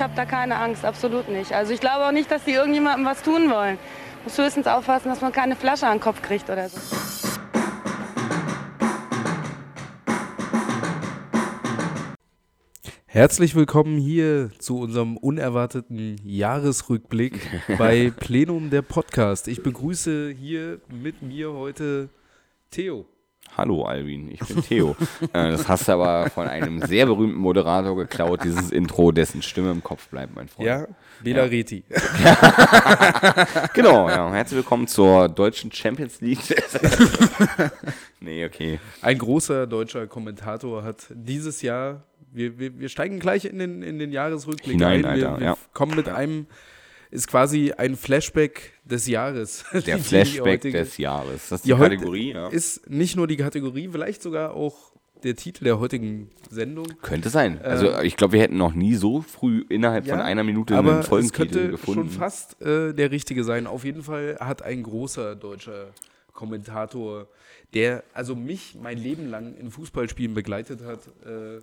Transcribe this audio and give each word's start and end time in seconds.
ich 0.00 0.02
habe 0.02 0.14
da 0.16 0.24
keine 0.24 0.56
Angst, 0.56 0.82
absolut 0.82 1.28
nicht. 1.28 1.52
Also 1.52 1.74
ich 1.74 1.80
glaube 1.80 2.06
auch 2.06 2.10
nicht, 2.10 2.30
dass 2.30 2.44
die 2.44 2.52
irgendjemandem 2.52 3.04
was 3.04 3.22
tun 3.22 3.50
wollen. 3.50 3.76
Muss 4.24 4.38
höchstens 4.38 4.66
aufpassen, 4.66 5.10
dass 5.10 5.20
man 5.20 5.30
keine 5.30 5.56
Flasche 5.56 5.86
an 5.86 5.98
den 5.98 6.02
Kopf 6.02 6.22
kriegt 6.22 6.48
oder 6.48 6.70
so. 6.70 6.78
Herzlich 13.04 13.54
willkommen 13.54 13.98
hier 13.98 14.50
zu 14.58 14.78
unserem 14.78 15.18
unerwarteten 15.18 16.16
Jahresrückblick 16.24 17.38
bei 17.78 18.10
Plenum 18.10 18.70
der 18.70 18.80
Podcast. 18.80 19.48
Ich 19.48 19.62
begrüße 19.62 20.30
hier 20.30 20.80
mit 20.88 21.20
mir 21.20 21.52
heute 21.52 22.08
Theo. 22.70 23.04
Hallo 23.56 23.84
Alvin, 23.84 24.30
ich 24.30 24.40
bin 24.40 24.62
Theo. 24.62 24.96
Äh, 25.32 25.50
das 25.50 25.68
hast 25.68 25.86
du 25.86 25.92
aber 25.92 26.30
von 26.30 26.48
einem 26.48 26.80
sehr 26.82 27.06
berühmten 27.06 27.38
Moderator 27.38 27.96
geklaut, 27.96 28.42
dieses 28.42 28.70
Intro, 28.70 29.12
dessen 29.12 29.42
Stimme 29.42 29.70
im 29.70 29.82
Kopf 29.82 30.08
bleibt, 30.08 30.34
mein 30.34 30.48
Freund. 30.48 30.66
Ja, 30.66 30.86
Bela 31.22 31.44
Reti. 31.44 31.84
Genau, 33.74 34.08
ja. 34.08 34.32
Herzlich 34.32 34.56
willkommen 34.58 34.86
zur 34.86 35.28
deutschen 35.28 35.70
Champions 35.70 36.20
League. 36.20 36.40
nee, 38.20 38.44
okay. 38.44 38.80
Ein 39.02 39.18
großer 39.18 39.66
deutscher 39.66 40.06
Kommentator 40.06 40.82
hat 40.82 41.06
dieses 41.10 41.62
Jahr, 41.62 42.02
wir, 42.32 42.58
wir, 42.58 42.78
wir 42.78 42.88
steigen 42.88 43.18
gleich 43.18 43.44
in 43.44 43.58
den, 43.58 43.82
in 43.82 43.98
den 43.98 44.12
Jahresrückblick 44.12 44.72
Hinein, 44.72 45.04
ein. 45.04 45.18
Wir, 45.18 45.28
Alter, 45.28 45.40
wir 45.40 45.46
ja. 45.46 45.56
kommen 45.72 45.94
mit 45.94 46.08
einem, 46.08 46.46
ist 47.10 47.28
quasi 47.28 47.72
ein 47.72 47.96
Flashback 47.96 48.72
des 48.84 49.06
Jahres. 49.06 49.64
Der 49.72 49.80
Die- 49.80 49.92
die 49.94 49.98
Flashback 50.00 50.42
heutige- 50.60 50.78
des 50.78 50.96
Jahres. 50.96 51.48
Das 51.48 51.60
ist 51.60 51.64
Die 51.66 51.72
die 51.72 51.78
Kategorie, 51.78 52.32
ja. 52.32 52.48
Ist 52.48 52.88
nicht 52.90 53.16
nur 53.16 53.26
die 53.26 53.36
Kategorie, 53.36 53.88
vielleicht 53.90 54.22
sogar 54.22 54.54
auch 54.54 54.92
der 55.22 55.36
Titel 55.36 55.64
der 55.64 55.78
heutigen 55.78 56.30
Sendung. 56.48 56.86
Könnte 57.02 57.28
sein. 57.28 57.60
Also 57.62 58.00
ich 58.00 58.16
glaube, 58.16 58.32
wir 58.34 58.40
hätten 58.40 58.56
noch 58.56 58.72
nie 58.72 58.94
so 58.94 59.20
früh 59.20 59.64
innerhalb 59.68 60.06
von 60.06 60.18
Ja, 60.18 60.24
einer 60.24 60.44
Minute 60.44 60.74
Aber 60.76 60.92
einen 60.92 61.00
es 61.00 61.08
Folgentitel 61.08 61.36
könnte 61.58 61.70
gefunden. 61.72 62.00
schon 62.08 62.18
fast 62.18 62.62
äh, 62.62 62.94
der 62.94 63.10
richtige 63.10 63.44
sein. 63.44 63.66
Auf 63.66 63.84
jeden 63.84 64.02
Fall 64.02 64.38
hat 64.40 64.62
ein 64.62 64.82
großer 64.82 65.36
deutscher 65.36 65.88
Kommentator, 66.32 67.28
der 67.74 68.02
also 68.14 68.34
mich 68.34 68.76
mein 68.80 68.96
Leben 68.96 69.28
lang 69.28 69.54
in 69.58 69.70
Fußballspielen 69.70 70.32
begleitet 70.34 70.80
hat, 70.82 71.00
äh, 71.26 71.60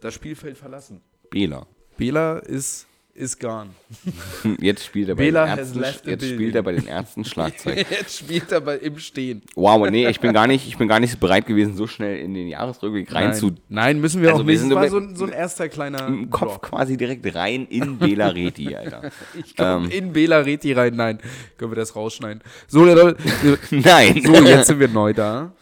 das 0.00 0.14
Spielfeld 0.14 0.56
verlassen. 0.56 1.02
Bela. 1.28 1.66
Bela 1.98 2.38
ist, 2.38 2.86
ist 3.16 3.40
gone. 3.40 3.70
Jetzt 4.60 4.84
spielt 4.84 5.08
er 5.08 5.14
bei 5.14 5.24
Bela 5.24 5.46
den 5.46 5.58
Ärzten, 5.58 5.82
jetzt 5.82 6.04
building. 6.04 6.34
spielt 6.34 6.54
er 6.54 6.62
bei 6.62 6.72
den 6.72 6.86
Ärzten 6.86 7.24
Schlagzeug. 7.24 7.76
Jetzt 7.90 8.18
spielt 8.18 8.50
er 8.52 8.58
aber 8.58 8.80
im 8.82 8.98
Stehen. 8.98 9.42
Wow, 9.54 9.88
nee, 9.90 10.06
ich 10.08 10.20
bin 10.20 10.32
gar 10.32 10.46
nicht, 10.46 10.66
ich 10.68 10.76
bin 10.76 10.86
gar 10.88 11.00
nicht 11.00 11.18
bereit 11.18 11.46
gewesen, 11.46 11.74
so 11.76 11.86
schnell 11.86 12.18
in 12.18 12.34
den 12.34 12.48
Jahresrückblick 12.48 13.12
rein 13.14 13.30
Nein, 13.30 13.34
zu 13.34 13.52
Nein, 13.68 14.00
müssen 14.00 14.22
wir 14.22 14.30
Also 14.30 14.42
auch 14.42 14.46
wir 14.46 14.52
nicht. 14.52 14.60
sind 14.60 14.70
Das 14.70 14.76
war 14.78 14.88
so 14.88 14.98
ein, 14.98 15.16
so 15.16 15.24
ein 15.24 15.32
erster 15.32 15.68
kleiner 15.68 16.06
im 16.06 16.30
Kopf 16.30 16.52
Drop. 16.52 16.62
quasi 16.62 16.96
direkt 16.96 17.34
rein 17.34 17.66
in 17.70 17.98
Bela 17.98 18.28
Reti, 18.28 18.74
Alter. 18.74 19.10
Ich 19.34 19.54
Ähm. 19.58 19.88
in 19.90 20.12
Bela 20.12 20.38
Reti 20.40 20.72
rein. 20.72 20.94
Nein, 20.96 21.18
können 21.58 21.70
wir 21.72 21.76
das 21.76 21.96
rausschneiden. 21.96 22.42
So, 22.68 22.84
Nein. 22.84 24.22
so 24.24 24.34
jetzt 24.44 24.66
sind 24.66 24.80
wir 24.80 24.88
neu 24.88 25.12
da. 25.12 25.52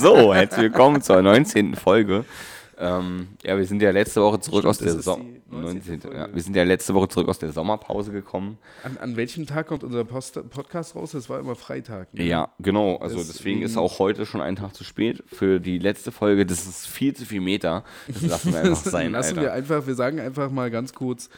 so, 0.00 0.34
herzlich 0.34 0.62
willkommen 0.64 1.00
zur 1.02 1.22
19. 1.22 1.74
Folge. 1.74 2.24
Ähm, 2.78 3.28
ja, 3.42 3.56
wir 3.56 3.64
sind 3.64 3.80
ja 3.80 3.90
letzte 3.90 4.20
Woche 4.20 4.38
zurück 4.40 4.60
Stimmt, 4.60 4.70
aus 4.70 4.78
das 4.78 4.94
der 4.94 5.02
so 5.02 5.16
die 5.16 5.40
19. 5.50 5.74
19. 5.76 6.00
Folge. 6.02 6.16
Ja, 6.18 6.28
wir 6.34 6.42
sind 6.42 6.56
ja 6.56 6.62
letzte 6.64 6.92
Woche 6.94 7.08
zurück 7.08 7.28
aus 7.28 7.38
der 7.38 7.50
Sommerpause 7.52 8.12
gekommen. 8.12 8.58
An, 8.82 8.98
an 8.98 9.16
welchem 9.16 9.46
Tag 9.46 9.68
kommt 9.68 9.82
unser 9.82 10.04
Post 10.04 10.38
Podcast 10.50 10.94
raus? 10.94 11.12
Das 11.12 11.30
war 11.30 11.40
immer 11.40 11.54
Freitag. 11.54 12.12
ne? 12.12 12.24
Ja, 12.24 12.50
genau. 12.58 12.96
Also 12.96 13.16
Deswegen- 13.16 13.32
deswegen 13.32 13.62
ist 13.62 13.76
auch 13.78 13.98
heute 13.98 14.26
schon 14.26 14.40
ein 14.42 14.56
Tag 14.56 14.74
zu 14.74 14.84
spät 14.84 15.24
für 15.26 15.58
die 15.58 15.78
letzte 15.78 16.12
Folge. 16.12 16.44
Das 16.44 16.66
ist 16.66 16.86
viel 16.86 17.14
zu 17.16 17.24
viel 17.24 17.40
Meter. 17.40 17.82
Das 18.08 18.22
lassen 18.22 18.52
wir 18.52 18.60
einfach 18.60 18.76
sein, 18.84 19.12
Lassen 19.12 19.30
Alter. 19.38 19.42
wir 19.42 19.52
einfach, 19.54 19.86
wir 19.86 19.94
sagen 19.94 20.20
einfach 20.20 20.50
mal 20.50 20.70
ganz 20.70 20.92
kurz, 20.92 21.30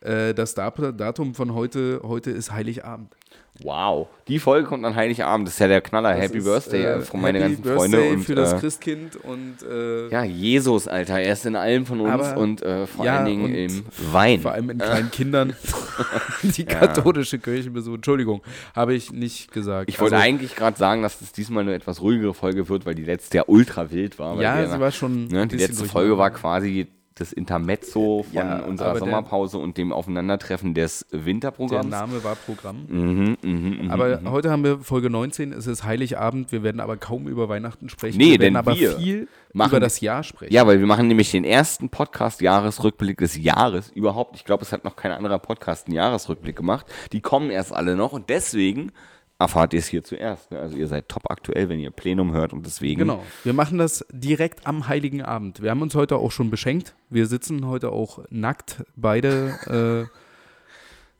äh, 0.00 0.32
das 0.34 0.54
Dat- 0.54 1.00
Datum 1.00 1.34
von 1.34 1.54
heute, 1.54 2.00
heute 2.04 2.30
ist 2.30 2.52
Heiligabend. 2.52 3.16
Wow. 3.62 4.08
Die 4.26 4.40
Folge 4.40 4.66
kommt 4.66 4.84
an 4.84 4.96
Heiligabend. 4.96 5.46
Das 5.46 5.54
ist 5.54 5.60
ja 5.60 5.68
der 5.68 5.80
Knaller. 5.80 6.12
Das 6.14 6.20
Happy 6.22 6.38
ist, 6.38 6.44
Birthday 6.44 6.82
äh, 6.84 7.00
von 7.02 7.20
meine 7.20 7.38
Happy 7.38 7.50
ganzen 7.54 7.62
Birthday 7.62 7.78
Freunde. 7.78 8.10
Und, 8.14 8.22
für 8.24 8.34
das 8.34 8.52
äh, 8.52 8.58
Christkind 8.58 9.16
und 9.16 9.56
äh, 9.62 10.08
ja, 10.08 10.24
Jesus, 10.24 10.88
Alter. 10.88 11.20
Er 11.20 11.32
ist 11.32 11.46
in 11.46 11.54
allem 11.54 11.86
von 11.86 12.00
uns 12.00 12.10
Aber- 12.12 12.36
und 12.40 12.62
äh, 12.62 12.86
vor 12.88 13.04
ja, 13.04 13.18
allen 13.18 13.26
Dingen 13.26 13.54
im 13.54 13.84
Wein. 14.10 14.40
vor 14.40 14.52
allem 14.52 14.70
in 14.70 14.78
kleinen 14.78 15.10
Kindern 15.12 15.54
die 16.42 16.64
katholische 16.64 17.38
Kirche 17.38 17.70
besuchen. 17.70 17.96
Entschuldigung, 17.96 18.42
habe 18.74 18.94
ich 18.94 19.12
nicht 19.12 19.52
gesagt. 19.52 19.88
Ich 19.88 20.00
wollte 20.00 20.16
Also, 20.16 20.26
eigentlich 20.26 20.56
gerade 20.56 20.76
sagen, 20.76 21.02
dass 21.02 21.20
es 21.20 21.30
diesmal 21.30 21.62
eine 21.62 21.74
etwas 21.74 22.00
ruhigere 22.00 22.34
Folge 22.34 22.68
wird, 22.68 22.86
weil 22.86 22.96
die 22.96 23.04
letzte 23.04 23.36
ja 23.38 23.44
ultra 23.46 23.90
wild 23.92 24.18
war. 24.18 24.40
Ja, 24.42 24.66
sie 24.66 24.80
war 24.80 24.90
schon 24.90 25.28
Ne, 25.28 25.46
die 25.46 25.56
letzte 25.56 25.84
Folge 25.84 26.18
war 26.18 26.30
quasi 26.30 26.88
das 27.16 27.32
Intermezzo 27.32 28.24
von 28.24 28.32
Ja, 28.34 28.58
unserer 28.64 28.88
aber 28.90 28.98
der- 28.98 29.06
Sommerpause 29.08 29.58
und 29.58 29.78
dem 29.78 29.92
Aufeinandertreffen 29.92 30.74
des 30.74 31.06
Der 31.12 31.24
Winterprogramms. 31.24 31.88
Name 31.88 32.24
war 32.24 32.34
Programm. 32.34 32.86
Mhm, 32.88 33.36
mhm, 33.42 33.78
mhm. 33.84 33.90
Aber 33.90 34.20
heute 34.26 34.50
haben 34.50 34.64
wir 34.64 34.78
Folge 34.80 35.10
19, 35.10 35.52
es 35.52 35.66
ist 35.68 35.84
Heiligabend, 35.84 36.50
wir 36.50 36.62
werden 36.64 36.80
aber 36.80 36.96
kaum 36.96 37.28
über 37.28 37.48
Weihnachten 37.48 37.88
sprechen. 37.88 38.18
Nee, 38.18 38.24
wir 38.24 38.30
werden 38.32 38.40
denn 38.40 38.56
aber 38.56 38.74
wir 38.76 38.96
viel 38.98 39.28
machen- 39.52 39.70
über 39.70 39.80
das 39.80 40.00
Jahr 40.00 40.24
sprechen. 40.24 40.52
Ja, 40.52 40.66
weil 40.66 40.80
wir 40.80 40.86
machen 40.86 41.06
nämlich 41.06 41.30
den 41.30 41.44
ersten 41.44 41.88
Podcast-Jahresrückblick 41.88 43.18
des 43.18 43.36
Jahres 43.36 43.90
überhaupt. 43.90 44.36
Ich 44.36 44.44
glaube, 44.44 44.62
es 44.62 44.72
hat 44.72 44.84
noch 44.84 44.96
kein 44.96 45.12
anderer 45.12 45.38
Podcast 45.38 45.86
einen 45.86 45.94
Jahresrückblick 45.96 46.56
gemacht. 46.56 46.86
Die 47.12 47.20
kommen 47.20 47.50
erst 47.50 47.72
alle 47.72 47.94
noch 47.96 48.12
und 48.12 48.28
deswegen 48.28 48.90
erfahrt 49.38 49.72
ihr 49.72 49.80
es 49.80 49.88
hier 49.88 50.04
zuerst. 50.04 50.50
ne? 50.50 50.60
Also 50.60 50.76
ihr 50.76 50.86
seid 50.86 51.08
top 51.08 51.30
aktuell, 51.30 51.68
wenn 51.68 51.80
ihr 51.80 51.90
Plenum 51.90 52.32
hört 52.32 52.52
und 52.52 52.64
deswegen. 52.66 53.00
Genau. 53.00 53.22
Wir 53.42 53.52
machen 53.52 53.78
das 53.78 54.04
direkt 54.10 54.66
am 54.66 54.88
Heiligen 54.88 55.22
Abend. 55.22 55.62
Wir 55.62 55.70
haben 55.70 55.82
uns 55.82 55.94
heute 55.94 56.16
auch 56.16 56.30
schon 56.32 56.50
beschenkt. 56.50 56.94
Wir 57.10 57.26
sitzen 57.26 57.66
heute 57.66 57.90
auch 57.90 58.20
nackt 58.30 58.84
beide 58.96 60.08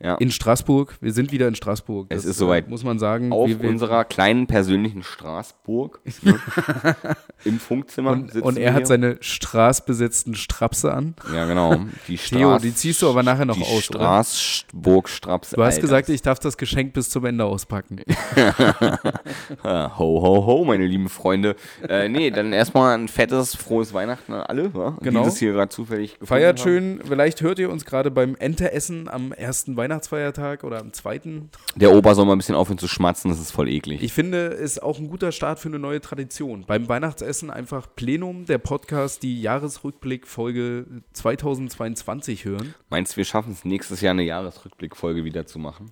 Ja. 0.02 0.16
in 0.16 0.30
Straßburg. 0.30 0.96
Wir 1.00 1.12
sind 1.12 1.32
wieder 1.32 1.48
in 1.48 1.54
Straßburg. 1.54 2.08
Es 2.10 2.22
Das, 2.22 2.32
ist 2.32 2.38
soweit. 2.38 2.66
äh, 2.66 2.70
Muss 2.70 2.84
man 2.84 2.98
sagen. 2.98 3.32
Auf 3.32 3.48
wir, 3.48 3.62
wir, 3.62 3.70
unserer 3.70 4.04
kleinen 4.04 4.46
persönlichen 4.46 5.02
Straßburg 5.02 6.00
ne? 6.22 6.34
im 7.44 7.58
Funkzimmer 7.58 8.10
und, 8.10 8.34
und 8.36 8.58
er 8.58 8.74
hat 8.74 8.80
wir. 8.80 8.86
seine 8.86 9.16
straßbesetzten 9.20 10.34
Strapse 10.34 10.92
an. 10.92 11.14
Ja, 11.32 11.46
genau. 11.46 11.76
Die 12.08 12.16
Theo, 12.18 12.54
Straß- 12.56 12.60
die 12.62 12.74
ziehst 12.74 13.00
du 13.02 13.08
aber 13.08 13.22
nachher 13.22 13.44
noch 13.46 13.56
die 13.56 13.62
aus, 13.62 13.88
oder? 13.90 14.00
Straßburg 14.00 15.08
Straps. 15.08 15.50
Du 15.50 15.62
hast 15.62 15.80
gesagt, 15.80 16.08
ich 16.08 16.20
darf 16.22 16.38
das 16.38 16.56
Geschenk 16.58 16.92
bis 16.92 17.08
zum 17.08 17.24
Ende 17.24 17.44
auspacken. 17.44 18.00
ho, 19.64 19.88
ho, 19.98 20.46
ho, 20.46 20.64
meine 20.64 20.86
lieben 20.86 21.08
Freunde. 21.08 21.56
Äh, 21.88 22.08
nee, 22.08 22.30
dann 22.30 22.52
erstmal 22.52 22.96
ein 22.98 23.08
fettes, 23.08 23.54
frohes 23.54 23.92
Weihnachten 23.94 24.32
an 24.32 24.42
alle, 24.42 24.74
wa? 24.74 24.96
Genau. 25.02 25.20
die 25.20 25.26
das 25.26 25.38
hier 25.38 25.52
gerade 25.52 25.68
zufällig 25.70 26.18
Feiert 26.22 26.58
haben. 26.58 26.62
schön. 26.64 27.00
Vielleicht 27.06 27.40
hört 27.40 27.58
ihr 27.58 27.70
uns 27.70 27.84
gerade 27.84 28.10
beim 28.10 28.34
Enteressen 28.36 29.08
am 29.08 29.32
ersten 29.32 29.76
Weihnachtsfeiertag 29.84 30.64
oder 30.64 30.80
am 30.80 30.92
zweiten. 30.94 31.50
Der 31.76 31.92
Opa 31.94 32.14
soll 32.14 32.24
mal 32.24 32.32
ein 32.32 32.38
bisschen 32.38 32.54
aufhören 32.54 32.78
zu 32.78 32.88
schmatzen, 32.88 33.30
das 33.30 33.38
ist 33.38 33.50
voll 33.50 33.68
eklig. 33.68 34.02
Ich 34.02 34.14
finde, 34.14 34.38
ist 34.46 34.82
auch 34.82 34.98
ein 34.98 35.08
guter 35.08 35.30
Start 35.30 35.58
für 35.58 35.68
eine 35.68 35.78
neue 35.78 36.00
Tradition. 36.00 36.64
Beim 36.66 36.88
Weihnachtsessen 36.88 37.50
einfach 37.50 37.86
Plenum, 37.94 38.46
der 38.46 38.56
Podcast, 38.58 39.22
die 39.22 39.42
Jahresrückblick-Folge 39.42 40.86
2022 41.12 42.44
hören. 42.46 42.74
Meinst 42.88 43.12
du, 43.12 43.16
wir 43.18 43.24
schaffen 43.26 43.52
es 43.52 43.64
nächstes 43.64 44.00
Jahr 44.00 44.12
eine 44.12 44.22
Jahresrückblickfolge 44.22 45.24
wieder 45.24 45.46
zu 45.46 45.58
machen? 45.58 45.90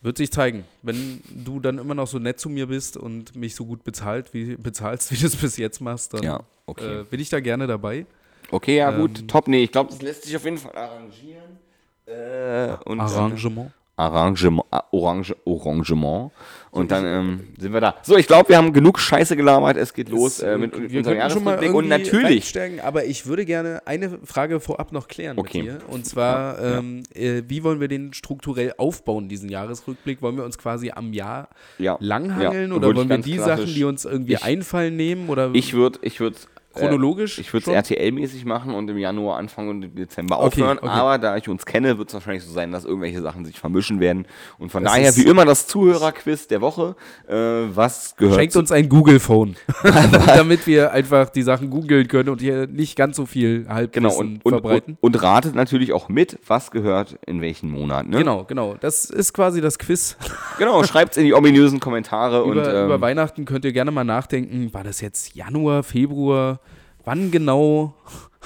Wird 0.00 0.16
sich 0.16 0.30
zeigen. 0.32 0.64
Wenn 0.82 1.20
du 1.28 1.60
dann 1.60 1.78
immer 1.78 1.94
noch 1.94 2.06
so 2.06 2.18
nett 2.18 2.38
zu 2.40 2.48
mir 2.48 2.66
bist 2.66 2.96
und 2.96 3.34
mich 3.36 3.54
so 3.54 3.64
gut 3.64 3.84
bezahlt, 3.84 4.34
wie, 4.34 4.56
bezahlst, 4.56 5.12
wie 5.12 5.16
du 5.16 5.26
es 5.26 5.36
bis 5.36 5.56
jetzt 5.56 5.80
machst, 5.80 6.14
dann 6.14 6.22
Ja, 6.22 6.40
okay. 6.66 7.00
äh, 7.00 7.04
bin 7.04 7.20
ich 7.20 7.28
da 7.30 7.40
gerne 7.40 7.66
dabei. 7.66 8.06
Okay, 8.50 8.78
ja 8.78 8.92
Ähm, 8.92 9.00
gut, 9.00 9.28
top. 9.28 9.48
Nee, 9.48 9.64
ich 9.64 9.72
glaube, 9.72 9.90
das 9.90 10.00
lässt 10.02 10.24
sich 10.24 10.36
auf 10.36 10.44
jeden 10.44 10.58
Fall 10.58 10.74
arrangieren. 10.74 11.58
Äh, 12.08 12.76
und 12.84 13.00
Arrangement. 13.00 13.72
Arrangement, 13.96 14.64
ah, 14.70 14.84
Orange, 14.92 15.34
Arrangement. 15.44 16.30
Und 16.70 16.92
dann 16.92 17.04
ähm, 17.04 17.40
sind 17.58 17.72
wir 17.72 17.80
da. 17.80 17.96
So, 18.04 18.16
ich 18.16 18.28
glaube, 18.28 18.48
wir 18.50 18.56
haben 18.56 18.72
genug 18.72 19.00
Scheiße 19.00 19.34
gelabert. 19.36 19.76
Es 19.76 19.92
geht 19.92 20.08
los 20.08 20.38
äh, 20.38 20.56
mit 20.56 20.72
wir 20.72 20.98
unserem 20.98 21.18
könnten 21.18 21.30
schon 21.32 21.42
mal 21.42 21.50
Jahresrückblick. 21.54 21.74
Und 21.74 21.88
natürlich, 21.88 22.84
aber 22.84 23.06
ich 23.06 23.26
würde 23.26 23.44
gerne 23.44 23.82
eine 23.86 24.20
Frage 24.24 24.60
vorab 24.60 24.92
noch 24.92 25.08
klären 25.08 25.36
Okay. 25.36 25.62
mit 25.62 25.66
dir. 25.72 25.78
Und 25.88 26.06
zwar, 26.06 26.62
Ja, 26.62 26.70
ja. 26.70 26.78
ähm, 26.78 27.02
äh, 27.12 27.42
wie 27.48 27.64
wollen 27.64 27.80
wir 27.80 27.88
den 27.88 28.12
strukturell 28.12 28.72
aufbauen, 28.78 29.28
diesen 29.28 29.48
Jahresrückblick? 29.48 30.22
Wollen 30.22 30.36
wir 30.36 30.44
uns 30.44 30.58
quasi 30.58 30.92
am 30.94 31.12
Jahr 31.12 31.48
ja, 31.78 31.96
langhangeln 31.98 32.70
oder 32.70 32.94
wollen 32.94 33.08
wir 33.08 33.18
die 33.18 33.38
Sachen, 33.38 33.66
die 33.66 33.82
uns 33.82 34.04
irgendwie 34.04 34.34
ich- 34.34 34.44
einfallen, 34.44 34.94
nehmen? 34.94 35.28
Oder 35.28 35.50
Ich 35.54 35.74
würde, 35.74 35.98
ich 36.02 36.20
würde 36.20 36.36
chronologisch? 36.74 37.38
Ich 37.38 37.52
würde 37.52 37.70
es? 37.70 37.76
RTL-mäßig 37.90 38.44
machen 38.44 38.74
und 38.74 38.88
im 38.88 38.98
Januar 38.98 39.38
anfangen 39.38 39.68
und 39.70 39.82
im 39.82 39.94
Dezember 39.94 40.38
Okay, 40.38 40.46
aufhören. 40.62 40.78
okay. 40.78 40.88
Aber 40.88 41.18
da 41.18 41.36
ich 41.36 41.48
uns 41.48 41.64
kenne, 41.66 41.98
wird 41.98 42.08
es 42.08 42.14
wahrscheinlich 42.14 42.44
so 42.44 42.52
sein, 42.52 42.70
dass 42.72 42.84
irgendwelche 42.84 43.20
Sachen 43.22 43.44
sich 43.44 43.58
vermischen 43.58 44.00
werden. 44.00 44.26
Und 44.58 44.70
von 44.70 44.84
Das 44.84 44.92
daher, 44.92 45.16
wie 45.16 45.22
immer, 45.22 45.44
das 45.44 45.66
Zuhörerquiz 45.66 46.46
der 46.48 46.60
Woche. 46.60 46.94
Äh, 47.28 47.34
was 47.34 48.16
gehört 48.16 48.36
Schenkt 48.38 48.56
uns 48.56 48.70
ein 48.72 48.88
Google-Phone, 48.88 49.56
damit 50.26 50.66
wir 50.66 50.92
einfach 50.92 51.30
die 51.30 51.42
Sachen 51.42 51.70
googeln 51.70 52.06
können 52.08 52.28
und 52.28 52.40
hier 52.40 52.66
nicht 52.66 52.96
ganz 52.96 53.16
so 53.16 53.26
viel 53.26 53.66
Halbwissen 53.68 54.02
Genau, 54.04 54.16
und, 54.16 54.44
und, 54.44 54.52
verbreiten. 54.52 54.96
und, 55.00 55.14
und 55.16 55.22
ratet 55.22 55.54
natürlich 55.54 55.92
auch 55.92 56.08
mit, 56.08 56.38
was 56.46 56.70
gehört 56.70 57.18
in 57.26 57.40
welchen 57.40 57.70
Monat. 57.70 58.06
Ne? 58.06 58.18
Genau, 58.18 58.44
genau. 58.44 58.76
Das 58.80 59.06
ist 59.06 59.32
quasi 59.32 59.60
das 59.60 59.78
Quiz. 59.78 60.16
genau 60.58 60.82
schreibt 60.84 61.12
es 61.12 61.16
in 61.16 61.24
die 61.24 61.34
ominösen 61.34 61.80
Kommentare. 61.80 62.44
und, 62.44 62.52
über, 62.52 62.72
ähm, 62.74 62.86
über 62.86 63.00
Weihnachten 63.00 63.44
könnt 63.44 63.64
ihr 63.64 63.72
gerne 63.72 63.90
mal 63.90 64.04
nachdenken, 64.04 64.72
war 64.72 64.84
das 64.84 65.00
jetzt 65.00 65.34
Januar, 65.34 65.82
Februar, 65.82 66.60
wann 67.04 67.30
genau 67.30 67.94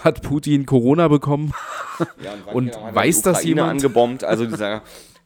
hat 0.03 0.23
Putin 0.23 0.67
Corona 0.67 1.09
bekommen? 1.09 1.53
Ja, 2.23 2.33
wann 2.47 2.55
Und 2.55 2.73
genau 2.73 2.95
weiß 2.95 3.23
das 3.23 3.45
jemand? 3.45 3.71
angebombt, 3.71 4.25
also 4.25 4.47
dieser, 4.47 4.83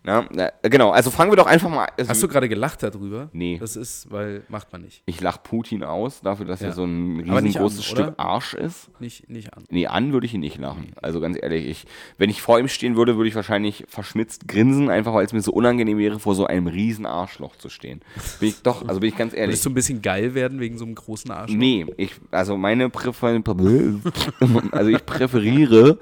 ja, 0.07 0.25
na, 0.31 0.51
genau, 0.63 0.91
also 0.91 1.11
fangen 1.11 1.33
wir 1.33 1.37
doch 1.37 1.47
einfach 1.47 1.69
mal, 1.69 1.89
also 1.99 2.09
Hast 2.11 2.23
du 2.23 2.29
gerade 2.29 2.49
gelacht 2.49 2.83
darüber? 2.83 3.29
Nee. 3.33 3.59
Das 3.59 3.75
ist, 3.77 4.11
weil 4.11 4.45
macht 4.49 4.73
man 4.73 4.83
nicht. 4.83 5.03
ich 5.07 5.21
lach 5.21 5.43
Putin 5.43 5.83
aus, 5.83 6.21
dafür, 6.21 6.47
dass 6.47 6.61
Ja. 6.61 6.69
er 6.69 6.73
so 6.73 6.85
ein 6.85 7.21
riesengroßes 7.29 7.79
an, 7.79 7.85
Stück? 7.85 8.15
Arsch 8.17 8.55
ist. 8.55 8.89
Nicht, 9.01 9.29
nicht 9.29 9.53
an. 9.55 9.65
Nee, 9.69 9.87
an 9.89 10.13
würde 10.13 10.27
ich 10.27 10.35
ihn 10.35 10.41
nicht 10.41 10.59
lachen. 10.59 10.93
Also 11.03 11.21
ganz 11.21 11.37
ehrlich, 11.41 11.67
ich, 11.67 11.87
wenn 12.19 12.31
ich 12.31 12.41
vor 12.41 12.59
ihm 12.61 12.69
stehen 12.69 12.97
würde, 12.97 13.17
würde 13.17 13.29
ich 13.29 13.35
wahrscheinlich 13.35 13.85
verschmitzt 13.89 14.49
grinsen, 14.49 14.89
einfach 14.91 15.13
weil 15.13 15.27
es 15.27 15.33
mir 15.33 15.43
so 15.43 15.53
unangenehm 15.53 15.99
wäre, 15.99 16.19
vor 16.21 16.35
so 16.35 16.47
einem 16.47 16.69
riesen 16.69 17.07
Arschloch 17.07 17.57
zu 17.57 17.69
stehen. 17.69 18.01
Bin 18.41 18.51
ich 18.51 18.63
doch, 18.63 18.87
also 18.87 19.01
bin 19.01 19.09
ich 19.09 19.17
ganz 19.17 19.33
ehrlich. 19.35 19.49
Würdest 19.55 19.67
du 19.67 19.71
ein 19.71 19.75
bisschen 19.75 20.03
geil 20.03 20.35
werden 20.35 20.61
wegen 20.61 20.79
so 20.79 20.85
einem 20.85 20.95
großen 20.95 21.31
Arsch? 21.31 21.53
Nee, 21.53 21.87
ich, 21.97 22.13
also 22.31 22.57
meine 22.57 22.91
Präfer 22.91 23.27
also 24.73 24.91
ich 24.91 25.05
präferiere 25.05 25.99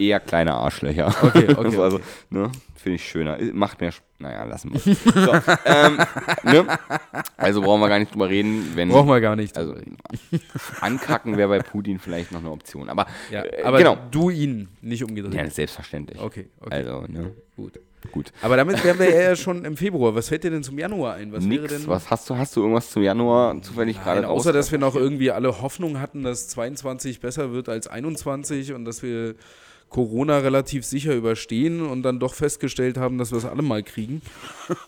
eher 0.00 0.20
kleine 0.20 0.54
Arschlöcher. 0.54 1.14
Okay, 1.22 1.48
okay, 1.56 1.76
also, 1.78 1.96
okay. 1.96 2.04
ne, 2.30 2.50
finde 2.76 2.96
ich 2.96 3.08
schöner. 3.08 3.38
Macht 3.52 3.80
mehr, 3.80 3.90
Sp- 3.94 4.04
naja, 4.18 4.44
lassen 4.44 4.72
wir. 4.72 4.80
So, 4.80 5.32
ähm, 5.64 5.98
ne? 6.44 6.66
Also 7.36 7.62
brauchen 7.62 7.80
wir 7.80 7.88
gar 7.88 7.98
nicht 7.98 8.12
drüber 8.12 8.28
reden, 8.28 8.72
wenn, 8.74 8.88
Brauchen 8.90 9.08
wir 9.08 9.20
gar 9.20 9.34
nicht. 9.36 9.56
also 9.56 9.74
ankacken 10.80 11.36
wäre 11.36 11.48
bei 11.48 11.58
Putin 11.60 11.98
vielleicht 11.98 12.32
noch 12.32 12.40
eine 12.40 12.50
Option. 12.50 12.88
Aber, 12.88 13.06
ja, 13.30 13.44
äh, 13.44 13.62
aber 13.62 13.78
genau. 13.78 13.96
du 14.10 14.30
ihn, 14.30 14.68
nicht 14.82 15.02
umgedreht. 15.04 15.34
Ja, 15.34 15.48
selbstverständlich. 15.48 16.20
Okay, 16.20 16.48
okay. 16.60 16.74
Also, 16.74 17.04
ne, 17.08 17.32
Gut. 17.56 17.78
gut. 18.12 18.32
Aber 18.42 18.56
damit 18.56 18.82
wären 18.84 18.98
wir 18.98 19.10
ja 19.10 19.36
schon 19.36 19.64
im 19.64 19.76
Februar. 19.76 20.14
Was 20.14 20.28
fällt 20.28 20.44
dir 20.44 20.50
denn 20.50 20.62
zum 20.62 20.78
Januar 20.78 21.14
ein? 21.14 21.32
Was 21.32 21.48
wäre 21.48 21.62
Nix. 21.62 21.72
denn? 21.74 21.86
Was 21.88 22.10
hast 22.10 22.28
du? 22.30 22.36
Hast 22.36 22.56
du 22.56 22.60
irgendwas 22.60 22.90
zu 22.90 23.00
Januar 23.00 23.60
zufällig 23.62 24.02
gerade 24.02 24.20
Nein, 24.22 24.30
außer, 24.30 24.52
dass 24.52 24.70
wir 24.72 24.78
noch 24.78 24.94
irgendwie 24.96 25.30
alle 25.30 25.60
Hoffnung 25.62 26.00
hatten, 26.00 26.22
dass 26.22 26.48
22 26.48 27.20
besser 27.20 27.52
wird 27.52 27.68
als 27.68 27.86
21 27.88 28.72
und 28.72 28.84
dass 28.84 29.02
wir 29.02 29.34
Corona 29.90 30.38
relativ 30.38 30.84
sicher 30.86 31.14
überstehen 31.14 31.82
und 31.84 32.02
dann 32.02 32.18
doch 32.18 32.32
festgestellt 32.34 32.96
haben, 32.96 33.18
dass 33.18 33.30
wir 33.32 33.38
es 33.38 33.44
alle 33.44 33.62
mal 33.62 33.82
kriegen. 33.82 34.22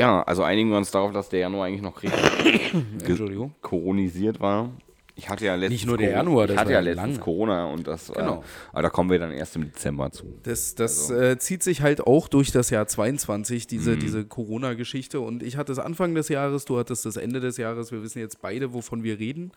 Ja, 0.00 0.22
also 0.22 0.44
einigen 0.44 0.70
wir 0.70 0.76
uns 0.76 0.92
darauf, 0.92 1.10
dass 1.12 1.28
der 1.28 1.40
Januar 1.40 1.66
eigentlich 1.66 1.82
noch 1.82 2.00
richtig 2.04 2.72
Entschuldigung. 3.04 3.52
koronisiert 3.62 4.38
war. 4.38 4.70
Ich 5.16 5.28
hatte 5.28 5.44
ja 5.46 5.56
letztens 5.56 5.72
Nicht 5.80 5.86
nur 5.88 5.96
der 5.98 6.10
Corona- 6.10 6.18
Januar, 6.22 6.44
ich 6.44 6.50
das 6.50 6.56
hatte 6.58 6.66
war 6.68 6.74
ja 6.74 6.80
letztens 6.80 7.16
lang. 7.16 7.24
Corona 7.24 7.64
und 7.64 7.86
das 7.88 8.12
Genau. 8.12 8.34
äh, 8.36 8.42
aber 8.74 8.82
da 8.82 8.90
kommen 8.90 9.10
wir 9.10 9.18
dann 9.18 9.32
erst 9.32 9.56
im 9.56 9.64
Dezember 9.64 10.12
zu. 10.12 10.38
Das, 10.44 10.76
das 10.76 11.10
Also 11.10 11.20
äh, 11.20 11.38
zieht 11.40 11.64
sich 11.64 11.82
halt 11.82 12.00
auch 12.06 12.28
durch 12.28 12.52
das 12.52 12.70
Jahr 12.70 12.86
22, 12.86 13.66
diese, 13.66 13.96
Mhm. 13.96 13.98
diese 13.98 14.24
Corona-Geschichte. 14.24 15.18
Und 15.18 15.42
ich 15.42 15.56
hatte 15.56 15.72
es 15.72 15.80
Anfang 15.80 16.14
des 16.14 16.28
Jahres, 16.28 16.64
du 16.64 16.78
hattest 16.78 17.04
das 17.04 17.16
Ende 17.16 17.40
des 17.40 17.56
Jahres. 17.56 17.90
Wir 17.90 18.00
wissen 18.04 18.20
jetzt 18.20 18.40
beide, 18.40 18.72
wovon 18.74 19.02
wir 19.02 19.18
reden. 19.18 19.50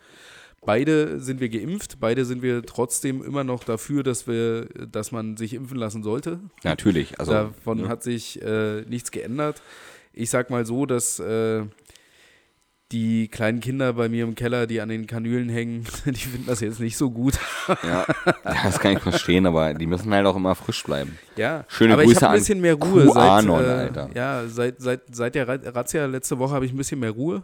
Beide 0.63 1.19
sind 1.19 1.39
wir 1.39 1.49
geimpft, 1.49 1.99
beide 1.99 2.23
sind 2.23 2.43
wir 2.43 2.63
trotzdem 2.63 3.23
immer 3.23 3.43
noch 3.43 3.63
dafür, 3.63 4.03
dass 4.03 4.27
wir, 4.27 4.65
dass 4.65 5.11
man 5.11 5.35
sich 5.35 5.55
impfen 5.55 5.77
lassen 5.77 6.03
sollte. 6.03 6.39
Natürlich, 6.63 7.19
also 7.19 7.31
Davon 7.31 7.81
ne? 7.81 7.87
hat 7.87 8.03
sich 8.03 8.39
äh, 8.43 8.81
nichts 8.81 9.09
geändert. 9.09 9.61
Ich 10.13 10.29
sag 10.29 10.51
mal 10.51 10.63
so, 10.65 10.85
dass 10.85 11.19
äh, 11.19 11.63
die 12.91 13.27
kleinen 13.27 13.59
Kinder 13.59 13.93
bei 13.93 14.09
mir 14.09 14.23
im 14.23 14.35
Keller, 14.35 14.67
die 14.67 14.81
an 14.81 14.89
den 14.89 15.07
Kanülen 15.07 15.49
hängen, 15.49 15.85
die 16.05 16.13
finden 16.13 16.45
das 16.45 16.59
jetzt 16.59 16.79
nicht 16.79 16.97
so 16.97 17.09
gut. 17.09 17.39
ja, 17.83 18.05
das 18.43 18.79
kann 18.79 18.93
ich 18.93 18.99
verstehen, 18.99 19.47
aber 19.47 19.73
die 19.73 19.87
müssen 19.87 20.13
halt 20.13 20.25
auch 20.27 20.35
immer 20.35 20.53
frisch 20.53 20.83
bleiben. 20.83 21.17
Ja, 21.41 21.65
Schöne 21.67 21.93
aber 21.93 22.03
Grüße 22.03 22.17
ich 22.17 22.21
habe 22.23 22.33
ein 22.33 22.39
bisschen 22.39 22.61
mehr 22.61 22.75
Ruhe. 22.75 23.07
Seit, 23.11 23.45
äh, 23.45 23.49
Alter. 23.51 24.09
Ja, 24.13 24.43
seit, 24.47 24.79
seit, 24.79 25.01
seit 25.11 25.33
der 25.33 25.47
Ra- 25.47 25.57
Razzia 25.71 26.05
letzte 26.05 26.37
Woche 26.37 26.53
habe 26.53 26.65
ich 26.67 26.71
ein 26.71 26.77
bisschen 26.77 26.99
mehr 26.99 27.09
Ruhe. 27.09 27.41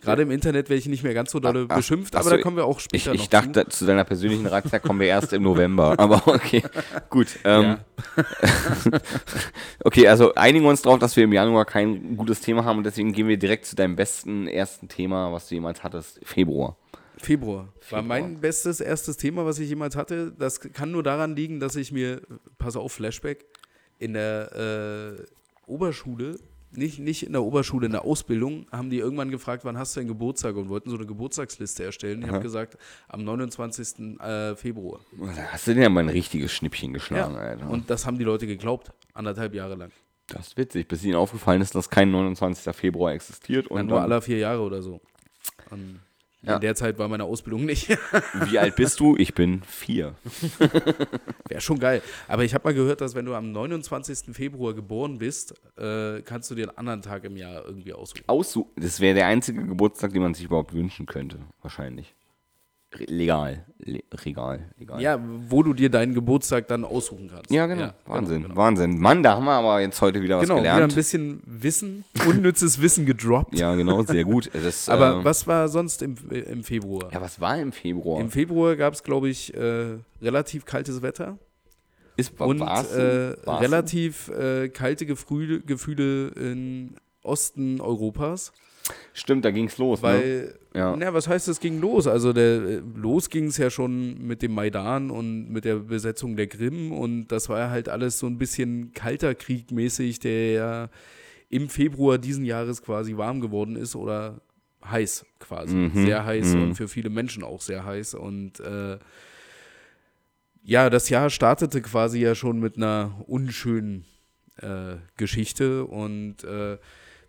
Gerade 0.00 0.22
im 0.22 0.30
Internet 0.30 0.68
werde 0.70 0.78
ich 0.78 0.86
nicht 0.86 1.02
mehr 1.02 1.12
ganz 1.12 1.32
so 1.32 1.40
dolle 1.40 1.66
Ach, 1.68 1.76
beschimpft, 1.76 2.14
ach 2.14 2.20
aber 2.20 2.30
so, 2.30 2.36
da 2.36 2.42
kommen 2.42 2.56
wir 2.56 2.64
auch 2.64 2.78
Ich, 2.78 2.84
später 3.02 3.14
ich 3.14 3.22
noch 3.22 3.26
dachte, 3.30 3.64
zu. 3.68 3.80
zu 3.80 3.86
deiner 3.86 4.04
persönlichen 4.04 4.46
Razzia 4.46 4.78
kommen 4.78 5.00
wir 5.00 5.08
erst 5.08 5.32
im 5.32 5.42
November, 5.42 5.94
aber 5.98 6.22
okay, 6.26 6.62
gut. 7.10 7.26
Ähm, 7.44 7.78
okay, 9.84 10.08
also 10.08 10.34
einigen 10.34 10.64
wir 10.64 10.70
uns 10.70 10.82
darauf, 10.82 10.98
dass 10.98 11.16
wir 11.16 11.24
im 11.24 11.32
Januar 11.32 11.64
kein 11.64 12.16
gutes 12.16 12.40
Thema 12.40 12.64
haben 12.64 12.78
und 12.78 12.84
deswegen 12.84 13.12
gehen 13.12 13.28
wir 13.28 13.36
direkt 13.38 13.66
zu 13.66 13.76
deinem 13.76 13.96
besten 13.96 14.46
ersten 14.46 14.88
Thema, 14.88 15.32
was 15.32 15.48
du 15.48 15.56
jemals 15.56 15.82
hattest, 15.82 16.20
Februar. 16.22 16.76
Februar 17.20 17.64
war 17.66 17.72
Februar. 17.80 18.02
mein 18.02 18.40
bestes 18.40 18.80
erstes 18.80 19.16
Thema, 19.16 19.44
was 19.44 19.58
ich 19.58 19.68
jemals 19.68 19.96
hatte. 19.96 20.32
Das 20.38 20.60
kann 20.60 20.90
nur 20.90 21.02
daran 21.02 21.34
liegen, 21.36 21.60
dass 21.60 21.76
ich 21.76 21.92
mir, 21.92 22.22
pass 22.58 22.76
auf, 22.76 22.92
Flashback, 22.92 23.44
in 23.98 24.12
der 24.14 25.16
äh, 25.18 25.24
Oberschule, 25.66 26.38
nicht, 26.70 26.98
nicht 26.98 27.24
in 27.24 27.32
der 27.32 27.42
Oberschule, 27.42 27.86
in 27.86 27.92
der 27.92 28.04
Ausbildung, 28.04 28.66
haben 28.70 28.90
die 28.90 28.98
irgendwann 28.98 29.30
gefragt, 29.30 29.64
wann 29.64 29.78
hast 29.78 29.96
du 29.96 30.00
denn 30.00 30.08
Geburtstag 30.08 30.54
und 30.56 30.68
wollten 30.68 30.90
so 30.90 30.96
eine 30.96 31.06
Geburtstagsliste 31.06 31.82
erstellen. 31.84 32.20
Ich 32.22 32.28
habe 32.28 32.40
gesagt, 32.40 32.76
am 33.08 33.24
29. 33.24 34.20
Äh, 34.20 34.54
Februar. 34.54 35.00
Da 35.18 35.34
hast 35.52 35.66
du 35.66 35.74
dir 35.74 35.82
ja 35.84 35.88
mal 35.88 36.00
ein 36.00 36.08
richtiges 36.10 36.52
Schnippchen 36.52 36.90
Ja. 36.90 36.94
geschlagen, 36.94 37.36
Alter. 37.36 37.70
Und 37.70 37.88
das 37.90 38.04
haben 38.06 38.18
die 38.18 38.24
Leute 38.24 38.46
geglaubt, 38.46 38.92
anderthalb 39.14 39.54
Jahre 39.54 39.76
lang. 39.76 39.90
das 40.28 40.48
ist 40.48 40.56
witzig, 40.58 40.88
bis 40.88 41.02
ihnen 41.04 41.14
aufgefallen 41.14 41.62
ist, 41.62 41.74
dass 41.74 41.88
kein 41.88 42.10
29. 42.10 42.74
Februar 42.76 43.12
existiert. 43.14 43.66
Und 43.68 43.78
Dann 43.78 43.86
nur 43.86 44.02
alle 44.02 44.20
vier 44.20 44.36
Jahre 44.38 44.60
oder 44.60 44.82
so. 44.82 45.00
Und 45.70 46.00
Ja. 46.42 46.54
In 46.54 46.60
der 46.60 46.76
Zeit 46.76 46.98
war 46.98 47.08
meine 47.08 47.24
Ausbildung 47.24 47.64
nicht. 47.64 47.88
wie 48.44 48.58
alt 48.58 48.76
bist 48.76 49.00
du? 49.00 49.16
Ich 49.16 49.34
bin 49.34 49.62
vier. 49.62 50.14
Wäre 51.48 51.60
schon 51.60 51.80
geil. 51.80 52.00
Aber 52.28 52.44
ich 52.44 52.54
habe 52.54 52.68
mal 52.68 52.74
gehört, 52.74 53.00
dass 53.00 53.16
wenn 53.16 53.24
du 53.24 53.34
am 53.34 53.50
29. 53.50 54.34
Februar 54.36 54.72
geboren 54.72 55.18
bist, 55.18 55.54
äh, 55.76 56.22
kannst 56.22 56.50
du 56.50 56.54
dir 56.54 56.68
einen 56.68 56.78
anderen 56.78 57.02
Tag 57.02 57.24
im 57.24 57.36
Jahr 57.36 57.64
irgendwie 57.64 57.92
aussuchen. 57.92 58.22
Aussu 58.28 58.68
das 58.76 59.00
wäre 59.00 59.14
der 59.14 59.26
einzige 59.26 59.64
Geburtstag, 59.64 60.12
den 60.12 60.22
man 60.22 60.34
sich 60.34 60.44
überhaupt 60.44 60.72
wünschen 60.74 61.06
könnte, 61.06 61.40
wahrscheinlich. 61.62 62.14
Legal. 62.96 63.64
Le 63.80 64.00
regal. 64.24 64.70
Legal. 64.78 65.00
Ja, 65.00 65.20
wo 65.48 65.62
du 65.62 65.72
dir 65.74 65.90
deinen 65.90 66.14
Geburtstag 66.14 66.68
dann 66.68 66.84
aussuchen 66.84 67.28
kannst. 67.32 67.50
Ja, 67.50 67.66
genau. 67.66 67.90
Wahnsinn. 68.06 68.42
Genau, 68.42 68.56
Wahnsinn. 68.56 68.98
Mann, 68.98 69.22
da 69.22 69.36
haben 69.36 69.44
wir 69.44 69.52
aber 69.52 69.80
jetzt 69.80 70.00
heute 70.00 70.22
wieder 70.22 70.38
was 70.38 70.42
genau 70.48 70.60
wieder 70.60 70.70
ein 70.70 70.74
gelernt. 70.76 70.94
bisschen 70.94 71.42
Wissen, 71.44 72.04
unnützes 72.26 72.80
Wissen 72.80 73.04
gedroppt. 73.06 73.58
Ja, 73.58 73.74
genau, 73.74 74.02
sehr 74.02 74.24
gut. 74.24 74.50
Das, 74.64 74.88
Aber 74.88 75.20
äh, 75.20 75.24
was 75.24 75.46
war 75.46 75.68
sonst 75.68 76.02
im, 76.02 76.16
im 76.30 76.64
Februar? 76.64 77.10
Ja, 77.12 77.20
was 77.20 77.40
war 77.40 77.58
im 77.58 77.72
Februar? 77.72 78.20
Im 78.20 78.30
Februar 78.30 78.74
gab 78.74 78.94
es, 78.94 79.02
glaube 79.02 79.28
ich, 79.28 79.54
äh, 79.54 79.98
relativ 80.20 80.64
kaltes 80.64 81.00
Wetter 81.02 81.38
Ist, 82.16 82.40
und 82.40 82.60
war's 82.60 82.92
so? 82.92 82.98
äh, 82.98 83.36
relativ 83.46 84.28
äh, 84.30 84.68
kalte 84.70 85.06
Gefühle, 85.06 85.60
Gefühle 85.60 86.28
im 86.28 86.94
Osten 87.22 87.80
Europas. 87.80 88.52
Stimmt, 89.12 89.44
da 89.44 89.50
ging's 89.50 89.78
los. 89.78 90.00
ne? 90.02 90.08
Weil, 90.08 90.58
Ja. 90.74 90.94
na, 90.96 91.12
was 91.12 91.28
heißt, 91.28 91.48
es 91.48 91.60
ging 91.60 91.80
los? 91.80 92.06
Also, 92.06 92.32
der, 92.32 92.62
äh, 92.62 92.82
los 92.94 93.30
ging 93.30 93.46
es 93.46 93.56
ja 93.56 93.70
schon 93.70 94.18
mit 94.26 94.42
dem 94.42 94.54
Maidan 94.54 95.10
und 95.10 95.50
mit 95.50 95.64
der 95.64 95.76
Besetzung 95.76 96.36
der 96.36 96.46
Krim 96.46 96.92
und 96.92 97.28
das 97.28 97.48
war 97.48 97.58
ja 97.58 97.70
halt 97.70 97.88
alles 97.88 98.18
so 98.18 98.26
ein 98.26 98.38
bisschen 98.38 98.92
kalter 98.92 99.34
Krieg 99.34 99.70
mäßig, 99.72 100.20
der 100.20 100.52
ja 100.52 100.88
im 101.50 101.68
Februar 101.68 102.18
diesen 102.18 102.44
Jahres 102.44 102.82
quasi 102.82 103.16
warm 103.16 103.40
geworden 103.40 103.76
ist 103.76 103.96
oder 103.96 104.40
heiß 104.84 105.26
quasi. 105.40 105.74
Mhm, 105.74 106.04
Sehr 106.06 106.24
heiß 106.24 106.54
mhm. 106.54 106.62
und 106.62 106.74
für 106.74 106.88
viele 106.88 107.10
Menschen 107.10 107.42
auch 107.42 107.60
sehr 107.60 107.84
heiß 107.84 108.14
und 108.14 108.60
äh, 108.60 108.98
ja, 110.62 110.90
das 110.90 111.08
Jahr 111.08 111.30
startete 111.30 111.80
quasi 111.80 112.20
ja 112.20 112.34
schon 112.34 112.60
mit 112.60 112.76
einer 112.76 113.24
unschönen 113.26 114.04
äh, 114.60 114.96
Geschichte 115.16 115.84
und 115.86 116.44
äh, 116.44 116.76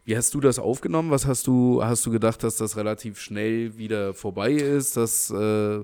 wie 0.06 0.18
hast 0.18 0.34
du 0.34 0.40
das 0.40 0.58
aufgenommen? 0.60 1.12
Was 1.12 1.26
hast 1.28 1.48
du, 1.48 1.84
hast 1.84 2.06
du 2.06 2.12
gedacht, 2.12 2.44
dass 2.44 2.56
das 2.58 2.78
relativ 2.78 3.20
schnell 3.20 3.78
wieder 3.78 4.14
vorbei 4.14 4.52
ist? 4.52 4.98
Das, 4.98 5.30
äh, 5.32 5.84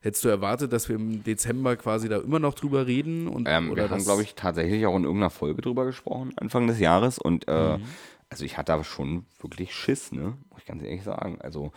hättest 0.00 0.24
du 0.24 0.28
erwartet, 0.28 0.72
dass 0.72 0.88
wir 0.88 0.96
im 0.96 1.24
Dezember 1.24 1.76
quasi 1.76 2.08
da 2.08 2.18
immer 2.18 2.38
noch 2.38 2.54
drüber 2.54 2.86
reden? 2.86 3.26
Und, 3.28 3.48
Ähm, 3.50 3.70
oder 3.70 3.84
wir 3.84 3.90
haben, 3.90 4.04
glaube 4.04 4.22
ich, 4.22 4.34
tatsächlich 4.34 4.86
auch 4.86 4.96
in 4.96 5.02
irgendeiner 5.04 5.30
Folge 5.30 5.62
drüber 5.62 5.84
gesprochen, 5.84 6.32
Anfang 6.36 6.66
des 6.68 6.78
Jahres. 6.78 7.18
Und 7.18 7.48
äh, 7.48 7.76
Mhm. 7.78 7.84
also 8.30 8.44
ich 8.44 8.56
hatte 8.56 8.72
aber 8.72 8.84
schon 8.84 9.24
wirklich 9.40 9.74
Schiss, 9.74 10.12
ne? 10.12 10.34
Muss 10.50 10.60
ich 10.60 10.66
ganz 10.66 10.82
ehrlich 10.82 11.02
sagen. 11.02 11.38
Also 11.40 11.72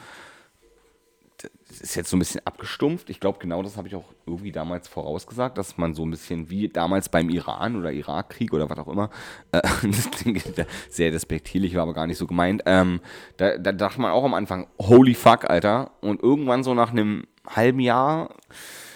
das 1.67 1.81
ist 1.81 1.95
jetzt 1.95 2.09
so 2.09 2.15
ein 2.17 2.19
bisschen 2.19 2.41
abgestumpft. 2.45 3.09
Ich 3.09 3.19
glaube, 3.19 3.39
genau 3.39 3.63
das 3.63 3.77
habe 3.77 3.87
ich 3.87 3.95
auch 3.95 4.05
irgendwie 4.25 4.51
damals 4.51 4.87
vorausgesagt, 4.87 5.57
dass 5.57 5.77
man 5.77 5.93
so 5.93 6.05
ein 6.05 6.11
bisschen 6.11 6.49
wie 6.49 6.67
damals 6.67 7.09
beim 7.09 7.29
Iran- 7.29 7.75
oder 7.75 7.91
Irakkrieg 7.91 8.53
oder 8.53 8.69
was 8.69 8.77
auch 8.77 8.87
immer, 8.87 9.09
äh, 9.51 9.61
das 9.83 10.11
klingt 10.11 10.43
sehr 10.89 11.11
despektierlich, 11.11 11.75
war 11.75 11.83
aber 11.83 11.93
gar 11.93 12.07
nicht 12.07 12.17
so 12.17 12.27
gemeint, 12.27 12.63
ähm, 12.65 12.99
da, 13.37 13.57
da 13.57 13.71
dachte 13.71 14.01
man 14.01 14.11
auch 14.11 14.23
am 14.23 14.33
Anfang, 14.33 14.67
holy 14.79 15.13
fuck, 15.15 15.49
Alter. 15.49 15.91
Und 16.01 16.21
irgendwann 16.21 16.63
so 16.63 16.73
nach 16.73 16.91
einem 16.91 17.25
halben 17.47 17.79
Jahr 17.79 18.35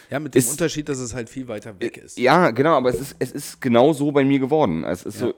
ja, 0.09 0.19
mit 0.19 0.35
dem 0.35 0.39
ist- 0.39 0.51
Unterschied, 0.51 0.89
dass 0.89 0.99
es 0.99 1.13
halt 1.15 1.29
viel 1.29 1.47
weiter 1.47 1.79
weg 1.79 1.97
ist. 1.97 2.17
Ja, 2.19 2.51
genau, 2.51 2.75
aber 2.75 2.89
es 2.89 2.99
ist, 2.99 3.15
es 3.19 3.31
ist 3.31 3.61
genau 3.61 3.93
so 3.93 4.11
bei 4.11 4.23
mir 4.23 4.39
geworden. 4.39 4.83
Es 4.83 5.03
ist 5.03 5.17
so, 5.19 5.33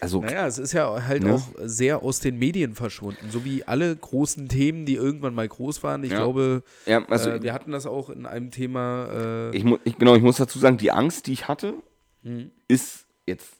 also, 0.00 0.20
Naja, 0.22 0.46
es 0.46 0.58
ist 0.58 0.72
ja 0.72 1.06
halt 1.06 1.22
Ne? 1.22 1.34
auch 1.34 1.48
sehr 1.58 2.02
aus 2.02 2.20
den 2.20 2.38
Medien 2.38 2.74
verschwunden, 2.74 3.30
so 3.30 3.44
wie 3.44 3.64
alle 3.64 3.94
großen 3.94 4.48
Themen, 4.48 4.86
die 4.86 4.94
irgendwann 4.94 5.34
mal 5.34 5.46
groß 5.48 5.82
waren. 5.82 6.02
Ich 6.04 6.10
Ja. 6.12 6.18
glaube, 6.18 6.62
ja, 6.86 7.04
also 7.08 7.30
äh, 7.30 7.42
wir 7.42 7.52
hatten 7.52 7.72
das 7.72 7.86
auch 7.86 8.10
in 8.10 8.26
einem 8.26 8.50
Thema. 8.50 9.50
Äh, 9.52 9.56
ich, 9.56 9.64
ich, 9.84 9.98
genau, 9.98 10.14
ich 10.16 10.22
muss 10.22 10.36
dazu 10.38 10.58
sagen, 10.58 10.76
die 10.78 10.90
Angst, 10.90 11.26
die 11.26 11.32
ich 11.32 11.48
hatte, 11.48 11.74
Mhm. 12.22 12.50
ist 12.68 13.06
jetzt 13.26 13.54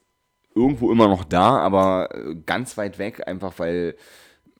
irgendwo 0.54 0.90
immer 0.92 1.08
noch 1.08 1.24
da, 1.24 1.58
aber 1.58 2.08
äh, 2.14 2.34
ganz 2.44 2.76
weit 2.76 2.98
weg, 2.98 3.26
einfach 3.26 3.58
weil 3.58 3.94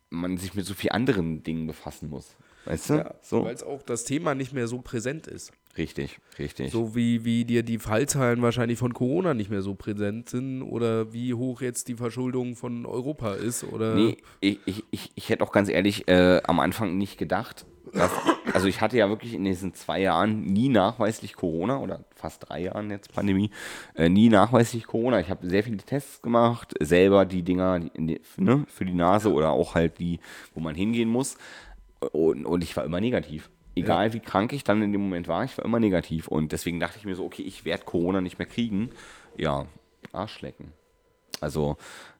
man 0.08 0.38
sich 0.38 0.54
mit 0.54 0.64
so 0.66 0.74
vielen 0.74 0.92
anderen 0.92 1.42
Dingen 1.42 1.66
befassen 1.66 2.08
muss. 2.08 2.34
Weißt 2.64 2.90
du? 2.90 2.94
ja, 2.94 3.14
so. 3.22 3.44
Weil 3.44 3.54
es 3.54 3.62
auch 3.62 3.82
das 3.82 4.04
Thema 4.04 4.34
nicht 4.34 4.52
mehr 4.52 4.66
so 4.68 4.80
präsent 4.80 5.26
ist. 5.26 5.52
Richtig, 5.78 6.18
richtig. 6.38 6.72
So 6.72 6.96
wie, 6.96 7.24
wie 7.24 7.44
dir 7.44 7.62
die 7.62 7.78
Fallzahlen 7.78 8.42
wahrscheinlich 8.42 8.78
von 8.78 8.92
Corona 8.92 9.34
nicht 9.34 9.50
mehr 9.50 9.62
so 9.62 9.74
präsent 9.74 10.28
sind 10.28 10.62
oder 10.62 11.12
wie 11.12 11.32
hoch 11.34 11.60
jetzt 11.60 11.86
die 11.88 11.94
Verschuldung 11.94 12.56
von 12.56 12.86
Europa 12.86 13.34
ist 13.34 13.64
oder. 13.64 13.94
Nee, 13.94 14.16
ich, 14.40 14.58
ich, 14.64 14.84
ich, 14.90 15.12
ich 15.14 15.28
hätte 15.28 15.44
auch 15.44 15.52
ganz 15.52 15.68
ehrlich 15.68 16.08
äh, 16.08 16.40
am 16.44 16.58
Anfang 16.58 16.98
nicht 16.98 17.18
gedacht, 17.18 17.66
dass, 17.92 18.10
also 18.52 18.66
ich 18.66 18.80
hatte 18.80 18.96
ja 18.96 19.08
wirklich 19.08 19.34
in 19.34 19.44
diesen 19.44 19.72
zwei 19.74 20.00
Jahren 20.00 20.42
nie 20.42 20.68
nachweislich 20.68 21.34
Corona 21.34 21.78
oder 21.78 22.04
fast 22.16 22.48
drei 22.48 22.62
Jahren 22.62 22.90
jetzt 22.90 23.12
Pandemie, 23.12 23.50
äh, 23.94 24.08
nie 24.08 24.28
nachweislich 24.28 24.86
Corona. 24.86 25.20
Ich 25.20 25.30
habe 25.30 25.48
sehr 25.48 25.62
viele 25.62 25.78
Tests 25.78 26.20
gemacht, 26.20 26.74
selber 26.80 27.26
die 27.26 27.42
Dinger 27.42 27.78
die, 27.78 28.20
ne, 28.36 28.64
für 28.66 28.84
die 28.84 28.94
Nase 28.94 29.32
oder 29.32 29.50
auch 29.50 29.76
halt 29.76 30.00
die, 30.00 30.18
wo 30.52 30.60
man 30.60 30.74
hingehen 30.74 31.08
muss 31.08 31.36
und, 32.12 32.44
und 32.44 32.64
ich 32.64 32.76
war 32.76 32.84
immer 32.84 33.00
negativ. 33.00 33.50
Egal 33.80 34.08
ja. 34.08 34.12
wie 34.14 34.20
krank 34.20 34.52
ich 34.52 34.64
dann 34.64 34.82
in 34.82 34.92
dem 34.92 35.02
Moment 35.02 35.28
war, 35.28 35.44
ich 35.44 35.56
war 35.58 35.64
immer 35.64 35.80
negativ. 35.80 36.28
Und 36.28 36.52
deswegen 36.52 36.80
dachte 36.80 36.98
ich 36.98 37.04
mir 37.04 37.14
so, 37.14 37.24
okay, 37.24 37.42
ich 37.42 37.64
werde 37.64 37.84
Corona 37.84 38.20
nicht 38.20 38.38
mehr 38.38 38.48
kriegen. 38.48 38.90
Ja, 39.36 39.66
Arschlecken. 40.12 40.72
Also, 41.40 41.76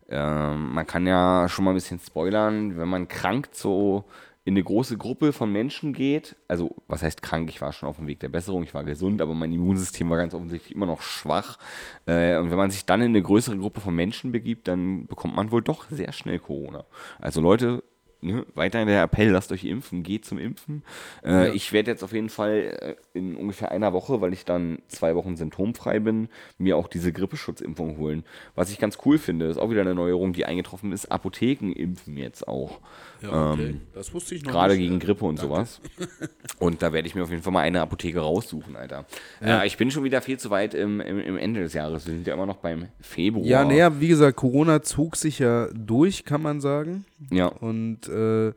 äh, 0.08 0.54
man 0.54 0.86
kann 0.86 1.06
ja 1.06 1.48
schon 1.48 1.64
mal 1.64 1.72
ein 1.72 1.74
bisschen 1.74 2.00
spoilern, 2.00 2.76
wenn 2.76 2.88
man 2.88 3.08
krank 3.08 3.48
so 3.52 4.04
in 4.44 4.54
eine 4.54 4.64
große 4.64 4.96
Gruppe 4.96 5.32
von 5.32 5.52
Menschen 5.52 5.92
geht, 5.92 6.34
also 6.48 6.74
was 6.88 7.02
heißt 7.02 7.22
krank, 7.22 7.50
ich 7.50 7.60
war 7.60 7.72
schon 7.72 7.88
auf 7.88 7.98
dem 7.98 8.06
Weg 8.06 8.20
der 8.20 8.30
Besserung, 8.30 8.62
ich 8.62 8.72
war 8.72 8.84
gesund, 8.84 9.20
aber 9.20 9.34
mein 9.34 9.52
Immunsystem 9.52 10.08
war 10.08 10.16
ganz 10.16 10.32
offensichtlich 10.32 10.74
immer 10.74 10.86
noch 10.86 11.02
schwach. 11.02 11.58
Äh, 12.06 12.38
und 12.38 12.50
wenn 12.50 12.56
man 12.56 12.70
sich 12.70 12.86
dann 12.86 13.02
in 13.02 13.08
eine 13.08 13.22
größere 13.22 13.58
Gruppe 13.58 13.80
von 13.80 13.94
Menschen 13.94 14.32
begibt, 14.32 14.66
dann 14.66 15.06
bekommt 15.06 15.36
man 15.36 15.50
wohl 15.50 15.62
doch 15.62 15.84
sehr 15.90 16.12
schnell 16.12 16.38
Corona. 16.38 16.84
Also 17.18 17.42
Leute, 17.42 17.82
ne, 18.20 18.46
weiterhin 18.54 18.88
der 18.88 19.02
Appell, 19.02 19.30
lasst 19.30 19.52
euch 19.52 19.64
impfen, 19.64 20.02
geht 20.02 20.24
zum 20.24 20.38
Impfen. 20.38 20.82
Äh, 21.24 21.48
ja. 21.48 21.54
Ich 21.54 21.72
werde 21.72 21.90
jetzt 21.90 22.02
auf 22.02 22.12
jeden 22.12 22.28
Fall 22.28 22.96
äh, 23.09 23.09
in 23.12 23.36
ungefähr 23.36 23.70
einer 23.72 23.92
Woche, 23.92 24.20
weil 24.20 24.32
ich 24.32 24.44
dann 24.44 24.78
zwei 24.88 25.16
Wochen 25.16 25.36
symptomfrei 25.36 25.98
bin, 25.98 26.28
mir 26.58 26.76
auch 26.76 26.86
diese 26.86 27.12
Grippeschutzimpfung 27.12 27.98
holen. 27.98 28.24
Was 28.54 28.70
ich 28.70 28.78
ganz 28.78 28.98
cool 29.04 29.18
finde, 29.18 29.46
ist 29.46 29.58
auch 29.58 29.70
wieder 29.70 29.80
eine 29.80 29.94
Neuerung, 29.94 30.32
die 30.32 30.44
eingetroffen 30.44 30.92
ist. 30.92 31.10
Apotheken 31.10 31.72
impfen 31.72 32.16
jetzt 32.16 32.46
auch. 32.46 32.78
Ja, 33.20 33.52
okay. 33.52 33.70
ähm, 33.70 33.80
das 33.92 34.14
wusste 34.14 34.34
ich 34.34 34.44
noch 34.44 34.52
Gerade 34.52 34.78
gegen 34.78 34.98
Grippe 34.98 35.24
und 35.24 35.38
Danke. 35.38 35.48
sowas. 35.48 35.80
Und 36.58 36.82
da 36.82 36.92
werde 36.92 37.08
ich 37.08 37.14
mir 37.14 37.22
auf 37.22 37.30
jeden 37.30 37.42
Fall 37.42 37.54
mal 37.54 37.60
eine 37.60 37.80
Apotheke 37.80 38.20
raussuchen, 38.20 38.76
Alter. 38.76 39.06
Ja. 39.40 39.62
Äh, 39.62 39.66
ich 39.66 39.78
bin 39.78 39.90
schon 39.90 40.04
wieder 40.04 40.20
viel 40.20 40.38
zu 40.38 40.50
weit 40.50 40.74
im, 40.74 41.00
im, 41.00 41.18
im, 41.18 41.38
Ende 41.38 41.60
des 41.60 41.72
Jahres. 41.72 42.06
Wir 42.06 42.12
sind 42.12 42.26
ja 42.26 42.34
immer 42.34 42.44
noch 42.44 42.58
beim 42.58 42.88
Februar. 43.00 43.46
Ja, 43.46 43.64
naja, 43.64 43.98
wie 43.98 44.08
gesagt, 44.08 44.36
Corona 44.36 44.82
zog 44.82 45.16
sich 45.16 45.38
ja 45.38 45.68
durch, 45.72 46.26
kann 46.26 46.42
man 46.42 46.60
sagen. 46.60 47.06
Ja. 47.30 47.46
Und 47.46 48.08
äh, 48.08 48.52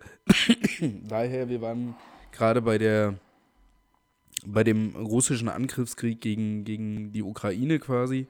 daher, 1.08 1.48
wir 1.48 1.62
waren 1.62 1.96
gerade 2.34 2.62
bei 2.62 2.78
der 2.78 3.16
bei 4.46 4.64
dem 4.64 4.96
russischen 4.96 5.50
Angriffskrieg 5.50 6.22
gegen, 6.22 6.64
gegen 6.64 7.12
die 7.12 7.24
Ukraine 7.24 7.80
quasi 7.80 8.28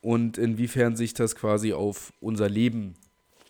und 0.00 0.38
inwiefern 0.38 0.96
sich 0.96 1.14
das 1.14 1.34
quasi 1.36 1.72
auf 1.72 2.12
unser 2.20 2.48
Leben 2.48 2.94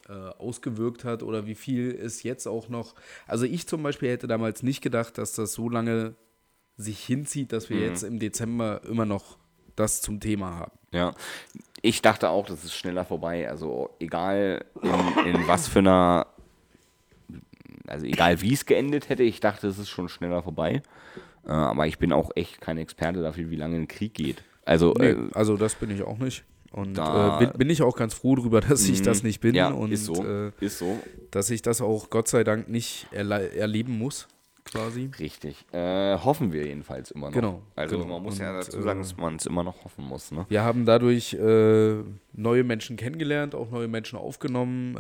äh, 0.09 0.13
ausgewirkt 0.13 1.05
hat 1.05 1.23
oder 1.23 1.47
wie 1.47 1.55
viel 1.55 1.95
es 1.95 2.23
jetzt 2.23 2.47
auch 2.47 2.69
noch. 2.69 2.95
Also 3.27 3.45
ich 3.45 3.67
zum 3.67 3.83
Beispiel 3.83 4.11
hätte 4.11 4.27
damals 4.27 4.63
nicht 4.63 4.81
gedacht, 4.81 5.19
dass 5.19 5.33
das 5.33 5.53
so 5.53 5.69
lange 5.69 6.15
sich 6.77 7.05
hinzieht, 7.05 7.53
dass 7.53 7.71
wir 7.71 7.79
mhm. 7.79 7.83
jetzt 7.83 8.03
im 8.03 8.19
Dezember 8.19 8.83
immer 8.85 9.05
noch 9.05 9.39
das 9.75 10.01
zum 10.01 10.21
Thema 10.21 10.55
haben. 10.55 10.79
Ja, 10.93 11.15
ich 11.83 12.03
dachte 12.03 12.31
auch, 12.31 12.47
das 12.47 12.65
ist 12.65 12.75
schneller 12.75 13.05
vorbei. 13.05 13.49
Also 13.49 13.91
egal 14.01 14.65
in, 14.83 15.35
in 15.35 15.49
was 15.49 15.69
für 15.69 15.81
einer, 15.81 16.27
also 17.87 18.07
egal 18.07 18.41
wie 18.41 18.55
es 18.55 18.65
geendet 18.65 19.09
hätte, 19.09 19.23
ich 19.23 19.41
dachte, 19.41 19.69
es 19.69 19.79
ist 19.79 19.89
schon 19.89 20.09
schneller 20.09 20.43
vorbei. 20.43 20.83
Äh, 21.47 21.53
aber 21.53 21.87
ich 21.87 21.99
bin 21.99 22.13
auch 22.13 22.31
echt 22.35 22.61
kein 22.61 22.79
Experte 22.79 23.23
dafür, 23.23 23.51
wie 23.51 23.57
lange 23.57 23.77
ein 23.77 23.89
Krieg 23.89 24.15
geht. 24.15 24.43
Also, 24.65 24.95
nee, 24.99 25.11
äh, 25.11 25.17
also 25.33 25.57
das 25.57 25.75
bin 25.77 25.91
ich 25.91 26.03
auch 26.03 26.19
nicht. 26.19 26.45
Und 26.73 26.99
äh, 26.99 27.39
bin, 27.39 27.51
bin, 27.57 27.71
ich 27.71 27.83
auch 27.83 27.97
ganz 27.97 28.13
froh 28.13 28.37
darüber, 28.37 28.61
dass 28.61 28.87
ich 28.89 29.01
das 29.01 29.23
mhm. 29.23 29.29
nicht 29.29 29.41
bin 29.41 29.55
ja, 29.55 29.69
und 29.69 29.93
ist 29.93 30.05
so, 30.05 30.25
äh, 30.25 30.51
ist 30.61 30.79
so. 30.79 30.99
dass 31.31 31.49
ich 31.51 31.63
das 31.63 31.81
auch 31.81 32.11
Gott 32.11 32.29
sei 32.29 32.45
Dank 32.45 32.69
nicht 32.69 33.07
erle 33.13 33.51
erleben 33.55 33.97
muss, 33.97 34.29
quasi. 34.65 35.11
Richtig. 35.19 35.65
Äh, 35.73 36.19
hoffen 36.19 36.53
wir 36.53 36.67
jedenfalls 36.67 37.13
immer 37.13 37.29
noch. 37.29 37.35
Genau. 37.35 37.63
Also 37.77 37.99
genau. 37.99 38.15
man 38.15 38.23
muss 38.25 38.35
und, 38.35 38.41
ja 38.41 38.53
dazu 38.53 38.83
sagen, 38.83 39.01
dass 39.01 39.17
man 39.17 39.37
es 39.37 39.47
immer 39.47 39.63
noch 39.63 39.85
hoffen 39.85 40.05
muss. 40.05 40.33
Ne? 40.33 40.45
Wir 40.49 40.63
haben 40.65 40.85
dadurch 40.85 41.35
äh, 41.35 42.03
neue 42.33 42.65
Menschen 42.65 42.97
kennengelernt, 42.97 43.55
auch 43.55 43.71
neue 43.71 43.89
Menschen 43.89 44.19
aufgenommen. 44.19 44.97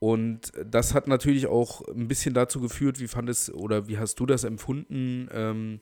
Und 0.00 0.52
das 0.64 0.94
hat 0.94 1.08
natürlich 1.08 1.46
auch 1.46 1.86
ein 1.88 2.06
bisschen 2.06 2.34
dazu 2.34 2.60
geführt, 2.60 3.00
wie 3.00 3.08
fand 3.08 3.28
es 3.28 3.52
oder 3.52 3.88
wie 3.88 3.98
hast 3.98 4.20
du 4.20 4.26
das 4.26 4.44
empfunden, 4.44 5.28
ähm, 5.32 5.80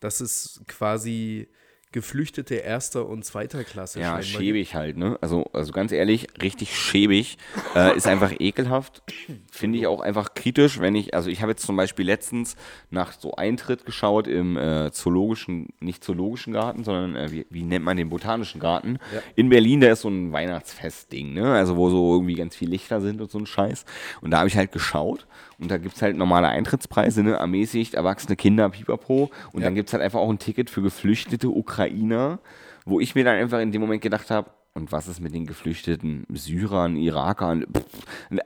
dass 0.00 0.20
es 0.20 0.62
quasi 0.66 1.48
Geflüchtete 1.90 2.56
erster 2.56 3.06
und 3.06 3.24
zweiter 3.24 3.64
Klasse. 3.64 4.00
Ja, 4.00 4.20
schäbig 4.22 4.74
halt, 4.74 4.98
ne? 4.98 5.16
Also, 5.22 5.46
also 5.54 5.72
ganz 5.72 5.90
ehrlich, 5.90 6.26
richtig 6.42 6.76
schäbig. 6.76 7.38
Äh, 7.74 7.96
ist 7.96 8.06
einfach 8.06 8.32
ekelhaft. 8.38 9.02
Finde 9.50 9.78
ich 9.78 9.86
auch 9.86 10.00
einfach 10.00 10.34
kritisch, 10.34 10.80
wenn 10.80 10.94
ich, 10.94 11.14
also 11.14 11.30
ich 11.30 11.40
habe 11.40 11.52
jetzt 11.52 11.64
zum 11.64 11.76
Beispiel 11.76 12.04
letztens 12.04 12.56
nach 12.90 13.12
so 13.12 13.34
Eintritt 13.36 13.86
geschaut 13.86 14.26
im 14.26 14.58
äh, 14.58 14.90
zoologischen, 14.92 15.68
nicht 15.80 16.04
zoologischen 16.04 16.52
Garten, 16.52 16.84
sondern 16.84 17.16
äh, 17.16 17.32
wie, 17.32 17.46
wie, 17.48 17.62
nennt 17.62 17.86
man 17.86 17.96
den 17.96 18.10
botanischen 18.10 18.60
Garten? 18.60 18.98
Ja. 19.14 19.22
In 19.34 19.48
Berlin, 19.48 19.80
da 19.80 19.88
ist 19.88 20.02
so 20.02 20.08
ein 20.08 20.30
Weihnachtsfestding, 20.30 21.32
ne? 21.32 21.54
Also 21.54 21.76
wo 21.76 21.88
so 21.88 22.14
irgendwie 22.14 22.34
ganz 22.34 22.54
viele 22.54 22.72
Lichter 22.72 23.00
sind 23.00 23.22
und 23.22 23.30
so 23.30 23.38
ein 23.38 23.46
Scheiß. 23.46 23.86
Und 24.20 24.30
da 24.30 24.38
habe 24.38 24.48
ich 24.48 24.56
halt 24.56 24.72
geschaut 24.72 25.26
und 25.60 25.70
da 25.70 25.78
gibt 25.78 25.96
es 25.96 26.02
halt 26.02 26.16
normale 26.16 26.48
Eintrittspreise, 26.48 27.22
ne? 27.22 27.32
Ermäßigt, 27.34 27.94
erwachsene 27.94 28.36
Kinder, 28.36 28.68
pipapo. 28.70 29.30
Und 29.52 29.60
ja. 29.60 29.66
dann 29.66 29.74
gibt 29.74 29.88
es 29.88 29.92
halt 29.92 30.02
einfach 30.02 30.20
auch 30.20 30.30
ein 30.30 30.38
Ticket 30.38 30.70
für 30.70 30.82
geflüchtete 30.82 31.48
Ukrainer, 31.48 32.38
wo 32.84 33.00
ich 33.00 33.14
mir 33.14 33.24
dann 33.24 33.36
einfach 33.36 33.60
in 33.60 33.72
dem 33.72 33.80
Moment 33.80 34.02
gedacht 34.02 34.30
habe, 34.30 34.50
und 34.74 34.92
was 34.92 35.08
ist 35.08 35.20
mit 35.20 35.34
den 35.34 35.46
geflüchteten 35.46 36.24
Syrern, 36.32 36.96
Irakern? 36.96 37.66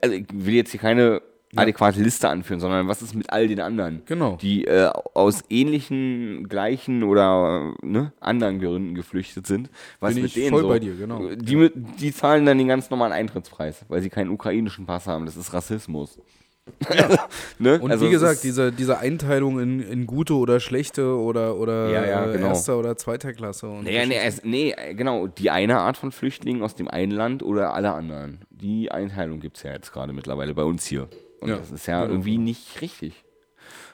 Also 0.01 0.15
ich 0.15 0.25
will 0.31 0.55
jetzt 0.55 0.71
hier 0.71 0.79
keine 0.79 1.21
adäquate 1.55 2.01
Liste 2.01 2.27
anführen, 2.29 2.59
sondern 2.59 2.87
was 2.87 3.03
ist 3.03 3.13
mit 3.13 3.31
all 3.31 3.47
den 3.47 3.59
anderen, 3.59 4.01
genau. 4.07 4.37
die 4.41 4.65
äh, 4.65 4.89
aus 5.13 5.43
ähnlichen, 5.49 6.47
gleichen 6.49 7.03
oder 7.03 7.75
ne, 7.83 8.11
anderen 8.19 8.59
Gründen 8.59 8.95
geflüchtet 8.95 9.45
sind. 9.45 9.69
Was 9.99 10.15
Bin 10.15 10.23
mit 10.23 10.35
denen 10.35 10.49
voll 10.49 10.63
so? 10.63 10.67
bei 10.69 10.79
dir, 10.79 10.95
genau. 10.95 11.29
Die, 11.35 11.69
die 11.99 12.11
zahlen 12.11 12.47
dann 12.47 12.57
den 12.57 12.67
ganz 12.67 12.89
normalen 12.89 13.13
Eintrittspreis, 13.13 13.85
weil 13.87 14.01
sie 14.01 14.09
keinen 14.09 14.31
ukrainischen 14.31 14.87
Pass 14.87 15.05
haben. 15.05 15.27
Das 15.27 15.37
ist 15.37 15.53
Rassismus. 15.53 16.19
Ja. 16.93 17.27
ne? 17.59 17.79
Und 17.79 17.91
also 17.91 18.05
wie 18.05 18.09
gesagt, 18.09 18.43
diese, 18.43 18.71
diese 18.71 18.97
Einteilung 18.97 19.59
in, 19.59 19.79
in 19.81 20.07
gute 20.07 20.35
oder 20.35 20.59
schlechte 20.59 21.17
oder, 21.17 21.57
oder 21.57 21.89
ja, 21.89 22.05
ja, 22.05 22.25
genau. 22.31 22.47
erster 22.47 22.77
oder 22.77 22.95
zweiter 22.95 23.33
Klasse. 23.33 23.69
Und 23.69 23.83
nee, 23.83 24.05
nee, 24.05 24.17
es, 24.17 24.43
nee, 24.43 24.73
genau. 24.93 25.27
Die 25.27 25.49
eine 25.49 25.79
Art 25.79 25.97
von 25.97 26.11
Flüchtlingen 26.11 26.63
aus 26.63 26.75
dem 26.75 26.87
einen 26.87 27.11
Land 27.11 27.43
oder 27.43 27.73
alle 27.73 27.93
anderen. 27.93 28.45
Die 28.49 28.91
Einteilung 28.91 29.39
gibt 29.39 29.57
es 29.57 29.63
ja 29.63 29.71
jetzt 29.71 29.91
gerade 29.91 30.13
mittlerweile 30.13 30.53
bei 30.53 30.63
uns 30.63 30.85
hier. 30.85 31.07
Und 31.39 31.49
das 31.49 31.71
ist 31.71 31.87
ja 31.87 32.05
irgendwie 32.05 32.37
nicht 32.37 32.81
richtig. 32.81 33.25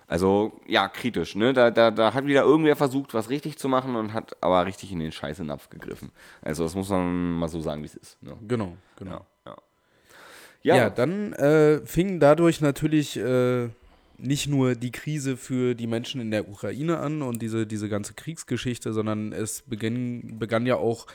Also, 0.09 0.59
ja, 0.65 0.87
kritisch, 0.87 1.35
ne? 1.35 1.53
Da, 1.53 1.69
da, 1.69 1.91
da 1.91 2.15
hat 2.15 2.25
wieder 2.25 2.41
irgendwer 2.41 2.75
versucht, 2.75 3.13
was 3.13 3.29
richtig 3.29 3.59
zu 3.59 3.69
machen 3.69 3.95
und 3.95 4.11
hat 4.11 4.35
aber 4.41 4.65
richtig 4.65 4.91
in 4.91 4.99
den 4.99 5.11
Scheißenapf 5.11 5.69
gegriffen. 5.69 6.11
Also, 6.41 6.63
das 6.63 6.73
muss 6.73 6.89
man 6.89 7.33
mal 7.33 7.47
so 7.47 7.61
sagen, 7.61 7.83
wie 7.83 7.85
es 7.85 7.95
ist. 7.95 8.21
Ne? 8.23 8.35
Genau, 8.47 8.73
genau. 8.95 9.23
Ja, 9.45 9.51
ja. 9.51 9.57
Ja 10.63 10.89
dann 10.89 11.33
äh, 11.33 11.79
fing 11.85 12.19
dadurch 12.19 12.61
natürlich 12.61 13.17
äh, 13.17 13.69
nicht 14.21 14.47
nur 14.47 14.75
die 14.75 14.91
Krise 14.91 15.37
für 15.37 15.75
die 15.75 15.87
Menschen 15.87 16.21
in 16.21 16.31
der 16.31 16.47
Ukraine 16.47 16.97
an 16.99 17.21
und 17.21 17.41
diese, 17.41 17.65
diese 17.65 17.89
ganze 17.89 18.13
Kriegsgeschichte, 18.13 18.93
sondern 18.93 19.31
es 19.31 19.61
beginn, 19.61 20.37
begann 20.39 20.65
ja 20.65 20.75
auch 20.75 21.07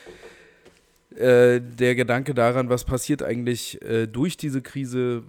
äh, 1.16 1.60
der 1.60 1.94
Gedanke 1.94 2.34
daran, 2.34 2.68
was 2.68 2.84
passiert 2.84 3.22
eigentlich 3.22 3.80
äh, 3.82 4.06
durch 4.06 4.36
diese 4.36 4.62
Krise, 4.62 5.22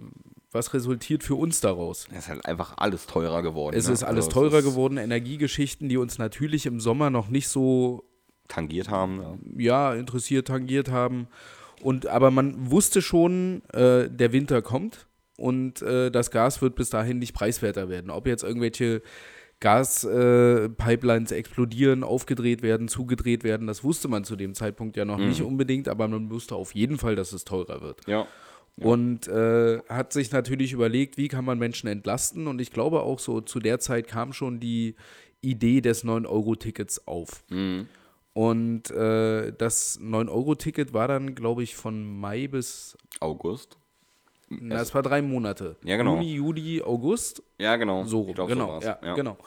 was 0.50 0.74
resultiert 0.74 1.22
für 1.22 1.34
uns 1.34 1.60
daraus? 1.60 2.06
Es 2.10 2.18
ist 2.18 2.28
halt 2.28 2.46
einfach 2.46 2.74
alles 2.76 3.06
teurer 3.06 3.42
geworden. 3.42 3.76
Es 3.76 3.86
ne? 3.86 3.92
ist 3.92 4.02
alles 4.02 4.26
also 4.26 4.40
teurer 4.40 4.62
geworden. 4.62 4.96
Energiegeschichten, 4.96 5.88
die 5.88 5.96
uns 5.96 6.18
natürlich 6.18 6.66
im 6.66 6.80
Sommer 6.80 7.10
noch 7.10 7.28
nicht 7.28 7.48
so 7.48 8.04
tangiert 8.48 8.88
haben. 8.88 9.40
Ja, 9.56 9.92
ja 9.92 9.94
interessiert, 9.94 10.48
tangiert 10.48 10.90
haben. 10.90 11.28
Und 11.82 12.06
aber 12.06 12.30
man 12.30 12.70
wusste 12.70 13.02
schon, 13.02 13.62
äh, 13.72 14.08
der 14.08 14.32
Winter 14.32 14.62
kommt 14.62 15.06
und 15.36 15.82
äh, 15.82 16.10
das 16.10 16.30
Gas 16.30 16.62
wird 16.62 16.74
bis 16.74 16.90
dahin 16.90 17.18
nicht 17.18 17.34
preiswerter 17.34 17.88
werden. 17.88 18.10
Ob 18.10 18.26
jetzt 18.26 18.42
irgendwelche 18.42 19.02
Gaspipelines 19.60 21.32
äh, 21.32 21.36
explodieren, 21.36 22.04
aufgedreht 22.04 22.62
werden, 22.62 22.88
zugedreht 22.88 23.42
werden, 23.42 23.66
das 23.66 23.84
wusste 23.84 24.08
man 24.08 24.24
zu 24.24 24.36
dem 24.36 24.54
Zeitpunkt 24.54 24.96
ja 24.96 25.04
noch 25.04 25.18
mhm. 25.18 25.28
nicht 25.28 25.42
unbedingt, 25.42 25.88
aber 25.88 26.08
man 26.08 26.30
wusste 26.30 26.54
auf 26.54 26.74
jeden 26.74 26.98
Fall, 26.98 27.16
dass 27.16 27.32
es 27.32 27.44
teurer 27.44 27.80
wird. 27.80 28.06
Ja. 28.06 28.26
Und 28.78 29.26
äh, 29.28 29.80
hat 29.88 30.12
sich 30.12 30.30
natürlich 30.32 30.72
überlegt, 30.72 31.16
wie 31.16 31.28
kann 31.28 31.46
man 31.46 31.58
Menschen 31.58 31.88
entlasten. 31.88 32.46
Und 32.46 32.60
ich 32.60 32.70
glaube 32.70 33.00
auch 33.00 33.18
so, 33.18 33.40
zu 33.40 33.58
der 33.58 33.80
Zeit 33.80 34.06
kam 34.06 34.34
schon 34.34 34.60
die 34.60 34.96
Idee 35.40 35.80
des 35.80 36.04
9-Euro-Tickets 36.04 37.06
auf. 37.06 37.42
Mhm. 37.48 37.88
Und 38.36 38.90
äh, 38.90 39.50
das 39.56 39.98
9-Euro-Ticket 39.98 40.92
war 40.92 41.08
dann, 41.08 41.34
glaube 41.34 41.62
ich, 41.62 41.74
von 41.74 42.20
Mai 42.20 42.48
bis 42.48 42.94
August. 43.18 43.78
Na, 44.50 44.78
es 44.78 44.94
war 44.94 45.00
drei 45.00 45.22
Monate. 45.22 45.76
Ja, 45.82 45.96
genau. 45.96 46.16
Juni, 46.16 46.34
Juli, 46.34 46.82
August. 46.82 47.42
Ja, 47.58 47.76
genau. 47.76 48.04
So 48.04 48.20
rum. 48.20 48.46
Genau, 48.46 48.78
so 48.78 48.88
ja, 48.88 48.98
ja, 49.02 49.14
genau. 49.14 49.38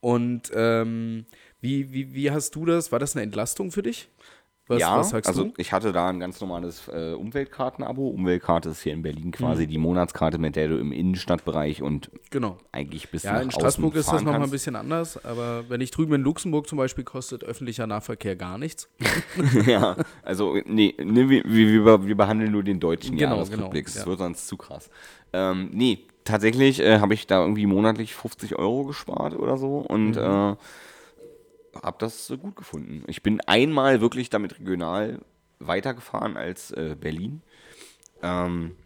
Und 0.00 0.50
ähm, 0.56 1.24
wie, 1.60 1.92
wie, 1.92 2.14
wie 2.14 2.32
hast 2.32 2.56
du 2.56 2.64
das? 2.64 2.90
War 2.90 2.98
das 2.98 3.14
eine 3.14 3.22
Entlastung 3.22 3.70
für 3.70 3.84
dich? 3.84 4.08
Was, 4.72 4.80
ja, 4.80 4.98
was 4.98 5.10
sagst 5.10 5.28
also 5.28 5.44
du? 5.44 5.52
ich 5.56 5.72
hatte 5.72 5.92
da 5.92 6.08
ein 6.08 6.18
ganz 6.20 6.40
normales 6.40 6.88
äh, 6.88 7.12
Umweltkartenabo. 7.14 8.08
Umweltkarte 8.08 8.70
ist 8.70 8.82
hier 8.82 8.92
in 8.92 9.02
Berlin 9.02 9.26
Mhm. 9.26 9.30
quasi 9.32 9.66
die 9.66 9.78
Monatskarte, 9.78 10.38
mit 10.38 10.56
der 10.56 10.68
du 10.68 10.78
im 10.78 10.92
Innenstadtbereich 10.92 11.82
und 11.82 12.10
Genau. 12.30 12.58
eigentlich 12.72 13.10
bis 13.10 13.22
Ja, 13.22 13.34
nach 13.34 13.42
in 13.42 13.50
Straßburg 13.50 13.94
ist 13.96 14.12
das 14.12 14.22
nochmal 14.22 14.42
ein 14.42 14.50
bisschen 14.50 14.76
anders, 14.76 15.22
aber 15.24 15.64
wenn 15.68 15.80
ich 15.80 15.90
drüben 15.90 16.14
in 16.14 16.22
Luxemburg 16.22 16.66
zum 16.68 16.78
Beispiel 16.78 17.04
kostet 17.04 17.44
öffentlicher 17.44 17.86
Nahverkehr 17.86 18.36
gar 18.36 18.58
nichts. 18.58 18.88
ja, 19.66 19.96
also 20.22 20.56
nee, 20.66 20.94
nee 21.02 21.28
wir, 21.28 21.42
wir, 21.44 21.84
wir- 21.84 22.06
wir 22.06 22.16
behandeln 22.16 22.52
nur 22.52 22.62
den 22.62 22.80
deutschen 22.80 23.16
Genau, 23.16 23.36
Jahresrückblick. 23.36 23.86
genau, 23.86 23.94
Das 23.94 24.04
ja. 24.04 24.06
wird 24.06 24.18
sonst 24.18 24.46
zu 24.48 24.56
krass. 24.56 24.90
Ähm, 25.32 25.70
nee, 25.72 26.00
tatsächlich 26.24 26.80
äh, 26.80 26.98
habe 27.00 27.14
ich 27.14 27.26
da 27.26 27.40
irgendwie 27.42 27.66
monatlich 27.66 28.14
50 28.14 28.56
Euro 28.58 28.84
gespart 28.84 29.34
oder 29.34 29.56
so 29.56 29.78
und 29.78 30.12
Mhm. 30.16 30.18
äh, 30.18 30.56
habe 31.80 31.96
das 31.98 32.30
äh, 32.30 32.36
gut 32.36 32.56
gefunden. 32.56 33.04
Ich 33.06 33.22
bin 33.22 33.40
einmal 33.40 34.00
wirklich 34.00 34.30
damit 34.30 34.58
regional 34.58 35.20
weitergefahren 35.58 36.36
als 36.36 36.70
äh, 36.72 36.96
Berlin. 36.98 37.42
Ähm, 38.22 38.76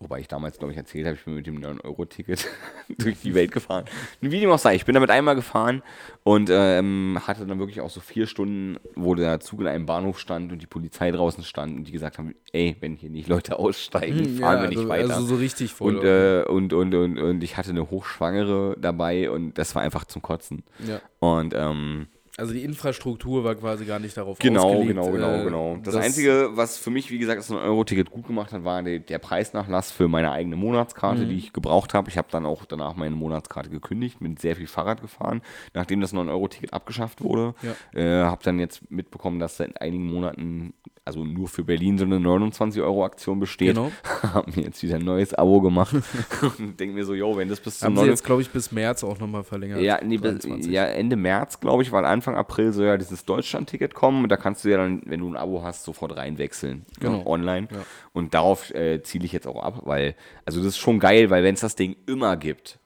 Wobei 0.00 0.20
ich 0.20 0.28
damals, 0.28 0.58
glaube 0.58 0.72
ich, 0.72 0.78
erzählt 0.78 1.06
habe, 1.06 1.16
ich 1.16 1.24
bin 1.24 1.34
mit 1.34 1.46
dem 1.46 1.58
9-Euro-Ticket 1.58 2.46
durch 2.98 3.20
die 3.20 3.34
Welt 3.34 3.50
gefahren. 3.50 3.84
Wie 4.20 4.38
dem 4.38 4.48
auch 4.50 4.58
sei, 4.58 4.76
ich 4.76 4.84
bin 4.84 4.94
damit 4.94 5.10
einmal 5.10 5.34
gefahren 5.34 5.82
und 6.22 6.50
ähm, 6.52 7.18
hatte 7.26 7.44
dann 7.46 7.58
wirklich 7.58 7.80
auch 7.80 7.90
so 7.90 7.98
vier 7.98 8.28
Stunden, 8.28 8.78
wo 8.94 9.16
der 9.16 9.40
Zug 9.40 9.60
in 9.60 9.66
einem 9.66 9.86
Bahnhof 9.86 10.20
stand 10.20 10.52
und 10.52 10.62
die 10.62 10.66
Polizei 10.66 11.10
draußen 11.10 11.42
stand 11.42 11.76
und 11.76 11.84
die 11.84 11.92
gesagt 11.92 12.18
haben, 12.18 12.36
ey, 12.52 12.76
wenn 12.78 12.94
hier 12.94 13.10
nicht 13.10 13.28
Leute 13.28 13.58
aussteigen, 13.58 14.38
fahren 14.38 14.62
wir 14.62 14.68
nicht 14.68 14.78
also, 14.78 14.88
weiter. 14.88 15.14
also 15.14 15.26
so 15.26 15.34
richtig 15.34 15.74
voll. 15.74 15.96
und, 15.96 16.04
äh, 16.04 16.44
und, 16.44 16.72
und, 16.72 16.94
und, 16.94 17.18
und 17.18 17.42
ich 17.42 17.56
hatte 17.56 17.70
eine 17.70 17.90
Hochschwangere 17.90 18.76
dabei 18.78 19.28
und 19.30 19.58
das 19.58 19.74
war 19.74 19.82
einfach 19.82 20.04
zum 20.04 20.22
Kotzen. 20.22 20.62
ja. 20.86 21.00
Und 21.18 21.54
ähm, 21.56 22.06
Also 22.38 22.52
die 22.54 22.62
Infrastruktur 22.62 23.42
war 23.42 23.56
quasi 23.56 23.84
gar 23.84 23.98
nicht 23.98 24.16
darauf 24.16 24.38
Genau, 24.38 24.66
ausgelegt. 24.68 24.88
genau, 24.90 25.10
genau, 25.10 25.34
äh, 25.40 25.44
genau. 25.44 25.76
Das, 25.82 25.94
dass- 25.94 26.04
Einzige, 26.04 26.50
was 26.52 26.78
für 26.78 26.90
mich, 26.90 27.10
wie 27.10 27.18
gesagt, 27.18 27.40
das 27.40 27.50
9-Euro-Ticket 27.50 28.10
gut 28.10 28.28
gemacht 28.28 28.52
hat, 28.52 28.62
war 28.62 28.80
der, 28.82 29.00
der 29.00 29.18
Preisnachlass 29.18 29.90
für 29.90 30.06
meine 30.06 30.30
eigene 30.30 30.54
Monatskarte, 30.54 31.22
Mhm. 31.24 31.28
die 31.30 31.36
ich 31.36 31.52
gebraucht 31.52 31.94
habe. 31.94 32.08
Ich 32.08 32.16
habe 32.16 32.28
dann 32.30 32.46
auch 32.46 32.64
danach 32.64 32.94
meine 32.94 33.16
Monatskarte 33.16 33.70
gekündigt, 33.70 34.20
bin 34.20 34.36
sehr 34.36 34.54
viel 34.54 34.68
Fahrrad 34.68 35.00
gefahren, 35.00 35.42
nachdem 35.74 36.00
das 36.00 36.12
9-Euro-Ticket 36.14 36.72
abgeschafft 36.72 37.22
wurde. 37.24 37.54
Ja. 37.94 38.00
Äh, 38.00 38.24
habe 38.26 38.42
dann 38.44 38.60
jetzt 38.60 38.88
mitbekommen, 38.88 39.40
dass 39.40 39.56
seit 39.56 39.80
einigen 39.80 40.06
Monaten, 40.06 40.74
also 41.08 41.24
nur 41.24 41.48
für 41.48 41.64
Berlin, 41.64 41.96
so 41.96 42.04
eine 42.04 42.16
29-Euro-Aktion 42.16 43.40
besteht. 43.40 43.74
Genau. 43.74 43.90
habe 44.22 44.50
mir 44.54 44.66
jetzt 44.66 44.82
wieder 44.82 44.96
ein 44.96 45.04
neues 45.04 45.32
Abo 45.32 45.62
gemacht 45.62 45.94
und 46.58 46.78
denke 46.78 46.94
mir 46.94 47.04
so, 47.06 47.14
yo, 47.14 47.34
wenn 47.36 47.48
das 47.48 47.60
bis 47.60 47.78
zum 47.78 47.86
Haben 47.86 47.96
sie 47.96 48.02
9 48.02 48.10
jetzt, 48.10 48.24
glaube 48.24 48.42
ich, 48.42 48.50
bis 48.50 48.70
März 48.70 49.02
auch 49.02 49.18
nochmal 49.18 49.42
verlängert. 49.42 49.80
ja, 49.80 49.98
nee, 50.04 50.18
bis, 50.18 50.42
23. 50.42 50.70
ja, 50.70 50.84
Ende 50.84 51.16
März, 51.16 51.60
glaube 51.60 51.82
ich, 51.82 51.92
weil 51.92 52.04
Anfang 52.04 52.36
April 52.36 52.72
soll 52.72 52.84
ja 52.84 52.98
dieses 52.98 53.24
Deutschland-Ticket 53.24 53.94
kommen 53.94 54.22
und 54.22 54.28
da 54.28 54.36
kannst 54.36 54.64
du 54.64 54.68
ja 54.68 54.76
dann, 54.76 55.00
wenn 55.06 55.20
du 55.20 55.30
ein 55.30 55.36
Abo 55.36 55.62
hast, 55.62 55.84
sofort 55.84 56.14
reinwechseln. 56.14 56.84
Genau. 57.00 57.18
Ne, 57.18 57.26
online. 57.26 57.68
Ja. 57.70 57.78
Und 58.12 58.34
darauf 58.34 58.70
äh, 58.74 59.02
ziele 59.02 59.24
ich 59.24 59.32
jetzt 59.32 59.46
auch 59.46 59.62
ab, 59.62 59.80
weil, 59.84 60.14
also 60.44 60.58
das 60.58 60.68
ist 60.68 60.78
schon 60.78 60.98
geil, 60.98 61.30
weil 61.30 61.42
wenn 61.42 61.54
es 61.54 61.60
das 61.60 61.74
Ding 61.74 61.96
immer 62.06 62.36
gibt, 62.36 62.78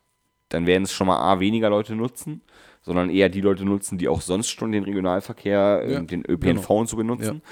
dann 0.49 0.67
werden 0.67 0.85
es 0.85 0.93
schon 0.93 1.09
mal 1.09 1.19
A, 1.19 1.41
weniger 1.41 1.71
Leute 1.71 1.97
nutzen, 1.97 2.43
sondern 2.83 3.11
eher 3.11 3.29
die 3.29 3.41
Leute 3.41 3.65
nutzen, 3.65 3.97
die 3.97 4.09
auch 4.09 4.21
sonst 4.21 4.49
schon 4.51 4.73
den 4.73 4.85
Regionalverkehr, 4.85 5.85
Ja, 5.87 5.99
äh, 6.01 6.05
den 6.05 6.25
ÖPNV 6.29 6.67
genau. 6.67 6.81
und 6.81 6.89
so 6.89 6.97
benutzen. 6.97 7.43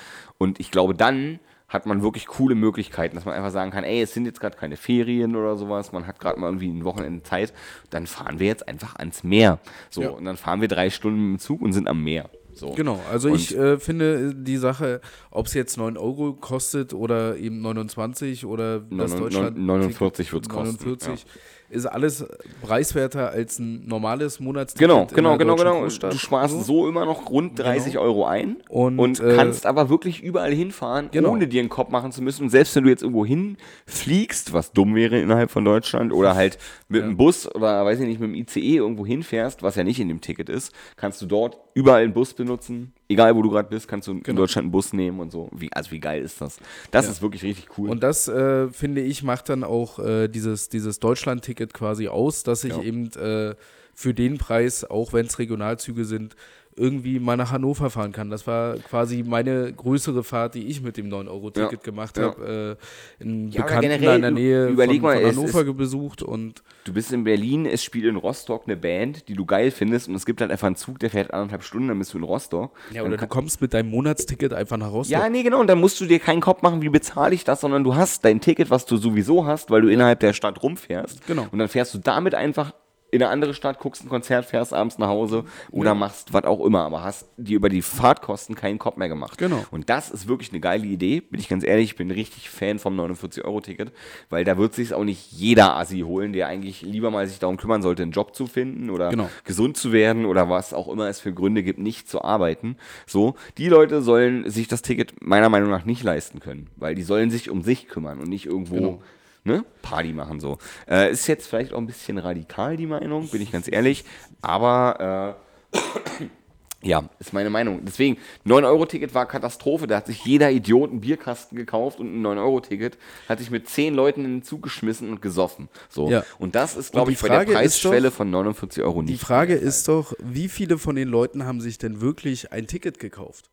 Und 0.41 0.59
ich 0.59 0.71
glaube, 0.71 0.95
dann 0.95 1.39
hat 1.69 1.85
man 1.87 2.03
wirklich 2.03 2.27
coole 2.27 2.55
Möglichkeiten, 2.55 3.15
dass 3.15 3.27
man 3.27 3.35
einfach 3.35 3.51
sagen 3.51 3.71
kann, 3.71 3.85
ey, 3.85 4.01
es 4.01 4.15
sind 4.15 4.25
jetzt 4.25 4.41
gerade 4.41 4.57
keine 4.57 4.77
Ferien 4.77 5.37
oder 5.37 5.57
sowas, 5.57 5.93
man 5.93 6.07
hat 6.07 6.19
gerade 6.19 6.41
mal 6.41 6.47
irgendwie 6.47 6.69
ein 6.69 6.83
Wochenende 6.85 7.23
Zeit, 7.23 7.53
dann 7.91 8.07
fahren 8.07 8.41
wir 8.41 8.47
jetzt 8.47 8.67
einfach 8.67 8.97
ans 8.97 9.23
Meer. 9.23 9.61
So, 9.91 10.03
Ja. 10.03 10.09
und 10.09 10.25
dann 10.25 10.37
fahren 10.39 10.63
wir 10.63 10.69
drei 10.69 10.89
Stunden 10.91 11.33
mit 11.33 11.41
dem 11.41 11.45
Zug 11.45 11.61
und 11.61 11.73
sind 11.75 11.87
am 11.89 12.03
Meer. 12.03 12.31
So. 12.55 12.71
Genau, 12.73 12.99
also 13.13 13.29
Und- 13.29 13.37
ich 13.37 13.57
äh, 13.57 13.79
finde 13.79 14.35
die 14.35 14.57
Sache, 14.57 15.01
ob 15.31 15.47
es 15.47 15.55
jetzt 15.55 15.77
9 15.77 15.97
Euro 15.99 16.33
kostet 16.33 16.93
oder 16.95 17.37
eben 17.37 17.61
29 17.61 18.45
oder 18.47 18.81
das 18.81 19.13
Neun- 19.13 19.21
Deutschland. 19.21 19.57
neun- 19.59 19.81
49 19.83 20.33
wird's 20.33 20.49
kosten, 20.49 20.77
49 20.85 21.25
ist 21.71 21.87
alles 21.87 22.25
preiswerter 22.63 23.31
als 23.31 23.59
ein 23.59 23.87
normales 23.87 24.41
Monatsticket. 24.41 24.89
Genau, 24.89 25.03
in 25.03 25.15
genau, 25.15 25.39
genau, 25.39 25.57
genau. 25.57 25.81
Großstadt. 25.81 26.13
Du 26.13 26.19
sparst 26.19 26.65
so 26.65 26.89
immer 26.89 27.05
noch 27.05 27.31
rund 27.31 27.59
30 27.59 27.99
Euro 27.99 28.27
ein 28.27 28.57
Und, 28.69 28.99
und, 28.99 29.21
äh, 29.21 29.37
kannst 29.37 29.67
aber 29.67 29.89
wirklich 29.89 30.23
überall 30.23 30.53
hinfahren, 30.53 31.09
Genau. 31.13 31.31
ohne 31.31 31.47
dir 31.49 31.61
einen 31.61 31.69
Kopf 31.69 31.91
machen 31.91 32.13
zu 32.13 32.23
müssen. 32.23 32.43
Und 32.45 32.51
selbst 32.51 32.75
wenn 32.77 32.85
du 32.85 32.91
jetzt 32.91 33.03
irgendwo 33.03 33.25
hinfliegst, 33.25 34.53
was 34.53 34.73
dumm 34.73 34.95
wäre 34.95 35.19
innerhalb 35.21 35.51
von 35.51 35.65
Deutschland, 35.65 36.13
oder 36.13 36.35
halt 36.35 36.59
mit 36.89 37.03
dem 37.03 37.17
Bus 37.17 37.53
oder 37.55 37.85
weiß 37.85 38.01
ich 38.01 38.07
nicht, 38.07 38.21
mit 38.21 38.31
dem 38.31 38.35
ICE 38.35 38.77
irgendwo 38.77 39.07
hinfährst, 39.07 39.63
was 39.63 39.77
ja 39.77 39.85
nicht 39.85 40.01
in 40.01 40.09
dem 40.09 40.21
Ticket 40.21 40.49
ist, 40.49 40.73
kannst 40.97 41.23
du 41.23 41.27
dort 41.27 41.59
überall 41.75 42.03
einen 42.03 42.13
Bus 42.13 42.35
benutzen. 42.35 42.93
Egal 43.11 43.35
wo 43.35 43.43
du 43.43 43.51
gerade 43.51 43.69
bist, 43.69 43.89
kannst 43.89 44.07
du 44.07 44.13
in 44.13 44.23
Genau. 44.23 44.43
Deutschland 44.43 44.67
einen 44.67 44.71
Bus 44.73 44.93
nehmen 44.93 45.19
und 45.19 45.33
so. 45.33 45.49
Wie, 45.53 45.69
also 45.73 45.91
wie 45.91 45.99
geil 45.99 46.23
ist 46.23 46.41
das? 46.41 46.59
Das 46.93 47.07
Ja. 47.07 47.11
ist 47.11 47.23
wirklich 47.23 47.43
richtig 47.43 47.67
cool. 47.77 47.91
Und 47.91 48.05
das, 48.05 48.29
äh, 48.29 48.69
finde 48.69 49.01
ich, 49.01 49.25
macht 49.25 49.49
dann 49.49 49.65
auch 49.65 49.99
äh, 49.99 50.29
dieses, 50.29 50.69
dieses 50.69 51.01
Deutschland-Ticket 51.01 51.75
quasi 51.75 52.07
aus, 52.07 52.45
dass 52.45 52.63
ich 52.63 52.71
Ja. 52.77 52.83
eben 52.83 53.11
äh, 53.15 53.57
für 53.95 54.15
den 54.15 54.39
Preis, 54.39 54.85
auch 54.85 55.13
wenn 55.13 55.27
es 55.27 55.41
Regionalzüge 55.41 56.05
sind, 56.05 56.37
irgendwie 56.77 57.19
mal 57.19 57.37
nach 57.37 57.51
Hannover 57.51 57.91
fahren 57.91 58.13
kann. 58.13 58.31
Das 58.31 58.47
war 58.47 58.77
quasi 58.79 59.23
meine 59.27 59.73
größere 59.73 60.23
Fahrt, 60.23 60.55
die 60.55 60.67
ich 60.69 60.81
mit 60.83 60.97
dem 60.97 61.09
9-Euro-Ticket 61.09 61.73
Ja. 61.73 61.79
gemacht 61.83 62.17
Ja. 62.17 62.25
habe. 62.25 62.79
Äh, 63.21 63.23
einen 63.25 63.49
Ja, 63.51 63.63
Bekannten 63.63 63.83
generell, 63.91 64.17
in 64.17 64.23
der 64.23 64.31
Nähe 64.31 64.67
überleg 64.69 65.01
von, 65.01 65.11
mal, 65.11 65.21
von 65.21 65.31
Hannover 65.31 65.61
ist- 65.67 65.77
besucht 65.77 66.23
und 66.23 66.63
Du 66.85 66.95
bist 66.95 67.13
in 67.13 67.25
Berlin, 67.25 67.67
es 67.67 67.85
spielt 67.85 68.07
in 68.07 68.17
Rostock 68.17 68.63
eine 68.67 68.77
Band, 68.77 69.29
die 69.29 69.35
du 69.35 69.45
geil 69.45 69.71
findest 69.71 70.09
und 70.09 70.15
es 70.15 70.25
gibt 70.25 70.41
halt 70.41 70.51
einfach 70.51 70.67
einen 70.69 70.77
Zug, 70.77 70.99
der 71.01 71.11
fährt 71.11 71.33
anderthalb 71.35 71.63
Stunden, 71.63 71.89
dann 71.89 71.99
bist 71.99 72.15
du 72.15 72.19
in 72.19 72.25
Rostock. 72.25 72.73
ja, 72.93 73.03
Dann 73.03 73.13
oder 73.13 73.21
du 73.21 73.27
kommst 73.27 73.61
mit 73.61 73.75
deinem 73.75 73.91
Monatsticket 73.91 74.53
einfach 74.55 74.77
nach 74.79 74.91
Rostock. 74.93 75.13
ja, 75.19 75.29
nee, 75.29 75.43
genau, 75.43 75.61
und 75.61 75.67
dann 75.67 75.79
musst 75.79 76.01
du 76.01 76.07
dir 76.07 76.19
keinen 76.21 76.41
Kopf 76.41 76.63
machen, 76.63 76.81
wie 76.83 76.89
bezahle 76.89 77.35
ich 77.35 77.45
das, 77.45 77.61
sondern 77.61 77.85
du 77.85 77.95
hast 77.97 78.25
dein 78.25 78.41
Ticket, 78.41 78.71
was 78.71 78.87
du 78.87 78.97
sowieso 78.97 79.45
hast, 79.45 79.71
weil 79.71 79.83
du 79.83 79.89
innerhalb 79.89 80.21
der 80.21 80.33
Stadt 80.33 80.63
rumfährst. 80.63 81.27
Genau. 81.27 81.47
Und 81.51 81.59
dann 81.59 81.69
fährst 81.69 81.93
du 81.95 81.99
damit 81.99 82.35
einfach 82.35 82.73
in 83.13 83.23
eine 83.23 83.31
andere 83.31 83.55
Stadt, 83.55 83.79
guckst 83.81 84.05
ein 84.05 84.09
Konzert, 84.09 84.45
fährst 84.45 84.73
abends 84.73 84.99
nach 84.99 85.09
Hause 85.09 85.45
oder 85.71 85.95
machst 85.95 86.33
was 86.33 86.45
auch 86.45 86.65
immer, 86.65 86.85
aber 86.85 87.03
hast 87.03 87.27
dir 87.37 87.57
über 87.57 87.69
die 87.69 87.83
Fahrtkosten 87.83 88.55
keinen 88.55 88.79
Kopf 88.79 88.97
mehr 88.97 89.09
gemacht. 89.09 89.39
Genau. 89.39 89.65
Und 89.71 89.91
das 89.91 90.11
ist 90.11 90.29
wirklich 90.29 90.51
eine 90.51 90.61
geile 90.61 90.87
Idee, 90.87 91.21
bin 91.21 91.41
ich 91.41 91.49
ganz 91.49 91.65
ehrlich, 91.65 91.91
ich 91.91 91.97
bin 91.97 92.11
richtig 92.11 92.51
Fan 92.51 92.79
vom 92.79 92.99
49-Euro-Ticket, 92.99 93.93
weil 94.29 94.45
da 94.45 94.59
wird 94.59 94.75
sich 94.75 94.95
auch 94.95 95.05
nicht 95.05 95.33
jeder 95.33 95.77
Assi 95.77 96.01
holen, 96.01 96.33
der 96.33 96.47
eigentlich 96.49 96.83
lieber 96.83 97.11
mal 97.11 97.27
sich 97.27 97.39
darum 97.39 97.57
kümmern 97.57 97.83
sollte, 97.83 98.03
einen 98.03 98.13
Job 98.13 98.35
zu 98.35 98.47
finden 98.47 98.91
oder 98.91 99.11
Genau. 99.11 99.29
gesund 99.45 99.77
zu 99.77 99.93
werden 99.93 100.25
oder 100.27 100.49
was 100.49 100.73
auch 100.75 100.89
immer 100.89 101.09
es 101.09 101.21
für 101.21 101.33
Gründe 101.33 101.63
gibt, 101.63 101.79
nicht 101.79 102.09
zu 102.09 102.23
arbeiten. 102.23 102.77
So, 103.07 103.35
die 103.59 103.69
Leute 103.69 104.03
sollen 104.03 104.49
sich 104.49 104.69
das 104.69 104.83
Ticket 104.83 105.15
meiner 105.21 105.49
Meinung 105.49 105.71
nach 105.71 105.85
nicht 105.85 106.03
leisten 106.03 106.41
können, 106.41 106.69
weil 106.77 106.95
die 106.95 107.03
sollen 107.03 107.31
sich 107.31 107.51
um 107.51 107.63
sich 107.63 107.89
kümmern 107.89 108.19
und 108.21 108.29
nicht 108.29 108.47
irgendwo 108.47 108.75
Genau. 108.75 109.03
Ne, 109.45 109.65
Party 109.83 110.13
machen 110.13 110.41
so. 110.41 110.59
Äh, 110.89 111.11
ist 111.13 111.27
jetzt 111.27 111.47
vielleicht 111.47 111.73
auch 111.73 111.79
ein 111.79 111.87
bisschen 111.87 112.19
radikal 112.19 112.77
die 112.77 112.87
Meinung, 112.87 113.29
bin 113.29 113.41
ich 113.43 113.53
ganz 113.53 113.69
ehrlich, 113.71 114.05
aber 114.43 115.37
äh, 115.73 115.77
ja, 116.83 117.05
ist 117.19 117.33
meine 117.33 117.51
Meinung. 117.51 117.81
Deswegen, 117.85 118.17
9-Euro-Ticket 118.47 119.15
war 119.15 119.27
Katastrophe. 119.27 119.87
Da 119.87 119.97
hat 119.97 120.07
sich 120.07 120.25
jeder 120.25 120.51
Idiot 120.51 120.91
einen 120.91 121.01
Bierkasten 121.01 121.57
gekauft 121.57 122.01
und 122.01 122.15
ein 122.15 122.27
9-Euro-Ticket 122.27 122.97
hat 123.29 123.39
sich 123.39 123.51
mit 123.51 123.69
10 123.69 123.95
Leuten 123.95 124.25
in 124.25 124.31
den 124.39 124.43
Zug 124.43 124.63
geschmissen 124.63 125.11
und 125.11 125.21
gesoffen. 125.21 125.69
So. 125.91 126.09
Ja. 126.11 126.25
Und 126.39 126.55
das 126.55 126.77
ist, 126.77 126.93
glaube 126.93 127.13
ich, 127.13 127.21
bei 127.21 127.29
der 127.29 127.39
Frage 127.39 127.53
Preisschwelle 127.53 128.09
doch- 128.09 128.17
von 128.17 128.31
49 128.31 128.83
Euro 128.83 129.03
nicht. 129.03 129.13
Die 129.13 129.19
Frage 129.19 129.55
ist 129.55 129.89
doch, 129.89 130.15
wie 130.21 130.49
viele 130.49 130.79
von 130.79 130.97
den 130.97 131.09
Leuten 131.09 131.45
haben 131.45 131.61
sich 131.61 131.77
denn 131.79 132.01
wirklich 132.01 132.51
ein 132.53 132.67
Ticket 132.67 132.99
gekauft? 132.99 133.51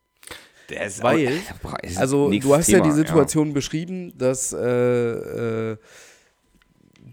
Weil, 1.01 1.30
ist 1.84 1.97
also 1.97 2.30
du 2.30 2.53
hast 2.56 2.67
ja 2.69 2.80
Thema, 2.80 2.89
die 2.89 2.95
Situation 2.95 3.53
beschrieben, 3.53 4.13
dass 4.17 4.53
äh, 4.53 4.58
äh, 5.71 5.77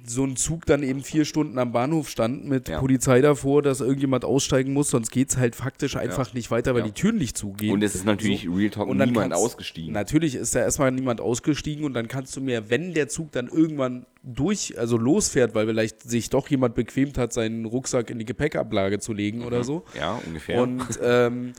so 0.07 0.25
ein 0.25 0.37
Zug 0.37 0.67
dann 0.67 0.83
eben 0.83 1.03
vier 1.03 1.25
Stunden 1.25 1.59
am 1.59 1.73
Bahnhof 1.73 2.11
stand 2.11 2.45
mit 2.47 2.69
Ja. 2.69 2.79
Polizei 2.79 3.23
davor, 3.23 3.63
dass 3.63 3.81
irgendjemand 3.81 4.25
aussteigen 4.27 4.75
muss, 4.75 4.91
sonst 4.91 5.11
geht 5.11 5.31
es 5.31 5.39
halt 5.39 5.55
faktisch 5.57 5.97
einfach 5.97 6.35
nicht 6.35 6.51
weiter, 6.51 6.75
weil 6.75 6.83
Ja. 6.83 6.89
die 6.89 6.93
Türen 6.93 7.17
nicht 7.17 7.39
zugehen. 7.39 7.73
Und 7.73 7.83
es 7.83 7.95
ist 7.95 8.05
natürlich 8.05 8.47
Real 8.47 8.69
Talk 8.69 8.89
Und 8.89 8.99
dann 8.99 9.09
niemand 9.11 9.33
ausgestiegen. 9.33 9.93
Natürlich 9.95 10.35
ist 10.35 10.55
da 10.55 10.61
erstmal 10.61 10.91
niemand 10.93 11.23
ausgestiegen 11.23 11.85
und 11.87 11.95
dann 11.95 12.07
kannst 12.09 12.37
du 12.37 12.43
mir, 12.43 12.69
wenn 12.69 12.93
der 12.93 13.09
Zug 13.09 13.33
dann 13.33 13.49
irgendwann 13.49 14.05
durch, 14.23 14.79
also 14.79 14.99
losfährt, 14.99 15.55
weil 15.55 15.67
vielleicht 15.67 16.03
sich 16.03 16.29
doch 16.29 16.49
jemand 16.49 16.75
bequemt 16.75 17.17
hat, 17.17 17.33
seinen 17.33 17.65
Rucksack 17.65 18.11
in 18.11 18.19
die 18.19 18.25
Gepäckablage 18.27 18.99
zu 18.99 19.15
legen 19.15 19.43
oder 19.43 19.65
so, 19.65 19.85
Ja, 19.99 20.21
ungefähr. 20.27 20.61
und 20.61 20.83
ähm, 21.03 21.53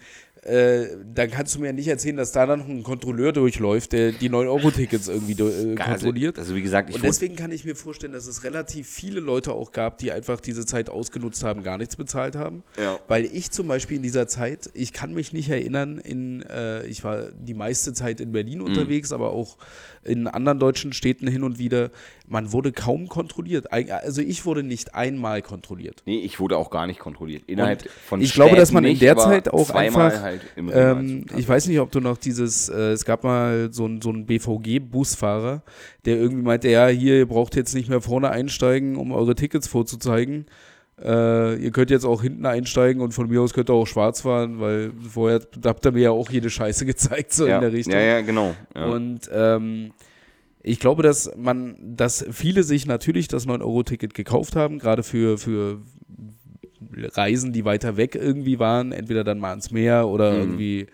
äh, 0.45 0.87
dann 1.13 1.31
kannst 1.31 1.55
du 1.55 1.59
mir 1.59 1.67
ja 1.67 1.73
nicht 1.73 1.87
erzählen, 1.87 2.17
dass 2.17 2.31
da 2.31 2.45
dann 2.45 2.59
noch 2.59 2.67
ein 2.67 2.83
Kontrolleur 2.83 3.33
durchläuft, 3.33 3.93
der 3.93 4.11
die 4.11 4.29
9-Euro-Tickets 4.29 5.07
irgendwie 5.07 5.33
äh, 5.33 5.75
kontrolliert. 5.75 6.37
Also, 6.37 6.49
also 6.49 6.55
wie 6.55 6.61
gesagt, 6.61 6.93
Und 6.93 7.03
deswegen 7.03 7.35
kann 7.35 7.51
ich 7.51 7.65
mir 7.65 7.75
vorstellen, 7.75 8.13
dass 8.13 8.27
es 8.27 8.43
relativ 8.43 8.87
viele 8.87 9.19
Leute 9.19 9.53
auch 9.53 9.71
gab, 9.71 9.97
die 9.97 10.11
einfach 10.11 10.39
diese 10.39 10.65
Zeit 10.65 10.89
ausgenutzt 10.89 11.43
haben, 11.43 11.63
gar 11.63 11.79
nichts 11.79 11.95
bezahlt 11.95 12.35
haben. 12.35 12.63
Ja. 12.79 12.99
Weil 13.07 13.25
ich 13.25 13.49
zum 13.49 13.67
Beispiel 13.67 13.97
in 13.97 14.03
dieser 14.03 14.27
Zeit, 14.27 14.69
ich 14.75 14.93
kann 14.93 15.13
mich 15.15 15.33
nicht 15.33 15.49
erinnern, 15.49 15.97
in, 15.97 16.43
äh, 16.43 16.85
ich 16.85 17.03
war 17.03 17.23
die 17.31 17.55
meiste 17.55 17.93
Zeit 17.93 18.21
in 18.21 18.31
Berlin 18.31 18.59
Mhm. 18.59 18.65
unterwegs, 18.65 19.11
aber 19.11 19.31
auch 19.31 19.57
in 20.03 20.27
anderen 20.27 20.59
deutschen 20.59 20.93
Städten 20.93 21.27
hin 21.27 21.41
und 21.43 21.57
wieder, 21.57 21.89
man 22.27 22.51
wurde 22.51 22.71
kaum 22.71 23.07
kontrolliert. 23.07 23.71
Also 23.71 24.21
ich 24.21 24.45
wurde 24.45 24.61
nicht 24.61 24.93
einmal 24.93 25.41
kontrolliert. 25.41 26.03
Nee, 26.05 26.19
ich 26.19 26.39
wurde 26.39 26.57
auch 26.57 26.69
gar 26.69 26.85
nicht 26.85 26.99
kontrolliert. 26.99 27.43
Innerhalb 27.47 27.81
Und 27.81 27.91
von 27.91 28.21
ich 28.21 28.33
glaube, 28.33 28.55
dass 28.55 28.71
man 28.71 28.83
Städten 28.83 28.93
in 28.93 28.99
der 28.99 29.17
Zeit 29.17 29.49
auch 29.51 29.71
einfach, 29.71 30.21
halt 30.21 30.34
im 30.55 30.71
Ähm, 30.73 31.25
ich 31.37 31.47
weiß 31.47 31.67
nicht, 31.67 31.79
ob 31.79 31.91
du 31.91 31.99
noch 31.99 32.17
dieses, 32.17 32.69
äh, 32.69 32.91
es 32.91 33.05
gab 33.05 33.23
mal 33.23 33.69
so 33.71 33.85
einen 33.85 34.01
so 34.01 34.09
einen 34.09 34.25
BVG-Busfahrer, 34.25 35.63
der 36.05 36.17
irgendwie 36.17 36.43
meinte, 36.43 36.69
ja, 36.69 36.87
hier, 36.87 37.17
ihr 37.17 37.27
braucht 37.27 37.55
jetzt 37.55 37.73
nicht 37.73 37.89
mehr 37.89 38.01
vorne 38.01 38.29
einsteigen, 38.29 38.95
um 38.95 39.11
eure 39.11 39.35
Tickets 39.35 39.67
vorzuzeigen. 39.67 40.45
Äh, 41.01 41.55
ihr 41.55 41.71
könnt 41.71 41.91
jetzt 41.91 42.05
auch 42.05 42.21
hinten 42.21 42.45
einsteigen 42.45 43.01
und 43.01 43.13
von 43.13 43.27
mir 43.27 43.41
aus 43.41 43.53
könnt 43.53 43.69
ihr 43.69 43.73
auch 43.73 43.87
schwarz 43.87 44.21
fahren, 44.21 44.61
weil 44.61 44.93
vorher 45.09 45.41
habt 45.65 45.85
ihr 45.85 45.91
mir 45.91 46.01
ja 46.03 46.11
auch 46.11 46.29
jede 46.29 46.49
Scheiße 46.49 46.85
gezeigt, 46.87 47.33
so 47.33 47.45
ja, 47.45 47.55
in 47.55 47.61
der 47.61 47.73
Richtung. 47.73 47.93
Ja, 47.93 47.99
ja, 47.99 48.21
genau. 48.21 48.55
Ja. 48.73 48.85
Und 48.85 49.29
ähm, 49.33 49.91
ich 50.63 50.79
glaube, 50.79 51.03
dass 51.03 51.31
man, 51.37 51.75
dass 51.79 52.25
viele 52.31 52.63
sich 52.63 52.87
natürlich 52.87 53.27
das 53.27 53.45
9-Euro-Ticket 53.45 54.13
gekauft 54.13 54.55
haben, 54.55 54.79
gerade 54.79 55.03
für, 55.03 55.37
für 55.37 55.81
Reisen, 56.97 57.53
die 57.53 57.65
weiter 57.65 57.97
weg 57.97 58.15
irgendwie 58.15 58.59
waren, 58.59 58.91
entweder 58.91 59.23
dann 59.23 59.39
mal 59.39 59.49
ans 59.51 59.71
Meer 59.71 60.07
oder 60.07 60.31
Mhm. 60.33 60.39
irgendwie 60.39 60.87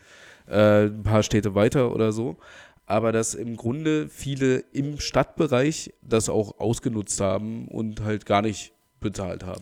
äh, 0.50 0.86
ein 0.88 1.04
paar 1.04 1.24
Städte 1.24 1.56
weiter 1.56 1.94
oder 1.94 2.12
so. 2.12 2.38
Aber 2.86 3.12
dass 3.14 3.36
im 3.36 3.56
Grunde 3.56 4.10
viele 4.10 4.64
im 4.74 5.00
Stadtbereich 5.00 5.94
das 6.02 6.28
auch 6.30 6.60
ausgenutzt 6.60 7.22
haben 7.22 7.68
und 7.70 8.04
halt 8.04 8.26
gar 8.26 8.42
nicht 8.42 8.74
bezahlt 9.00 9.46
haben. 9.46 9.62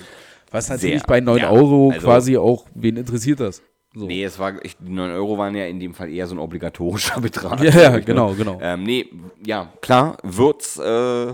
Was 0.52 0.70
natürlich 0.70 1.00
Sehr, 1.02 1.08
bei 1.08 1.20
9 1.20 1.38
ja, 1.38 1.52
Euro 1.52 1.92
also- 1.92 2.06
quasi 2.08 2.38
auch, 2.38 2.66
wen 2.74 2.98
interessiert 2.98 3.40
das? 3.40 3.62
So. 3.96 4.06
Nee, 4.06 4.24
es 4.24 4.38
war, 4.40 4.64
ich, 4.64 4.78
die 4.78 4.92
9 4.92 5.12
Euro 5.12 5.38
waren 5.38 5.56
ja 5.56 5.66
in 5.66 5.80
dem 5.80 5.94
Fall 5.96 6.10
eher 6.12 6.28
so 6.28 6.36
ein 6.36 6.40
obligatorischer 6.40 7.20
Betrag. 7.22 7.60
Ja, 7.64 7.70
ja, 7.72 7.90
ich, 7.90 7.94
ne? 7.98 8.02
genau, 8.04 8.34
genau. 8.34 8.60
Ähm, 8.62 8.84
nee, 8.84 9.06
ja, 9.46 9.72
klar, 9.82 10.18
wird's, 10.24 10.78
äh, 10.80 11.34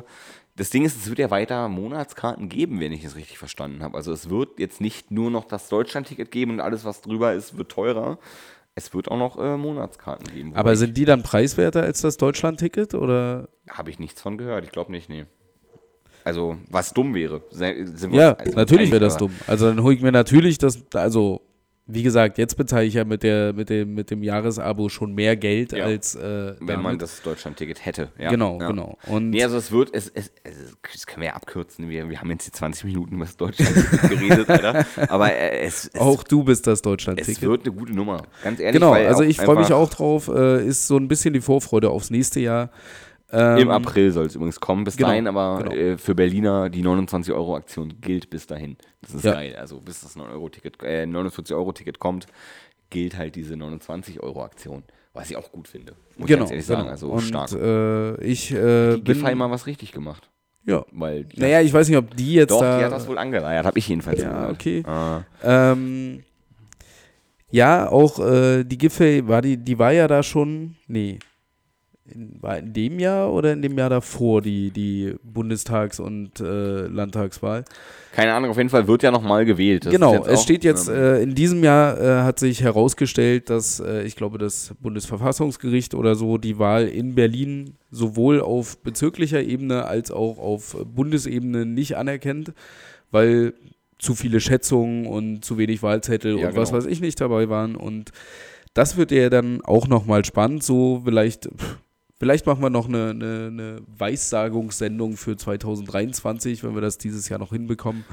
das 0.55 0.69
Ding 0.69 0.85
ist, 0.85 0.95
es 0.97 1.07
wird 1.09 1.19
ja 1.19 1.29
weiter 1.31 1.67
Monatskarten 1.67 2.47
geben, 2.49 2.79
wenn 2.79 2.91
ich 2.93 3.03
es 3.03 3.15
richtig 3.15 3.37
verstanden 3.37 3.83
habe. 3.83 3.97
Also 3.97 4.11
es 4.13 4.29
wird 4.29 4.57
jetzt 4.59 4.79
nicht 4.81 5.11
nur 5.11 5.29
noch 5.31 5.45
das 5.45 5.67
Deutschland-Ticket 5.69 6.31
geben 6.31 6.51
und 6.51 6.59
alles, 6.61 6.85
was 6.85 7.01
drüber 7.01 7.33
ist, 7.33 7.57
wird 7.57 7.69
teurer. 7.69 8.17
Es 8.73 8.93
wird 8.93 9.09
auch 9.09 9.17
noch 9.17 9.37
äh, 9.37 9.57
Monatskarten 9.57 10.33
geben. 10.33 10.55
Aber 10.55 10.75
sind 10.75 10.97
die 10.97 11.05
dann 11.05 11.23
preiswerter 11.23 11.83
als 11.83 12.01
das 12.01 12.17
Deutschland-Ticket 12.17 12.93
oder? 12.93 13.47
Habe 13.69 13.89
ich 13.89 13.99
nichts 13.99 14.21
von 14.21 14.37
gehört, 14.37 14.63
ich 14.65 14.71
glaube 14.71 14.91
nicht, 14.91 15.09
nee. 15.09 15.25
Also, 16.23 16.57
was 16.69 16.91
dumm 16.93 17.13
wäre. 17.13 17.41
Se- 17.51 17.85
sind 17.95 18.11
wir- 18.11 18.19
Ja, 18.19 18.33
also 18.33 18.55
natürlich 18.57 18.91
wäre 18.91 18.99
das 19.01 19.17
dumm. 19.17 19.31
Also 19.47 19.67
dann 19.67 19.83
hole 19.83 19.93
ich 19.95 20.01
mir 20.01 20.11
natürlich 20.11 20.57
das, 20.57 20.83
also 20.93 21.41
wie 21.87 22.01
gesagt, 22.01 22.39
jetzt 22.39 22.57
bezahle 22.57 22.85
ich 22.85 22.95
ja 22.95 23.03
mit 23.05 23.21
der 23.21 23.53
mit 23.53 23.69
dem 23.69 23.93
mit 23.93 24.09
dem 24.09 24.23
Jahresabo 24.23 24.89
schon 24.89 25.13
mehr 25.13 25.35
Geld 25.35 25.71
Ja. 25.71 25.85
als 25.85 26.15
äh, 26.15 26.55
Wenn 26.59 26.81
man 26.81 26.97
das 26.97 27.21
Deutschland-Ticket 27.21 27.85
hätte. 27.85 28.09
Ja, 28.17 28.31
genau, 28.31 28.59
ja. 28.59 28.67
genau. 28.67 28.97
Und 29.05 29.29
Nee, 29.29 29.43
also 29.43 29.57
es 29.57 29.71
wird, 29.71 29.93
es, 29.93 30.09
es, 30.09 30.31
es, 30.43 30.75
das 30.91 31.05
können 31.05 31.21
wir 31.21 31.27
ja 31.29 31.33
abkürzen. 31.35 31.87
Wir, 31.87 32.09
wir 32.09 32.19
haben 32.19 32.31
jetzt 32.31 32.47
die 32.47 32.51
20 32.51 32.85
Minuten 32.85 33.15
über 33.15 33.25
das 33.25 33.37
Deutschland 33.37 33.71
geredet, 34.09 34.49
Alter. 34.49 34.85
Aber 35.09 35.31
äh, 35.31 35.59
es, 35.59 35.85
es, 35.93 35.99
auch 36.01 36.23
du 36.23 36.43
bist 36.43 36.65
das 36.65 36.79
es 36.79 36.81
Deutschland-Ticket. 36.81 37.41
wird 37.43 37.65
eine 37.67 37.75
gute 37.75 37.93
Nummer. 37.93 38.23
Ganz 38.43 38.59
ehrlich. 38.59 38.81
Genau, 38.81 38.93
also 38.93 39.21
ich 39.21 39.37
freue 39.37 39.57
mich 39.57 39.71
auch 39.71 39.89
drauf. 39.89 40.27
Äh, 40.27 40.65
ist 40.65 40.87
so 40.87 40.97
ein 40.97 41.07
bisschen 41.07 41.33
die 41.35 41.41
Vorfreude 41.41 41.91
aufs 41.91 42.09
nächste 42.09 42.39
Jahr. 42.39 42.71
Ähm, 43.31 43.57
Im 43.57 43.69
April 43.71 44.11
soll 44.11 44.27
es 44.27 44.35
übrigens 44.35 44.59
kommen, 44.59 44.83
bis 44.83 44.97
genau, 44.97 45.09
dahin, 45.09 45.27
aber 45.27 45.57
genau. 45.63 45.71
äh, 45.75 45.97
für 45.97 46.13
Berliner 46.13 46.69
die 46.69 46.83
29-Euro-Aktion 46.83 47.95
gilt 47.99 48.29
bis 48.29 48.45
dahin. 48.47 48.77
Das 49.01 49.15
ist 49.15 49.25
Ja. 49.25 49.33
geil. 49.33 49.55
Also 49.55 49.81
bis 49.81 50.01
das 50.01 50.15
9-Euro-Ticket, 50.15 50.81
äh, 50.83 51.05
49-Euro-Ticket 51.05 51.97
kommt, 51.99 52.27
gilt 52.91 53.17
halt 53.17 53.35
diese 53.35 53.55
29-Euro-Aktion. 53.55 54.83
Was 55.13 55.29
ich 55.31 55.37
auch 55.37 55.51
gut 55.51 55.67
finde. 55.67 55.93
Muss 56.17 56.19
ich 56.19 56.25
Genau, 56.27 56.39
ganz 56.41 56.51
ehrlich 56.51 56.67
genau. 56.67 56.79
sagen. 56.79 56.89
Also 56.89 57.07
Und 57.09 57.21
stark. 57.21 57.51
Äh, 57.53 58.21
ich 58.23 58.51
äh, 58.53 58.95
die 58.97 59.01
bin, 59.01 59.37
mal 59.37 59.49
was 59.49 59.65
richtig 59.65 59.91
gemacht. 59.91 60.29
ja. 60.65 60.85
Weil 60.91 61.23
die 61.23 61.39
Naja, 61.39 61.61
ich 61.61 61.73
weiß 61.73 61.87
nicht, 61.89 61.97
ob 61.97 62.15
die 62.15 62.33
jetzt 62.33 62.51
Doch, 62.51 62.59
da. 62.61 62.77
die 62.79 62.83
hat 62.85 62.91
das 62.91 63.07
wohl 63.07 63.17
angeleiert, 63.17 63.65
habe 63.65 63.79
ich 63.79 63.87
jedenfalls 63.87 64.21
Ja, 64.21 64.29
gehört. 64.29 64.51
okay. 64.51 64.83
Ah. 64.85 65.21
Ähm, 65.41 66.23
ja, 67.49 67.89
auch 67.89 68.19
äh, 68.19 68.63
die 68.65 68.77
Giffey, 68.77 69.27
war 69.27 69.41
die, 69.41 69.57
die 69.57 69.79
war 69.79 69.93
ja 69.93 70.07
da 70.07 70.21
schon, 70.21 70.75
nee, 70.87 71.19
in, 72.07 72.37
war 72.41 72.57
in 72.57 72.73
dem 72.73 72.99
Jahr 72.99 73.33
oder 73.33 73.53
in 73.53 73.61
dem 73.61 73.77
Jahr 73.77 73.89
davor 73.89 74.41
die, 74.41 74.71
die 74.71 75.15
Bundestags- 75.23 75.99
und 75.99 76.39
äh, 76.39 76.87
Landtagswahl? 76.87 77.65
Keine 78.11 78.33
Ahnung, 78.33 78.51
auf 78.51 78.57
jeden 78.57 78.69
Fall 78.69 78.87
wird 78.87 79.03
ja 79.03 79.11
nochmal 79.11 79.45
gewählt. 79.45 79.85
Das 79.85 79.91
genau, 79.91 80.23
es 80.23 80.39
auch, 80.39 80.43
steht 80.43 80.63
jetzt, 80.63 80.87
äh, 80.87 81.21
in 81.21 81.35
diesem 81.35 81.63
Jahr 81.63 81.99
äh, 81.99 82.23
hat 82.23 82.39
sich 82.39 82.61
herausgestellt, 82.61 83.49
dass, 83.49 83.79
äh, 83.79 84.03
ich 84.03 84.15
glaube, 84.15 84.37
das 84.37 84.73
Bundesverfassungsgericht 84.79 85.95
oder 85.95 86.15
so 86.15 86.37
die 86.37 86.59
Wahl 86.59 86.87
in 86.87 87.15
Berlin 87.15 87.73
sowohl 87.91 88.39
auf 88.41 88.77
bezirklicher 88.83 89.41
Ebene 89.41 89.85
als 89.85 90.11
auch 90.11 90.37
auf 90.37 90.77
Bundesebene 90.85 91.65
nicht 91.65 91.97
anerkennt, 91.97 92.53
weil 93.11 93.53
zu 93.97 94.13
viele 94.13 94.39
Schätzungen 94.39 95.07
und 95.07 95.43
zu 95.43 95.57
wenig 95.57 95.81
Wahlzettel 95.81 96.37
Ja, 96.37 96.49
und 96.49 96.55
was 96.55 96.69
genau. 96.69 96.83
weiß 96.83 96.91
ich 96.91 97.01
nicht 97.01 97.19
dabei 97.19 97.49
waren. 97.49 97.75
Und 97.75 98.11
das 98.73 98.97
wird 98.97 99.11
ja 99.11 99.29
dann 99.29 99.61
auch 99.63 99.87
nochmal 99.87 100.23
spannend. 100.25 100.63
So 100.63 101.01
vielleicht, 101.05 101.45
pff, 101.45 101.77
vielleicht 102.19 102.45
machen 102.45 102.61
wir 102.61 102.69
noch 102.69 102.87
eine, 102.87 103.09
eine, 103.11 103.47
eine 103.47 103.81
Weissagungssendung 103.97 105.17
für 105.17 105.35
2023, 105.35 106.63
wenn 106.63 106.75
wir 106.75 106.81
das 106.81 106.97
dieses 106.97 107.29
Jahr 107.29 107.39
noch 107.39 107.51
hinbekommen. 107.51 108.05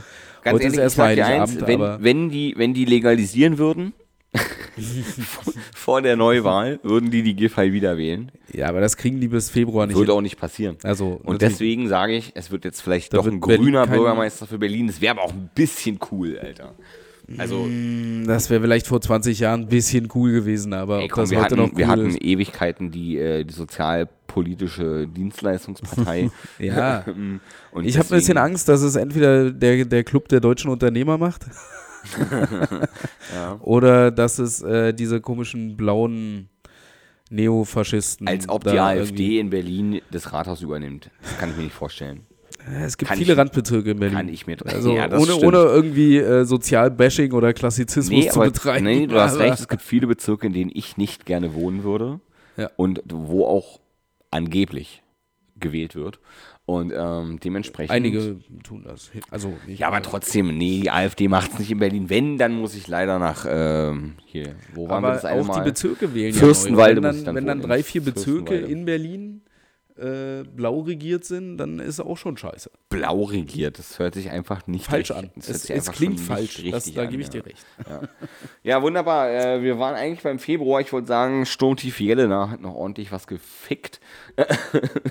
Ganz 0.42 0.54
Heute 0.54 0.64
ehrlich, 0.64 0.78
ist 0.78 0.82
erstmal 0.82 1.08
eins, 1.08 1.20
Heiligabend, 1.20 1.66
wenn, 1.66 1.80
aber 1.80 2.02
wenn, 2.02 2.28
die, 2.30 2.54
wenn 2.56 2.74
die 2.74 2.84
legalisieren 2.84 3.58
würden, 3.58 3.92
vor 5.74 6.00
der 6.00 6.16
Neuwahl, 6.16 6.80
würden 6.82 7.10
die 7.10 7.22
die 7.22 7.36
Giffey 7.36 7.72
wieder 7.72 7.98
wählen. 7.98 8.32
ja, 8.52 8.68
aber 8.68 8.80
das 8.80 8.96
kriegen 8.96 9.20
die 9.20 9.28
bis 9.28 9.50
Februar 9.50 9.86
nicht. 9.86 9.96
Würde 9.96 10.12
hin. 10.12 10.18
auch 10.18 10.22
nicht 10.22 10.38
passieren. 10.38 10.78
Also 10.82 11.20
Und 11.22 11.42
deswegen 11.42 11.88
sage 11.88 12.14
ich, 12.14 12.32
es 12.34 12.50
wird 12.50 12.64
jetzt 12.64 12.80
vielleicht 12.80 13.12
doch 13.12 13.26
ein 13.26 13.40
grüner 13.40 13.86
Bürgermeister 13.86 14.46
für 14.46 14.58
Berlin. 14.58 14.86
Das 14.86 15.00
wäre 15.00 15.12
aber 15.12 15.24
auch 15.24 15.32
ein 15.32 15.50
bisschen 15.54 15.98
cool, 16.10 16.38
Alter. 16.38 16.74
Also, 17.38 17.68
Das 18.26 18.50
wäre 18.50 18.60
vielleicht 18.60 18.86
vor 18.86 19.00
20 19.00 19.38
Jahren 19.38 19.62
ein 19.62 19.68
bisschen 19.68 20.08
cool 20.14 20.32
gewesen, 20.32 20.72
aber 20.72 21.00
ey, 21.00 21.08
komm, 21.08 21.22
das 21.24 21.30
wir, 21.30 21.38
heute 21.38 21.44
hatten, 21.44 21.56
noch 21.56 21.72
cool 21.72 21.78
wir 21.78 21.88
hatten. 21.88 22.16
Ewigkeiten 22.16 22.90
die, 22.90 23.16
äh, 23.18 23.44
die 23.44 23.54
sozialpolitische 23.54 25.06
Dienstleistungspartei. 25.08 26.30
Ja. 26.58 27.04
Und 27.72 27.84
Ich 27.84 27.96
habe 27.98 28.08
ein 28.08 28.18
bisschen 28.18 28.38
Angst, 28.38 28.68
dass 28.68 28.82
es 28.82 28.96
entweder 28.96 29.50
der, 29.50 29.84
der 29.84 30.04
Club 30.04 30.28
der 30.28 30.40
deutschen 30.40 30.70
Unternehmer 30.70 31.16
macht 31.18 31.46
Ja. 33.34 33.58
oder 33.60 34.10
dass 34.10 34.38
es 34.38 34.62
äh, 34.62 34.92
diese 34.92 35.20
komischen 35.20 35.76
blauen 35.76 36.48
Neofaschisten. 37.30 38.28
Als 38.28 38.48
ob 38.48 38.64
die 38.64 38.78
AfD 38.78 39.38
in 39.38 39.48
Berlin 39.50 40.00
das 40.10 40.32
Rathaus 40.32 40.60
übernimmt. 40.60 41.10
Das 41.22 41.38
kann 41.38 41.50
ich 41.50 41.56
mir 41.56 41.62
nicht 41.64 41.74
vorstellen. 41.74 42.20
Ja, 42.70 42.84
Es 42.84 42.96
gibt 42.96 43.08
kann 43.08 43.18
viele 43.18 43.32
ich- 43.32 43.38
Randbezirke 43.38 43.90
in 43.90 43.98
Berlin. 43.98 44.16
Kann 44.16 44.28
ich 44.28 44.46
mir 44.46 44.56
also 44.64 44.94
Ja, 44.94 45.08
das 45.08 45.20
ohne, 45.20 45.32
stimmt. 45.32 45.44
ohne 45.46 45.58
irgendwie 45.58 46.18
äh, 46.18 46.44
Sozialbashing 46.44 47.32
oder 47.32 47.52
Klassizismus 47.52 48.24
Nee, 48.24 48.30
zu 48.30 48.40
betreiben. 48.40 48.84
nee, 48.84 49.06
du 49.06 49.18
hast 49.20 49.38
recht, 49.38 49.58
es 49.60 49.68
gibt 49.68 49.82
viele 49.82 50.06
Bezirke, 50.06 50.46
in 50.46 50.52
denen 50.52 50.70
ich 50.72 50.96
nicht 50.96 51.26
gerne 51.26 51.54
wohnen 51.54 51.82
würde. 51.84 52.20
Ja. 52.56 52.70
Und 52.76 53.02
wo 53.08 53.46
auch 53.46 53.80
angeblich 54.30 55.02
gewählt 55.58 55.94
wird. 55.94 56.18
Und 56.64 56.92
ähm, 56.96 57.40
dementsprechend. 57.42 57.90
Einige 57.90 58.36
tun 58.62 58.84
das. 58.84 59.10
Also 59.30 59.52
Ja, 59.66 59.88
aber 59.88 60.00
trotzdem, 60.00 60.56
nee, 60.56 60.80
die 60.82 60.90
AfD 60.90 61.26
macht 61.28 61.52
es 61.54 61.58
nicht 61.58 61.70
in 61.72 61.78
Berlin. 61.78 62.08
Wenn, 62.08 62.38
dann 62.38 62.54
muss 62.54 62.74
ich 62.76 62.86
leider 62.86 63.18
nach 63.18 63.44
ähm, 63.48 64.14
hier, 64.24 64.54
wo 64.74 64.88
waren 64.88 65.02
wir 65.02 65.08
aber 65.08 65.14
das 65.16 65.24
eine 65.24 65.40
auch 65.40 65.46
Mal? 65.46 65.64
die 65.64 65.70
Bezirke 65.70 66.14
wählen 66.14 66.32
Fürstenwalde 66.32 67.00
ja 67.02 67.08
neu. 67.12 67.16
Wenn 67.16 67.16
dann 67.16 67.24
dann, 67.24 67.34
wenn 67.34 67.46
dann 67.46 67.62
drei, 67.62 67.82
vier 67.82 68.02
Bezirke 68.04 68.54
in 68.56 68.84
Berlin 68.84 69.42
äh, 69.98 70.42
blau 70.44 70.80
regiert 70.80 71.24
sind, 71.24 71.58
dann 71.58 71.78
ist 71.78 72.00
auch 72.00 72.16
schon 72.16 72.36
scheiße. 72.36 72.70
Blau 72.88 73.22
regiert, 73.24 73.78
das 73.78 73.98
hört 73.98 74.14
sich 74.14 74.30
einfach 74.30 74.66
nicht 74.66 74.86
Falsch 74.86 75.10
richtig- 75.10 75.30
an. 75.30 75.30
Es, 75.38 75.68
es 75.70 75.90
klingt 75.92 76.20
falsch. 76.20 76.62
Das, 76.70 76.92
da 76.92 77.06
gebe 77.06 77.22
ich 77.22 77.28
ja. 77.28 77.40
dir 77.40 77.46
recht. 77.46 77.64
Ja, 78.62 78.82
wunderbar. 78.82 79.30
Äh, 79.30 79.62
wir 79.62 79.78
waren 79.78 79.94
eigentlich 79.94 80.22
beim 80.22 80.38
Februar. 80.38 80.80
Ich 80.80 80.92
wollte 80.92 81.08
sagen, 81.08 81.46
Sturmtief 81.46 82.00
Jelena 82.00 82.50
hat 82.50 82.60
noch 82.60 82.74
ordentlich 82.74 83.12
was 83.12 83.26
gefickt. 83.26 84.00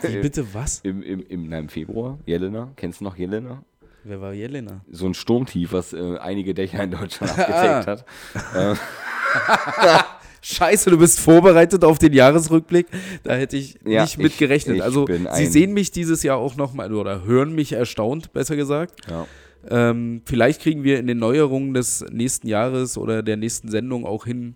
Wie, 0.01 0.17
bitte 0.19 0.53
was? 0.53 0.79
Im, 0.83 1.01
im, 1.03 1.21
im, 1.27 1.47
nein, 1.49 1.63
im 1.63 1.69
Februar. 1.69 2.19
Jelena. 2.25 2.71
Kennst 2.75 2.99
du 3.01 3.03
noch 3.05 3.17
Jelena? 3.17 3.63
Wer 4.03 4.19
war 4.19 4.33
Jelena? 4.33 4.81
So 4.89 5.05
ein 5.05 5.13
Sturmtief, 5.13 5.73
was 5.73 5.93
äh, 5.93 6.17
einige 6.17 6.53
Dächer 6.55 6.83
in 6.83 6.91
Deutschland 6.91 7.37
Ah. 7.37 7.79
abgedeckt 7.81 8.05
hat. 8.35 10.07
Scheiße, 10.41 10.89
du 10.89 10.97
bist 10.97 11.19
vorbereitet 11.19 11.83
auf 11.83 11.99
den 11.99 12.13
Jahresrückblick. 12.13 12.87
Da 13.23 13.35
hätte 13.35 13.57
ich 13.57 13.77
Ja, 13.85 14.01
nicht 14.03 14.17
mit 14.17 14.37
gerechnet. 14.37 14.77
ich 14.77 14.83
Also, 14.83 15.05
Sie 15.33 15.45
sehen 15.45 15.73
mich 15.73 15.91
dieses 15.91 16.23
Jahr 16.23 16.37
auch 16.37 16.55
nochmal 16.55 16.93
oder 16.93 17.23
hören 17.23 17.53
mich 17.53 17.73
erstaunt, 17.73 18.33
besser 18.33 18.55
gesagt. 18.55 19.01
Ja. 19.09 19.27
Ähm, 19.69 20.23
vielleicht 20.25 20.61
kriegen 20.61 20.83
wir 20.83 20.97
in 20.99 21.05
den 21.07 21.19
Neuerungen 21.19 21.73
des 21.73 22.03
nächsten 22.11 22.47
Jahres 22.47 22.97
oder 22.97 23.21
der 23.21 23.37
nächsten 23.37 23.69
Sendung 23.69 24.05
auch 24.05 24.25
hin, 24.25 24.55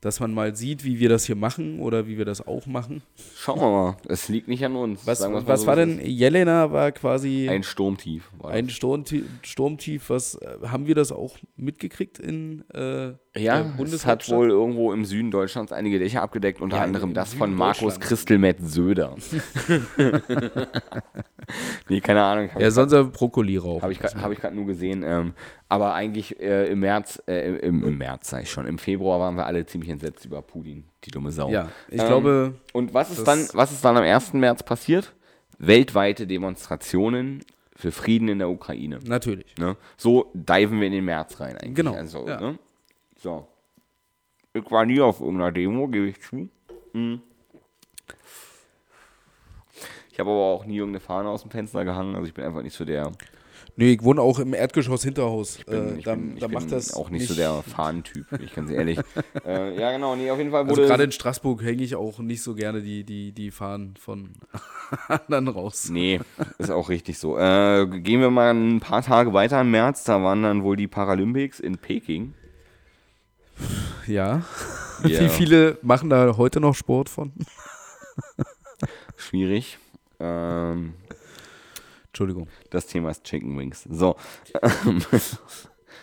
dass 0.00 0.18
man 0.18 0.32
mal 0.32 0.56
sieht, 0.56 0.82
wie 0.82 0.98
wir 0.98 1.10
das 1.10 1.26
hier 1.26 1.36
machen 1.36 1.78
oder 1.80 2.06
wie 2.06 2.16
wir 2.16 2.24
das 2.24 2.46
auch 2.46 2.64
machen. 2.64 3.02
Schauen 3.36 3.60
wir 3.60 3.70
mal. 3.70 3.96
Es 4.08 4.28
liegt 4.30 4.48
nicht 4.48 4.64
an 4.64 4.74
uns. 4.76 5.06
Was, 5.06 5.20
was 5.20 5.60
so, 5.60 5.66
war 5.66 5.76
denn. 5.76 6.00
Jelena 6.02 6.72
war 6.72 6.90
quasi 6.92 7.48
Ein 7.50 7.62
Sturmtief. 7.62 8.30
War 8.38 8.52
ein 8.52 8.70
Sturmtief, 8.70 9.24
Sturmtief, 9.42 10.08
was, 10.08 10.36
äh, 10.36 10.56
haben 10.68 10.86
wir 10.86 10.94
das 10.94 11.12
auch 11.12 11.36
mitgekriegt 11.56 12.18
in 12.18 12.64
äh, 12.70 13.12
Ja, 13.36 13.62
der 13.62 13.86
es 13.86 14.06
hat 14.06 14.28
wohl 14.28 14.50
irgendwo 14.50 14.92
im 14.92 15.04
Süden 15.04 15.30
Deutschlands 15.30 15.70
einige 15.70 16.00
Dächer 16.00 16.20
abgedeckt, 16.22 16.60
unter 16.60 16.78
Ja, 16.78 16.82
anderem 16.82 17.14
das 17.14 17.30
Süden 17.30 17.38
von 17.38 17.54
Markus. 17.54 18.00
Christelmet 18.00 18.56
Söder. 18.60 19.14
nee, 21.88 22.00
keine 22.00 22.22
Ahnung. 22.22 22.50
Ja, 22.58 22.70
sonst 22.70 22.92
ein 22.92 23.10
Brokkoli-Rauch. 23.12 23.82
Habe 23.82 23.92
ich, 23.92 23.98
grad- 24.00 24.16
hab 24.16 24.32
ich 24.32 24.40
gerade 24.40 24.54
nur 24.56 24.66
gesehen. 24.66 25.02
Ähm, 25.06 25.34
aber 25.68 25.94
eigentlich 25.94 26.40
äh, 26.40 26.66
im 26.70 26.80
März, 26.80 27.22
äh, 27.26 27.56
im, 27.58 27.84
im 27.84 27.98
März 27.98 28.30
sag 28.30 28.42
ich 28.42 28.50
schon, 28.50 28.66
im 28.66 28.78
Februar 28.78 29.20
waren 29.20 29.36
wir 29.36 29.46
alle 29.46 29.64
ziemlich 29.66 29.90
entsetzt 29.90 30.24
über 30.24 30.42
Putin, 30.42 30.84
die 31.04 31.10
dumme 31.10 31.30
Sau. 31.30 31.50
Ja, 31.50 31.68
ich 31.88 32.00
Ähm, 32.00 32.06
glaube, 32.08 32.54
Und 32.72 32.94
was 32.94 33.10
ist, 33.10 33.24
dann, 33.24 33.46
was 33.52 33.72
ist 33.72 33.84
dann 33.84 33.96
am 33.96 34.02
1. 34.04 34.32
März 34.34 34.62
passiert? 34.62 35.12
Weltweite 35.58 36.26
Demonstrationen 36.26 37.44
für 37.76 37.92
Frieden 37.92 38.28
in 38.28 38.38
der 38.38 38.48
Ukraine. 38.50 38.98
natürlich. 39.06 39.54
Ne? 39.58 39.76
So 39.96 40.30
diven 40.34 40.80
wir 40.80 40.86
in 40.86 40.92
den 40.94 41.04
März 41.04 41.38
rein 41.40 41.56
eigentlich. 41.56 41.74
Genau, 41.74 41.94
Also, 41.94 42.26
ja. 42.26 42.40
ne? 42.40 42.58
So. 43.22 43.46
Ich 44.54 44.68
war 44.70 44.86
nie 44.86 45.00
auf 45.00 45.20
irgendeiner 45.20 45.52
Demo, 45.52 45.86
gebe 45.88 46.08
ich 46.08 46.20
zu. 46.20 46.48
Hm. 46.92 47.20
Ich 50.10 50.18
habe 50.18 50.30
aber 50.30 50.40
auch 50.40 50.64
nie 50.64 50.78
irgendeine 50.78 51.00
Fahne 51.00 51.28
aus 51.28 51.42
dem 51.42 51.50
Fenster 51.50 51.84
gehangen, 51.84 52.14
also 52.14 52.26
ich 52.26 52.34
bin 52.34 52.44
einfach 52.44 52.62
nicht 52.62 52.74
so 52.74 52.84
der. 52.84 53.12
Nee, 53.76 53.92
ich 53.92 54.02
wohne 54.02 54.20
auch 54.20 54.38
im 54.38 54.52
Erdgeschoss 54.52 55.04
Hinterhaus. 55.04 55.58
bin, 55.64 55.96
äh, 55.96 55.98
ich 55.98 56.04
da 56.04 56.14
bin, 56.14 56.34
ich 56.34 56.40
da 56.40 56.48
macht 56.48 56.72
das 56.72 56.94
auch 56.94 57.10
nicht, 57.10 57.28
so 57.28 57.34
der 57.34 57.62
Fahnentyp, 57.62 58.28
bin 58.30 58.42
ich 58.42 58.54
ganz 58.54 58.70
ehrlich. 58.70 58.98
äh, 59.46 59.78
ja, 59.78 59.92
genau, 59.92 60.16
nee, 60.16 60.30
auf 60.30 60.38
jeden 60.38 60.50
Fall 60.50 60.62
Also 60.62 60.76
wurde. 60.76 60.88
gerade 60.88 61.04
in 61.04 61.12
Straßburg 61.12 61.62
hänge 61.62 61.82
ich 61.82 61.94
auch 61.94 62.18
nicht 62.18 62.42
so 62.42 62.54
gerne 62.54 62.80
die, 62.82 63.04
die, 63.04 63.32
die 63.32 63.50
Fahnen 63.50 63.96
von 63.96 64.30
anderen 65.08 65.48
raus. 65.48 65.90
Nee, 65.90 66.20
ist 66.58 66.70
auch 66.70 66.88
richtig 66.88 67.18
so. 67.18 67.38
Äh, 67.38 67.86
gehen 67.86 68.20
wir 68.20 68.30
mal 68.30 68.52
ein 68.54 68.80
paar 68.80 69.02
Tage 69.02 69.32
weiter 69.34 69.60
im 69.60 69.70
März. 69.70 70.04
Da 70.04 70.22
waren 70.22 70.42
dann 70.42 70.64
wohl 70.64 70.76
die 70.76 70.88
Paralympics 70.88 71.60
in 71.60 71.76
Peking. 71.78 72.34
Ja. 74.06 74.42
Ja. 75.04 75.20
Wie 75.20 75.28
viele 75.28 75.78
machen 75.82 76.10
da 76.10 76.36
heute 76.36 76.60
noch 76.60 76.74
Sport 76.74 77.08
von? 77.08 77.32
Schwierig. 79.16 79.78
Ähm, 80.18 80.94
Entschuldigung. 82.06 82.48
das 82.70 82.86
Thema 82.86 83.10
ist 83.10 83.24
Chicken 83.24 83.56
Wings. 83.58 83.86
So. 83.90 84.16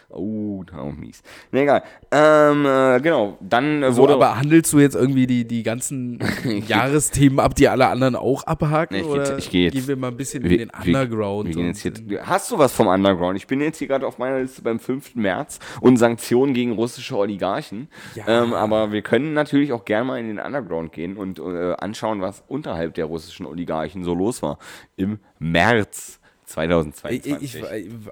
oh, 0.09 0.63
da 0.63 0.79
auch 0.79 0.93
mies. 0.93 1.21
Na 1.51 1.59
egal. 1.61 1.83
Ähm, 2.11 2.65
äh, 2.65 2.99
genau. 3.01 3.37
Dann 3.41 3.83
äh, 3.83 3.91
So, 3.91 4.03
wurde. 4.03 4.13
aber 4.13 4.37
handelst 4.37 4.71
du 4.73 4.79
jetzt 4.79 4.95
irgendwie 4.95 5.27
die, 5.27 5.45
die 5.45 5.63
ganzen 5.63 6.19
Jahresthemen 6.67 7.39
ab, 7.39 7.55
die 7.55 7.67
alle 7.67 7.87
anderen 7.87 8.15
auch 8.15 8.43
abhaken? 8.43 8.95
Nee, 8.95 9.01
ich 9.01 9.07
oder 9.07 9.37
ich 9.37 9.49
geh 9.49 9.65
jetzt- 9.65 9.73
gehen 9.73 9.87
wir 9.87 9.95
mal 9.97 10.07
ein 10.09 10.17
bisschen 10.17 10.43
wir- 10.43 10.51
in 10.51 10.57
den 10.57 10.69
wir- 10.83 10.99
Underground? 10.99 11.49
wir 11.49 11.57
und 11.57 11.67
jetzt 11.67 11.81
hier, 11.81 11.93
hast 12.25 12.49
du 12.51 12.57
was 12.57 12.71
vom 12.73 12.87
Underground? 12.87 13.37
Ich 13.37 13.47
bin 13.47 13.59
jetzt 13.61 13.77
hier 13.79 13.87
gerade 13.87 14.07
auf 14.07 14.17
meiner 14.17 14.39
Liste 14.39 14.61
beim 14.61 14.79
5. 14.79 15.15
März 15.15 15.59
und 15.81 15.97
Sanktionen 15.97 16.53
gegen 16.53 16.71
russische 16.73 17.17
Oligarchen. 17.17 17.89
Ja. 18.15 18.43
Ähm, 18.43 18.53
aber 18.53 18.91
wir 18.91 19.01
können 19.01 19.33
natürlich 19.33 19.73
auch 19.73 19.85
gerne 19.85 20.05
mal 20.05 20.19
in 20.19 20.27
den 20.27 20.39
Underground 20.39 20.91
gehen 20.93 21.17
und 21.17 21.39
äh, 21.39 21.73
anschauen, 21.77 22.21
was 22.21 22.43
unterhalb 22.47 22.93
der 22.93 23.05
russischen 23.05 23.45
Oligarchen 23.45 24.03
so 24.03 24.13
los 24.15 24.41
war 24.41 24.57
im 24.95 25.19
März 25.39 26.19
2022. 26.47 27.41
ich, 27.41 27.55
ich, 27.55 27.63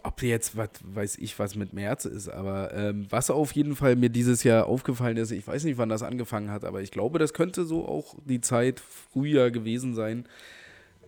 ob 0.04 0.22
jetzt, 0.22 0.58
was 0.58 0.70
weiß 0.84 1.18
ich, 1.18 1.40
was 1.40 1.56
mit 1.56 1.74
März 1.74 2.04
ist, 2.04 2.28
aber 2.28 2.74
ähm, 2.74 3.08
was 3.10 3.30
auf 3.30 3.54
jeden 3.54 3.76
Fall 3.76 3.96
mir 3.96 4.10
dieses 4.10 4.44
Jahr 4.44 4.68
aufgefallen 4.68 5.16
ist, 5.18 5.32
ich 5.32 5.48
weiß 5.48 5.64
nicht, 5.64 5.78
wann 5.78 5.90
das 5.90 6.04
angefangen 6.04 6.52
hat, 6.52 6.66
aber 6.66 6.82
ich 6.82 6.92
glaube, 6.92 7.18
das 7.18 7.34
könnte 7.34 7.64
so 7.66 7.88
auch 7.88 8.16
die 8.26 8.42
Zeit 8.42 8.82
früher 8.82 9.52
gewesen 9.52 9.96
sein. 9.96 10.26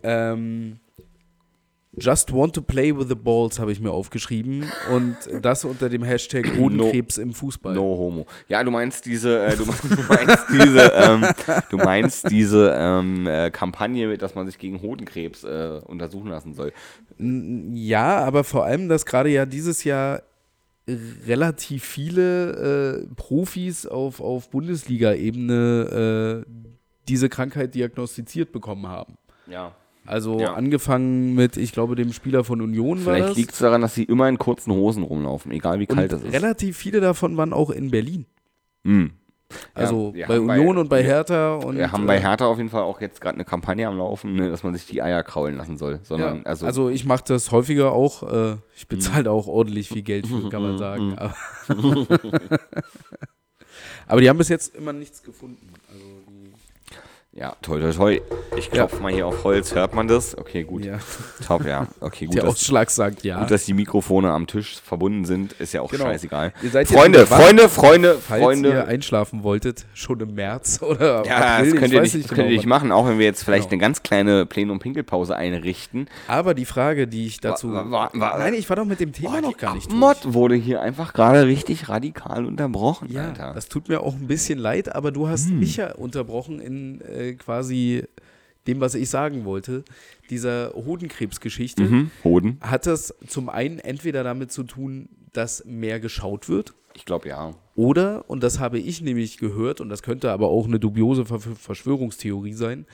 Ähm, 0.04 0.80
Just 2.00 2.32
want 2.32 2.54
to 2.54 2.62
play 2.62 2.96
with 2.96 3.08
the 3.08 3.16
balls 3.16 3.60
habe 3.60 3.72
ich 3.72 3.80
mir 3.80 3.92
aufgeschrieben 3.92 4.72
und 4.94 5.18
das 5.42 5.66
unter 5.66 5.90
dem 5.90 6.04
Hashtag 6.04 6.46
Hodenkrebs 6.58 7.18
im 7.18 7.34
Fußball. 7.34 7.74
No 7.74 7.82
homo. 7.82 8.28
Ja, 8.48 8.64
du 8.64 8.70
meinst 8.70 9.06
diese, 9.06 9.46
äh, 9.46 9.56
du, 9.56 9.66
du 9.66 10.02
meinst 10.10 10.46
diese, 10.52 10.92
ähm, 10.96 11.26
du 11.72 11.78
meinst 11.78 12.30
diese 12.30 12.76
ähm, 12.78 13.26
äh, 13.26 13.50
Kampagne, 13.50 14.16
dass 14.18 14.36
man 14.36 14.46
sich 14.46 14.60
gegen 14.60 14.82
Hodenkrebs 14.82 15.44
äh, 15.44 15.82
untersuchen 15.86 16.30
lassen 16.30 16.54
soll. 16.54 16.72
Ja, 17.18 18.20
aber 18.20 18.44
vor 18.44 18.66
allem, 18.66 18.90
dass 18.90 19.06
gerade 19.06 19.30
ja 19.30 19.48
dieses 19.48 19.84
Jahr 19.84 20.22
relativ 20.88 21.84
viele 21.84 23.02
äh, 23.02 23.16
Profis 23.16 23.86
auf, 23.86 24.22
auf 24.22 24.50
Bundesliga-Ebene 24.52 26.46
äh, 26.46 26.52
diese 27.08 27.30
Krankheit 27.30 27.76
diagnostiziert 27.76 28.52
bekommen 28.52 28.88
haben. 28.88 29.18
Ja. 29.48 29.76
Also 30.08 30.40
Ja. 30.40 30.54
angefangen 30.54 31.36
mit, 31.36 31.58
ich 31.58 31.72
glaube, 31.74 31.96
dem 31.96 32.14
Spieler 32.14 32.44
von 32.44 32.62
Union 32.62 33.06
war 33.06 33.16
Vielleicht 33.16 33.36
liegt 33.36 33.52
es 33.54 33.60
daran, 33.60 33.82
dass 33.82 33.94
sie 33.94 34.04
immer 34.04 34.28
in 34.30 34.38
kurzen 34.38 34.72
Hosen 34.74 35.04
rumlaufen, 35.04 35.52
egal 35.52 35.80
wie 35.80 35.86
kalt 35.86 36.12
es 36.14 36.24
ist. 36.24 36.34
relativ 36.34 36.78
viele 36.78 37.02
davon 37.02 37.36
waren 37.38 37.54
auch 37.54 37.70
in 37.70 37.92
Berlin. 37.92 38.26
Mm. 38.84 39.08
Also 39.74 40.14
wir 40.14 40.28
bei 40.28 40.40
Union 40.42 40.78
und 40.78 40.90
bei 40.90 41.02
Hertha. 41.04 41.56
Und, 41.56 41.78
Wir 41.78 41.92
haben 41.94 42.06
bei 42.06 42.18
äh, 42.18 42.22
Hertha 42.22 42.46
auf 42.48 42.58
jeden 42.58 42.70
Fall 42.70 42.84
auch 42.84 43.00
jetzt 43.00 43.22
gerade 43.22 43.36
eine 43.36 43.46
Kampagne 43.46 43.88
am 43.88 43.98
Laufen, 43.98 44.36
ne, 44.36 44.50
dass 44.50 44.64
man 44.64 44.74
sich 44.74 44.86
die 44.88 45.02
Eier 45.02 45.24
kraulen 45.24 45.56
lassen 45.56 45.78
soll. 45.78 45.94
Ja, 45.94 46.00
Sondern, 46.04 46.46
also, 46.46 46.66
also, 46.66 46.90
ich 46.90 47.06
mache 47.06 47.24
das 47.28 47.52
häufiger 47.52 47.94
auch. 47.94 48.24
Äh, 48.24 48.54
ich 48.76 48.84
Mhm. 48.84 48.88
bezahle 48.90 49.24
da 49.26 49.32
auch 49.32 49.48
ordentlich 49.48 49.88
viel 49.88 50.02
Geld 50.02 50.28
für, 50.28 50.50
kann 50.50 50.62
man 50.64 50.78
sagen. 50.78 51.16
Aber, 51.18 51.34
aber 54.08 54.22
die 54.22 54.30
haben 54.30 54.38
bis 54.38 54.50
jetzt 54.50 54.76
immer 54.76 54.94
nichts 54.94 55.24
gefunden. 55.24 55.68
Ja, 57.40 57.56
toll, 57.62 57.80
toll, 57.82 57.94
toll. 57.94 58.22
Ich 58.58 58.72
klopfe 58.72 59.00
mal 59.00 59.14
hier 59.14 59.28
auf 59.28 59.44
Holz, 59.44 59.76
hört 59.76 59.94
man 59.94 60.08
das? 60.08 60.36
Okay, 60.36 60.64
gut. 60.64 60.84
ja, 60.84 60.98
Top, 61.46 61.64
ja. 61.68 61.86
Okay, 62.00 62.26
gut. 62.26 62.34
der 62.36 62.42
dass, 62.46 62.54
Ausschlag 62.56 62.90
sagt 62.90 63.24
ja. 63.24 63.40
gut, 63.42 63.52
dass 63.52 63.66
die 63.66 63.74
Mikrofone 63.76 64.32
am 64.32 64.48
Tisch 64.48 64.78
verbunden 64.84 65.24
sind, 65.24 65.54
ist 65.54 65.72
ja 65.74 65.82
auch 65.82 65.92
Genau. 65.92 66.06
scheißegal. 66.06 66.52
Ihr 66.64 66.70
seid 66.72 66.90
jetzt 66.90 67.00
Freunde, 67.00 67.28
Freunde, 67.28 67.70
Freunde, 67.70 68.18
Falls 68.20 68.42
Freunde. 68.44 68.70
ihr 68.70 68.88
einschlafen 68.88 69.44
wolltet, 69.44 69.86
schon 69.94 70.20
im 70.22 70.34
März 70.34 70.82
oder 70.82 71.24
Ja, 71.28 71.58
April, 71.58 71.72
das 71.74 71.80
könnt 71.80 71.94
ihr 71.94 72.02
nicht, 72.02 72.16
das 72.16 72.24
genau, 72.24 72.36
könnt 72.36 72.50
ihr 72.50 72.56
nicht 72.58 72.66
machen, 72.66 72.92
auch 72.92 73.08
wenn 73.08 73.20
wir 73.20 73.26
jetzt 73.26 73.44
vielleicht 73.44 73.70
Genau. 73.70 73.74
eine 73.74 73.82
ganz 73.82 74.02
kleine 74.02 74.46
Plenum-Pinkelpause 74.48 75.36
einrichten. 75.36 76.08
Aber 76.28 76.56
die 76.56 76.66
Frage, 76.66 77.08
die 77.08 77.28
ich 77.28 77.40
dazu. 77.40 77.72
Wa- 77.72 77.86
wa- 77.92 78.10
wa- 78.14 78.38
Nein, 78.40 78.56
ich 78.56 78.68
war 78.68 78.78
doch 78.78 78.86
mit 78.86 79.00
dem 79.00 79.14
Thema 79.14 79.34
Boah, 79.34 79.42
noch 79.42 79.58
gar 79.58 79.76
nicht 79.76 79.92
Mod 79.92 80.18
wurde 80.34 80.56
hier 80.56 80.82
einfach 80.82 81.14
gerade 81.14 81.46
richtig 81.46 81.88
radikal 81.88 82.46
unterbrochen, 82.48 83.12
Ja, 83.12 83.26
Alter. 83.28 83.52
das 83.54 83.68
tut 83.70 83.90
mir 83.90 84.02
auch 84.02 84.16
ein 84.16 84.26
bisschen 84.26 84.58
leid, 84.58 84.96
aber 84.96 85.12
du 85.12 85.28
hast 85.28 85.50
Hm. 85.50 85.60
mich 85.60 85.78
ja 85.78 85.94
unterbrochen 85.94 86.60
in 86.60 87.02
äh, 87.02 87.27
quasi 87.36 88.04
dem, 88.68 88.80
was 88.80 88.96
ich 88.96 89.10
sagen 89.10 89.46
wollte. 89.46 89.84
Dieser 90.30 90.74
Hodenkrebsgeschichte. 90.74 91.84
Mhm. 91.84 92.12
Hoden. 92.24 92.58
Hat 92.62 92.86
das 92.86 93.16
zum 93.28 93.50
einen 93.50 93.80
entweder 93.80 94.24
damit 94.24 94.52
zu 94.52 94.64
tun, 94.64 95.10
dass 95.34 95.64
mehr 95.66 96.00
geschaut 96.00 96.50
wird 96.50 96.74
Ich 96.94 97.06
glaube 97.06 97.30
ja. 97.30 97.54
Oder, 97.76 98.26
und 98.28 98.44
das 98.44 98.60
habe 98.60 98.80
ich 98.80 99.02
nämlich 99.02 99.38
gehört, 99.38 99.82
und 99.82 99.90
das 99.90 100.02
könnte 100.02 100.32
aber 100.32 100.48
auch 100.48 100.66
eine 100.66 100.80
dubiose 100.80 101.26
Ver 101.26 101.40
Verschwörungstheorie 101.40 102.54
sein, 102.54 102.86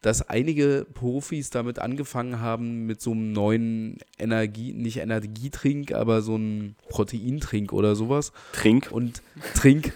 dass 0.00 0.28
einige 0.28 0.86
Profis 0.94 1.50
damit 1.50 1.80
angefangen 1.80 2.40
haben 2.40 2.86
mit 2.86 3.00
so 3.00 3.10
einem 3.10 3.32
neuen 3.32 3.98
Energie, 4.16 4.72
nicht 4.72 4.98
Energietrink, 4.98 5.92
aber 5.92 6.22
so 6.22 6.36
einem 6.36 6.76
Proteintrink 6.88 7.72
oder 7.72 7.96
sowas. 7.96 8.32
Trink. 8.52 8.90
Und 8.92 9.22
trink, 9.56 9.92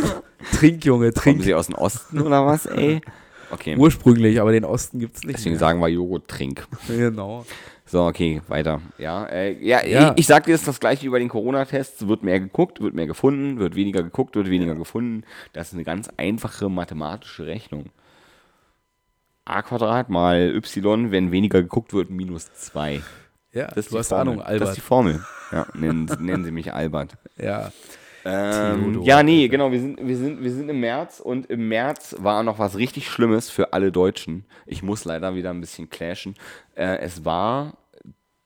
trink, 0.52 0.84
Junge, 0.84 1.10
Kommen 1.12 1.14
trink. 1.14 1.42
sie 1.42 1.54
aus 1.54 1.66
dem 1.66 1.74
Osten 1.76 2.20
oder 2.20 2.44
was, 2.44 2.66
ey? 2.66 3.00
Okay. 3.56 3.76
Ursprünglich, 3.76 4.40
aber 4.40 4.52
den 4.52 4.64
Osten 4.64 4.98
gibt 4.98 5.16
es 5.16 5.24
nicht. 5.24 5.38
Deswegen 5.38 5.54
mehr. 5.54 5.60
sagen 5.60 5.80
wir 5.80 5.88
Joghurt 5.88 6.28
trink. 6.28 6.66
Genau. 6.88 7.44
So, 7.86 8.04
okay, 8.04 8.42
weiter. 8.48 8.82
Ja, 8.98 9.24
äh, 9.26 9.52
ja, 9.64 9.84
Ja. 9.86 10.10
Ich, 10.12 10.20
ich 10.20 10.26
sag 10.26 10.44
dir 10.44 10.50
jetzt 10.52 10.66
das 10.68 10.80
gleiche 10.80 11.06
über 11.06 11.18
den 11.18 11.28
Corona-Test. 11.28 12.08
Wird 12.08 12.22
mehr 12.22 12.40
geguckt, 12.40 12.80
wird 12.80 12.94
mehr 12.94 13.06
gefunden, 13.06 13.58
wird 13.58 13.76
weniger 13.76 14.02
geguckt, 14.02 14.34
wird 14.34 14.50
weniger 14.50 14.74
gefunden. 14.74 15.22
Das 15.52 15.68
ist 15.68 15.74
eine 15.74 15.84
ganz 15.84 16.08
einfache 16.16 16.68
mathematische 16.68 17.46
Rechnung. 17.46 17.86
a 19.44 19.62
Quadrat 19.62 20.10
mal 20.10 20.52
y, 20.56 21.10
wenn 21.12 21.30
weniger 21.30 21.62
geguckt 21.62 21.94
wird, 21.94 22.10
minus 22.10 22.52
2. 22.52 23.00
Ja, 23.52 23.68
Das 23.68 23.76
ist 23.76 23.90
du 23.90 23.94
die 23.94 23.98
hast 24.00 24.08
Formel. 24.08 24.20
Ahnung, 24.32 24.38
Das 24.38 24.46
ist 24.48 24.58
die 24.58 24.62
Albert. 24.64 24.78
Formel. 24.80 25.24
Ja, 25.52 25.66
nennen, 25.74 26.10
nennen 26.20 26.44
Sie 26.44 26.50
mich 26.50 26.74
Albert. 26.74 27.16
Ja. 27.38 27.70
Ähm, 28.28 29.02
ja, 29.02 29.22
nee, 29.22 29.46
genau, 29.46 29.70
wir 29.70 29.80
sind, 29.80 30.04
wir, 30.04 30.16
sind, 30.16 30.42
wir 30.42 30.50
sind 30.50 30.68
im 30.68 30.80
März 30.80 31.20
und 31.20 31.46
im 31.46 31.68
März 31.68 32.16
war 32.18 32.42
noch 32.42 32.58
was 32.58 32.76
richtig 32.76 33.08
Schlimmes 33.08 33.50
für 33.50 33.72
alle 33.72 33.92
Deutschen. 33.92 34.46
Ich 34.66 34.82
muss 34.82 35.04
leider 35.04 35.36
wieder 35.36 35.50
ein 35.50 35.60
bisschen 35.60 35.88
clashen. 35.90 36.34
Äh, 36.74 36.98
es 36.98 37.24
war, 37.24 37.76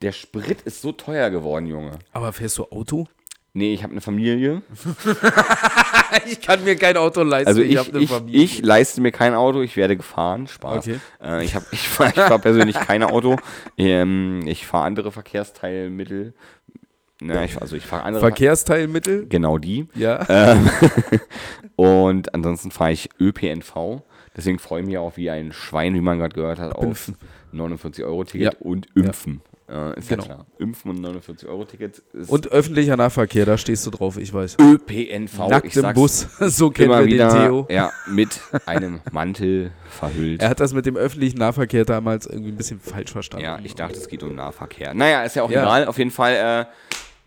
der 0.03 0.12
Sprit 0.12 0.61
ist 0.62 0.83
so 0.83 0.93
teuer 0.93 1.31
geworden, 1.31 1.66
Junge. 1.66 1.99
Aber 2.12 2.33
fährst 2.35 2.59
du 2.59 2.64
Auto? 2.64 3.09
Nee, 3.55 3.73
ich 3.73 3.83
habe 3.83 3.93
eine 3.93 4.01
Familie. 4.01 4.62
Ich 6.27 6.40
kann 6.40 6.64
mir 6.64 6.77
kein 6.77 6.97
Auto 6.97 7.23
leisten. 7.23 7.49
Also 7.49 7.62
ich, 7.62 7.95
ich, 7.95 8.11
Familie. 8.11 8.43
ich 8.43 8.62
leiste 8.62 9.01
mir 9.01 9.12
kein 9.12 9.35
Auto, 9.35 9.61
ich 9.62 9.77
werde 9.77 9.97
gefahren. 9.97 10.49
Spaß. 10.49 10.88
Okay. 10.88 11.01
Äh, 11.23 11.45
ich, 11.45 11.55
hab, 11.55 11.62
ich 11.73 11.88
fahre 11.88 12.11
ich 12.11 12.16
fahr 12.16 12.38
persönlich 12.38 12.77
kein 12.77 13.03
Auto. 13.03 13.37
Ähm, 13.79 14.43
ich 14.47 14.66
fahre 14.66 14.85
andere 14.85 15.12
Verkehrsteilmittel. 15.12 16.35
Na, 17.20 17.44
ich, 17.44 17.61
also 17.61 17.76
ich 17.76 17.85
fahre 17.87 18.04
andere. 18.04 18.20
Verkehrsteilmittel? 18.20 19.26
Genau 19.28 19.59
die. 19.59 19.87
Ja. 19.94 20.24
Ähm, 20.28 20.70
und 21.76 22.35
ansonsten 22.35 22.70
fahre 22.70 22.92
ich 22.92 23.11
ÖPNV. 23.20 24.02
Deswegen 24.37 24.59
freue 24.59 24.80
ich 24.80 24.87
mich 24.87 24.96
auch 24.98 25.16
wie 25.16 25.28
ein 25.30 25.52
Schwein, 25.52 25.94
wie 25.94 26.00
man 26.00 26.18
gerade 26.18 26.35
gehört 26.35 26.59
hat, 26.59 26.74
auf 26.74 26.85
Impfen. 26.85 27.16
49-Euro-Ticket 27.52 28.54
Ja. 28.54 28.59
und 28.61 28.87
Impfen. 28.94 29.42
Äh, 29.68 29.98
ist 29.98 30.09
Genau. 30.09 30.22
ja 30.22 30.26
klar. 30.35 30.46
Impfen 30.59 30.90
und 30.92 31.00
49-Euro-Ticket 31.04 31.98
ist 32.12 32.30
Und 32.30 32.48
öffentlicher 32.48 32.96
Nahverkehr, 32.96 33.44
da 33.44 33.59
stehst 33.59 33.87
du 33.87 33.90
drauf, 33.90 34.16
ich 34.18 34.33
weiß. 34.33 34.56
ÖPNV. 34.61 35.48
Nackt 35.48 35.76
im 35.76 35.92
Bus, 35.94 36.26
so 36.40 36.70
kennen 36.70 36.90
wir 36.90 37.04
wieder, 37.06 37.28
den 37.28 37.42
Theo. 37.42 37.66
Ja, 37.70 37.92
mit 38.09 38.40
einem 38.66 39.00
Mantel 39.12 39.72
verhüllt. 39.88 40.42
Er 40.42 40.48
hat 40.50 40.61
das 40.61 40.72
mit 40.72 40.87
dem 40.87 40.96
öffentlichen 40.96 41.38
Nahverkehr 41.38 41.85
damals 41.85 42.26
irgendwie 42.26 42.50
ein 42.50 42.56
bisschen 42.56 42.80
falsch 42.80 43.12
verstanden. 43.12 43.44
Ja, 43.44 43.59
ich 43.62 43.74
dachte, 43.74 43.96
es 43.98 44.09
geht 44.09 44.22
um 44.22 44.35
Nahverkehr. 44.35 44.94
Naja, 44.94 45.22
ist 45.24 45.37
ja 45.37 45.42
auch 45.42 45.50
Ja. 45.50 45.62
egal. 45.62 45.87
Auf 45.87 45.98
jeden 45.98 46.11
Fall, 46.12 46.66
äh, 46.68 46.72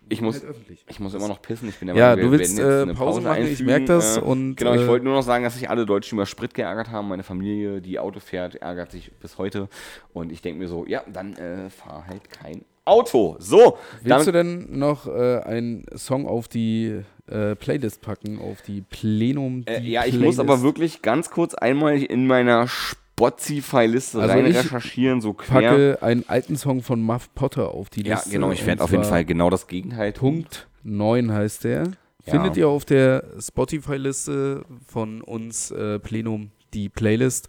ich 0.08 0.20
muss, 0.20 0.36
Halt 0.36 0.50
öffentlich. 0.50 0.84
ich 0.88 1.00
muss 1.00 1.14
immer 1.14 1.28
noch 1.28 1.40
pissen. 1.42 1.68
Ich 1.68 1.76
bin 1.78 1.88
der 1.88 1.96
Ja, 1.96 2.10
Meinung, 2.10 2.26
du 2.26 2.32
wir 2.32 2.38
willst, 2.38 2.58
äh, 2.58 2.82
eine 2.82 2.94
Pause 2.94 3.20
machen, 3.20 3.42
ich 3.42 3.50
einfügen. 3.50 3.66
merk 3.66 3.86
das 3.86 4.16
Äh, 4.16 4.20
und, 4.20 4.56
genau, 4.56 4.74
ich 4.74 4.82
äh, 4.82 4.86
wollte 4.86 5.04
nur 5.04 5.14
noch 5.14 5.22
sagen, 5.22 5.44
dass 5.44 5.54
sich 5.54 5.70
alle 5.70 5.86
Deutschen 5.86 6.16
über 6.16 6.26
Sprit 6.26 6.52
geärgert 6.54 6.90
haben. 6.90 7.08
Meine 7.08 7.22
Familie, 7.22 7.80
die 7.80 7.98
Auto 7.98 8.20
fährt, 8.20 8.56
ärgert 8.56 8.90
sich 8.92 9.12
bis 9.18 9.38
heute. 9.38 9.68
Und 10.12 10.30
ich 10.32 10.42
denke 10.42 10.60
mir 10.60 10.68
so, 10.68 10.84
ja, 10.86 11.02
dann 11.12 11.34
äh, 11.36 11.70
fahr 11.70 12.06
halt 12.06 12.28
kein 12.30 12.64
Auto. 12.84 13.36
So, 13.38 13.78
Willst 14.02 14.26
du 14.26 14.32
denn 14.32 14.78
noch 14.78 15.06
äh, 15.06 15.38
einen 15.40 15.86
Song 15.96 16.26
auf 16.26 16.48
die 16.48 17.00
äh, 17.26 17.54
Playlist 17.56 18.02
packen, 18.02 18.38
auf 18.38 18.60
die 18.60 18.82
Plenum? 18.82 19.62
äh, 19.64 19.80
die 19.80 19.92
ja, 19.92 20.02
ich 20.04 20.10
Playlist? 20.10 20.38
muss 20.38 20.38
aber 20.38 20.60
wirklich 20.62 21.00
ganz 21.00 21.30
kurz 21.30 21.54
einmal 21.54 21.96
in 22.02 22.26
meiner 22.26 22.68
Spotify-Liste 23.16 24.20
Also 24.20 24.34
rein 24.34 24.46
ich 24.46 24.56
recherchieren, 24.56 25.20
so 25.20 25.34
quer. 25.34 25.60
packe 25.60 25.98
einen 26.02 26.24
alten 26.28 26.56
Song 26.56 26.82
von 26.82 27.00
Muff 27.00 27.32
Potter 27.34 27.72
auf 27.72 27.88
die 27.88 28.04
ja, 28.04 28.16
Liste. 28.16 28.30
genau, 28.30 28.50
ich 28.50 28.66
werde 28.66 28.82
auf 28.82 28.90
jeden 28.90 29.04
Fall 29.04 29.24
genau 29.24 29.50
das 29.50 29.68
Gegenteil. 29.68 30.12
Punkt 30.12 30.66
9 30.82 31.32
heißt 31.32 31.64
der. 31.64 31.84
Ja. 32.26 32.32
Findet 32.32 32.56
ihr 32.56 32.68
auf 32.68 32.84
der 32.84 33.24
Spotify-Liste 33.38 34.64
von 34.86 35.20
uns 35.20 35.70
äh, 35.70 35.98
Plenum 36.00 36.50
die 36.72 36.88
Playlist. 36.88 37.48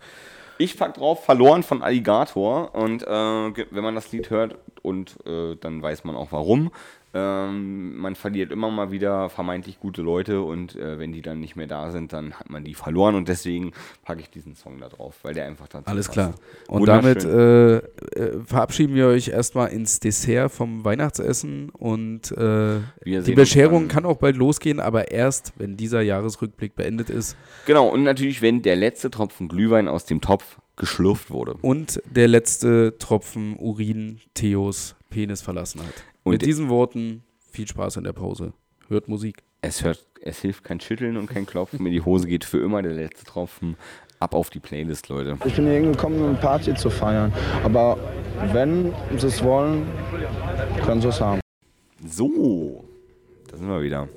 Ich 0.58 0.78
pack 0.78 0.93
drauf, 0.95 1.25
verloren 1.25 1.63
von 1.63 1.82
Alligator. 1.82 2.75
Und 2.75 3.04
äh, 3.04 3.08
wenn 3.08 3.84
man 3.84 3.95
das 3.95 4.12
Lied 4.12 4.30
hört, 4.30 4.58
und 4.86 5.17
äh, 5.25 5.56
dann 5.56 5.82
weiß 5.82 6.04
man 6.04 6.15
auch 6.15 6.32
warum. 6.32 6.71
Ähm, 7.17 7.95
man 7.97 8.15
verliert 8.15 8.51
immer 8.51 8.69
mal 8.69 8.91
wieder 8.91 9.30
vermeintlich 9.30 9.80
gute 9.80 10.01
Leute 10.01 10.41
und 10.41 10.75
äh, 10.75 10.99
wenn 10.99 11.13
die 11.13 11.21
dann 11.21 11.39
nicht 11.39 11.56
mehr 11.56 11.65
da 11.65 11.89
sind, 11.89 12.12
dann 12.12 12.34
hat 12.34 12.49
man 12.49 12.65
die 12.65 12.73
verloren 12.73 13.15
und 13.15 13.30
deswegen 13.30 13.71
packe 14.04 14.19
ich 14.19 14.30
diesen 14.30 14.56
Song 14.56 14.80
da 14.80 14.89
drauf, 14.89 15.15
weil 15.23 15.34
der 15.34 15.45
einfach 15.45 15.69
dazu 15.69 15.88
Alles 15.89 16.08
passt. 16.08 16.13
klar. 16.13 16.34
Und 16.67 16.86
damit 16.88 17.23
äh, 17.23 17.78
äh, 17.78 17.82
verabschieden 18.45 18.95
wir 18.95 19.08
euch 19.08 19.30
erstmal 19.30 19.69
ins 19.69 20.01
Dessert 20.01 20.51
vom 20.51 20.84
Weihnachtsessen 20.84 21.69
und 21.69 22.34
äh, 22.34 22.80
die 23.06 23.34
Bescherung 23.34 23.88
kann 23.88 24.06
auch 24.06 24.17
bald 24.17 24.36
losgehen, 24.36 24.82
aber 24.82 25.10
erst, 25.12 25.54
wenn 25.58 25.78
dieser 25.78 26.01
Jahresrückblick 26.01 26.75
beendet 26.75 27.10
ist 27.10 27.38
Genau, 27.65 27.88
und 27.88 28.04
natürlich, 28.04 28.41
wenn 28.41 28.62
der 28.62 28.75
letzte 28.75 29.10
Tropfen 29.10 29.47
Glühwein 29.47 29.88
aus 29.88 30.04
dem 30.04 30.19
Topf 30.19 30.58
geschlürft 30.75 31.32
wurde. 31.32 31.54
und 31.62 32.01
der 32.13 32.28
letzte 32.28 32.97
Tropfen 32.99 33.56
Urin 33.58 34.19
Theos 34.34 34.95
Penis 35.10 35.41
verlassen 35.41 35.80
hat. 35.80 36.04
Und 36.26 36.32
Mit 36.32 36.42
diesen 36.42 36.70
Worten 36.70 37.24
viel 37.52 37.68
Spaß 37.68 37.98
in 37.98 38.04
der 38.04 38.12
Pause. 38.12 38.54
Hört 38.88 39.08
Musik. 39.08 39.44
Es, 39.62 39.84
hört, 39.84 40.08
es 40.22 40.42
hilft 40.42 40.64
kein 40.64 40.80
Schütteln 40.80 41.18
und 41.18 41.28
kein 41.28 41.46
Klopfen, 41.46 41.84
mir 41.84 41.92
die 41.92 42.02
Hose 42.02 42.28
geht 42.28 42.44
für 42.44 42.58
immer 42.58 42.82
der 42.82 42.94
letzte 42.94 43.26
Tropfen. 43.26 43.78
Ab 44.20 44.34
auf 44.34 44.50
die 44.50 44.60
Playlist, 44.60 45.08
Leute. 45.10 45.38
Ich 45.46 45.56
bin 45.56 45.66
hier 45.66 45.76
hingekommen, 45.76 46.20
um 46.20 46.30
eine 46.30 46.38
Party 46.38 46.74
zu 46.74 46.90
feiern. 46.90 47.32
Aber 47.64 48.00
wenn 48.52 48.92
sie 49.16 49.28
es 49.28 49.44
wollen, 49.44 49.86
können 50.84 51.00
sie 51.00 51.10
es 51.10 51.22
haben. 51.22 51.42
So, 52.04 52.86
da 53.52 53.58
sind 53.58 53.68
wir 53.68 53.84
wieder. 53.84 54.10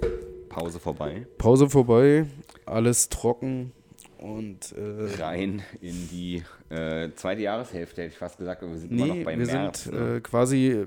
Pause 0.49 0.81
vorbei. 0.81 1.27
Pause 1.37 1.69
vorbei, 1.69 2.25
alles 2.65 3.11
trocken 3.11 3.73
und 4.19 4.73
äh, 4.73 5.21
rein 5.23 5.63
in 5.81 6.09
die 6.11 6.43
äh, 6.71 7.11
zweite 7.15 7.43
Jahreshälfte, 7.43 8.03
hätte 8.03 8.13
ich 8.13 8.19
fast 8.19 8.39
gesagt, 8.39 8.63
aber 8.63 8.73
wir 8.73 8.79
sind 8.79 8.93
immer 8.93 9.07
nee, 9.07 9.19
noch 9.21 9.25
beim 9.25 9.39
wir 9.41 9.47
März. 9.47 9.85
sind 9.85 9.95
ne? 9.95 10.17
äh, 10.17 10.21
quasi, 10.21 10.87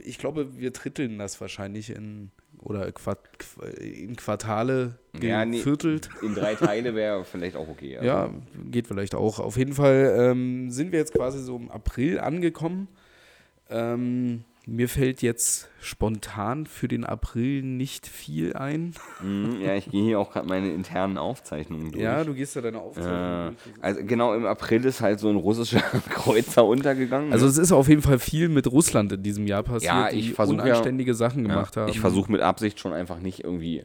ich 0.00 0.18
glaube, 0.18 0.56
wir 0.58 0.70
dritteln 0.72 1.18
das 1.18 1.40
wahrscheinlich 1.40 1.90
in 1.90 2.30
oder 2.58 2.92
Quart, 2.92 3.18
Qu- 3.38 3.66
in 3.80 4.14
Quartale 4.16 4.98
Ja, 5.20 5.44
nee. 5.44 5.58
geviertelt. 5.58 6.08
in 6.22 6.34
drei 6.34 6.54
Teile 6.54 6.94
wäre 6.94 7.24
vielleicht 7.24 7.56
auch 7.56 7.68
okay. 7.68 7.96
also. 7.98 8.06
Ja, 8.06 8.30
geht 8.70 8.86
vielleicht 8.86 9.14
auch. 9.16 9.38
Auf 9.40 9.56
jeden 9.56 9.72
Fall 9.72 10.14
ähm, 10.18 10.70
sind 10.70 10.92
wir 10.92 10.98
jetzt 11.00 11.12
quasi 11.14 11.40
so 11.40 11.56
im 11.56 11.70
April 11.72 12.20
angekommen. 12.20 12.86
Ähm, 13.68 14.44
mir 14.66 14.88
fällt 14.88 15.22
jetzt 15.22 15.68
spontan 15.80 16.66
für 16.66 16.86
den 16.86 17.04
April 17.04 17.62
nicht 17.62 18.06
viel 18.06 18.54
ein. 18.54 18.94
Mhm, 19.20 19.60
ja, 19.60 19.74
ich 19.74 19.90
gehe 19.90 20.04
hier 20.04 20.20
auch 20.20 20.32
gerade 20.32 20.46
meine 20.48 20.72
internen 20.72 21.18
Aufzeichnungen 21.18 21.90
durch. 21.90 22.02
Ja, 22.04 22.22
du 22.22 22.32
gehst 22.34 22.54
ja 22.54 22.62
deine 22.62 22.76
äh, 22.76 22.80
Aufzeichnung. 22.80 23.56
also 23.80 24.00
genau 24.04 24.34
im 24.34 24.46
April 24.46 24.84
ist 24.84 25.00
halt 25.00 25.18
so 25.18 25.28
ein 25.28 25.36
russischer 25.36 25.80
Kreuzer 26.10 26.64
untergegangen. 26.64 27.32
Also 27.32 27.46
ne? 27.46 27.50
es 27.50 27.58
ist 27.58 27.72
auf 27.72 27.88
jeden 27.88 28.02
Fall 28.02 28.20
viel 28.20 28.48
mit 28.48 28.70
Russland 28.70 29.10
in 29.12 29.22
diesem 29.24 29.46
Jahr 29.48 29.64
passiert, 29.64 29.92
Ja, 29.92 30.10
ich 30.10 30.28
die 30.28 30.32
versuch 30.32 30.56
ja- 30.58 30.62
unanständige 30.62 31.14
Sachen 31.14 31.44
Ja, 31.44 31.48
gemacht 31.54 31.76
haben. 31.76 31.88
Ich 31.90 31.98
versuche 31.98 32.30
mit 32.30 32.40
Absicht 32.40 32.78
schon 32.78 32.92
einfach 32.92 33.18
nicht 33.18 33.42
irgendwie. 33.42 33.82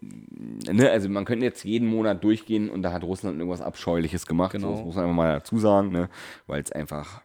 Ne, 0.00 0.90
also 0.90 1.08
man 1.08 1.24
könnte 1.24 1.44
jetzt 1.44 1.64
jeden 1.64 1.88
Monat 1.88 2.22
durchgehen 2.22 2.70
und 2.70 2.82
da 2.82 2.92
hat 2.92 3.02
Russland 3.02 3.36
irgendwas 3.38 3.60
Abscheuliches 3.60 4.26
gemacht. 4.26 4.52
Genau. 4.52 4.68
So, 4.68 4.74
das 4.76 4.84
muss 4.84 4.94
man 4.94 5.04
einfach 5.04 5.16
mal 5.16 5.32
dazu 5.34 5.58
sagen, 5.58 5.90
ne? 5.90 6.08
weil 6.46 6.62
es 6.62 6.70
einfach 6.72 7.20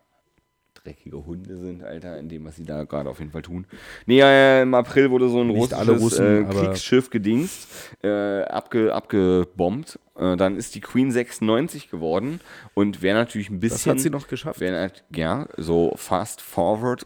dreckige 0.84 1.26
Hunde 1.26 1.58
sind, 1.58 1.84
Alter, 1.84 2.17
in 2.17 2.28
dem, 2.28 2.46
was 2.46 2.58
sie 2.58 2.65
da 2.65 2.84
gerade 2.84 3.10
auf 3.10 3.19
jeden 3.19 3.32
Fall 3.32 3.41
tun. 3.41 3.65
Nee, 4.06 4.19
äh, 4.22 4.63
im 4.63 4.74
April 4.74 5.12
wurde 5.12 5.30
so 5.30 5.39
ein 5.41 5.48
Nicht 5.48 5.74
russisches 5.74 6.02
Russen, 6.02 6.50
äh, 6.50 6.54
Kriegsschiff 6.54 7.10
gedingst, 7.10 7.67
äh, 8.04 8.41
abge, 8.43 8.93
abgebombt. 8.93 10.00
Äh, 10.17 10.36
dann 10.36 10.58
ist 10.58 10.76
die 10.76 10.82
Queen 10.82 11.12
96 11.12 11.89
geworden 11.89 12.41
und 12.74 13.02
wäre 13.02 13.17
natürlich 13.17 13.50
ein 13.50 13.60
bisschen... 13.60 13.78
das 13.78 13.88
hat 13.88 14.00
sie 14.02 14.10
noch 14.10 14.28
geschafft. 14.28 14.60
Halt, 14.62 15.06
ja, 15.15 15.48
so 15.56 15.93
fast 15.96 16.41
forward, 16.41 17.06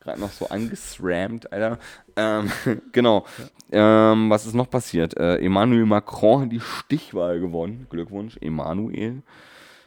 gerade 0.00 0.20
noch 0.20 0.30
so 0.30 0.48
angesrammt, 0.48 1.52
Alter. 1.52 1.78
Ähm, 2.14 2.50
genau. 2.92 3.26
Ähm, 3.72 4.30
was 4.30 4.46
ist 4.46 4.54
noch 4.54 4.70
passiert? 4.70 5.16
Äh, 5.16 5.38
Emmanuel 5.38 5.86
Macron 5.86 6.42
hat 6.42 6.52
die 6.52 6.60
Stichwahl 6.60 7.40
gewonnen. 7.40 7.88
Glückwunsch, 7.90 8.36
Emmanuel. 8.40 9.22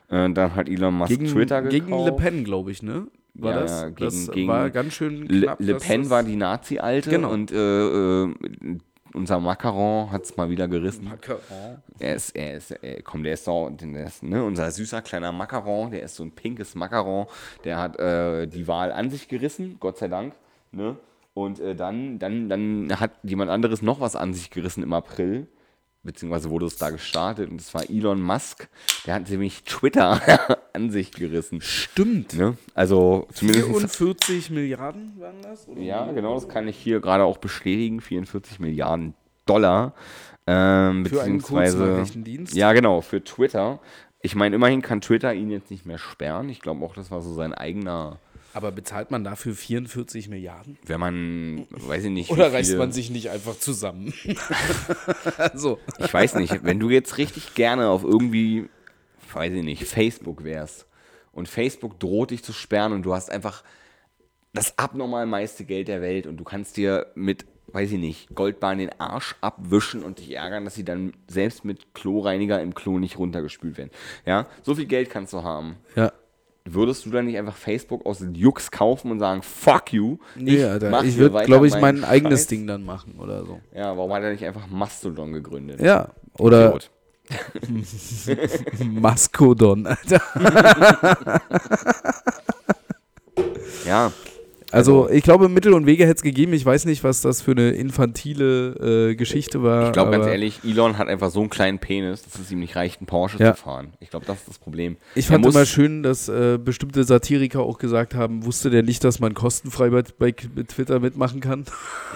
Äh, 0.09 0.29
dann 0.31 0.55
hat 0.55 0.69
Elon 0.69 0.93
Musk 0.95 1.09
Gegen, 1.09 1.27
Twitter 1.27 1.61
gekauft. 1.61 1.87
gegen 1.87 2.05
Le 2.05 2.11
Pen, 2.13 2.43
glaube 2.43 2.71
ich, 2.71 2.81
ne? 2.81 3.07
War 3.33 3.51
Ja, 3.53 3.59
das? 3.61 3.81
ja, 3.81 3.89
das 3.89 4.13
gegen- 4.13 4.31
gegen 4.31 4.47
war 4.47 4.69
ganz 4.69 4.93
schön 4.93 5.25
Le, 5.27 5.41
knapp. 5.45 5.59
Le 5.59 5.73
dass 5.73 5.83
Pen 5.83 6.09
war 6.09 6.23
die 6.23 6.35
Nazi-Alte 6.35 7.09
Genau. 7.09 7.31
und 7.31 7.51
äh, 7.51 8.23
äh, 8.23 8.33
unser 9.13 9.39
Macron 9.39 10.11
hat 10.11 10.23
es 10.23 10.37
mal 10.37 10.49
wieder 10.49 10.67
gerissen. 10.67 11.05
Macron. 11.05 11.37
Er 11.99 12.15
ist, 12.15 12.35
er 12.35 12.57
ist, 12.57 12.71
er, 12.71 13.01
komm, 13.03 13.23
der 13.23 13.33
ist 13.33 13.45
so, 13.45 13.69
der 13.69 14.05
ist, 14.05 14.23
ne, 14.23 14.43
unser 14.43 14.69
süßer 14.71 15.01
kleiner 15.01 15.31
Macaron, 15.31 15.91
der 15.91 16.03
ist 16.03 16.15
so 16.15 16.23
ein 16.23 16.31
pinkes 16.31 16.75
Macaron, 16.75 17.25
der 17.63 17.77
hat 17.77 17.99
äh, 17.99 18.47
die 18.47 18.67
Wahl 18.67 18.91
an 18.91 19.09
sich 19.09 19.27
gerissen, 19.27 19.77
Gott 19.79 19.97
sei 19.97 20.07
Dank, 20.07 20.33
ne, 20.71 20.97
und 21.33 21.59
äh, 21.59 21.75
dann, 21.75 22.19
dann, 22.19 22.49
dann 22.49 22.99
hat 22.99 23.11
jemand 23.23 23.49
anderes 23.51 23.81
noch 23.81 23.99
was 24.01 24.15
an 24.15 24.33
sich 24.33 24.49
gerissen 24.51 24.83
im 24.83 24.93
April, 24.93 25.47
beziehungsweise 26.07 26.49
wurde 26.49 26.65
es 26.65 26.77
da 26.77 26.89
gestartet, 26.89 27.51
und 27.51 27.57
das 27.57 27.73
war 27.73 27.87
Elon 27.87 28.21
Musk, 28.21 28.67
der 29.05 29.13
hat 29.13 29.29
nämlich 29.29 29.63
Twitter 29.63 30.19
an 30.73 30.89
sich 30.89 31.11
gerissen, 31.11 31.61
Stimmt. 31.61 32.33
ne, 32.33 32.57
also 32.73 33.27
zumindest 33.33 33.95
44 33.97 34.49
Milliarden 34.49 35.13
waren 35.19 35.41
das? 35.43 35.67
Oder? 35.67 35.81
ja, 35.81 36.11
genau, 36.11 36.33
das 36.35 36.47
kann 36.47 36.67
ich 36.67 36.77
hier 36.77 36.99
gerade 36.99 37.23
auch 37.23 37.37
bestätigen. 37.37 38.01
44 38.01 38.59
Milliarden 38.59 39.13
Dollar. 39.45 39.93
Ähm, 40.47 41.05
Für 41.05 41.21
einen 41.21 41.37
beziehungsweise, 41.37 41.77
Kurznachrichtendienst? 41.77 42.55
Ja, 42.55 42.73
genau, 42.73 43.01
für 43.01 43.23
Twitter. 43.23 43.79
Ich 44.21 44.35
meine, 44.35 44.55
immerhin 44.55 44.81
kann 44.81 45.01
Twitter 45.01 45.33
ihn 45.33 45.51
jetzt 45.51 45.69
nicht 45.69 45.85
mehr 45.85 45.97
sperren. 45.97 46.49
Ich 46.49 46.61
glaube 46.61 46.83
auch, 46.85 46.93
das 46.93 47.11
war 47.11 47.21
so 47.21 47.33
sein 47.33 47.53
eigener, 47.53 48.17
Aber 48.57 48.71
bezahlt 48.71 49.11
man 49.11 49.23
dafür 49.23 49.53
44 49.53 50.29
Milliarden? 50.29 50.79
wenn 50.83 50.99
man, 50.99 51.67
weiß 51.69 52.05
ich 52.05 52.09
nicht. 52.09 52.31
Oder 52.31 52.51
reißt 52.51 52.75
man 52.77 52.91
sich 52.91 53.11
nicht 53.11 53.29
einfach 53.29 53.55
zusammen? 53.59 54.15
also, 55.37 55.77
Ich 55.99 56.11
weiß 56.11 56.33
nicht, 56.35 56.63
wenn 56.63 56.79
du 56.79 56.89
jetzt 56.89 57.19
richtig 57.19 57.53
gerne 57.53 57.87
auf 57.89 58.03
irgendwie, 58.03 58.67
weiß 59.31 59.53
ich 59.53 59.63
nicht, 59.63 59.83
Facebook 59.83 60.43
wärst 60.43 60.87
und 61.33 61.47
Facebook 61.47 61.99
droht 61.99 62.31
dich 62.31 62.43
zu 62.43 62.51
sperren 62.51 62.93
und 62.93 63.03
du 63.03 63.13
hast 63.13 63.29
einfach 63.29 63.63
das 64.53 64.79
abnormal 64.79 65.27
meiste 65.27 65.63
Geld 65.63 65.87
der 65.87 66.01
Welt 66.01 66.25
und 66.25 66.37
du 66.37 66.43
kannst 66.43 66.77
dir 66.77 67.11
mit, 67.13 67.45
weiß 67.67 67.91
ich 67.91 67.99
nicht, 67.99 68.33
Goldbahn 68.33 68.79
den 68.79 68.99
Arsch 68.99 69.35
abwischen 69.39 70.01
und 70.01 70.17
dich 70.17 70.31
ärgern, 70.31 70.65
dass 70.65 70.73
sie 70.73 70.83
dann 70.83 71.13
selbst 71.27 71.63
mit 71.63 71.93
Kloreiniger 71.93 72.59
im 72.59 72.73
Klo 72.73 72.97
nicht 72.97 73.19
runtergespült 73.19 73.77
werden. 73.77 73.91
Ja, 74.25 74.47
so 74.63 74.73
viel 74.73 74.87
Geld 74.87 75.11
kannst 75.11 75.31
du 75.33 75.43
haben. 75.43 75.75
ja. 75.95 76.11
Würdest 76.73 77.05
du 77.05 77.09
dann 77.09 77.25
nicht 77.25 77.37
einfach 77.37 77.55
Facebook 77.55 78.05
aus 78.05 78.23
Jux 78.33 78.71
kaufen 78.71 79.11
und 79.11 79.19
sagen, 79.19 79.41
fuck 79.41 79.93
you? 79.93 80.17
Nee, 80.35 80.63
Alter. 80.63 80.89
mach 80.89 81.03
Ich 81.03 81.17
würde, 81.17 81.43
glaube 81.45 81.67
ich, 81.67 81.73
mein 81.79 82.03
eigenes 82.03 82.41
Scheiß. 82.41 82.47
Ding 82.47 82.67
dann 82.67 82.83
machen 82.83 83.15
oder 83.19 83.45
so. 83.45 83.59
Ja, 83.75 83.95
warum 83.95 84.11
hat 84.13 84.23
er 84.23 84.31
nicht 84.31 84.45
einfach 84.45 84.67
Mastodon 84.67 85.33
gegründet? 85.33 85.81
Ja. 85.81 86.09
Oder 86.37 86.67
Idiot. 86.75 86.91
Maskodon, 88.79 89.85
Alter. 89.85 90.21
Ja, 93.85 94.11
Also 94.71 95.09
ich 95.09 95.23
glaube, 95.23 95.47
Mittel 95.49 95.73
und 95.73 95.85
Wege 95.85 96.03
hätte 96.03 96.15
es 96.17 96.21
gegeben. 96.21 96.53
Ich 96.53 96.65
weiß 96.65 96.85
nicht, 96.85 97.03
was 97.03 97.21
das 97.21 97.41
für 97.41 97.51
eine 97.51 97.69
infantile 97.71 99.09
äh, 99.11 99.15
Geschichte 99.15 99.63
war. 99.63 99.87
Ich 99.87 99.93
glaube 99.93 100.11
ganz 100.11 100.25
ehrlich, 100.27 100.59
Elon 100.65 100.97
hat 100.97 101.07
einfach 101.07 101.29
so 101.31 101.39
einen 101.39 101.49
kleinen 101.49 101.79
Penis, 101.79 102.23
dass 102.23 102.39
es 102.41 102.51
ihm 102.51 102.59
nicht 102.59 102.75
reicht, 102.75 102.99
einen 102.99 103.07
Porsche 103.07 103.37
Ja. 103.41 103.55
zu 103.55 103.61
fahren. 103.63 103.93
Ich 103.99 104.09
glaube, 104.09 104.25
das 104.25 104.39
ist 104.39 104.49
das 104.49 104.59
Problem. 104.59 104.97
Ich 105.15 105.27
fand 105.27 105.45
immer 105.45 105.65
schön, 105.65 106.03
dass 106.03 106.27
äh, 106.27 106.57
bestimmte 106.57 107.03
Satiriker 107.05 107.61
auch 107.61 107.77
gesagt 107.77 108.13
haben, 108.13 108.45
wusste 108.45 108.69
der 108.69 108.83
nicht, 108.83 109.03
dass 109.03 109.19
man 109.19 109.33
kostenfrei 109.33 109.89
bei, 109.89 110.03
bei 110.19 110.31
Twitter 110.31 110.99
mitmachen 110.99 111.39
kann? 111.39 111.65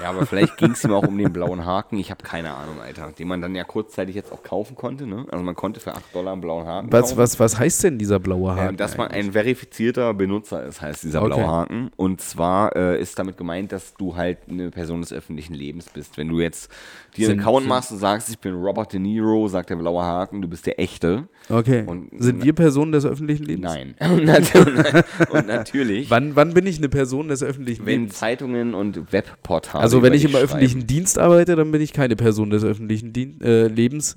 Ja, 0.04 0.10
aber 0.10 0.26
vielleicht 0.26 0.58
ging 0.58 0.72
es 0.72 0.84
ihm 0.84 0.92
auch 0.94 1.08
um 1.08 1.18
den 1.18 1.32
blauen 1.32 1.66
Haken. 1.66 2.00
Ich 2.00 2.12
habe 2.12 2.22
keine 2.24 2.54
Ahnung, 2.54 2.82
Alter. 2.82 3.12
Den 3.18 3.28
man 3.30 3.42
dann 3.42 3.56
ja 3.56 3.64
kurzzeitig 3.64 4.16
jetzt 4.16 4.32
auch 4.32 4.44
kaufen 4.44 4.76
konnte. 4.76 5.08
Ne? 5.08 5.26
Also 5.32 5.44
man 5.44 5.56
konnte 5.56 5.80
für 5.80 5.94
8 5.94 6.14
Dollar 6.14 6.34
einen 6.34 6.42
blauen 6.42 6.66
Haken 6.68 6.92
Was, 6.92 7.02
kaufen. 7.12 7.18
was, 7.18 7.40
was 7.40 7.58
heißt 7.60 7.84
denn 7.86 7.98
dieser 7.98 8.20
blaue 8.20 8.56
Haken? 8.56 8.70
Ähm, 8.72 8.78
dass 8.78 8.98
man 8.98 9.08
eigentlich? 9.08 9.28
ein 9.28 9.32
verifizierter 9.32 10.14
Benutzer 10.14 10.66
ist, 10.66 10.82
heißt 10.82 11.04
dieser 11.04 11.22
Okay. 11.22 11.36
blaue 11.36 11.48
Haken. 11.48 11.92
Und 11.96 12.20
zwar 12.22 12.41
äh, 12.76 13.02
ist 13.02 13.18
damit 13.20 13.38
gemeint, 13.38 13.72
dass 13.72 13.94
du 13.96 14.16
halt 14.16 14.38
eine 14.50 14.70
Person 14.72 15.02
des 15.02 15.12
öffentlichen 15.14 15.54
Lebens 15.54 15.86
bist. 15.94 16.18
Wenn 16.18 16.28
du 16.30 16.40
jetzt 16.40 16.70
dir 17.16 17.28
einen 17.28 17.38
Sind- 17.38 17.40
Account 17.42 17.62
sind- 17.64 17.70
machst 17.70 17.92
und 17.92 17.98
sagst, 18.00 18.30
ich 18.30 18.40
bin 18.40 18.54
Robert 18.56 18.94
De 18.94 19.00
Niro, 19.00 19.48
sagt 19.48 19.70
der 19.70 19.76
blaue 19.76 20.04
Haken, 20.04 20.42
du 20.42 20.48
bist 20.48 20.66
der 20.66 20.80
Echte. 20.80 21.28
Okay. 21.50 21.84
Und- 21.86 22.10
Sind 22.22 22.44
wir 22.44 22.54
Personen 22.54 22.92
des 22.92 23.06
öffentlichen 23.06 23.44
Lebens? 23.46 23.66
Nein. 23.74 23.96
Und 24.12 24.26
nat- 24.26 24.52
und 25.32 25.48
natürlich, 25.48 26.10
Wann, 26.10 26.36
wann 26.36 26.54
bin 26.54 26.66
ich 26.68 26.78
eine 26.78 26.90
Person 26.90 27.28
des 27.28 27.44
öffentlichen 27.44 27.86
wenn 27.86 28.02
Lebens? 28.02 28.18
Zeitungen 28.20 28.74
und 28.74 29.12
Webportale. 29.14 29.82
Also 29.84 30.02
wenn 30.02 30.14
ich 30.14 30.26
im 30.26 30.36
öffentlichen 30.36 30.80
schreiben. 30.82 30.88
Dienst 30.88 31.20
arbeite, 31.20 31.56
dann 31.56 31.72
bin 31.72 31.82
ich 31.82 31.94
keine 31.94 32.16
Person 32.16 32.50
des 32.50 32.64
öffentlichen 32.64 33.14
Dien 33.14 33.40
äh, 33.42 33.68
Lebens. 33.68 34.16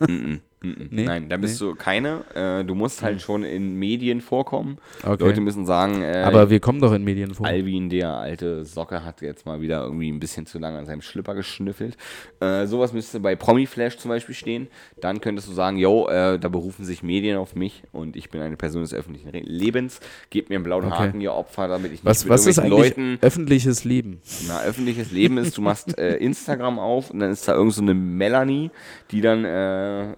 Mhm, 0.00 0.40
Nee? 0.62 1.04
Nein, 1.04 1.28
da 1.28 1.36
bist 1.36 1.60
du 1.60 1.74
keine. 1.74 2.24
Äh, 2.34 2.64
du 2.64 2.74
musst 2.74 3.02
halt 3.02 3.20
schon 3.20 3.42
in 3.42 3.74
Medien 3.74 4.20
vorkommen. 4.20 4.78
Okay. 5.02 5.22
Leute 5.22 5.40
müssen 5.40 5.66
sagen, 5.66 6.02
äh, 6.02 6.22
Aber 6.24 6.50
wir 6.50 6.60
kommen 6.60 6.80
doch 6.80 6.92
in 6.92 7.02
Medien 7.04 7.34
vor. 7.34 7.46
Alvin, 7.46 7.88
der 7.90 8.10
alte 8.14 8.64
Socke, 8.64 9.04
hat 9.04 9.22
jetzt 9.22 9.44
mal 9.46 9.60
wieder 9.60 9.82
irgendwie 9.82 10.10
ein 10.10 10.20
bisschen 10.20 10.46
zu 10.46 10.58
lange 10.58 10.78
an 10.78 10.86
seinem 10.86 11.02
Schlipper 11.02 11.34
geschnüffelt. 11.34 11.96
Äh, 12.40 12.66
sowas 12.66 12.92
müsste 12.92 13.18
bei 13.20 13.34
Promiflash 13.34 13.98
zum 13.98 14.10
Beispiel 14.10 14.34
stehen. 14.34 14.68
Dann 15.00 15.20
könntest 15.20 15.48
du 15.48 15.52
sagen, 15.52 15.78
yo, 15.78 16.08
äh, 16.08 16.38
da 16.38 16.48
berufen 16.48 16.84
sich 16.84 17.02
Medien 17.02 17.36
auf 17.38 17.54
mich 17.54 17.82
und 17.92 18.14
ich 18.16 18.30
bin 18.30 18.40
eine 18.40 18.56
Person 18.56 18.82
des 18.82 18.94
öffentlichen 18.94 19.30
Lebens. 19.32 20.00
Gebt 20.30 20.48
mir 20.48 20.56
einen 20.56 20.64
blauen 20.64 20.84
Okay. 20.84 20.96
Haken, 20.98 21.20
ihr 21.20 21.32
Opfer, 21.32 21.68
damit 21.68 21.86
ich 21.86 22.02
nicht 22.02 22.04
Was, 22.04 22.24
mit 22.24 22.32
was 22.32 22.46
ist 22.46 22.58
eigentlich 22.58 22.70
Leuten 22.70 23.18
öffentliches 23.20 23.84
Leben? 23.84 24.20
na, 24.48 24.62
öffentliches 24.62 25.10
Leben 25.12 25.38
ist, 25.38 25.56
du 25.56 25.62
machst 25.62 25.98
äh, 25.98 26.16
Instagram 26.18 26.78
auf 26.78 27.10
und 27.10 27.20
dann 27.20 27.30
ist 27.30 27.46
da 27.48 27.54
irgend 27.54 27.72
so 27.74 27.82
eine 27.82 27.94
Melanie, 27.94 28.70
die 29.10 29.20
dann 29.20 29.44
äh, 29.44 30.14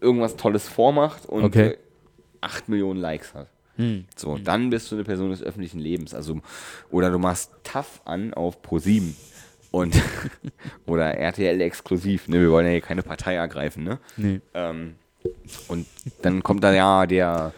irgendwas 0.00 0.36
Tolles 0.36 0.68
vormacht 0.68 1.26
und 1.26 1.44
Okay. 1.44 1.68
äh, 1.70 1.76
8 2.40 2.68
Millionen 2.68 3.00
Likes 3.00 3.34
hat. 3.34 3.48
Hm. 3.76 4.04
So, 4.16 4.38
dann 4.38 4.70
bist 4.70 4.90
du 4.90 4.96
eine 4.96 5.04
Person 5.04 5.30
des 5.30 5.42
öffentlichen 5.42 5.78
Lebens. 5.80 6.14
Also, 6.14 6.40
oder 6.90 7.10
du 7.10 7.18
machst 7.18 7.50
TAF 7.62 8.00
an 8.04 8.32
auf 8.32 8.62
Pro7 8.62 9.14
und 9.70 9.94
oder 10.86 11.14
RTL 11.14 11.60
exklusiv. 11.60 12.28
Ne, 12.28 12.40
wir 12.40 12.50
wollen 12.50 12.66
ja 12.66 12.72
hier 12.72 12.80
keine 12.80 13.02
Partei 13.02 13.34
ergreifen, 13.34 13.84
ne? 13.84 13.98
Nee. 14.16 14.40
Ähm, 14.54 14.94
und 15.68 15.86
dann 16.22 16.42
kommt 16.42 16.64
da 16.64 16.72
ja 16.72 17.04
der 17.06 17.52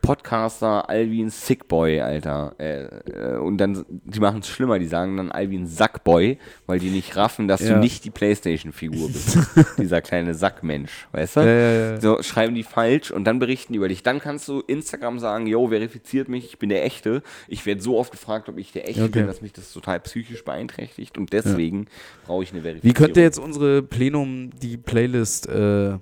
Podcaster 0.00 0.88
Alvin 0.88 1.28
Sickboy, 1.30 2.00
Alter. 2.00 2.54
Äh, 2.58 2.84
äh, 3.10 3.36
und 3.38 3.58
dann, 3.58 3.84
die 3.88 4.20
machen 4.20 4.40
es 4.40 4.48
schlimmer, 4.48 4.78
die 4.78 4.86
sagen 4.86 5.16
dann 5.16 5.30
Alvin 5.30 5.66
Sackboy, 5.66 6.38
weil 6.66 6.78
die 6.78 6.90
nicht 6.90 7.16
raffen, 7.16 7.48
dass 7.48 7.60
Ja. 7.60 7.74
du 7.74 7.80
nicht 7.80 8.04
die 8.04 8.10
Playstation-Figur 8.10 9.08
bist. 9.08 9.38
Dieser 9.78 10.00
kleine 10.00 10.34
Sackmensch, 10.34 11.08
weißt 11.12 11.36
du? 11.36 11.40
Ja, 11.40 11.46
ja, 11.46 11.72
ja. 11.92 12.00
So, 12.00 12.22
schreiben 12.22 12.54
die 12.54 12.62
falsch 12.62 13.10
und 13.10 13.24
dann 13.24 13.38
berichten 13.38 13.72
die 13.72 13.76
über 13.78 13.88
dich. 13.88 14.02
Dann 14.02 14.20
kannst 14.20 14.48
du 14.48 14.60
Instagram 14.60 15.18
sagen, 15.18 15.46
yo, 15.46 15.68
verifiziert 15.68 16.28
mich, 16.28 16.44
ich 16.46 16.58
bin 16.58 16.68
der 16.70 16.84
Echte. 16.84 17.22
Ich 17.48 17.66
werde 17.66 17.82
so 17.82 17.98
oft 17.98 18.10
gefragt, 18.12 18.48
ob 18.48 18.58
ich 18.58 18.72
der 18.72 18.88
Echte 18.88 19.02
Okay. 19.02 19.10
bin, 19.20 19.26
dass 19.26 19.42
mich 19.42 19.52
das 19.52 19.72
total 19.72 20.00
psychisch 20.00 20.44
beeinträchtigt 20.44 21.18
und 21.18 21.32
deswegen 21.32 21.86
brauche 22.26 22.42
ich 22.44 22.52
eine 22.52 22.62
Verifizierung. 22.62 22.90
Wie 22.90 22.94
könnte 22.98 23.20
jetzt 23.20 23.38
unsere 23.38 23.82
Plenum 23.82 24.50
die 24.62 24.76
Playlist, 24.76 25.48
äh, 25.48 25.98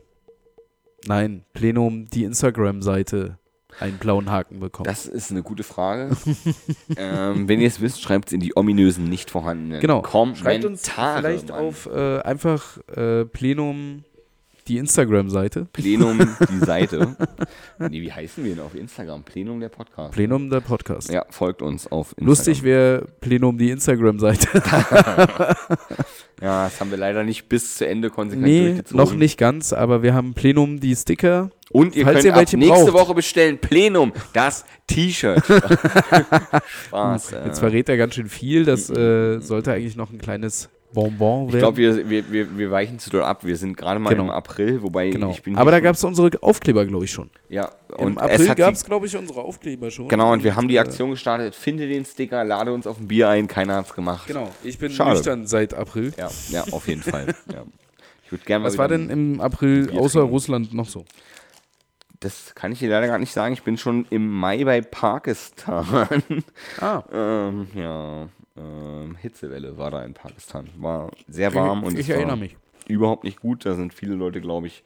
nein, 1.06 1.44
Plenum 1.54 2.06
die 2.06 2.24
Instagram-Seite 2.24 3.38
einen 3.80 3.98
blauen 3.98 4.30
Haken 4.30 4.60
bekommen? 4.60 4.84
Das 4.84 5.06
ist 5.06 5.30
eine 5.30 5.42
gute 5.42 5.62
Frage. 5.62 6.16
ähm, 6.96 7.48
wenn 7.48 7.60
ihr 7.60 7.68
es 7.68 7.80
wisst, 7.80 8.02
schreibt 8.02 8.28
es 8.28 8.32
in 8.32 8.40
die 8.40 8.56
ominösen, 8.56 9.04
nicht 9.04 9.30
vorhandenen 9.30 9.80
genau. 9.80 10.02
Kommentare. 10.02 10.44
Schreibt 10.44 10.64
uns 10.64 10.88
vielleicht 10.88 11.48
Mann. 11.48 11.58
auf 11.58 11.86
äh, 11.86 12.20
einfach 12.20 12.78
äh, 12.88 13.24
Plenum 13.24 14.04
die 14.68 14.78
Instagram-Seite. 14.78 15.68
Plenum 15.72 16.18
die 16.50 16.64
Seite. 16.64 17.16
nee, 17.78 18.00
wie 18.00 18.12
heißen 18.12 18.44
wir 18.44 18.54
denn 18.54 18.64
auf 18.64 18.74
Instagram? 18.74 19.22
Plenum 19.22 19.60
der 19.60 19.68
Podcast. 19.68 20.12
Plenum 20.12 20.50
der 20.50 20.60
Podcast. 20.60 21.10
Ja, 21.10 21.24
folgt 21.30 21.62
uns 21.62 21.86
auf 21.86 22.08
Instagram. 22.12 22.26
Lustig 22.26 22.62
wäre 22.62 23.06
Plenum 23.20 23.58
die 23.58 23.70
Instagram-Seite. 23.70 24.48
Ja, 26.42 26.64
das 26.64 26.80
haben 26.80 26.90
wir 26.90 26.98
leider 26.98 27.24
nicht 27.24 27.48
bis 27.48 27.76
zu 27.76 27.86
Ende 27.86 28.10
konsequent 28.10 28.46
nee, 28.46 28.66
durchgezogen. 28.66 28.96
noch 28.98 29.14
nicht 29.14 29.38
ganz, 29.38 29.72
aber 29.72 30.02
wir 30.02 30.12
haben 30.12 30.34
Plenum 30.34 30.80
die 30.80 30.94
Sticker. 30.94 31.50
Und 31.72 31.96
ihr 31.96 32.04
Falls 32.04 32.22
könnt 32.22 32.24
ihr 32.26 32.34
ab 32.34 32.52
nächste 32.52 32.92
braucht. 32.92 32.92
Woche 33.08 33.14
bestellen 33.14 33.58
Plenum, 33.58 34.12
das 34.32 34.64
T-Shirt. 34.86 35.42
Spaß. 36.86 37.32
äh. 37.32 37.44
Jetzt 37.46 37.58
verrät 37.58 37.88
er 37.88 37.96
ganz 37.96 38.14
schön 38.14 38.28
viel. 38.28 38.64
Das 38.64 38.88
äh, 38.90 39.40
sollte 39.40 39.72
eigentlich 39.72 39.96
noch 39.96 40.10
ein 40.10 40.18
kleines 40.18 40.68
Bonbon 40.92 41.48
ich 41.48 41.54
werden. 41.54 41.60
glaube, 41.60 41.76
wir, 41.78 42.08
wir, 42.08 42.32
wir, 42.32 42.56
wir 42.56 42.70
weichen 42.70 42.98
zu 42.98 43.10
doll 43.10 43.22
ab. 43.24 43.44
Wir 43.44 43.56
sind 43.56 43.76
gerade 43.76 43.98
mal 43.98 44.10
Genau. 44.10 44.24
im 44.24 44.30
April, 44.30 44.80
wobei 44.82 45.10
genau. 45.10 45.30
ich 45.30 45.42
bin 45.42 45.56
Aber 45.56 45.70
da 45.70 45.80
gab 45.80 45.96
es 45.96 46.04
unsere 46.04 46.30
Aufkleber, 46.40 46.86
glaube 46.86 47.04
ich, 47.04 47.10
schon. 47.10 47.28
ja, 47.48 47.70
Im 47.98 48.06
und 48.06 48.16
es 48.16 48.22
April 48.22 48.48
hat 48.48 48.56
gab 48.56 48.74
es, 48.74 48.84
glaube 48.84 49.06
ich, 49.06 49.16
unsere 49.16 49.42
Aufkleber 49.42 49.90
schon. 49.90 50.08
Genau, 50.08 50.32
und 50.32 50.44
wir 50.44 50.54
haben 50.56 50.68
die 50.68 50.76
äh, 50.76 50.80
Aktion 50.80 51.10
gestartet, 51.10 51.54
finde 51.54 51.88
den 51.88 52.04
Sticker, 52.04 52.44
lade 52.44 52.72
uns 52.72 52.86
auf 52.86 52.98
ein 53.00 53.08
Bier 53.08 53.28
ein, 53.28 53.48
keiner 53.48 53.74
hat's 53.74 53.92
gemacht. 53.92 54.26
Genau, 54.28 54.50
ich 54.62 54.78
bin 54.78 54.90
Schade. 54.92 55.16
nüchtern 55.16 55.46
seit 55.46 55.74
April. 55.74 56.12
Ja, 56.16 56.30
ja, 56.50 56.64
auf 56.70 56.86
jeden 56.88 57.02
Fall. 57.02 57.34
Ja. 57.52 57.64
Ich 58.24 58.32
würde 58.32 58.44
gerne 58.44 58.64
Was 58.64 58.76
war 58.76 58.88
denn 58.88 59.08
im 59.08 59.40
April 59.40 59.88
außer 59.96 60.18
trinken. 60.20 60.30
Russland 60.30 60.74
noch 60.74 60.88
so? 60.88 61.04
Das 62.20 62.54
kann 62.54 62.72
ich 62.72 62.78
dir 62.78 62.88
leider 62.90 63.06
gar 63.08 63.18
nicht 63.18 63.32
sagen. 63.32 63.52
Ich 63.52 63.62
bin 63.62 63.76
schon 63.76 64.06
im 64.10 64.28
Mai 64.28 64.64
bei 64.64 64.80
Pakistan. 64.80 65.86
Ah, 66.80 67.02
ähm, 67.12 67.68
ja, 67.74 68.28
ähm, 68.56 69.16
Hitzewelle 69.20 69.76
war 69.76 69.90
da 69.90 70.02
in 70.04 70.14
Pakistan. 70.14 70.68
War 70.76 71.10
sehr 71.28 71.54
warm 71.54 71.82
und 71.84 71.94
ich 71.94 72.00
es 72.00 72.08
war 72.08 72.16
erinnere 72.16 72.36
mich. 72.38 72.56
überhaupt 72.88 73.24
nicht 73.24 73.40
gut. 73.40 73.66
Da 73.66 73.74
sind 73.74 73.92
viele 73.92 74.14
Leute, 74.14 74.40
glaube 74.40 74.66
ich, 74.66 74.82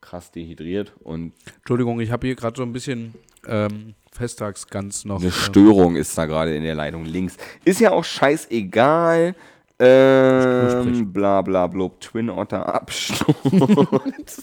krass 0.00 0.30
dehydriert 0.30 0.94
und 1.00 1.32
Entschuldigung, 1.58 2.00
ich 2.00 2.10
habe 2.10 2.26
hier 2.26 2.36
gerade 2.36 2.56
so 2.56 2.62
ein 2.62 2.72
bisschen 2.72 3.14
ähm, 3.46 3.94
Festtagsgans 4.12 5.04
noch. 5.04 5.20
eine 5.20 5.28
äh, 5.28 5.32
Störung 5.32 5.96
ist 5.96 6.16
da 6.16 6.26
gerade 6.26 6.56
in 6.56 6.62
der 6.62 6.74
Leitung 6.74 7.04
links. 7.04 7.36
Ist 7.64 7.80
ja 7.80 7.90
auch 7.92 8.04
scheißegal. 8.04 9.34
Ähm, 9.78 11.12
bla 11.12 11.40
bla 11.42 11.66
blub, 11.66 12.00
Twin 12.00 12.28
Otter 12.30 12.74
Absturz. 12.74 14.42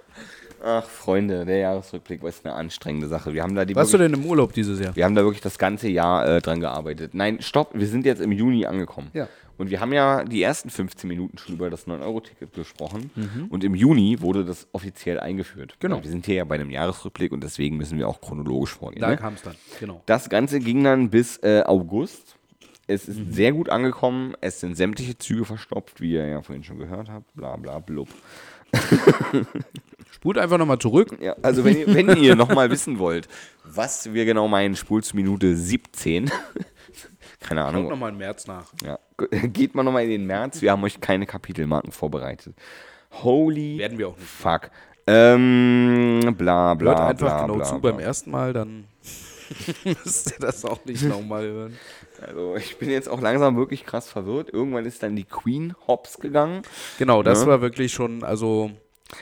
Ach, 0.64 0.84
Freunde, 0.84 1.44
der 1.44 1.58
Jahresrückblick 1.58 2.22
war 2.22 2.32
eine 2.44 2.54
anstrengende 2.54 3.08
Sache. 3.08 3.32
Wir 3.34 3.42
haben 3.42 3.54
da 3.54 3.64
die 3.64 3.74
Warst 3.76 3.92
du 3.94 3.98
denn 3.98 4.12
im 4.12 4.24
Urlaub 4.24 4.52
dieses 4.52 4.80
Jahr? 4.80 4.94
wir 4.96 5.04
haben 5.04 5.14
da 5.14 5.22
wirklich 5.22 5.40
das 5.42 5.58
ganze 5.58 5.88
Jahr 5.88 6.26
äh, 6.26 6.40
dran 6.40 6.60
gearbeitet. 6.60 7.14
Nein, 7.14 7.40
stopp, 7.40 7.70
wir 7.74 7.86
sind 7.86 8.04
jetzt 8.06 8.20
im 8.20 8.32
Juni 8.32 8.66
angekommen. 8.66 9.10
Ja. 9.14 9.28
Und 9.56 9.70
wir 9.70 9.80
haben 9.80 9.92
ja 9.92 10.22
die 10.24 10.40
ersten 10.40 10.70
15 10.70 11.08
Minuten 11.08 11.36
schon 11.36 11.56
über 11.56 11.68
das 11.68 11.88
9-Euro-Ticket 11.88 12.52
gesprochen. 12.54 13.10
Und 13.50 13.64
im 13.64 13.74
Juni 13.74 14.20
wurde 14.20 14.44
das 14.44 14.68
offiziell 14.70 15.18
eingeführt. 15.18 15.72
Mhm. 15.72 15.80
Genau. 15.80 15.96
Weil 15.96 16.04
Wir 16.04 16.10
sind 16.12 16.26
hier 16.26 16.36
ja 16.36 16.44
bei 16.44 16.54
einem 16.54 16.70
Jahresrückblick 16.70 17.32
und 17.32 17.42
deswegen 17.42 17.76
müssen 17.76 17.98
wir 17.98 18.06
auch 18.06 18.20
chronologisch 18.20 18.74
vorgehen. 18.74 19.00
Da 19.00 19.08
ne? 19.10 19.16
kam 19.16 19.34
es 19.34 19.42
dann, 19.42 19.56
genau. 19.80 20.00
Das 20.06 20.28
Ganze 20.30 20.60
ging 20.60 20.84
dann 20.84 21.10
bis 21.10 21.38
äh, 21.42 21.62
August. 21.66 22.36
Es 22.86 23.08
ist 23.08 23.18
Mhm. 23.18 23.32
sehr 23.32 23.52
gut 23.52 23.68
angekommen. 23.68 24.34
Es 24.40 24.60
sind 24.60 24.76
sämtliche 24.76 25.18
Züge 25.18 25.44
verstopft, 25.44 26.00
wie 26.00 26.12
ihr 26.12 26.24
ja 26.26 26.40
vorhin 26.40 26.62
schon 26.62 26.78
gehört 26.78 27.08
habt. 27.10 27.34
Bla 27.34 27.56
bla 27.56 27.80
blub. 27.80 28.08
Spult 30.18 30.36
einfach 30.38 30.58
nochmal 30.58 30.78
zurück. 30.80 31.16
Ja, 31.20 31.36
also 31.42 31.64
wenn 31.64 31.76
ihr, 31.78 31.94
wenn 31.94 32.16
ihr 32.16 32.34
nochmal 32.34 32.70
wissen 32.70 32.98
wollt, 32.98 33.28
was 33.64 34.12
wir 34.12 34.24
genau 34.24 34.48
meinen, 34.48 34.74
spult 34.74 35.04
zu 35.04 35.14
Minute 35.14 35.56
17. 35.56 36.28
Keine 37.40 37.60
Schaut 37.60 37.68
Ahnung. 37.68 37.88
nochmal 37.88 38.10
im 38.10 38.18
März 38.18 38.48
nach. 38.48 38.66
Ja. 38.84 38.98
Geht 39.46 39.76
mal 39.76 39.84
nochmal 39.84 40.02
in 40.04 40.10
den 40.10 40.26
März. 40.26 40.60
Wir 40.60 40.72
haben 40.72 40.82
euch 40.82 41.00
keine 41.00 41.24
Kapitelmarken 41.24 41.92
vorbereitet. 41.92 42.56
Holy 43.22 43.78
Werden 43.78 43.96
wir 43.98 44.08
auch 44.08 44.16
nicht. 44.16 44.26
fuck. 44.28 44.70
Ähm, 45.06 46.34
bla 46.36 46.74
bla 46.74 46.90
Hört 46.90 47.00
einfach 47.00 47.26
bla 47.26 47.42
genau 47.42 47.54
bla, 47.54 47.64
zu 47.64 47.78
bla. 47.78 47.90
beim 47.92 48.00
ersten 48.00 48.30
Mal, 48.32 48.52
dann 48.52 48.84
müsst 49.84 50.32
ihr 50.32 50.38
das 50.40 50.64
auch 50.64 50.84
nicht 50.84 51.04
nochmal 51.04 51.44
hören. 51.46 51.78
Also 52.26 52.56
ich 52.56 52.76
bin 52.78 52.90
jetzt 52.90 53.08
auch 53.08 53.20
langsam 53.20 53.56
wirklich 53.56 53.86
krass 53.86 54.10
verwirrt. 54.10 54.50
Irgendwann 54.52 54.84
ist 54.84 55.02
dann 55.02 55.14
die 55.14 55.24
Queen 55.24 55.74
hops 55.86 56.18
gegangen. 56.18 56.62
Genau, 56.98 57.22
das 57.22 57.42
Ne? 57.42 57.46
war 57.46 57.60
wirklich 57.60 57.92
schon, 57.92 58.24
also 58.24 58.72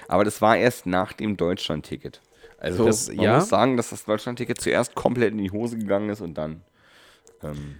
Aber 0.08 0.24
das 0.24 0.40
war 0.42 0.56
erst 0.56 0.86
nach 0.86 1.12
dem 1.12 1.36
Deutschland-Ticket. 1.36 2.20
Also 2.58 2.86
Das- 2.86 3.08
man 3.08 3.20
ja. 3.20 3.36
muss 3.36 3.48
sagen, 3.48 3.76
dass 3.76 3.90
das 3.90 4.04
Deutschland-Ticket 4.04 4.60
zuerst 4.60 4.94
komplett 4.94 5.32
in 5.32 5.38
die 5.38 5.50
Hose 5.50 5.76
gegangen 5.78 6.08
ist 6.10 6.20
und 6.20 6.34
dann 6.34 6.62
ähm, 7.42 7.76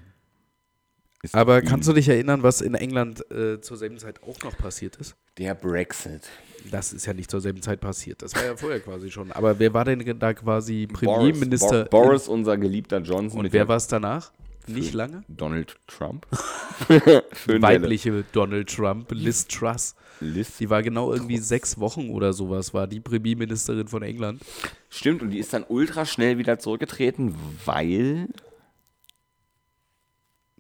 Ist 1.23 1.35
Aber 1.35 1.63
kannst 1.63 1.89
du 1.89 1.93
dich 1.93 2.09
erinnern, 2.09 2.43
was 2.43 2.61
in 2.61 2.75
England 2.75 3.29
äh, 3.31 3.61
zur 3.61 3.77
selben 3.77 3.99
Zeit 3.99 4.23
auch 4.23 4.39
noch 4.43 4.57
passiert 4.57 4.97
ist? 4.97 5.17
Der 5.39 5.55
Brexit. 5.55 6.29
Das 6.71 6.93
ist 6.93 7.07
ja 7.07 7.15
nicht 7.15 7.31
zur 7.31 7.41
selben 7.41 7.63
Zeit 7.63 7.81
passiert. 7.81 8.23
Das 8.23 8.35
war 8.35 8.45
ja 8.45 8.57
vorher 8.57 8.81
quasi 8.81 9.11
schon. 9.11 9.33
Aber 9.33 9.59
wer 9.59 9.73
war 9.75 9.85
denn 9.85 10.19
da 10.19 10.35
quasi 10.35 10.87
Boris, 10.87 11.01
Premierminister? 11.01 11.85
Bo 11.85 12.03
Boris, 12.03 12.29
unser 12.29 12.57
geliebter 12.57 12.99
Johnson. 12.99 13.41
und 13.41 13.53
wer 13.53 13.67
war 13.67 13.77
es 13.77 13.87
danach? 13.87 14.33
Nicht 14.67 14.95
lange? 14.95 15.23
Donald 15.29 15.77
Trump. 15.87 16.27
Weibliche 17.47 18.25
Donald 18.33 18.69
Trump, 18.75 19.11
Liz 19.13 19.47
Truss. 19.47 19.95
Liz. 20.21 20.57
Die 20.59 20.71
war 20.71 20.83
genau 20.83 21.13
irgendwie 21.13 21.39
sechs 21.39 21.79
Wochen 21.79 22.11
oder 22.11 22.33
sowas, 22.33 22.75
war 22.75 22.87
die 22.87 23.01
Premierministerin 23.01 23.89
von 23.89 24.03
England. 24.03 24.43
Stimmt, 24.89 25.23
und 25.23 25.31
die 25.31 25.39
ist 25.39 25.53
dann 25.53 25.65
ultra 25.69 26.07
schnell 26.07 26.39
wieder 26.39 26.59
zurückgetreten, 26.59 27.35
weil. 27.65 28.29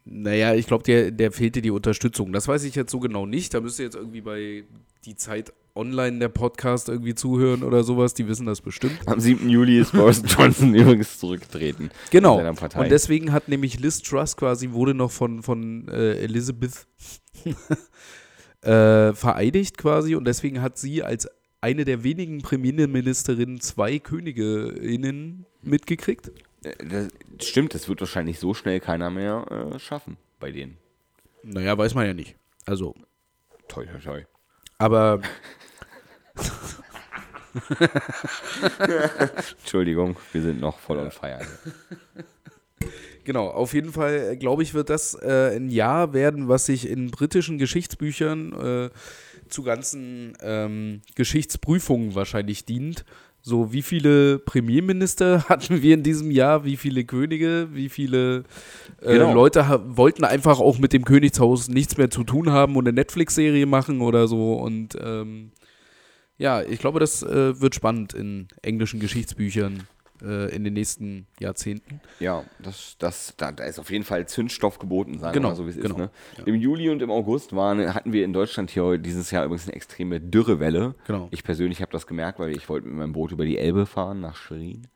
Naja, 0.04 0.54
ich 0.54 0.68
glaube, 0.68 0.84
der, 0.84 1.10
der 1.10 1.32
fehlte 1.32 1.60
die 1.60 1.72
Unterstützung. 1.72 2.32
Das 2.32 2.46
weiß 2.46 2.62
ich 2.62 2.76
jetzt 2.76 2.92
so 2.92 3.00
genau 3.00 3.26
nicht. 3.26 3.54
Da 3.54 3.60
müsst 3.60 3.80
ihr 3.80 3.86
jetzt 3.86 3.96
irgendwie 3.96 4.20
bei 4.20 4.64
die 5.04 5.16
Zeit 5.16 5.52
online 5.76 6.18
der 6.18 6.28
Podcast 6.28 6.88
irgendwie 6.88 7.14
zuhören 7.14 7.62
oder 7.62 7.84
sowas. 7.84 8.14
Die 8.14 8.26
wissen 8.26 8.46
das 8.46 8.60
bestimmt. 8.60 8.98
Am 9.06 9.20
7. 9.20 9.48
Juli 9.48 9.80
ist 9.80 9.92
Boris 9.92 10.22
Johnson 10.26 10.74
übrigens 10.74 11.18
zurückgetreten. 11.18 11.90
Genau. 12.10 12.38
Und 12.38 12.90
deswegen 12.90 13.32
hat 13.32 13.48
nämlich 13.48 13.78
Liz 13.78 14.00
Truss 14.02 14.36
quasi, 14.36 14.70
wurde 14.72 14.94
noch 14.94 15.10
von, 15.10 15.42
von 15.42 15.88
äh, 15.88 16.18
Elizabeth 16.18 16.86
äh, 18.66 19.14
vereidigt 19.14 19.78
quasi. 19.78 20.14
Und 20.14 20.24
deswegen 20.26 20.60
hat 20.62 20.78
sie 20.78 21.02
als 21.02 21.28
eine 21.60 21.84
der 21.84 22.04
wenigen 22.04 22.42
Premierministerinnen 22.42 23.60
zwei 23.60 23.98
KönigInnen 23.98 25.46
mitgekriegt. 25.62 26.30
Äh, 26.64 27.08
Das 27.38 27.46
stimmt, 27.48 27.74
das 27.74 27.88
wird 27.88 28.00
wahrscheinlich 28.00 28.38
so 28.38 28.54
schnell 28.54 28.80
keiner 28.80 29.10
mehr 29.10 29.70
äh, 29.74 29.78
schaffen 29.78 30.16
bei 30.40 30.50
denen. 30.52 30.76
Naja, 31.42 31.76
weiß 31.78 31.94
man 31.94 32.06
ja 32.06 32.14
nicht. 32.14 32.36
Also, 32.66 32.94
Toi, 33.68 33.86
toi, 33.86 33.98
toi. 34.00 34.24
aber 34.78 35.20
Entschuldigung, 39.60 40.16
wir 40.32 40.42
sind 40.42 40.60
noch 40.60 40.78
voll 40.78 40.98
on 40.98 41.10
fire. 41.10 41.40
Genau, 43.26 43.48
auf 43.48 43.74
jeden 43.74 43.90
Fall, 43.90 44.34
äh, 44.34 44.36
glaube 44.36 44.62
ich, 44.62 44.72
wird 44.72 44.88
das 44.88 45.14
äh, 45.14 45.56
ein 45.56 45.68
Jahr 45.68 46.12
werden, 46.12 46.46
was 46.46 46.66
sich 46.66 46.88
in 46.88 47.10
britischen 47.10 47.58
Geschichtsbüchern 47.58 48.52
äh, 48.52 48.90
zu 49.48 49.64
ganzen 49.64 50.34
ähm, 50.40 51.02
Geschichtsprüfungen 51.16 52.14
wahrscheinlich 52.14 52.66
dient. 52.66 53.04
So, 53.42 53.72
wie 53.72 53.82
viele 53.82 54.38
Premierminister 54.38 55.42
hatten 55.48 55.82
wir 55.82 55.94
in 55.94 56.04
diesem 56.04 56.30
Jahr, 56.30 56.64
wie 56.64 56.76
viele 56.76 57.04
Könige, 57.04 57.66
wie 57.72 57.88
viele 57.88 58.44
äh, 59.02 59.14
Genau. 59.14 59.34
Leute 59.34 59.80
wollten 59.88 60.22
einfach 60.22 60.60
auch 60.60 60.78
mit 60.78 60.92
dem 60.92 61.04
Königshaus 61.04 61.68
nichts 61.68 61.96
mehr 61.96 62.10
zu 62.10 62.22
tun 62.22 62.52
haben 62.52 62.76
und 62.76 62.86
eine 62.86 62.94
Netflix-Serie 62.94 63.66
machen 63.66 64.02
oder 64.02 64.28
so. 64.28 64.52
Und 64.54 64.96
ähm, 65.02 65.50
ja, 66.38 66.62
ich 66.62 66.78
glaube, 66.78 67.00
das 67.00 67.24
äh, 67.24 67.60
wird 67.60 67.74
spannend 67.74 68.14
in 68.14 68.46
englischen 68.62 69.00
Geschichtsbüchern 69.00 69.82
äh, 70.22 70.54
in 70.54 70.64
den 70.64 70.74
nächsten 70.74 71.26
Jahrzehnten. 71.40 72.00
Ja, 72.20 72.44
das, 72.58 72.96
das, 72.98 73.34
da, 73.36 73.50
ist 73.50 73.78
auf 73.78 73.90
jeden 73.90 74.04
Fall 74.04 74.26
Zündstoff 74.26 74.78
geboten, 74.78 75.18
sagen 75.18 75.34
Genau, 75.34 75.48
wir 75.48 75.50
mal 75.50 75.56
so, 75.56 75.66
wie 75.66 75.70
es 75.70 75.76
genau. 75.76 75.94
ist. 75.94 76.38
Ne? 76.38 76.44
Im 76.46 76.54
Juli 76.54 76.90
und 76.90 77.02
im 77.02 77.10
August 77.10 77.54
waren, 77.54 77.94
hatten 77.94 78.12
wir 78.12 78.24
in 78.24 78.32
Deutschland 78.32 78.70
hier 78.70 78.98
dieses 78.98 79.30
Jahr 79.30 79.44
übrigens 79.44 79.66
eine 79.66 79.74
extreme 79.74 80.20
Dürrewelle. 80.20 80.94
Genau. 81.06 81.28
Ich 81.30 81.44
persönlich 81.44 81.80
habe 81.82 81.92
das 81.92 82.06
gemerkt, 82.06 82.38
weil 82.38 82.56
ich 82.56 82.68
wollte 82.68 82.86
mit 82.88 82.96
meinem 82.96 83.12
Boot 83.12 83.32
über 83.32 83.44
die 83.44 83.58
Elbe 83.58 83.86
fahren 83.86 84.20
nach 84.20 84.36
Schwerin. 84.36 84.86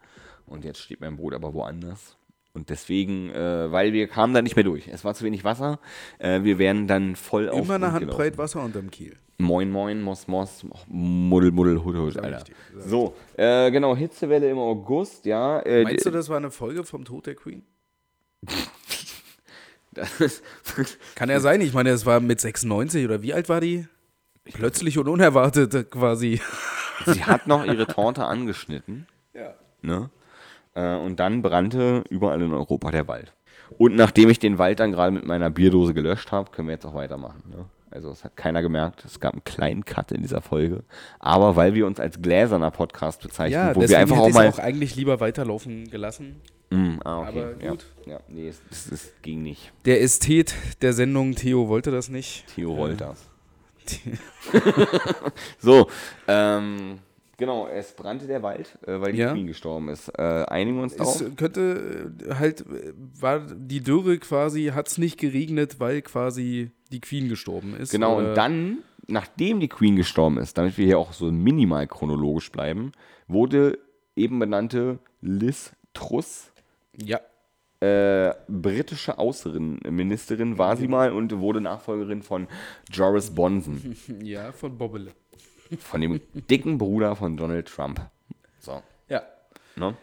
Und 0.46 0.64
jetzt 0.64 0.80
steht 0.80 1.00
mein 1.00 1.16
Boot 1.16 1.34
aber 1.34 1.54
woanders. 1.54 2.16
Und 2.52 2.68
deswegen, 2.70 3.30
äh, 3.30 3.70
weil 3.70 3.92
wir 3.92 4.08
kamen 4.08 4.34
da 4.34 4.42
nicht 4.42 4.56
mehr 4.56 4.64
durch. 4.64 4.88
Es 4.88 5.04
war 5.04 5.14
zu 5.14 5.24
wenig 5.24 5.44
Wasser. 5.44 5.78
Äh, 6.18 6.42
wir 6.42 6.58
wären 6.58 6.88
dann 6.88 7.14
voll 7.14 7.48
auf 7.48 7.64
Immer 7.64 7.76
eine 7.76 7.92
Handbreit. 7.92 8.38
Wasser 8.38 8.62
unterm 8.62 8.90
Kiel. 8.90 9.16
Moin, 9.38 9.70
moin, 9.70 10.02
Mos, 10.02 10.26
Mos, 10.28 10.66
Muddel, 10.88 11.52
Muddel, 11.52 11.82
Hud, 11.82 11.96
Hud, 11.96 12.16
Alter. 12.18 12.38
richtig, 12.38 12.54
So, 12.78 13.14
äh, 13.36 13.70
genau, 13.70 13.96
Hitzewelle 13.96 14.50
im 14.50 14.58
August, 14.58 15.24
ja. 15.24 15.60
Äh, 15.60 15.84
Meinst 15.84 16.04
du, 16.04 16.10
das 16.10 16.28
war 16.28 16.36
eine 16.36 16.50
Folge 16.50 16.84
vom 16.84 17.04
Tod 17.04 17.26
der 17.26 17.36
Queen? 17.36 17.62
Kann 21.14 21.30
ja 21.30 21.40
sein. 21.40 21.60
Ich 21.60 21.72
meine, 21.72 21.90
es 21.90 22.06
war 22.06 22.20
mit 22.20 22.40
96 22.40 23.04
oder 23.04 23.22
wie 23.22 23.34
alt 23.34 23.48
war 23.48 23.60
die? 23.60 23.86
Plötzlich 24.44 24.98
und 24.98 25.08
unerwartet 25.08 25.74
äh, 25.74 25.84
quasi. 25.84 26.40
Sie 27.06 27.24
hat 27.24 27.46
noch 27.46 27.64
ihre 27.64 27.86
Torte 27.86 28.24
angeschnitten. 28.24 29.06
Ja. 29.32 29.54
Ne? 29.80 30.10
Äh, 30.74 30.96
und 30.96 31.20
dann 31.20 31.42
brannte 31.42 32.04
überall 32.10 32.40
in 32.42 32.52
Europa 32.52 32.90
der 32.90 33.08
Wald. 33.08 33.32
Und 33.78 33.94
nachdem 33.96 34.28
ich 34.30 34.38
den 34.38 34.58
Wald 34.58 34.80
dann 34.80 34.92
gerade 34.92 35.12
mit 35.12 35.24
meiner 35.24 35.50
Bierdose 35.50 35.94
gelöscht 35.94 36.32
habe, 36.32 36.50
können 36.50 36.68
wir 36.68 36.74
jetzt 36.74 36.86
auch 36.86 36.94
weitermachen. 36.94 37.42
Ne? 37.48 37.66
Also 37.90 38.10
es 38.10 38.24
hat 38.24 38.36
keiner 38.36 38.62
gemerkt. 38.62 39.04
Es 39.04 39.18
gab 39.18 39.32
einen 39.32 39.44
kleinen 39.44 39.84
Cut 39.84 40.12
in 40.12 40.22
dieser 40.22 40.40
Folge. 40.40 40.84
Aber 41.18 41.56
weil 41.56 41.74
wir 41.74 41.86
uns 41.86 41.98
als 41.98 42.22
gläserner 42.22 42.70
Podcast 42.70 43.22
bezeichnen, 43.22 43.52
Ja, 43.52 43.74
wo 43.74 43.80
wir 43.80 43.98
einfach 43.98 44.16
hätte 44.16 44.26
auch 44.26 44.32
mal... 44.32 44.48
auch 44.48 44.58
eigentlich 44.58 44.94
lieber 44.96 45.20
weiterlaufen 45.20 45.90
gelassen. 45.90 46.40
Mm, 46.70 46.98
ah, 47.04 47.20
okay. 47.20 47.28
aber 47.28 47.62
ja. 47.62 47.70
gut. 47.70 47.86
Ja, 48.06 48.20
nee, 48.28 48.48
es, 48.48 48.62
es, 48.70 48.92
es 48.92 49.12
ging 49.22 49.42
nicht. 49.42 49.72
Der 49.86 50.00
Ästhet 50.02 50.54
der 50.82 50.92
Sendung 50.92 51.34
Theo 51.34 51.68
wollte 51.68 51.90
das 51.90 52.08
nicht. 52.08 52.46
Theo 52.54 52.72
rollt 52.72 53.00
das. 53.00 53.28
So, 55.58 55.88
ähm, 56.28 57.00
genau, 57.40 57.66
es 57.66 57.92
brannte 57.92 58.28
der 58.28 58.44
Wald, 58.44 58.78
äh, 58.86 59.00
weil 59.00 59.12
die 59.12 59.18
Ja. 59.18 59.32
Queen 59.32 59.48
gestorben 59.48 59.88
ist. 59.88 60.08
Äh, 60.16 60.22
einigen 60.46 60.76
wir 60.76 60.84
uns 60.84 60.94
darauf? 60.94 61.20
Es 61.20 61.36
könnte 61.36 62.12
äh, 62.24 62.34
halt, 62.34 62.60
äh, 62.60 62.92
war 63.20 63.40
die 63.40 63.80
Dürre 63.82 64.18
quasi, 64.18 64.66
hat 64.74 64.86
es 64.86 64.98
nicht 64.98 65.18
geregnet, 65.18 65.80
weil 65.80 66.02
quasi 66.02 66.70
die 66.92 67.00
Queen 67.00 67.28
gestorben 67.28 67.74
ist. 67.74 67.90
Genau, 67.90 68.18
und 68.18 68.34
dann, 68.36 68.78
nachdem 69.08 69.58
die 69.58 69.68
Queen 69.68 69.96
gestorben 69.96 70.38
ist, 70.38 70.56
damit 70.56 70.78
wir 70.78 70.86
hier 70.86 70.98
auch 70.98 71.12
so 71.12 71.32
minimal 71.32 71.88
chronologisch 71.88 72.52
bleiben, 72.52 72.92
wurde 73.26 73.78
eben 74.14 74.38
benannte 74.38 75.00
Liz 75.20 75.72
Truss 75.94 76.52
Ja, 76.96 77.20
äh, 77.80 78.34
britische 78.48 79.18
Außenministerin, 79.18 80.58
war 80.58 80.76
sie 80.76 80.86
mal 80.86 81.12
und 81.12 81.38
wurde 81.38 81.60
Nachfolgerin 81.62 82.22
von 82.22 82.46
Joris 82.92 83.30
Bonson, 83.30 83.96
ja, 84.22 84.52
von 84.52 84.76
Bobbele. 84.76 85.12
Von 85.78 86.00
dem 86.00 86.20
dicken 86.32 86.78
Bruder 86.78 87.16
von 87.16 87.36
Donald 87.36 87.68
Trump. 87.68 88.00
So. 88.58 88.82
Ja. 89.08 89.22
Ne? 89.76 89.96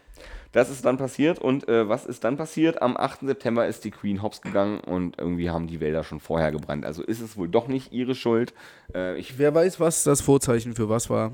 Das 0.52 0.70
ist 0.70 0.84
dann 0.84 0.96
passiert 0.96 1.38
und 1.38 1.68
äh, 1.68 1.88
was 1.88 2.06
ist 2.06 2.24
dann 2.24 2.36
passiert? 2.38 2.80
Am 2.80 2.96
8. 2.96 3.20
September 3.20 3.66
ist 3.66 3.84
die 3.84 3.90
Queen 3.90 4.22
hops 4.22 4.40
gegangen 4.40 4.80
und 4.80 5.18
irgendwie 5.18 5.50
haben 5.50 5.66
die 5.66 5.80
Wälder 5.80 6.04
schon 6.04 6.20
vorher 6.20 6.50
gebrannt. 6.52 6.86
Also 6.86 7.02
ist 7.02 7.20
es 7.20 7.36
wohl 7.36 7.48
doch 7.48 7.68
nicht 7.68 7.92
ihre 7.92 8.14
Schuld. 8.14 8.54
Äh, 8.94 9.18
ich, 9.18 9.38
Wer 9.38 9.54
weiß, 9.54 9.78
was 9.78 10.04
das 10.04 10.22
Vorzeichen 10.22 10.74
für 10.74 10.88
was 10.88 11.10
war. 11.10 11.32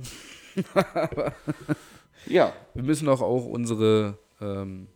ja, 2.27 2.53
Wir 2.75 2.83
müssen 2.83 3.09
auch, 3.09 3.23
auch 3.23 3.47
unsere 3.47 4.19
ähm, 4.41 4.89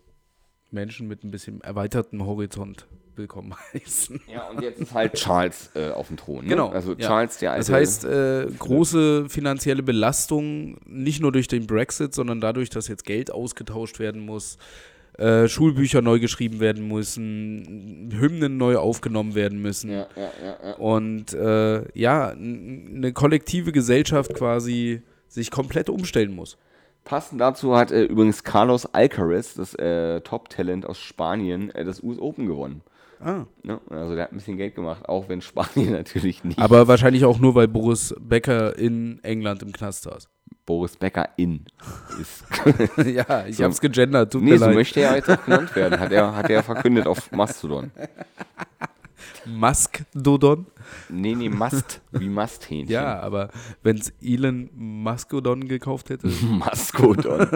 Menschen 0.70 1.06
mit 1.06 1.22
ein 1.22 1.30
bisschen 1.30 1.60
erweitertem 1.60 2.26
Horizont 2.26 2.86
willkommen 3.18 3.54
heißen. 3.74 4.20
ja, 4.32 4.48
und 4.48 4.62
jetzt 4.62 4.80
ist 4.80 4.94
halt 4.94 5.14
Charles 5.14 5.70
äh, 5.74 5.90
auf 5.90 6.08
dem 6.08 6.16
Thron. 6.16 6.44
Ne? 6.44 6.50
Genau, 6.50 6.68
Also 6.68 6.92
ja. 6.92 7.06
Charles, 7.06 7.38
der 7.38 7.52
alte. 7.52 7.66
Das 7.66 7.72
heißt, 7.72 8.04
äh, 8.04 8.46
große 8.58 9.28
finanzielle 9.28 9.82
Belastung, 9.82 10.78
nicht 10.86 11.20
nur 11.20 11.32
durch 11.32 11.48
den 11.48 11.66
Brexit, 11.66 12.14
sondern 12.14 12.40
dadurch, 12.40 12.70
dass 12.70 12.88
jetzt 12.88 13.04
Geld 13.04 13.30
ausgetauscht 13.30 13.98
werden 13.98 14.24
muss, 14.24 14.58
äh, 15.18 15.48
Schulbücher 15.48 16.00
neu 16.00 16.20
geschrieben 16.20 16.60
werden 16.60 16.86
müssen, 16.86 18.14
Hymnen 18.18 18.56
neu 18.56 18.76
aufgenommen 18.76 19.34
werden 19.34 19.60
müssen. 19.60 19.90
ja, 19.90 20.06
ja, 20.16 20.30
ja. 20.64 20.74
Und 20.76 21.32
äh, 21.34 21.82
ja, 21.98 22.28
eine 22.28 23.12
kollektive 23.12 23.72
Gesellschaft 23.72 24.34
quasi 24.34 25.02
sich 25.26 25.50
komplett 25.50 25.90
umstellen 25.90 26.34
muss. 26.34 26.56
Passend 27.04 27.40
dazu 27.40 27.74
hat 27.74 27.90
äh, 27.90 28.04
übrigens 28.04 28.44
Carlos 28.44 28.86
Alcaraz, 28.94 29.54
das 29.54 29.74
äh, 29.74 30.20
Top-Talent 30.20 30.84
aus 30.84 30.98
Spanien, 30.98 31.70
äh, 31.74 31.84
das 31.84 32.02
US 32.02 32.18
Open 32.18 32.46
gewonnen. 32.46 32.82
Ah. 33.20 33.44
Ne? 33.62 33.80
Also 33.90 34.14
der 34.14 34.24
hat 34.24 34.32
ein 34.32 34.36
bisschen 34.36 34.56
Geld 34.56 34.74
gemacht, 34.74 35.08
auch 35.08 35.28
wenn 35.28 35.40
Spanien 35.40 35.92
natürlich 35.92 36.44
nicht. 36.44 36.58
Aber 36.58 36.86
wahrscheinlich 36.88 37.24
auch 37.24 37.38
nur, 37.38 37.54
weil 37.54 37.68
Boris 37.68 38.14
Becker 38.20 38.76
in 38.78 39.18
England 39.22 39.62
im 39.62 39.72
Knast 39.72 40.02
saß. 40.04 40.28
Boris 40.66 40.96
Becker 40.96 41.28
in 41.36 41.64
ist. 42.20 42.44
ja, 43.06 43.46
ich 43.46 43.56
So. 43.56 43.64
hab's 43.64 43.80
gegendert, 43.80 44.32
tut 44.32 44.42
nee, 44.42 44.50
mir 44.52 44.58
so 44.58 44.66
leid. 44.66 44.74
möchte 44.74 45.00
er 45.00 45.16
jetzt 45.16 45.30
auch 45.30 45.42
genannt 45.44 45.74
werden, 45.74 45.98
hat 45.98 46.12
er, 46.12 46.34
hat 46.36 46.50
er 46.50 46.62
verkündet 46.62 47.06
auf 47.06 47.32
Mastodon. 47.32 47.90
Musk 49.48 50.04
Dodon. 50.14 50.66
Nee, 51.08 51.34
nee, 51.34 51.48
Mast, 51.48 52.00
wie 52.12 52.28
Masthähnchen. 52.28 52.92
Ja, 52.92 53.20
aber 53.20 53.50
wenn's 53.82 54.12
Elon 54.22 54.70
Muskodon 54.74 55.68
gekauft 55.68 56.10
hätte. 56.10 56.28
Maskodon. 56.42 57.48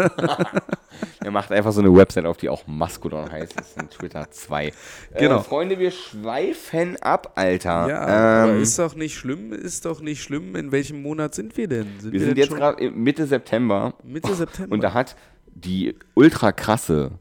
er 1.20 1.30
macht 1.30 1.53
einfach 1.53 1.72
so 1.72 1.80
eine 1.80 1.95
Website 1.95 2.24
auf, 2.26 2.36
die 2.36 2.49
auch 2.49 2.66
Maskodon 2.66 3.30
heißt. 3.30 3.59
Das 3.59 3.68
ist 3.70 3.78
ein 3.78 3.90
Twitter 3.90 4.30
2. 4.30 4.72
Genau. 5.18 5.38
Äh, 5.38 5.43
Freunde, 5.43 5.78
wir 5.78 5.90
schweifen 5.90 6.97
ab, 7.01 7.32
Alter. 7.36 7.88
ja, 7.88 8.47
ähm, 8.47 8.62
ist 8.62 8.78
doch 8.78 8.95
nicht 8.95 9.16
schlimm, 9.16 9.53
ist 9.53 9.84
doch 9.84 10.01
nicht 10.01 10.22
schlimm. 10.22 10.57
In 10.57 10.72
welchem 10.72 11.03
Monat 11.03 11.34
sind 11.34 11.57
wir 11.57 11.68
denn? 11.68 11.86
wir 12.01 12.11
denn 12.11 12.20
sind 12.20 12.38
jetzt 12.38 12.49
schon 12.49 12.59
gerade 12.59 12.90
Mitte 12.90 13.26
September 13.26 13.95
Mitte 14.03 14.34
September. 14.34 14.72
und 14.74 14.82
da 14.82 14.95
hat 14.95 15.16
die 15.55 15.95
ultra 16.14 16.53
krasse 16.53 17.12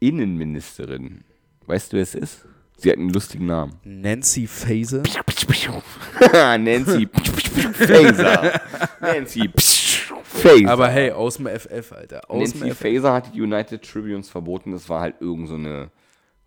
Innenministerin, 0.00 1.22
weißt 1.66 1.92
du, 1.92 1.96
wer 1.96 2.02
es 2.02 2.14
ist? 2.14 2.44
Sie 2.82 2.90
hat 2.90 2.98
einen 2.98 3.10
lustigen 3.10 3.46
Namen. 3.46 3.74
Nancy 3.84 4.48
Faser. 4.48 5.04
Nancy 6.58 7.06
Faser. 7.74 8.60
Nancy 9.00 9.48
Faser. 9.56 10.68
Aber 10.68 10.88
hey, 10.88 11.12
aus 11.12 11.36
dem 11.36 11.46
FF, 11.46 11.92
Alter. 11.92 12.28
Aus 12.28 12.56
Nancy. 12.56 12.74
Faser 12.74 13.12
hat 13.12 13.32
die 13.32 13.40
United 13.40 13.82
Tribunes 13.82 14.28
verboten. 14.28 14.72
Das 14.72 14.88
war 14.88 15.00
halt 15.00 15.14
irgend 15.20 15.48
so 15.48 15.54
eine 15.54 15.90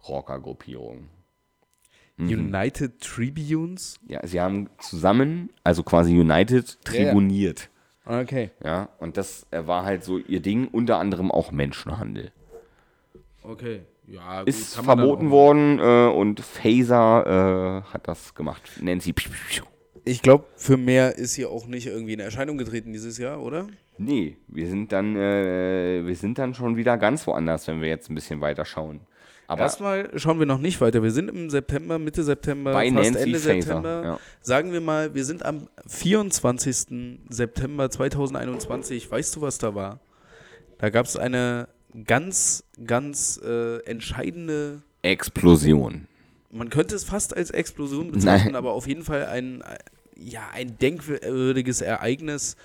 Rocker-Gruppierung. 0.09 1.07
United 2.17 2.99
Tribunes. 2.99 3.97
Ja, 4.07 4.25
sie 4.27 4.41
haben 4.41 4.69
zusammen, 4.79 5.49
also 5.63 5.83
quasi 5.83 6.17
United, 6.17 6.83
tribuniert. 6.83 7.69
Okay. 8.05 8.51
Ja, 8.63 8.89
und 8.99 9.15
das 9.15 9.47
äh, 9.51 9.65
war 9.67 9.85
halt 9.85 10.03
so 10.03 10.17
ihr 10.17 10.41
Ding, 10.41 10.67
unter 10.67 10.97
anderem 10.97 11.31
auch 11.31 11.51
Menschenhandel. 11.51 12.31
Okay. 13.41 13.81
Ja, 14.07 14.39
gut, 14.39 14.49
Ist 14.49 14.75
verboten 14.75 15.31
worden 15.31 15.79
äh, 15.79 16.07
und 16.07 16.39
Phaser 16.39 17.83
äh, 17.87 17.93
hat 17.93 18.07
das 18.07 18.35
gemacht. 18.35 18.61
Nancy. 18.81 19.13
Ich 20.03 20.21
glaube, 20.21 20.45
für 20.55 20.77
mehr 20.77 21.17
ist 21.17 21.33
hier 21.33 21.49
auch 21.49 21.65
nicht 21.65 21.87
irgendwie 21.87 22.13
in 22.13 22.19
Erscheinung 22.19 22.57
getreten 22.57 22.93
dieses 22.93 23.17
Jahr, 23.17 23.41
oder? 23.41 23.67
Nee, 23.97 24.37
wir 24.47 24.67
sind 24.67 24.91
dann, 24.91 25.15
äh, 25.15 26.05
wir 26.05 26.15
sind 26.15 26.37
dann 26.37 26.53
schon 26.53 26.75
wieder 26.77 26.97
ganz 26.97 27.25
woanders, 27.25 27.67
wenn 27.67 27.81
wir 27.81 27.87
jetzt 27.87 28.09
ein 28.09 28.15
bisschen 28.15 28.41
weiter 28.41 28.65
schauen. 28.65 29.01
Aber 29.47 29.61
Erstmal 29.61 30.09
schauen 30.17 30.39
wir 30.39 30.45
noch 30.45 30.57
nicht 30.57 30.81
weiter. 30.81 31.03
Wir 31.03 31.11
sind 31.11 31.29
im 31.29 31.49
September, 31.49 31.99
Mitte 31.99 32.23
September, 32.23 32.73
Bei 32.73 32.91
fast 32.91 32.95
Nancy 32.95 33.19
Ende 33.23 33.39
Faeser, 33.39 33.61
September. 33.61 34.01
ja. 34.03 34.19
Sagen 34.41 34.71
wir 34.73 34.81
mal, 34.81 35.13
wir 35.13 35.23
sind 35.23 35.45
am 35.45 35.67
24. 35.87 37.19
September 37.29 37.89
2021. 37.89 39.09
Weißt 39.09 39.35
du, 39.35 39.41
was 39.41 39.57
da 39.59 39.75
war? 39.75 39.99
Da 40.79 40.89
gab 40.89 41.05
es 41.05 41.15
eine 41.15 41.67
ganz, 42.03 42.63
ganz 42.85 43.39
äh, 43.43 43.77
entscheidende, 43.85 44.81
Explosion. 45.01 46.07
man 46.51 46.69
könnte 46.69 46.95
es 46.95 47.03
fast 47.03 47.35
als 47.35 47.51
Explosion 47.51 48.11
bezeichnen, 48.11 48.53
Nein. 48.53 48.55
aber 48.55 48.73
auf 48.73 48.87
jeden 48.87 49.03
Fall 49.03 49.25
ein, 49.25 49.63
ja, 50.17 50.49
ein 50.53 50.77
denkwürdiges 50.77 51.81
Ereignis. 51.81 52.55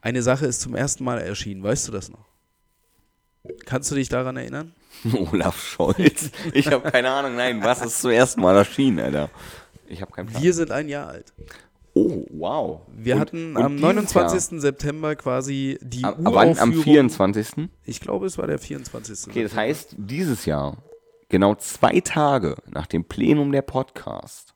Eine 0.00 0.22
Sache 0.22 0.46
ist 0.46 0.60
zum 0.60 0.74
ersten 0.74 1.04
Mal 1.04 1.18
erschienen. 1.18 1.62
Weißt 1.62 1.88
du 1.88 1.92
das 1.92 2.10
noch? 2.10 2.26
Kannst 3.64 3.90
du 3.90 3.94
dich 3.94 4.08
daran 4.08 4.36
erinnern? 4.36 4.72
Olaf 5.32 5.62
Scholz. 5.62 6.30
Ich 6.52 6.66
habe 6.68 6.90
keine 6.90 7.10
Ahnung, 7.10 7.36
nein, 7.36 7.62
was 7.62 7.84
ist 7.84 8.00
zum 8.00 8.10
ersten 8.10 8.40
Mal 8.40 8.56
erschienen, 8.56 9.00
Alter? 9.00 9.30
Ich 9.86 10.00
habe 10.00 10.12
keinen 10.12 10.26
Plan. 10.26 10.42
Wir 10.42 10.52
sind 10.54 10.70
ein 10.70 10.88
Jahr 10.88 11.08
alt. 11.08 11.32
Oh, 11.94 12.24
wow. 12.30 12.80
Wir 12.96 13.14
Und- 13.14 13.20
hatten 13.20 13.56
und 13.56 13.62
am 13.62 13.72
dieses 13.76 13.82
29. 13.82 14.60
September 14.60 15.16
quasi 15.16 15.78
die 15.82 16.00
Jahr, 16.02 16.16
am, 16.18 16.24
wann, 16.26 16.48
am 16.58 16.70
Uraufführung. 16.70 16.82
24. 16.82 17.68
Ich 17.84 18.00
glaube, 18.00 18.26
es 18.26 18.36
war 18.38 18.46
der 18.46 18.58
24. 18.58 19.28
Okay, 19.30 19.42
das 19.42 19.54
heißt, 19.54 19.94
dieses 19.98 20.44
Jahr, 20.46 20.76
genau 21.28 21.54
zwei 21.54 22.00
Tage 22.00 22.56
nach 22.70 22.86
dem 22.86 23.04
Plenum 23.04 23.52
der 23.52 23.62
Podcast, 23.62 24.54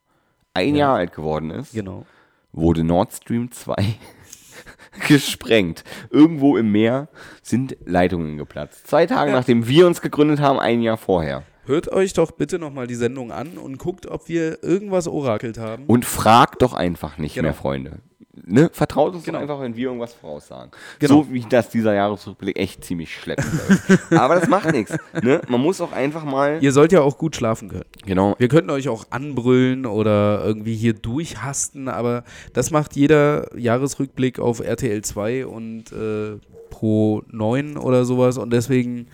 ein 0.53 0.75
Jahr 0.75 0.95
alt 0.95 1.13
geworden 1.13 1.51
ist, 1.51 1.73
Genau. 1.73 2.05
wurde 2.51 2.83
Nord 2.83 3.13
Stream 3.13 3.51
2 3.51 3.75
gesprengt. 5.07 5.83
Irgendwo 6.09 6.57
im 6.57 6.71
Meer 6.71 7.07
sind 7.41 7.77
Leitungen 7.85 8.37
geplatzt. 8.37 8.87
Zwei 8.87 9.05
Tage 9.05 9.31
nachdem 9.31 9.67
wir 9.67 9.87
uns 9.87 10.01
gegründet 10.01 10.39
haben, 10.39 10.59
ein 10.59 10.81
Jahr 10.81 10.97
vorher. 10.97 11.43
Hört 11.69 11.91
euch 11.91 12.13
doch 12.13 12.31
bitte 12.31 12.57
nochmal 12.57 12.87
die 12.87 12.95
Sendung 12.95 13.31
an 13.31 13.59
und 13.59 13.77
guckt, 13.77 14.07
ob 14.07 14.27
wir 14.27 14.63
irgendwas 14.63 15.07
orakelt 15.07 15.59
haben. 15.59 15.83
Und 15.85 16.03
fragt 16.03 16.63
doch 16.63 16.73
einfach 16.73 17.19
nicht 17.19 17.35
Genau. 17.35 17.49
mehr, 17.49 17.53
Freunde. 17.53 17.99
Ne? 18.43 18.71
Vertraut 18.73 19.13
uns 19.13 19.23
Genau. 19.23 19.37
doch 19.37 19.43
einfach, 19.43 19.61
wenn 19.61 19.75
wir 19.75 19.85
irgendwas 19.85 20.13
voraussagen. 20.13 20.71
Genau. 20.97 21.13
So 21.25 21.31
wie 21.31 21.41
das 21.47 21.69
dieser 21.69 21.93
Jahresrückblick 21.93 22.57
echt 22.57 22.83
ziemlich 22.83 23.13
schleppend 23.13 23.53
läuft. 23.53 24.11
Aber 24.13 24.33
das 24.39 24.49
macht 24.49 24.71
nichts. 24.71 24.97
Ne? 25.21 25.41
Man 25.47 25.61
muss 25.61 25.79
auch 25.79 25.91
einfach 25.91 26.23
mal. 26.23 26.57
Ihr 26.59 26.71
sollt 26.71 26.91
ja 26.91 27.01
auch 27.01 27.19
gut 27.19 27.35
schlafen 27.35 27.69
können. 27.69 27.85
Genau. 28.03 28.33
Wir 28.39 28.47
könnten 28.47 28.71
euch 28.71 28.89
auch 28.89 29.05
anbrüllen 29.11 29.85
oder 29.85 30.43
irgendwie 30.43 30.75
hier 30.75 30.93
durchhasten, 30.93 31.87
aber 31.87 32.23
das 32.53 32.71
macht 32.71 32.95
jeder 32.95 33.55
Jahresrückblick 33.55 34.39
auf 34.39 34.59
RTL 34.59 35.03
2 35.03 35.45
und 35.45 35.91
äh, 35.91 36.39
Pro 36.71 37.21
9 37.29 37.77
oder 37.77 38.05
sowas. 38.05 38.39
Und 38.39 38.51
deswegen, 38.53 39.05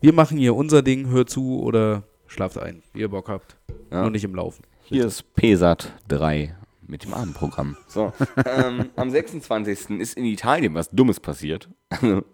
wir 0.00 0.12
machen 0.12 0.38
hier 0.38 0.54
unser 0.54 0.82
Ding, 0.82 1.08
hört 1.08 1.30
zu 1.30 1.60
oder 1.60 2.02
schlaft 2.26 2.58
ein, 2.58 2.82
wie 2.92 3.00
ihr 3.00 3.08
Bock 3.08 3.28
habt. 3.28 3.56
Ja. 3.90 4.02
Nur 4.02 4.10
nicht 4.10 4.24
im 4.24 4.34
Laufen. 4.34 4.62
Hier 4.84 5.06
ist 5.06 5.34
PSAT 5.34 5.92
3 6.08 6.54
mit 6.88 7.04
dem 7.04 7.14
Abendprogramm. 7.14 7.76
So, 7.88 8.12
ähm, 8.44 8.90
am 8.96 9.10
26. 9.10 9.98
ist 9.98 10.16
in 10.16 10.24
Italien 10.24 10.74
was 10.74 10.90
Dummes 10.90 11.18
passiert. 11.18 11.68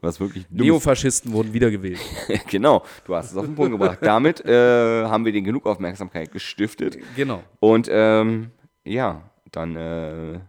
was 0.01 0.21
wirklich 0.21 0.47
Dummes. 0.49 0.67
Neofaschisten 0.67 1.33
wurden 1.33 1.53
wiedergewählt. 1.53 2.01
genau, 2.49 2.85
du 3.07 3.15
hast 3.15 3.31
es 3.31 3.37
auf 3.37 3.47
den 3.47 3.55
Punkt 3.55 3.73
gebracht. 3.73 3.99
Damit 4.03 4.45
äh, 4.45 5.05
haben 5.05 5.25
wir 5.25 5.33
den 5.33 5.45
genug 5.45 5.67
Aufmerksamkeit 5.67 6.31
gestiftet. 6.33 6.99
Genau. 7.17 7.43
Und 7.61 7.89
ähm, 7.91 8.51
ja, 8.85 9.31
dann 9.51 9.77
äh, 9.77 10.41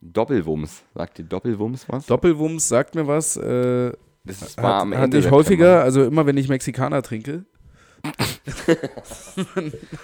Doppelwumms. 0.00 0.84
Sagt 0.94 1.18
dir 1.18 1.24
Doppelwumms 1.24 1.88
was? 1.88 2.06
Doppelwumms 2.06 2.68
sagt 2.68 2.94
mir 2.94 3.06
was. 3.06 3.36
Äh, 3.36 3.92
das 4.28 4.42
ist- 4.42 4.56
war 4.58 4.76
hat, 4.76 4.82
am 4.82 4.92
Ende 4.92 5.02
hatte 5.02 5.18
ich 5.18 5.30
häufiger, 5.30 5.82
also 5.82 6.04
immer 6.04 6.26
wenn 6.26 6.36
ich 6.36 6.48
Mexikaner 6.48 7.02
trinke. 7.02 7.44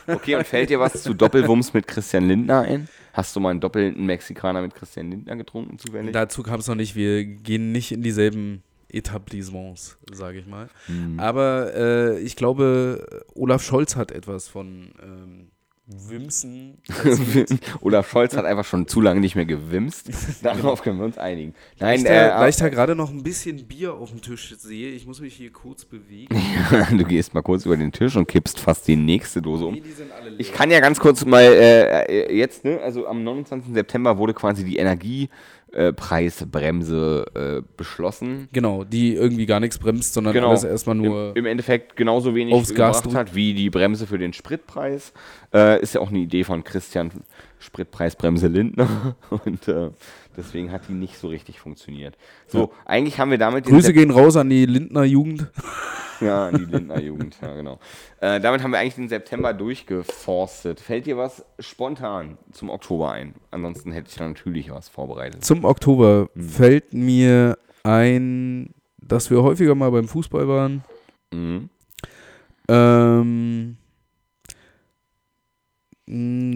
Okay, 0.06 0.34
und 0.36 0.46
fällt 0.46 0.70
dir 0.70 0.80
was 0.80 1.02
zu 1.02 1.14
Doppelwumms 1.14 1.72
mit 1.74 1.86
Christian 1.86 2.26
Lindner 2.28 2.60
ein? 2.60 2.88
Hast 3.12 3.34
du 3.36 3.40
mal 3.40 3.50
einen 3.50 3.60
doppelten 3.60 4.04
Mexikaner 4.06 4.60
mit 4.62 4.74
Christian 4.74 5.10
Lindner 5.10 5.36
getrunken 5.36 5.78
zufällig? 5.78 6.12
Dazu 6.12 6.42
kam 6.42 6.60
es 6.60 6.66
noch 6.66 6.74
nicht. 6.74 6.96
Wir 6.96 7.24
gehen 7.24 7.70
nicht 7.72 7.92
in 7.92 8.02
dieselben 8.02 8.62
Etablissements, 8.88 9.96
sage 10.12 10.38
ich 10.38 10.46
mal. 10.46 10.68
Hm. 10.86 11.18
Aber 11.20 11.72
äh, 11.74 12.18
ich 12.20 12.36
glaube, 12.36 13.24
Olaf 13.34 13.62
Scholz 13.62 13.96
hat 13.96 14.10
etwas 14.10 14.48
von 14.48 14.92
ähm, 15.02 15.50
Wimsen. 15.86 16.78
Olaf 17.82 18.10
Scholz 18.10 18.34
hat 18.36 18.46
einfach 18.46 18.64
schon 18.64 18.88
zu 18.88 19.02
lange 19.02 19.20
nicht 19.20 19.36
mehr 19.36 19.44
gewimst. 19.44 20.08
Darauf 20.42 20.80
können 20.80 20.98
wir 20.98 21.04
uns 21.04 21.18
einigen. 21.18 21.54
Nein, 21.78 21.88
Weil 21.88 21.98
ich 21.98 22.04
äh, 22.06 22.28
da, 22.28 22.40
weil 22.40 22.50
ich 22.50 22.56
da 22.56 22.68
gerade 22.70 22.94
noch 22.94 23.10
ein 23.10 23.22
bisschen 23.22 23.66
Bier 23.66 23.92
auf 23.92 24.10
dem 24.10 24.22
Tisch 24.22 24.54
sehe. 24.58 24.92
Ich 24.92 25.06
muss 25.06 25.20
mich 25.20 25.34
hier 25.34 25.52
kurz 25.52 25.84
bewegen. 25.84 26.34
du 26.90 27.04
gehst 27.04 27.34
mal 27.34 27.42
kurz 27.42 27.66
über 27.66 27.76
den 27.76 27.92
Tisch 27.92 28.16
und 28.16 28.26
kippst 28.26 28.58
fast 28.60 28.88
die 28.88 28.96
nächste 28.96 29.42
Dose 29.42 29.66
um. 29.66 29.74
Nee, 29.74 29.80
die 29.80 29.92
sind 29.92 30.10
alle 30.10 30.30
leer. 30.30 30.40
Ich 30.40 30.54
kann 30.54 30.70
ja 30.70 30.80
ganz 30.80 30.98
kurz 30.98 31.22
mal 31.26 31.42
äh, 31.42 32.04
äh, 32.04 32.34
jetzt, 32.34 32.64
ne, 32.64 32.80
also 32.80 33.06
am 33.06 33.22
29. 33.22 33.74
September 33.74 34.16
wurde 34.16 34.32
quasi 34.32 34.64
die 34.64 34.76
Energiepreisbremse 34.76 35.28
äh, 37.34 37.62
beschlossen. 37.76 38.48
Genau, 38.52 38.84
die 38.84 39.14
irgendwie 39.14 39.46
gar 39.46 39.60
nichts 39.60 39.78
bremst, 39.78 40.14
sondern 40.14 40.32
Genau. 40.32 40.50
alles 40.50 40.64
erstmal 40.64 40.96
nur. 40.96 41.30
Im, 41.30 41.36
Im 41.38 41.46
Endeffekt 41.46 41.96
genauso 41.96 42.34
wenig 42.34 42.54
aufs 42.54 42.74
Gas 42.74 43.02
gebracht 43.02 43.16
hat 43.16 43.34
wie 43.34 43.54
die 43.54 43.70
Bremse 43.70 44.06
für 44.06 44.18
den 44.18 44.32
Spritpreis. 44.32 45.12
Äh, 45.52 45.82
ist 45.82 45.94
ja 45.94 46.00
auch 46.00 46.10
eine 46.10 46.18
Idee 46.18 46.44
von 46.44 46.64
Christian 46.64 47.10
Spritpreisbremse 47.58 48.48
Lindner. 48.48 49.16
Und 49.44 49.68
äh, 49.68 49.90
deswegen 50.36 50.70
hat 50.70 50.82
die 50.88 50.92
nicht 50.92 51.18
so 51.18 51.28
richtig 51.28 51.60
funktioniert. 51.60 52.16
So, 52.46 52.72
eigentlich 52.84 53.18
haben 53.18 53.30
wir 53.30 53.38
damit 53.38 53.66
Grüße 53.66 53.92
gehen 53.92 54.10
raus 54.10 54.36
an 54.36 54.50
die 54.50 54.66
Lindner 54.66 55.04
Jugend. 55.04 55.50
Ja, 56.20 56.50
die 56.52 56.64
Lindner 56.64 57.00
Jugend, 57.00 57.36
ja 57.42 57.54
genau. 57.54 57.78
Äh, 58.20 58.40
damit 58.40 58.62
haben 58.62 58.70
wir 58.70 58.78
eigentlich 58.78 58.94
den 58.94 59.08
September 59.08 59.52
durchgeforstet. 59.52 60.80
Fällt 60.80 61.06
dir 61.06 61.16
was 61.16 61.44
spontan 61.58 62.38
zum 62.52 62.70
Oktober 62.70 63.10
ein? 63.12 63.34
Ansonsten 63.50 63.92
hätte 63.92 64.08
ich 64.10 64.16
da 64.16 64.26
natürlich 64.28 64.70
was 64.70 64.88
vorbereitet. 64.88 65.44
Zum 65.44 65.64
Oktober 65.64 66.28
Hm. 66.34 66.48
fällt 66.48 66.94
mir 66.94 67.58
ein, 67.82 68.74
dass 68.98 69.30
wir 69.30 69.42
häufiger 69.42 69.74
mal 69.74 69.90
beim 69.90 70.08
Fußball 70.08 70.46
waren. 70.48 70.84
Mhm. 71.32 71.68
Ähm, 72.68 73.76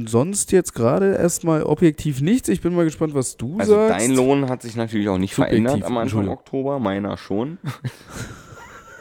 sonst 0.06 0.52
jetzt 0.52 0.74
gerade 0.74 1.14
erstmal 1.16 1.62
objektiv 1.62 2.20
nichts. 2.20 2.48
Ich 2.48 2.61
bin 2.61 2.74
mal 2.74 2.84
gespannt, 2.84 3.14
was 3.14 3.36
du 3.36 3.59
Also 3.59 3.74
sagst. 3.74 4.00
dein 4.06 4.14
Lohn 4.14 4.48
hat 4.48 4.62
sich 4.62 4.76
natürlich 4.76 5.09
auch 5.09 5.18
nicht 5.18 5.34
Subjektiv, 5.34 5.64
verändert 5.64 5.84
am 5.88 5.96
Anfang. 5.98 6.28
Oktober, 6.28 6.78
meiner 6.78 7.16
schon. 7.16 7.59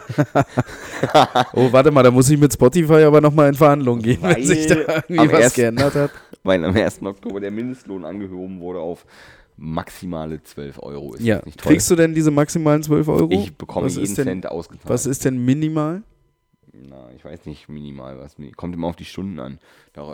Oh, 1.53 1.71
warte 1.71 1.91
mal, 1.91 2.03
da 2.03 2.11
muss 2.11 2.29
ich 2.29 2.39
mit 2.39 2.53
Spotify 2.53 3.03
aber 3.03 3.21
nochmal 3.21 3.49
in 3.49 3.55
Verhandlungen 3.55 4.01
gehen, 4.01 4.21
Weil 4.21 4.35
wenn 4.37 4.45
sich 4.45 4.67
da 4.67 4.75
irgendwie 5.07 5.31
was 5.31 5.39
ersten- 5.41 5.61
geändert 5.61 5.95
hat. 5.95 6.11
Weil 6.43 6.63
am 6.63 6.75
1. 6.75 7.01
Oktober 7.03 7.39
der 7.39 7.51
Mindestlohn 7.51 8.05
angehoben 8.05 8.59
wurde 8.59 8.79
auf 8.79 9.05
maximale 9.57 10.41
12 10.43 10.79
Euro. 10.81 11.13
Ist 11.15 11.23
Ja, 11.23 11.37
das 11.37 11.45
nicht 11.45 11.59
toll? 11.59 11.71
kriegst 11.73 11.89
du 11.91 11.95
denn 11.95 12.13
diese 12.13 12.31
maximalen 12.31 12.83
12 12.83 13.07
Euro? 13.07 13.27
ich 13.31 13.55
bekomme 13.57 13.87
was 13.87 13.95
jeden 13.95 14.15
denn, 14.15 14.25
Cent 14.25 14.45
ausgezahlt. 14.51 14.89
Was 14.89 15.05
ist 15.05 15.25
denn 15.25 15.43
minimal? 15.43 16.03
Na, 16.89 17.09
ich 17.15 17.23
weiß 17.25 17.45
nicht, 17.45 17.69
minimal 17.69 18.19
was. 18.19 18.36
Kommt 18.55 18.75
immer 18.75 18.88
auf 18.88 18.95
die 18.95 19.05
Stunden 19.05 19.39
an. 19.39 19.59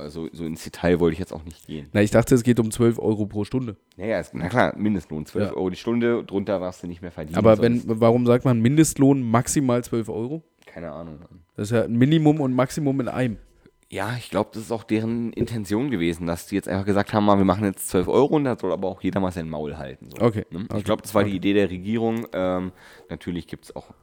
So, 0.09 0.27
so 0.31 0.45
ins 0.45 0.63
Detail 0.63 0.99
wollte 0.99 1.13
ich 1.13 1.19
jetzt 1.19 1.33
auch 1.33 1.43
nicht 1.43 1.67
gehen. 1.67 1.89
Na, 1.93 2.01
ich 2.01 2.11
dachte, 2.11 2.35
es 2.35 2.43
geht 2.43 2.59
um 2.59 2.71
12 2.71 2.99
Euro 2.99 3.25
pro 3.25 3.43
Stunde. 3.43 3.75
Naja, 3.97 4.19
ist, 4.19 4.33
na 4.33 4.47
klar, 4.49 4.73
Mindestlohn 4.77 5.25
12 5.25 5.49
Ja. 5.51 5.55
Euro 5.55 5.69
die 5.69 5.75
Stunde, 5.75 6.23
drunter 6.23 6.59
darfst 6.59 6.83
du 6.83 6.87
nicht 6.87 7.01
mehr 7.01 7.11
verdienen. 7.11 7.37
Aber 7.37 7.59
wenn, 7.61 7.81
warum 7.85 8.25
sagt 8.25 8.45
man 8.45 8.61
Mindestlohn 8.61 9.21
maximal 9.23 9.83
12 9.83 10.09
Euro? 10.09 10.43
Keine 10.65 10.91
Ahnung. 10.91 11.19
Das 11.55 11.69
ist 11.69 11.75
ja 11.75 11.83
ein 11.83 11.95
Minimum 11.97 12.39
und 12.41 12.53
Maximum 12.53 12.99
in 13.01 13.07
einem. 13.09 13.37
Ja, 13.89 14.15
ich 14.17 14.31
glaube, 14.31 14.49
das 14.53 14.63
ist 14.63 14.71
auch 14.71 14.83
deren 14.83 15.33
Intention 15.33 15.91
gewesen, 15.91 16.25
dass 16.25 16.47
die 16.47 16.55
jetzt 16.55 16.67
einfach 16.67 16.85
gesagt 16.85 17.13
haben, 17.13 17.25
mal, 17.25 17.37
wir 17.37 17.45
machen 17.45 17.63
jetzt 17.65 17.89
12 17.89 18.07
Euro 18.07 18.35
und 18.37 18.45
da 18.45 18.57
soll 18.57 18.71
aber 18.71 18.87
auch 18.87 19.03
jeder 19.03 19.19
mal 19.19 19.31
sein 19.31 19.47
Maul 19.47 19.77
halten. 19.77 20.09
So, 20.09 20.25
Okay, 20.25 20.45
ne? 20.49 20.65
okay, 20.67 20.79
Ich 20.79 20.83
glaube, 20.83 21.03
das 21.03 21.13
war 21.13 21.23
die 21.23 21.29
okay. 21.29 21.37
Idee 21.37 21.53
der 21.53 21.69
Regierung. 21.69 22.25
Ähm, 22.33 22.71
natürlich 23.09 23.45
gibt 23.45 23.65
es 23.65 23.75
auch 23.75 23.93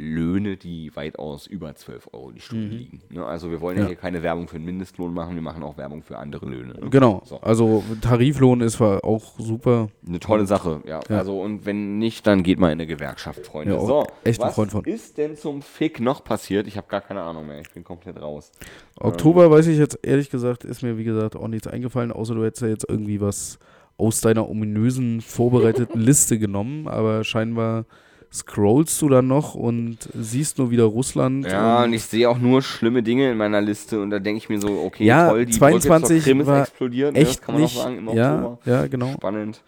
Löhne, 0.00 0.56
die 0.56 0.94
weitaus 0.96 1.46
über 1.46 1.74
12 1.74 2.08
Euro 2.12 2.30
die 2.32 2.40
Stunde 2.40 2.74
liegen. 2.74 3.02
Ne? 3.10 3.24
Also 3.24 3.50
wir 3.50 3.60
wollen 3.60 3.76
ja. 3.76 3.82
Ja. 3.82 3.88
hier 3.88 3.96
keine 3.96 4.22
Werbung 4.22 4.48
für 4.48 4.56
den 4.56 4.64
Mindestlohn 4.64 5.12
machen, 5.12 5.34
wir 5.34 5.42
machen 5.42 5.62
auch 5.62 5.76
Werbung 5.76 6.02
für 6.02 6.16
andere 6.16 6.46
Löhne. 6.46 6.74
Ne? 6.74 6.90
Genau. 6.90 7.22
So. 7.24 7.40
Also 7.40 7.84
Tariflohn 8.00 8.62
ist 8.62 8.74
zwar 8.74 9.04
auch 9.04 9.38
super. 9.38 9.88
Eine 10.06 10.20
tolle 10.20 10.46
Sache, 10.46 10.80
ja. 10.86 11.00
Ja. 11.08 11.18
Also 11.18 11.40
und 11.40 11.66
wenn 11.66 11.98
nicht, 11.98 12.26
dann 12.26 12.42
geht 12.42 12.58
mal 12.58 12.68
in 12.68 12.72
eine 12.72 12.86
Gewerkschaft, 12.86 13.46
Freunde. 13.46 13.74
Ja, 13.74 13.80
so, 13.80 14.06
echt 14.24 14.40
ein 14.40 14.48
was 14.48 14.54
Freund 14.54 14.70
von. 14.72 14.84
ist 14.84 15.18
denn 15.18 15.36
zum 15.36 15.60
Fick 15.60 16.00
noch 16.00 16.24
passiert? 16.24 16.66
Ich 16.66 16.76
habe 16.76 16.88
gar 16.88 17.02
keine 17.02 17.20
Ahnung 17.22 17.46
mehr. 17.46 17.60
Ich 17.60 17.70
bin 17.70 17.84
komplett 17.84 18.20
raus. 18.20 18.50
Oktober 18.98 19.50
weiß 19.50 19.66
ich 19.66 19.78
jetzt 19.78 19.98
ehrlich 20.02 20.30
gesagt, 20.30 20.64
ist 20.64 20.82
mir 20.82 20.96
wie 20.96 21.04
gesagt 21.04 21.36
auch 21.36 21.48
nichts 21.48 21.66
eingefallen, 21.66 22.10
außer 22.12 22.34
du 22.34 22.44
hättest 22.44 22.62
ja 22.62 22.68
jetzt 22.68 22.86
irgendwie 22.88 23.20
was 23.20 23.58
aus 23.98 24.22
deiner 24.22 24.48
ominösen 24.48 25.20
vorbereiteten 25.20 26.00
Liste 26.00 26.38
genommen, 26.38 26.88
aber 26.88 27.22
scheinbar 27.22 27.84
scrollst 28.32 29.00
du 29.02 29.08
dann 29.08 29.26
noch 29.26 29.54
und 29.54 29.98
siehst 30.14 30.58
nur 30.58 30.70
wieder 30.70 30.84
Russland. 30.84 31.46
Ja, 31.46 31.78
und 31.78 31.84
und 31.86 31.92
ich 31.94 32.04
sehe 32.04 32.28
auch 32.28 32.38
nur 32.38 32.62
schlimme 32.62 33.02
Dinge 33.02 33.30
in 33.32 33.36
meiner 33.36 33.60
Liste 33.60 34.00
und 34.00 34.10
da 34.10 34.18
denke 34.20 34.38
ich 34.38 34.48
mir 34.48 34.60
so, 34.60 34.68
okay, 34.84 35.04
Ja, 35.04 35.30
toll, 35.30 35.46
die 35.46 35.52
22 35.52 36.24
Brücke 36.24 36.46
war 36.46 36.60
explodiert, 36.62 37.14
ne? 37.14 37.18
echt 37.20 37.30
das 37.38 37.40
kann 37.42 37.54
man 37.54 37.62
nicht. 37.62 37.76
auch 37.76 37.82
sagen 37.82 37.98
im 37.98 38.08
ja, 38.16 38.34
Oktober. 38.36 38.58
ja, 38.66 38.86
genau. 38.86 39.12
Spannend. 39.14 39.62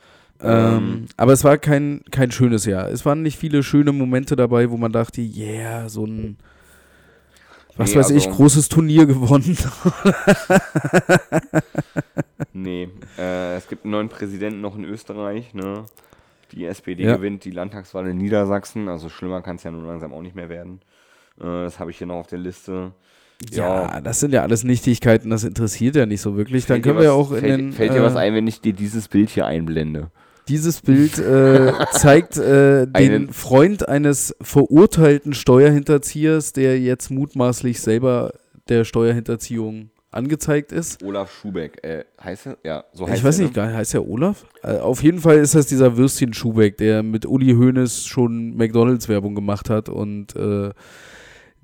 Ähm, 0.44 1.06
aber 1.16 1.32
es 1.32 1.44
war 1.44 1.56
kein, 1.58 2.00
kein 2.10 2.30
schönes 2.32 2.64
Jahr. 2.64 2.88
Es 2.90 3.04
waren 3.06 3.22
nicht 3.22 3.38
viele 3.38 3.62
schöne 3.62 3.92
Momente 3.92 4.34
dabei, 4.34 4.70
wo 4.70 4.76
man 4.76 4.90
dachte, 4.92 5.20
yeah, 5.20 5.88
so 5.88 6.04
ein, 6.04 6.36
was 7.76 7.90
Nee, 7.90 7.96
weiß 8.00 8.10
ich, 8.10 8.26
also- 8.26 8.36
großes 8.36 8.68
Turnier 8.68 9.06
gewonnen. 9.06 9.56
Nee, 12.54 12.88
äh, 13.18 13.56
es 13.56 13.66
gibt 13.68 13.84
einen 13.84 13.92
neuen 13.92 14.08
Präsidenten 14.08 14.60
noch 14.60 14.76
in 14.76 14.84
Österreich, 14.84 15.54
ne? 15.54 15.84
Die 16.52 16.64
SPD 16.66 17.04
Ja. 17.04 17.16
gewinnt 17.16 17.44
die 17.44 17.50
Landtagswahl 17.50 18.06
in 18.08 18.18
Niedersachsen, 18.18 18.88
also 18.88 19.08
schlimmer 19.08 19.42
kann 19.42 19.56
es 19.56 19.62
ja 19.62 19.70
nun 19.70 19.86
langsam 19.86 20.12
auch 20.12 20.22
nicht 20.22 20.34
mehr 20.36 20.48
werden. 20.48 20.80
Äh, 21.40 21.44
das 21.44 21.78
habe 21.78 21.90
ich 21.90 21.98
hier 21.98 22.06
noch 22.06 22.16
auf 22.16 22.26
der 22.26 22.38
Liste. 22.38 22.92
Ja, 23.50 24.00
das 24.00 24.20
sind 24.20 24.32
ja 24.32 24.42
alles 24.42 24.62
Nichtigkeiten, 24.62 25.30
das 25.30 25.42
interessiert 25.44 25.96
ja 25.96 26.06
nicht 26.06 26.20
so 26.20 26.36
wirklich. 26.36 26.66
Dann 26.66 26.76
Fällt 26.76 26.84
dir 26.84 26.88
können 26.90 26.98
wir 27.00 27.04
ja 27.06 27.18
was- 27.18 27.26
auch 27.26 27.32
in 27.32 27.38
fällt, 27.40 27.58
den. 27.60 27.72
Fällt 27.72 27.94
dir 27.94 28.02
was 28.02 28.14
äh, 28.14 28.18
ein, 28.18 28.34
wenn 28.34 28.46
ich 28.46 28.60
dir 28.60 28.72
dieses 28.72 29.08
Bild 29.08 29.30
hier 29.30 29.46
einblende? 29.46 30.10
Dieses 30.48 30.80
Bild 30.80 31.18
äh, 31.18 31.72
zeigt 31.92 32.36
äh, 32.36 32.86
den 32.86 32.94
Einen- 32.94 33.32
Freund 33.32 33.88
eines 33.88 34.36
verurteilten 34.42 35.34
Steuerhinterziehers, 35.34 36.52
der 36.52 36.78
jetzt 36.80 37.10
mutmaßlich 37.10 37.80
selber 37.80 38.32
der 38.68 38.84
Steuerhinterziehung 38.84 39.90
angezeigt 40.12 40.72
ist. 40.72 41.02
Olaf 41.02 41.32
Schubeck, 41.32 41.82
äh, 41.84 42.04
heißt 42.22 42.46
er? 42.46 42.58
Ja, 42.64 42.84
so 42.92 43.06
heißt 43.08 43.18
Ich 43.18 43.24
weiß 43.24 43.38
er, 43.38 43.42
nicht, 43.44 43.54
gar- 43.54 43.72
heißt 43.72 43.94
er 43.94 44.06
Olaf? 44.06 44.44
Äh, 44.62 44.76
auf 44.78 45.02
jeden 45.02 45.18
Fall 45.20 45.38
ist 45.38 45.54
das 45.54 45.66
dieser 45.66 45.96
Würstchen 45.96 46.32
Schubeck, 46.34 46.76
der 46.76 47.02
mit 47.02 47.26
Uli 47.26 47.52
Hoeneß 47.54 48.06
schon 48.06 48.54
McDonalds-Werbung 48.56 49.34
gemacht 49.34 49.70
hat 49.70 49.88
und 49.88 50.36
äh, 50.36 50.70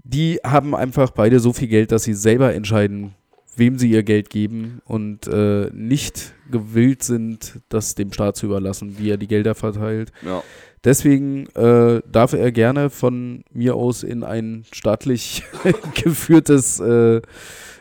die 0.05 0.38
haben 0.44 0.74
einfach 0.74 1.11
beide 1.11 1.38
so 1.40 1.53
viel 1.53 1.68
Geld, 1.68 1.92
dass 1.92 2.05
sie 2.05 2.14
selber 2.14 2.55
entscheiden, 2.55 3.14
wem 3.57 3.78
sie 3.78 3.90
ihr 3.90 4.03
Geld 4.05 4.30
geben 4.30 4.80
und 4.86 5.26
äh, 5.26 5.68
nicht 5.74 6.32
gewillt 6.51 7.03
sind, 7.03 7.61
das 7.68 7.94
dem 7.94 8.12
Staat 8.12 8.36
zu 8.36 8.46
überlassen, 8.46 8.96
wie 8.99 9.11
er 9.11 9.16
die 9.18 9.26
Gelder 9.26 9.55
verteilt. 9.55 10.12
Ne? 10.22 10.30
Ja. 10.30 10.42
Deswegen 10.85 11.47
äh, 11.55 12.03
darf 12.11 12.33
er 12.33 12.53
gerne 12.53 12.91
von 12.91 13.45
mir 13.53 13.74
aus 13.74 14.03
in 14.03 14.22
ein 14.22 14.64
staatlich 14.72 15.43
geführtes, 16.03 16.81
äh, 16.81 17.20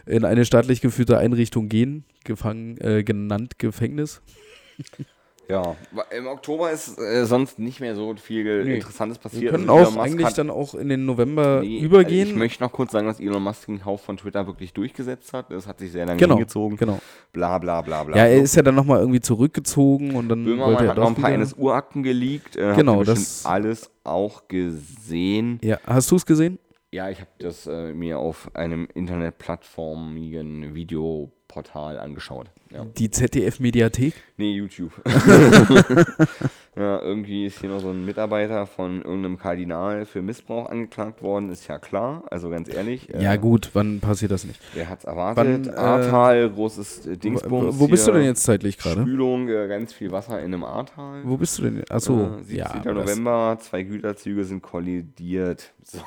in 0.05 0.25
eine 0.25 0.45
staatlich 0.45 0.81
geführte 0.81 1.17
Einrichtung 1.17 1.69
gehen, 1.69 2.05
gefangen, 2.23 2.77
äh, 2.79 3.03
genannt 3.03 3.59
Gefängnis. 3.59 4.21
Ja, 5.49 5.75
im 6.15 6.27
Oktober 6.27 6.71
ist 6.71 6.97
äh, 6.99 7.25
sonst 7.25 7.57
nicht 7.57 7.79
mehr 7.79 7.95
so 7.95 8.13
viel 8.15 8.65
Nee. 8.65 8.75
Interessantes 8.75 9.17
passiert. 9.17 9.43
Wir 9.43 9.51
können 9.51 9.69
Also 9.69 9.97
auch 9.97 10.03
eigentlich 10.03 10.33
dann 10.33 10.49
auch 10.49 10.75
in 10.75 10.89
den 10.89 11.05
November 11.05 11.61
Nee, 11.61 11.79
übergehen. 11.79 12.27
Ich 12.27 12.35
möchte 12.35 12.61
noch 12.63 12.71
kurz 12.73 12.91
sagen, 12.91 13.07
dass 13.07 13.19
Elon 13.21 13.41
Musk 13.41 13.65
den 13.67 13.79
Kauf 13.81 14.01
von 14.01 14.17
Twitter 14.17 14.45
wirklich 14.45 14.73
durchgesetzt 14.73 15.31
hat. 15.33 15.49
Das 15.51 15.65
hat 15.65 15.79
sich 15.79 15.91
sehr 15.93 16.05
lange 16.05 16.19
genau, 16.19 16.35
hingezogen. 16.35 16.75
genau. 16.77 16.99
Bla 17.31 17.57
bla 17.59 17.81
bla 17.81 18.03
bla. 18.03 18.17
Ja, 18.17 18.25
er 18.25 18.41
ist 18.41 18.55
ja 18.55 18.61
dann 18.61 18.75
nochmal 18.75 18.99
irgendwie 18.99 19.21
zurückgezogen 19.21 20.15
und 20.15 20.27
dann 20.27 20.39
wollte 20.45 20.51
Böhmermann 20.57 20.83
er 20.85 20.89
hat 20.91 20.97
noch 20.97 21.07
ein 21.07 21.15
paar. 21.15 21.31
NSU-Akten 21.31 22.03
geleakt. 22.03 22.55
Äh, 22.57 22.73
Genau, 22.75 23.03
das- 23.03 23.45
alles 23.45 23.89
auch 24.03 24.47
gesehen. 24.49 25.59
Ja, 25.63 25.79
hast 25.85 26.11
du 26.11 26.15
es 26.17 26.25
gesehen? 26.25 26.59
Ja, 26.91 27.09
ich 27.09 27.19
habe 27.19 27.29
das 27.39 27.67
äh, 27.67 27.93
mir 27.93 28.17
auf 28.19 28.49
einem 28.53 28.87
internetplattformigen 28.93 30.73
Videoportal 31.57 31.99
angeschaut. 31.99 32.47
Ja. 32.73 32.83
Die 32.97 33.09
ZDF-Mediathek? 33.09 34.13
Nee, 34.35 34.51
YouTube. 34.55 34.91
ja, 36.75 37.01
irgendwie 37.01 37.45
ist 37.45 37.61
hier 37.61 37.69
noch 37.69 37.79
so 37.79 37.89
ein 37.89 38.05
Mitarbeiter 38.05 38.67
von 38.67 39.01
irgendeinem 39.01 39.37
Kardinal 39.37 40.05
für 40.05 40.21
Missbrauch 40.21 40.69
angeklagt 40.69 41.21
worden, 41.21 41.49
ist 41.49 41.67
ja 41.69 41.79
klar. 41.79 42.23
Also 42.29 42.49
ganz 42.49 42.67
ehrlich. 42.67 43.13
äh, 43.13 43.23
Ja, 43.23 43.37
gut, 43.37 43.69
wann 43.73 44.01
passiert 44.01 44.31
das 44.31 44.43
nicht? 44.43 44.59
Wer 44.73 44.89
hat's 44.89 45.05
erwartet? 45.05 45.67
Wann, 45.67 45.73
äh, 45.73 45.77
Ahrtal, 45.77 46.49
großes 46.49 47.05
äh, 47.07 47.11
Wo, 47.11 47.15
Dingsbums. 47.15 47.79
wo 47.79 47.87
bist 47.87 48.05
du 48.05 48.11
hier. 48.11 48.19
denn 48.19 48.27
jetzt 48.29 48.43
zeitlich 48.43 48.77
gerade? 48.77 49.01
Spülung, 49.01 49.47
äh, 49.47 49.67
ganz 49.69 49.93
viel 49.93 50.11
Wasser 50.11 50.39
in 50.39 50.53
einem 50.53 50.65
Ahrtal. 50.65 51.21
Wo 51.23 51.37
bist 51.37 51.57
du 51.59 51.63
denn? 51.63 51.83
Achso, 51.89 52.37
Äh, 52.39 52.43
17. 52.43 52.57
ja. 52.57 52.93
November, 52.93 53.57
zwei 53.61 53.83
Güterzüge 53.83 54.43
sind 54.43 54.61
kollidiert. 54.61 55.71
So. 55.83 55.99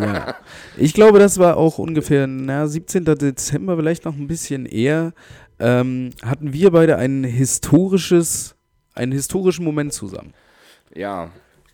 Ja. 0.00 0.36
Ich 0.76 0.94
glaube, 0.94 1.18
das 1.18 1.40
war 1.40 1.56
auch 1.56 1.78
ungefähr, 1.78 2.28
na, 2.28 2.68
17. 2.68 3.04
Dezember, 3.04 3.76
vielleicht 3.76 4.04
noch 4.04 4.14
ein 4.14 4.28
bisschen 4.28 4.66
eher, 4.66 4.75
ähm, 5.58 6.10
hatten 6.22 6.52
wir 6.52 6.70
beide 6.70 6.96
ein 6.96 7.24
historisches, 7.24 8.54
einen 8.94 9.12
historischen 9.12 9.64
Moment 9.64 9.92
zusammen. 9.92 10.34
Ja. 10.94 11.30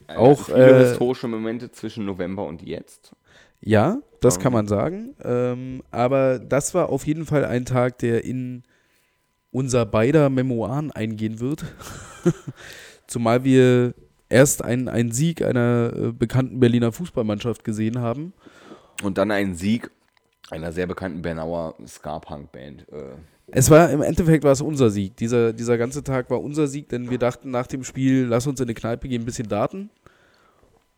Äh, 0.09 0.17
Auch, 0.17 0.47
viele 0.47 0.81
äh, 0.81 0.89
historische 0.89 1.29
Momente 1.29 1.71
zwischen 1.71 2.05
November 2.05 2.47
und 2.47 2.63
jetzt. 2.63 3.13
Ja, 3.61 3.99
das 4.21 4.37
Ähm. 4.37 4.43
kann 4.43 4.53
man 4.53 4.67
sagen. 4.67 5.15
Ähm, 5.25 5.83
aber 5.91 6.39
das 6.39 6.75
war 6.75 6.89
auf 6.89 7.07
jeden 7.07 7.27
Fall 7.27 7.45
ein 7.45 7.65
Tag, 7.65 7.99
der 7.99 8.25
in 8.25 8.65
unser 9.51 9.87
beider 9.87 10.31
Memoiren 10.31 10.91
eingehen 10.91 11.41
wird. 11.41 11.65
Zumal 13.07 13.45
wir 13.45 13.95
erst 14.29 14.65
einen, 14.65 14.89
einen 14.89 15.13
Sieg 15.13 15.43
einer 15.43 15.93
äh, 15.95 16.13
bekannten 16.13 16.59
Berliner 16.59 16.91
Fußballmannschaft 16.91 17.63
gesehen 17.65 17.99
haben. 17.99 18.33
Und 19.03 19.19
dann 19.19 19.31
ein 19.31 19.55
Sieg 19.55 19.91
einer 20.51 20.73
sehr 20.73 20.87
bekannten 20.87 21.23
Bernauer 21.23 21.75
Ska-Punk-Band. 21.87 22.89
Äh, 22.91 23.15
Es 23.49 23.71
war 23.71 23.91
im 23.91 24.03
Endeffekt 24.03 24.45
war 24.45 24.53
es 24.53 24.61
unser 24.61 24.91
Sieg. 24.91 25.17
Dieser, 25.17 25.53
dieser 25.53 25.79
ganze 25.79 26.03
Tag 26.03 26.31
war 26.31 26.43
unser 26.43 26.67
Sieg, 26.67 26.89
denn 26.89 27.11
wir 27.11 27.19
dachten 27.19 27.51
nach 27.51 27.67
dem 27.67 27.85
Spiel, 27.85 28.27
lass 28.27 28.47
uns 28.47 28.61
in 28.61 28.67
eine 28.67 28.75
Kneipe 28.75 29.09
gehen, 29.09 29.23
ein 29.23 29.27
bisschen 29.27 29.49
daten. 29.49 29.91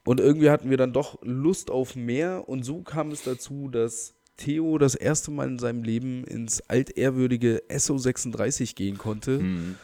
Und 0.05 0.21
irgendwie 0.21 0.51
hatten 0.51 0.71
wir 0.71 0.77
dann 0.77 0.93
doch 0.93 1.19
Lust 1.23 1.71
auf 1.71 1.97
mehr. 1.97 2.49
Und 2.49 2.65
so 2.65 2.83
kam 2.83 3.11
es 3.11 3.23
dazu, 3.23 3.69
dass 3.69 4.15
Theo 4.37 4.79
das 4.79 4.95
erste 4.95 5.31
Mal 5.31 5.49
in 5.49 5.59
seinem 5.59 5.83
Leben 5.83 6.25
ins 6.25 6.61
altehrwürdige 6.69 7.63
SO36 7.71 8.75
gehen 8.75 8.99
konnte 8.99 9.39
hm. 9.39 9.77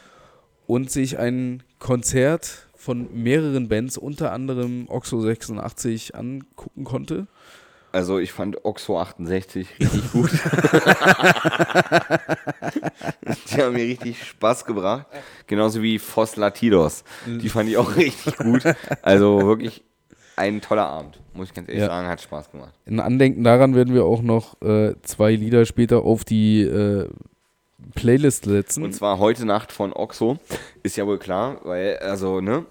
und 0.66 0.90
sich 0.90 1.18
ein 1.18 1.62
Konzert 1.78 2.68
von 2.74 3.08
mehreren 3.14 3.68
Bands, 3.68 3.96
unter 3.96 4.32
anderem 4.32 4.86
Oxo 4.88 5.20
86, 5.20 6.14
angucken 6.14 6.84
konnte. 6.84 7.26
Also 7.92 8.18
ich 8.18 8.32
fand 8.32 8.64
Oxo 8.64 9.00
68 9.00 9.68
richtig 9.80 10.12
gut. 10.12 10.30
Die 13.50 13.62
haben 13.62 13.72
mir 13.74 13.84
richtig 13.84 14.22
Spaß 14.24 14.64
gebracht. 14.64 15.06
Genauso 15.46 15.82
wie 15.82 15.98
Fos 15.98 16.36
Latidos. 16.36 17.04
Die 17.26 17.48
fand 17.48 17.68
ich 17.68 17.76
auch 17.76 17.96
richtig 17.96 18.36
gut. 18.36 18.62
Also 19.02 19.40
wirklich 19.46 19.82
ein 20.36 20.60
toller 20.60 20.86
Abend. 20.86 21.18
Muss 21.34 21.48
ich 21.48 21.54
ganz 21.54 21.68
ehrlich 21.68 21.82
Ja. 21.82 21.88
sagen, 21.88 22.08
hat 22.08 22.20
Spaß 22.20 22.50
gemacht. 22.50 22.72
In 22.86 23.00
Andenken 23.00 23.44
daran 23.44 23.74
werden 23.74 23.94
wir 23.94 24.04
auch 24.04 24.22
noch 24.22 24.60
äh, 24.62 24.94
zwei 25.02 25.32
Lieder 25.34 25.66
später 25.66 26.02
auf 26.02 26.24
die 26.24 26.62
äh, 26.62 27.08
Playlist 27.94 28.44
setzen. 28.44 28.82
Und 28.84 28.92
zwar 28.94 29.18
heute 29.18 29.44
Nacht 29.46 29.72
von 29.72 29.92
Oxo. 29.92 30.38
Ist 30.82 30.96
ja 30.96 31.06
wohl 31.06 31.18
klar, 31.18 31.58
weil, 31.64 31.98
also, 31.98 32.40
ne? 32.40 32.64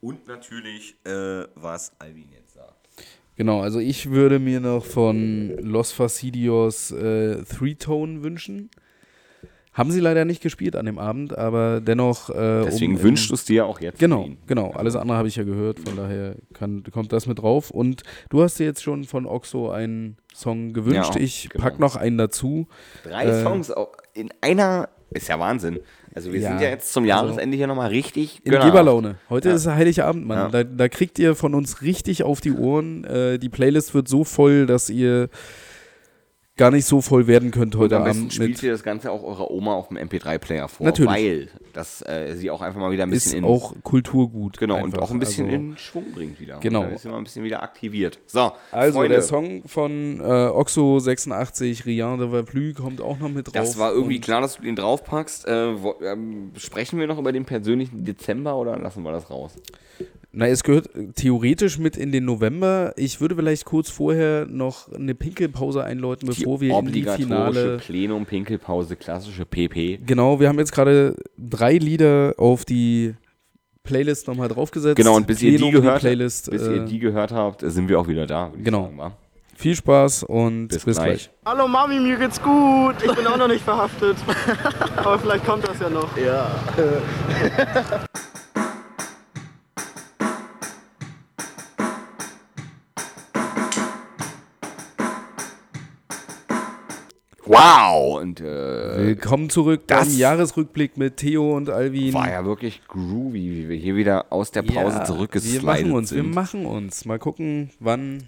Und 0.00 0.28
natürlich, 0.28 0.94
äh, 1.04 1.44
was 1.54 1.92
Alvin 1.98 2.24
jetzt 2.30 2.32
sagt. 2.32 2.37
Genau, 3.38 3.60
also 3.60 3.78
ich 3.78 4.10
würde 4.10 4.40
mir 4.40 4.58
noch 4.58 4.84
von 4.84 5.56
Los 5.60 5.92
Fastidios 5.92 6.90
äh, 6.90 7.44
Three 7.44 7.76
Tone 7.76 8.24
wünschen. 8.24 8.68
Haben 9.72 9.92
sie 9.92 10.00
leider 10.00 10.24
nicht 10.24 10.42
gespielt 10.42 10.74
an 10.74 10.86
dem 10.86 10.98
Abend, 10.98 11.38
aber 11.38 11.80
dennoch. 11.80 12.30
Äh, 12.30 12.64
Deswegen 12.64 12.96
um, 12.96 13.02
wünschst 13.04 13.30
du 13.30 13.34
es 13.34 13.44
dir 13.44 13.64
auch 13.64 13.80
jetzt. 13.80 14.00
Genau, 14.00 14.28
genau. 14.48 14.72
Alles 14.72 14.96
andere 14.96 15.16
habe 15.16 15.28
ich 15.28 15.36
ja 15.36 15.44
gehört, 15.44 15.78
von 15.78 15.96
daher 15.96 16.34
kann, 16.52 16.82
kommt 16.90 17.12
das 17.12 17.28
mit 17.28 17.38
drauf. 17.38 17.70
Und 17.70 18.02
du 18.28 18.42
hast 18.42 18.58
dir 18.58 18.64
jetzt 18.66 18.82
schon 18.82 19.04
von 19.04 19.24
Oxo 19.24 19.70
einen 19.70 20.16
Song 20.34 20.72
gewünscht. 20.72 21.14
Ja, 21.14 21.20
ich 21.20 21.48
genau. 21.48 21.62
pack 21.62 21.78
noch 21.78 21.94
einen 21.94 22.18
dazu. 22.18 22.66
Drei 23.04 23.26
Äh, 23.26 23.42
Songs 23.44 23.72
in 24.14 24.30
einer. 24.40 24.88
Ist 25.10 25.28
ja 25.28 25.38
Wahnsinn. 25.38 25.78
Also 26.18 26.32
wir 26.32 26.40
Ja, 26.40 26.48
sind 26.50 26.60
ja 26.62 26.68
jetzt 26.70 26.92
zum 26.92 27.04
also 27.04 27.08
Jahresende 27.28 27.56
hier 27.56 27.68
nochmal 27.68 27.90
richtig 27.90 28.40
In 28.42 28.50
gönnerhaft. 28.50 28.72
Geberlaune. 28.72 29.14
Heute 29.30 29.50
Ja. 29.50 29.54
ist 29.54 29.68
Heiligabend, 29.68 30.26
Mann. 30.26 30.36
Ja. 30.38 30.48
Da, 30.48 30.64
da 30.64 30.88
kriegt 30.88 31.16
ihr 31.20 31.36
von 31.36 31.54
uns 31.54 31.80
richtig 31.80 32.24
auf 32.24 32.40
die 32.40 32.50
Ohren. 32.52 33.04
Äh, 33.04 33.38
die 33.38 33.48
Playlist 33.48 33.94
wird 33.94 34.08
so 34.08 34.24
voll, 34.24 34.66
dass 34.66 34.90
ihr 34.90 35.28
gar 36.58 36.70
nicht 36.70 36.84
so 36.84 37.00
voll 37.00 37.26
werden 37.26 37.50
könnte 37.50 37.78
heute 37.78 37.96
Und 37.96 38.02
am 38.02 38.08
Abend 38.08 38.32
spielt 38.34 38.62
ihr 38.62 38.72
das 38.72 38.82
Ganze 38.82 39.10
auch 39.10 39.22
eurer 39.22 39.50
Oma 39.50 39.74
auf 39.74 39.88
dem 39.88 39.96
MP3-Player 39.96 40.68
vor. 40.68 40.84
Natürlich. 40.84 41.10
Weil 41.10 41.48
das 41.72 42.02
äh, 42.02 42.34
sie 42.36 42.50
auch 42.50 42.60
einfach 42.60 42.80
mal 42.80 42.90
wieder 42.90 43.04
ein 43.04 43.12
Ist 43.12 43.24
bisschen 43.24 43.38
in, 43.38 43.44
auch 43.44 43.74
Kulturgut. 43.82 44.58
genau, 44.58 44.76
und 44.76 44.86
einfach. 44.86 45.02
auch 45.02 45.10
ein 45.10 45.18
bisschen 45.20 45.46
also, 45.46 45.56
in 45.56 45.76
Schwung 45.78 46.12
bringt 46.12 46.40
wieder. 46.40 46.58
Genau. 46.60 46.82
Und 46.82 46.92
ist 46.92 47.06
immer 47.06 47.16
ein 47.16 47.24
bisschen 47.24 47.44
wieder 47.44 47.62
aktiviert. 47.62 48.18
So, 48.26 48.52
Also 48.72 48.98
Freunde, 48.98 49.14
der 49.14 49.22
Song 49.22 49.62
von 49.66 50.20
äh, 50.20 50.24
Oxo 50.48 50.98
86, 50.98 51.86
Rien 51.86 52.18
de 52.18 52.42
Plus, 52.42 52.74
kommt 52.74 53.00
auch 53.00 53.18
noch 53.18 53.30
mit 53.30 53.46
drauf. 53.46 53.54
das 53.54 53.78
war 53.78 53.92
irgendwie 53.92 54.16
Und 54.16 54.24
klar, 54.24 54.40
dass 54.40 54.56
du 54.56 54.62
den 54.62 54.76
draufpackst. 54.76 55.46
Äh, 55.46 55.82
wo, 55.82 55.94
ähm, 56.02 56.52
sprechen 56.56 56.98
wir 56.98 57.06
noch 57.06 57.18
über 57.18 57.32
den 57.32 57.44
persönlichen 57.44 58.04
Dezember 58.04 58.56
oder 58.56 58.76
lassen 58.78 59.02
wir 59.04 59.12
das 59.12 59.30
raus? 59.30 59.52
Na, 60.30 60.46
es 60.46 60.62
gehört 60.62 60.90
theoretisch 61.14 61.78
mit 61.78 61.96
in 61.96 62.12
den 62.12 62.26
November. 62.26 62.92
Ich 62.96 63.20
würde 63.20 63.34
vielleicht 63.34 63.64
kurz 63.64 63.88
vorher 63.88 64.46
noch 64.46 64.92
eine 64.92 65.14
Pinkelpause 65.14 65.82
einläuten, 65.82 66.28
bevor 66.28 66.60
wir 66.60 66.78
in 66.78 66.92
die 66.92 67.04
Finale. 67.04 67.78
Plenum, 67.78 68.26
Pinkelpause, 68.26 68.96
klassische 68.96 69.46
PP. 69.46 70.00
Genau, 70.04 70.38
wir 70.38 70.48
haben 70.48 70.58
jetzt 70.58 70.72
gerade 70.72 71.16
drei 71.38 71.78
Lieder 71.78 72.34
auf 72.36 72.66
die 72.66 73.14
Playlist 73.84 74.28
nochmal 74.28 74.48
draufgesetzt. 74.48 74.96
Genau, 74.96 75.16
und 75.16 75.26
bis 75.26 75.40
ihr 75.40 75.52
die 75.52 75.56
Plenum, 75.56 75.80
gehört, 75.80 76.00
Playlist, 76.00 76.50
bis 76.50 76.62
äh, 76.62 76.74
ihr 76.76 76.84
die 76.84 76.98
gehört 76.98 77.32
habt, 77.32 77.62
sind 77.62 77.88
wir 77.88 77.98
auch 77.98 78.06
wieder 78.06 78.26
da. 78.26 78.52
Genau. 78.62 78.92
sagen? 78.98 79.14
Viel 79.56 79.74
Spaß 79.74 80.22
und 80.22 80.68
Bis 80.68 80.84
bis, 80.84 80.98
gleich. 80.98 81.06
gleich. 81.06 81.30
Hallo 81.44 81.66
Mami, 81.66 81.98
mir 81.98 82.16
geht's 82.16 82.40
gut. 82.40 82.94
Ich 83.04 83.12
bin 83.12 83.26
auch 83.26 83.36
noch 83.36 83.48
nicht 83.48 83.64
verhaftet. 83.64 84.16
Aber 84.96 85.18
vielleicht 85.18 85.44
kommt 85.44 85.66
das 85.66 85.80
ja 85.80 85.90
noch. 85.90 86.16
Ja. 86.16 86.48
Wow! 97.48 98.20
Und 98.20 98.40
äh, 98.42 98.44
Willkommen 99.06 99.48
zurück 99.48 99.82
das- 99.86 100.08
beim 100.08 100.18
Jahresrückblick 100.18 100.98
mit 100.98 101.16
Theo 101.16 101.56
und 101.56 101.70
Alvin. 101.70 102.12
war 102.12 102.30
ja 102.30 102.44
wirklich 102.44 102.82
groovy, 102.86 103.32
wie 103.50 103.68
wir 103.70 103.76
hier 103.76 103.96
wieder 103.96 104.26
aus 104.30 104.50
der 104.50 104.60
Pause 104.62 104.98
Ja, 104.98 105.04
zurückgeslidet 105.04 105.62
Wir 105.62 105.66
machen 105.66 105.92
uns, 105.92 106.12
wir 106.12 106.22
sind. 106.22 106.34
machen 106.34 106.66
uns. 106.66 107.06
Mal 107.06 107.18
gucken, 107.18 107.70
wann 107.80 108.24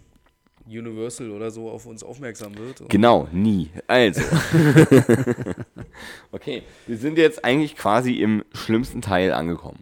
Universal 0.67 1.33
oder 1.33 1.51
so 1.51 1.69
auf 1.69 1.85
uns 1.85 2.03
aufmerksam 2.03 2.57
wird. 2.57 2.89
Genau, 2.89 3.29
nie. 3.31 3.69
Also. 3.87 4.23
okay, 6.33 6.63
wir 6.87 6.97
sind 6.97 7.19
jetzt 7.19 7.45
eigentlich 7.45 7.77
quasi 7.77 8.15
im 8.15 8.43
schlimmsten 8.55 9.03
Teil 9.03 9.35
angekommen. 9.35 9.81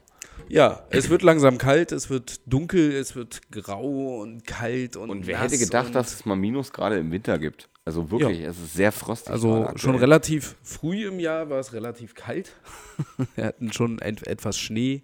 Ja, 0.48 0.82
es 0.90 1.10
wird 1.10 1.22
langsam 1.22 1.58
kalt, 1.58 1.92
es 1.92 2.10
wird 2.10 2.40
dunkel, 2.46 2.90
es 2.92 3.14
wird 3.14 3.42
grau 3.52 4.20
und 4.22 4.46
kalt 4.46 4.96
und 4.96 5.10
Und 5.10 5.26
wer 5.28 5.40
hätte 5.40 5.58
gedacht, 5.58 5.94
dass 5.94 6.12
es 6.14 6.24
mal 6.24 6.34
Minusgrade 6.36 6.96
im 6.98 7.12
Winter 7.12 7.38
gibt? 7.38 7.68
Also 7.88 8.10
wirklich, 8.10 8.40
es 8.40 8.58
ist 8.58 8.74
sehr 8.74 8.92
frostig. 8.92 9.32
Also 9.32 9.66
schon 9.76 9.94
relativ 9.94 10.56
früh 10.62 11.08
im 11.08 11.18
Jahr 11.18 11.48
war 11.48 11.58
es 11.58 11.72
relativ 11.72 12.14
kalt. 12.14 12.52
Wir 13.34 13.46
hatten 13.46 13.72
schon 13.72 13.98
et 13.98 14.26
etwas 14.26 14.58
Schnee, 14.58 15.00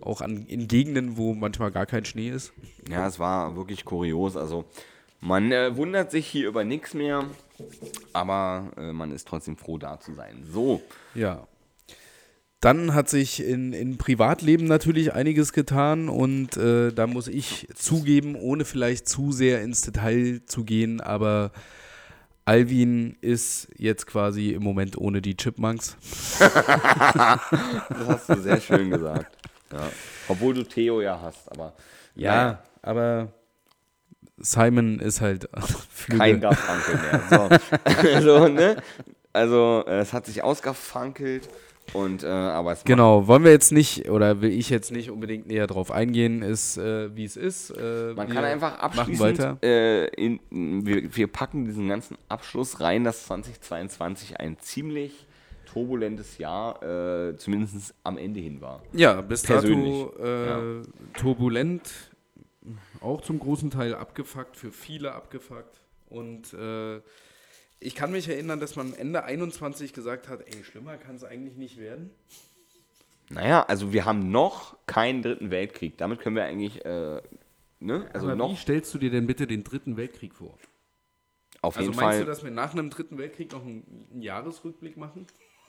auch 0.00 0.22
an, 0.22 0.44
in 0.48 0.66
Gegenden, 0.66 1.16
wo 1.16 1.34
manchmal 1.34 1.70
gar 1.70 1.86
kein 1.86 2.04
Schnee 2.04 2.30
ist. 2.30 2.52
Ja, 2.90 3.06
es 3.06 3.20
war 3.20 3.54
wirklich 3.54 3.84
kurios. 3.84 4.36
Also 4.36 4.64
man 5.20 5.52
äh, 5.52 5.76
wundert 5.76 6.10
sich 6.10 6.26
hier 6.26 6.48
über 6.48 6.64
nichts 6.64 6.94
mehr, 6.94 7.26
aber 8.12 8.72
äh, 8.76 8.92
man 8.92 9.12
ist 9.12 9.28
trotzdem 9.28 9.56
froh, 9.56 9.78
da 9.78 10.00
zu 10.00 10.12
sein. 10.12 10.42
So, 10.52 10.82
Ja. 11.14 11.46
Dann 12.60 12.94
hat 12.94 13.08
sich 13.08 13.44
in, 13.44 13.72
in 13.72 13.98
Privatleben 13.98 14.66
natürlich 14.66 15.12
einiges 15.12 15.52
getan 15.52 16.08
und 16.08 16.56
äh, 16.56 16.90
da 16.90 17.06
muss 17.06 17.28
ich 17.28 17.68
zugeben, 17.76 18.34
ohne 18.34 18.64
vielleicht 18.64 19.08
zu 19.08 19.30
sehr 19.30 19.62
ins 19.62 19.82
Detail 19.82 20.40
zu 20.46 20.64
gehen, 20.64 21.00
aber 21.00 21.52
Alvin 22.46 23.16
ist 23.20 23.68
jetzt 23.76 24.06
quasi 24.06 24.50
im 24.50 24.62
Moment 24.62 24.96
ohne 24.96 25.20
die 25.20 25.36
Chipmunks. 25.36 25.96
das 26.38 26.48
hast 28.06 28.28
du 28.28 28.40
sehr 28.40 28.60
schön 28.60 28.90
gesagt. 28.90 29.36
Ja. 29.72 29.90
Obwohl 30.28 30.54
du 30.54 30.62
Theo 30.62 31.00
ja 31.00 31.20
hast, 31.20 31.50
aber 31.50 31.74
naja, 32.14 32.62
aber 32.82 33.32
Simon 34.38 35.00
ist 35.00 35.20
halt 35.20 35.48
Flügel. 35.90 36.18
kein 36.18 36.40
Garfunkel 36.40 37.00
mehr. 37.00 37.22
So. 37.30 37.78
also, 38.14 38.48
ne? 38.48 38.82
also 39.32 39.84
äh, 39.86 39.98
es 39.98 40.12
hat 40.12 40.26
sich 40.26 40.44
ausgefankelt 40.44 41.48
und 41.94 42.22
äh, 42.22 42.26
aber 42.26 42.72
es 42.72 42.84
Genau, 42.84 43.26
wollen 43.26 43.44
wir 43.44 43.50
jetzt 43.50 43.72
nicht, 43.72 44.08
oder 44.10 44.40
will 44.40 44.50
ich 44.50 44.70
jetzt 44.70 44.92
nicht 44.92 45.10
unbedingt 45.10 45.46
näher 45.46 45.66
drauf 45.66 45.90
eingehen, 45.90 46.42
ist, 46.42 46.76
äh, 46.76 47.14
wie 47.16 47.24
es 47.24 47.36
ist. 47.36 47.70
Äh, 47.70 48.12
Man 48.14 48.28
kann 48.28 48.44
einfach 48.44 48.78
abschließend, 48.78 49.62
äh, 49.62 50.06
in, 50.08 50.40
wir, 50.50 51.14
wir 51.16 51.26
packen 51.26 51.64
diesen 51.64 51.88
ganzen 51.88 52.16
Abschluss 52.28 52.80
rein, 52.80 53.04
dass 53.04 53.26
2022 53.26 54.40
ein 54.40 54.58
ziemlich 54.58 55.26
turbulentes 55.66 56.38
Jahr, 56.38 56.82
äh, 56.82 57.36
zumindest 57.36 57.94
am 58.02 58.16
Ende 58.18 58.40
hin 58.40 58.60
war. 58.60 58.82
Ja, 58.92 59.20
bis 59.20 59.42
dato 59.42 60.12
äh, 60.18 60.82
turbulent, 61.12 61.90
auch 63.00 63.20
zum 63.20 63.38
großen 63.38 63.70
Teil 63.70 63.94
abgefuckt, 63.94 64.56
für 64.56 64.72
viele 64.72 65.12
abgefuckt. 65.12 65.80
Und 66.08 66.56
ich 67.80 67.94
kann 67.94 68.12
mich 68.12 68.28
erinnern, 68.28 68.60
dass 68.60 68.76
man 68.76 68.94
Ende 68.94 69.24
21 69.24 69.92
gesagt 69.92 70.28
hat, 70.28 70.40
ey, 70.46 70.64
schlimmer 70.64 70.96
kann 70.96 71.16
es 71.16 71.24
eigentlich 71.24 71.56
nicht 71.56 71.78
werden. 71.78 72.10
Naja, 73.28 73.64
also 73.64 73.92
wir 73.92 74.04
haben 74.04 74.30
noch 74.30 74.76
keinen 74.86 75.22
dritten 75.22 75.50
Weltkrieg. 75.50 75.98
Damit 75.98 76.20
können 76.20 76.36
wir 76.36 76.44
eigentlich, 76.44 76.84
äh, 76.84 77.20
ne? 77.80 78.08
Also 78.12 78.26
Aber 78.26 78.34
wie 78.34 78.38
noch 78.38 78.56
stellst 78.56 78.94
du 78.94 78.98
dir 78.98 79.10
denn 79.10 79.26
bitte 79.26 79.46
den 79.46 79.64
dritten 79.64 79.96
Weltkrieg 79.96 80.34
vor? 80.34 80.56
auf 81.62 81.76
Also 81.76 81.90
jeden 81.90 82.00
meinst 82.00 82.16
Fall. 82.18 82.20
du, 82.20 82.26
dass 82.26 82.44
wir 82.44 82.50
nach 82.50 82.72
einem 82.72 82.90
dritten 82.90 83.18
Weltkrieg 83.18 83.52
noch 83.52 83.62
einen, 83.62 84.06
einen 84.12 84.22
Jahresrückblick 84.22 84.96
machen? 84.96 85.26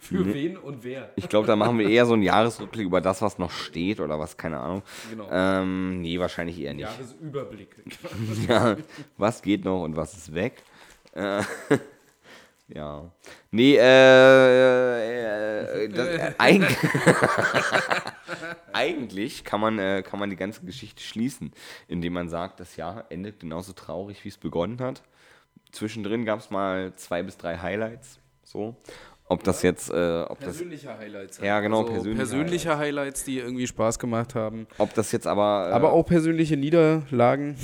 Für 0.00 0.32
wen 0.32 0.56
und 0.56 0.82
wer? 0.82 1.12
Ich 1.16 1.28
glaube, 1.28 1.46
da 1.46 1.56
machen 1.56 1.78
wir 1.78 1.86
eher 1.90 2.06
so 2.06 2.14
einen 2.14 2.22
Jahresrückblick 2.22 2.86
über 2.86 3.02
das, 3.02 3.20
was 3.20 3.38
noch 3.38 3.50
steht 3.50 4.00
oder 4.00 4.18
was, 4.18 4.38
keine 4.38 4.60
Ahnung. 4.60 4.82
Genau. 5.10 5.28
Ähm, 5.30 6.00
nee, 6.00 6.18
wahrscheinlich 6.18 6.58
eher 6.58 6.72
nicht. 6.72 6.84
Jahresüberblick. 6.84 7.76
Ja, 8.48 8.76
was 9.18 9.42
geht 9.42 9.66
noch 9.66 9.82
und 9.82 9.96
was 9.96 10.14
ist 10.14 10.32
weg? 10.32 10.62
Äh, 11.12 11.42
ja. 12.68 13.10
Nee, 13.50 13.76
äh, 13.76 15.84
äh, 15.84 15.88
das, 15.88 16.08
äh, 16.08 16.32
eig 16.38 16.62
eigentlich 18.72 19.44
kann 19.44 19.60
man, 19.60 19.78
äh, 19.78 20.02
kann 20.02 20.18
man 20.18 20.30
die 20.30 20.36
ganze 20.36 20.64
Geschichte 20.64 21.02
schließen, 21.02 21.52
indem 21.88 22.14
man 22.14 22.28
sagt, 22.28 22.60
das 22.60 22.76
Jahr 22.76 23.04
endet 23.10 23.40
genauso 23.40 23.72
traurig, 23.72 24.24
wie 24.24 24.28
es 24.28 24.38
begonnen 24.38 24.80
hat. 24.80 25.02
Zwischendrin 25.70 26.24
gab 26.24 26.40
es 26.40 26.50
mal 26.50 26.94
zwei 26.96 27.22
bis 27.22 27.36
drei 27.36 27.58
Highlights. 27.58 28.18
So. 28.44 28.76
Ob 29.28 29.42
das 29.44 29.62
jetzt, 29.62 29.90
äh, 29.90 30.22
ob 30.22 30.38
das, 30.40 30.58
Persönliche 30.58 30.98
Highlights. 30.98 31.38
Ja, 31.38 31.60
genau, 31.60 31.80
Also 31.80 31.92
persönliche 31.92 32.16
persönliche 32.16 32.78
Highlights, 32.78 33.24
die 33.24 33.38
irgendwie 33.38 33.66
Spaß 33.66 33.98
gemacht 33.98 34.34
haben. 34.34 34.66
ob 34.76 34.92
das 34.92 35.12
jetzt 35.12 35.26
aber. 35.26 35.68
Äh, 35.70 35.72
Aber 35.72 35.92
auch 35.92 36.04
persönliche 36.04 36.58
Niederlagen, 36.58 37.56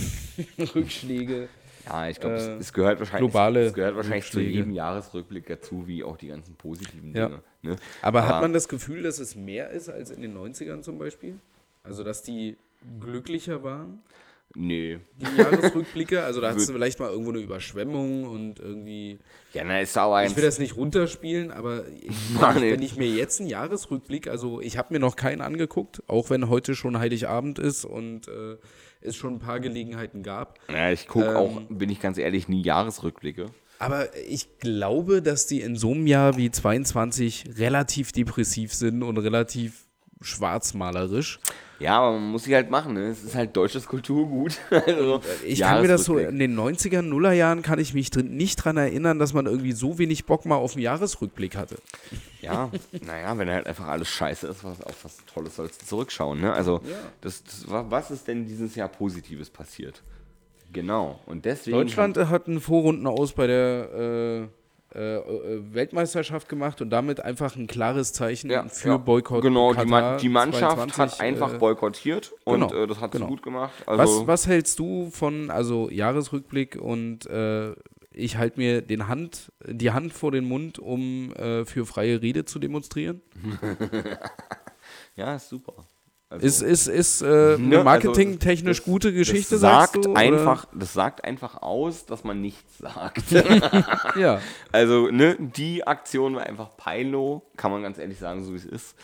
Rückschläge. 0.75 1.49
Ja, 1.89 2.09
ich 2.09 2.21
glaube, 2.21 2.37
äh, 2.37 2.39
es, 2.39 2.61
es 2.67 2.73
gehört 2.73 2.99
wahrscheinlich, 2.99 3.31
globale 3.31 3.61
es 3.67 3.75
gehört 3.75 3.97
wahrscheinlich 3.97 4.31
zu 4.31 4.41
jedem 4.41 4.73
Jahresrückblick 4.73 5.47
dazu, 5.47 5.87
wie 5.87 6.05
auch 6.05 6.17
die 6.17 6.29
ganzen 6.29 6.55
positiven 6.57 7.15
Ja. 7.15 7.27
Dinge. 7.29 7.43
Ne? 7.63 7.77
Aber 8.03 8.27
hat 8.29 8.43
man 8.43 8.53
das 8.53 8.69
Gefühl, 8.69 9.03
dass 9.03 9.19
es 9.19 9.35
mehr 9.37 9.71
ist 9.71 9.89
als 9.89 10.11
in 10.11 10.23
den 10.23 10.37
90ern 10.37 10.83
zum 10.83 10.99
Beispiel? 10.99 11.37
Also, 11.83 12.05
dass 12.05 12.23
die 12.23 12.57
glücklicher 13.01 13.63
waren, 13.63 14.01
Nee. 14.55 14.99
die 15.17 15.37
Jahresrückblicke? 15.41 16.23
Also, 16.25 16.41
da 16.41 16.51
hattest 16.51 16.69
du 16.69 16.73
vielleicht 16.73 16.99
mal 17.01 17.11
irgendwo 17.11 17.31
eine 17.31 17.41
Überschwemmung 17.41 18.25
und 18.25 18.61
irgendwie. 18.61 19.19
Ja, 19.53 19.63
na, 19.65 19.81
ist 19.81 19.97
aber 19.99 20.25
Ich 20.25 20.37
will 20.37 20.43
das 20.45 20.59
nicht 20.59 20.77
runterspielen, 20.77 21.51
aber 21.51 21.85
ich, 21.89 22.31
Mann, 22.41 22.57
wenn, 22.57 22.63
ey. 22.63 22.69
ich, 22.71 22.75
wenn 22.75 22.83
ich 22.83 22.97
mir 22.97 23.09
jetzt 23.09 23.41
einen 23.41 23.51
Jahresrückblick, 23.51 24.27
also 24.29 24.61
ich 24.61 24.79
habe 24.79 24.95
mir 24.95 25.01
noch 25.01 25.17
keinen 25.17 25.43
angeguckt, 25.43 26.03
auch 26.07 26.31
wenn 26.31 26.49
heute 26.49 26.75
schon 26.75 26.99
Heiligabend 26.99 27.59
ist 27.59 27.85
und 27.85 28.29
äh, 28.29 28.57
es 29.01 29.17
schon 29.17 29.35
ein 29.35 29.39
paar 29.39 29.61
Gelegenheiten 29.61 30.23
gab. 30.23 30.59
Ja, 30.71 30.91
ich 30.91 31.07
gucke 31.07 31.27
Ähm, 31.29 31.37
auch, 31.37 31.61
bin 31.69 31.91
ich 31.91 32.01
ganz 32.01 32.19
ehrlich, 32.19 32.49
nie 32.49 32.63
Jahresrückblicke. 32.63 33.47
Aber 33.79 34.09
ich 34.17 34.59
glaube, 34.59 35.23
dass 35.23 35.47
die 35.47 35.61
in 35.61 35.77
so 35.77 35.93
einem 35.93 36.07
Jahr 36.07 36.37
wie 36.37 36.51
22 36.51 37.59
relativ 37.59 38.11
depressiv 38.13 38.75
sind 38.75 39.03
und 39.03 39.19
relativ 39.19 39.87
schwarzmalerisch. 40.21 41.39
Ja, 41.81 41.99
aber 42.01 42.13
man 42.19 42.31
muss 42.33 42.43
sie 42.45 42.55
halt 42.55 42.71
machen. 42.71 42.95
Ne? 42.95 43.07
Es 43.07 43.23
ist 43.23 43.35
halt 43.37 43.57
deutsches 43.57 43.87
Kulturgut. 43.87 44.59
also, 44.71 45.21
Ich 45.45 45.61
kann 45.61 45.81
mir 45.83 45.89
das 45.89 46.05
so 46.05 46.19
in 46.19 46.39
den 46.39 46.59
90er, 46.59 47.03
Nullerjahren 47.03 47.63
kann 47.63 47.79
ich 47.79 47.95
mich 47.95 48.11
drin, 48.11 48.37
nicht 48.37 48.57
dran 48.57 48.77
erinnern, 48.77 49.19
dass 49.21 49.33
man 49.33 49.47
irgendwie 49.47 49.73
so 49.73 49.97
wenig 49.99 50.27
Bock 50.27 50.45
mal 50.45 50.57
auf 50.57 50.75
einen 50.75 50.83
Jahresrückblick 50.83 51.55
hatte. 51.57 51.77
Ja, 52.43 52.71
naja, 53.07 53.39
wenn 53.39 53.49
halt 53.49 53.67
einfach 53.69 53.87
alles 53.87 54.09
scheiße 54.09 54.49
ist, 54.49 54.65
was, 54.65 54.81
auf 54.83 55.05
was 55.05 55.19
Tolles 55.33 55.55
sollst 55.57 55.83
du 55.83 55.87
zurückschauen. 55.87 56.41
Ne? 56.41 56.53
Also, 56.53 56.81
Ja. 56.85 56.97
das, 57.21 57.45
das, 57.45 57.71
wa- 57.71 57.87
was 57.89 58.11
ist 58.11 58.27
denn 58.27 58.45
dieses 58.47 58.75
Jahr 58.75 58.89
Positives 58.89 59.49
passiert? 59.49 60.03
Genau. 60.73 61.21
Und 61.27 61.45
deswegen. 61.45 61.77
Deutschland 61.79 62.17
hat 62.19 62.47
einen 62.49 62.61
Vorrunden 62.61 63.07
aus 63.07 63.33
bei 63.33 63.47
der 63.47 64.43
äh, 64.45 64.49
Weltmeisterschaft 64.95 66.49
gemacht 66.49 66.81
und 66.81 66.91
damit 66.91 67.21
einfach 67.21 67.55
ein 67.57 67.67
klares 67.67 68.13
Zeichen 68.13 68.51
Ja, 68.51 68.67
für 68.69 68.89
ja. 68.89 68.97
Boykott. 68.97 69.43
Genau, 69.43 69.75
die, 69.75 69.87
Ma 69.87 70.17
die 70.17 70.29
Mannschaft 70.29 70.77
22, 70.77 70.99
hat 70.99 71.21
einfach 71.21 71.55
äh, 71.55 71.59
boykottiert 71.59 72.33
und 72.45 72.69
genau, 72.69 72.83
äh, 72.83 72.87
das 72.87 73.01
hat 73.01 73.13
genau. 73.13 73.27
sie 73.27 73.31
gut 73.31 73.43
gemacht. 73.43 73.73
Also, 73.87 74.21
Was, 74.21 74.27
was 74.27 74.47
hältst 74.47 74.79
du 74.79 75.11
von, 75.11 75.51
also 75.51 75.91
Jahresrückblick 75.91 76.77
und 76.77 77.27
äh, 77.27 77.75
ich 78.11 78.37
halte 78.37 78.59
mir 78.59 78.83
den 78.83 79.09
Hand, 79.09 79.53
die 79.67 79.91
Hand 79.91 80.13
vor 80.13 80.33
den 80.33 80.45
Mund, 80.45 80.79
um 80.79 81.33
äh, 81.35 81.65
für 81.65 81.87
freie 81.87 82.21
Rede 82.23 82.45
zu 82.45 82.59
demonstrieren. 82.59 83.21
Ja, 85.19 85.35
ist 85.35 85.49
super. 85.49 85.85
Also, 86.31 86.47
Ist, 86.47 86.61
ist, 86.61 86.87
ist 86.89 87.23
äh, 87.23 87.27
eine 87.55 87.59
Ne, 87.59 87.85
marketingtechnisch 87.85 88.81
also, 88.81 88.91
gute 88.91 89.13
Geschichte, 89.15 89.53
das 89.53 89.61
sagt 89.63 89.95
sagst 89.95 90.05
du? 90.05 90.11
oder? 90.11 90.21
einfach, 90.21 90.67
Das 90.75 90.93
sagt 90.93 91.25
einfach 91.25 91.63
aus, 91.63 92.05
dass 92.05 92.23
man 92.23 92.41
nichts 92.43 92.79
sagt. 92.79 93.25
Ja. 94.17 94.41
also, 94.71 95.09
ne, 95.11 95.37
die 95.39 95.87
Aktion 95.87 96.35
war 96.37 96.43
einfach 96.45 96.71
Pilo, 96.77 97.43
kann 97.57 97.71
man 97.71 97.83
ganz 97.83 97.99
ehrlich 97.99 98.19
sagen, 98.19 98.45
so 98.45 98.53
wie 98.53 98.57
es 98.57 98.67
ist. 98.67 98.95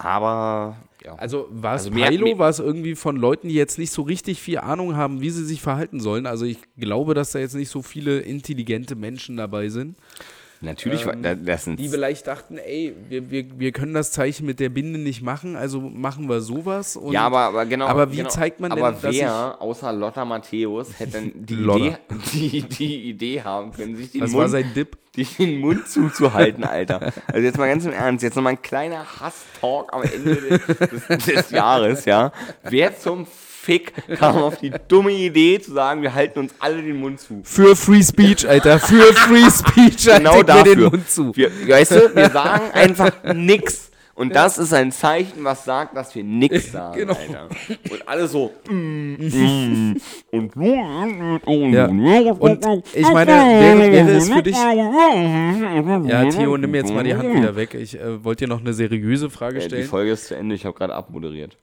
Aber, 0.00 0.76
ja. 1.04 1.16
Also 1.16 1.48
war 1.50 1.74
es 1.74 1.86
Also 1.86 1.90
Pilo, 1.90 2.38
war 2.38 2.48
es 2.50 2.60
irgendwie 2.60 2.94
von 2.94 3.16
Leuten, 3.16 3.48
die 3.48 3.54
jetzt 3.54 3.78
nicht 3.78 3.90
so 3.92 4.02
richtig 4.02 4.40
viel 4.40 4.58
Ahnung 4.58 4.94
haben, 4.96 5.20
wie 5.20 5.30
sie 5.30 5.44
sich 5.44 5.60
verhalten 5.60 5.98
sollen? 5.98 6.26
Also 6.26 6.44
ich 6.44 6.58
glaube, 6.76 7.14
dass 7.14 7.32
da 7.32 7.40
jetzt 7.40 7.54
nicht 7.56 7.70
so 7.70 7.82
viele 7.82 8.20
intelligente 8.20 8.94
Menschen 8.94 9.36
dabei 9.36 9.68
sind, 9.68 9.96
Natürlich, 10.60 11.04
da- 11.22 11.34
das 11.36 11.64
sind 11.64 11.78
ähm, 11.78 11.84
die 11.84 11.88
vielleicht 11.88 12.26
dachten, 12.26 12.58
ey, 12.58 12.92
wir, 13.08 13.30
wir, 13.30 13.44
wir 13.60 13.70
können 13.72 13.94
das 13.94 14.10
Zeichen 14.10 14.44
mit 14.44 14.58
der 14.58 14.70
Binde 14.70 14.98
nicht 14.98 15.22
machen, 15.22 15.54
also 15.54 15.80
machen 15.80 16.28
wir 16.28 16.40
sowas. 16.40 16.96
Und 16.96 17.12
Ja, 17.12 17.26
aber, 17.26 17.38
aber 17.40 17.64
genau. 17.66 17.86
aber 17.86 18.10
wie 18.12 18.16
genau. 18.16 18.28
zeigt 18.28 18.58
man 18.58 18.70
denn, 18.70 18.82
aber 18.82 19.00
wer 19.02 19.60
außer 19.62 19.92
Lotta 19.92 20.24
Matthäus 20.24 20.98
hätte 20.98 21.12
denn 21.12 21.32
die. 21.46 21.54
Idee, 21.68 21.96
die, 22.32 22.62
die 22.62 23.02
Idee 23.10 23.42
haben 23.42 23.72
können, 23.72 23.96
sich 23.96 24.10
den 24.12 24.22
das 24.22 24.32
war 24.32 24.40
Mund, 24.42 24.50
sein 24.50 24.72
Dip. 24.74 24.96
den 25.38 25.60
Mund 25.60 25.86
zuzuhalten, 25.88 26.64
Alter. 26.64 27.12
Also 27.28 27.40
jetzt 27.40 27.56
mal 27.58 27.68
ganz 27.68 27.84
im 27.84 27.92
Ernst, 27.92 28.22
jetzt 28.24 28.34
nochmal 28.34 28.54
ein 28.54 28.62
kleiner 28.62 29.04
Hass-Talk 29.20 29.92
am 29.92 30.02
Ende 30.02 30.36
des, 30.36 31.06
des, 31.08 31.24
des 31.24 31.50
Jahres, 31.50 32.04
ja. 32.04 32.32
Wer 32.64 32.98
zum 32.98 33.26
Fick 33.68 33.92
kam 34.18 34.36
auf 34.36 34.56
die 34.56 34.72
dumme 34.88 35.12
Idee 35.12 35.60
zu 35.60 35.72
sagen, 35.74 36.00
wir 36.00 36.14
halten 36.14 36.38
uns 36.38 36.54
alle 36.58 36.80
den 36.82 36.96
Mund 36.98 37.20
zu? 37.20 37.40
Für 37.44 37.76
Free 37.76 38.02
Speech, 38.02 38.48
Alter, 38.48 38.78
für 38.78 39.02
Free 39.12 39.50
Speech, 39.50 40.06
Genau 40.06 40.32
halten 40.32 40.46
wir 40.48 40.54
dafür. 40.54 40.74
den 40.74 40.84
Mund 40.84 41.10
zu. 41.10 41.36
Wir, 41.36 41.50
weißt 41.68 41.90
du, 41.92 42.16
wir 42.16 42.30
sagen 42.30 42.70
einfach 42.72 43.12
nix. 43.34 43.90
Und 44.14 44.34
das 44.34 44.56
ist 44.58 44.72
ein 44.72 44.90
Zeichen, 44.90 45.44
was 45.44 45.64
sagt, 45.64 45.94
dass 45.96 46.12
wir 46.14 46.24
nix 46.24 46.72
sagen, 46.72 46.98
Genau. 46.98 47.12
Alter. 47.14 47.48
Und 47.90 48.08
alle 48.08 48.26
so. 48.26 48.52
mm, 48.68 49.14
mm, 49.14 49.96
und 50.30 51.72
Ja. 51.72 51.84
Und 51.86 52.66
ich 52.94 53.12
meine, 53.12 53.30
wäre, 53.30 53.92
wäre 53.92 54.10
es 54.16 54.28
für 54.28 54.42
dich. 54.42 54.56
Ja, 54.56 56.24
Theo, 56.30 56.56
nimm 56.56 56.74
jetzt 56.74 56.92
mal 56.92 57.04
die 57.04 57.14
Hand 57.14 57.32
wieder 57.34 57.54
weg. 57.54 57.74
Ich 57.74 57.94
äh, 58.00 58.24
wollte 58.24 58.46
dir 58.46 58.48
noch 58.48 58.60
eine 58.60 58.72
seriöse 58.72 59.30
Frage 59.30 59.56
Ja, 59.58 59.60
die 59.60 59.66
stellen. 59.68 59.86
Folge 59.88 60.10
ist 60.12 60.26
zu 60.26 60.36
Ende, 60.36 60.54
ich 60.54 60.64
habe 60.64 60.76
gerade 60.76 60.94
abmoderiert. 60.94 61.56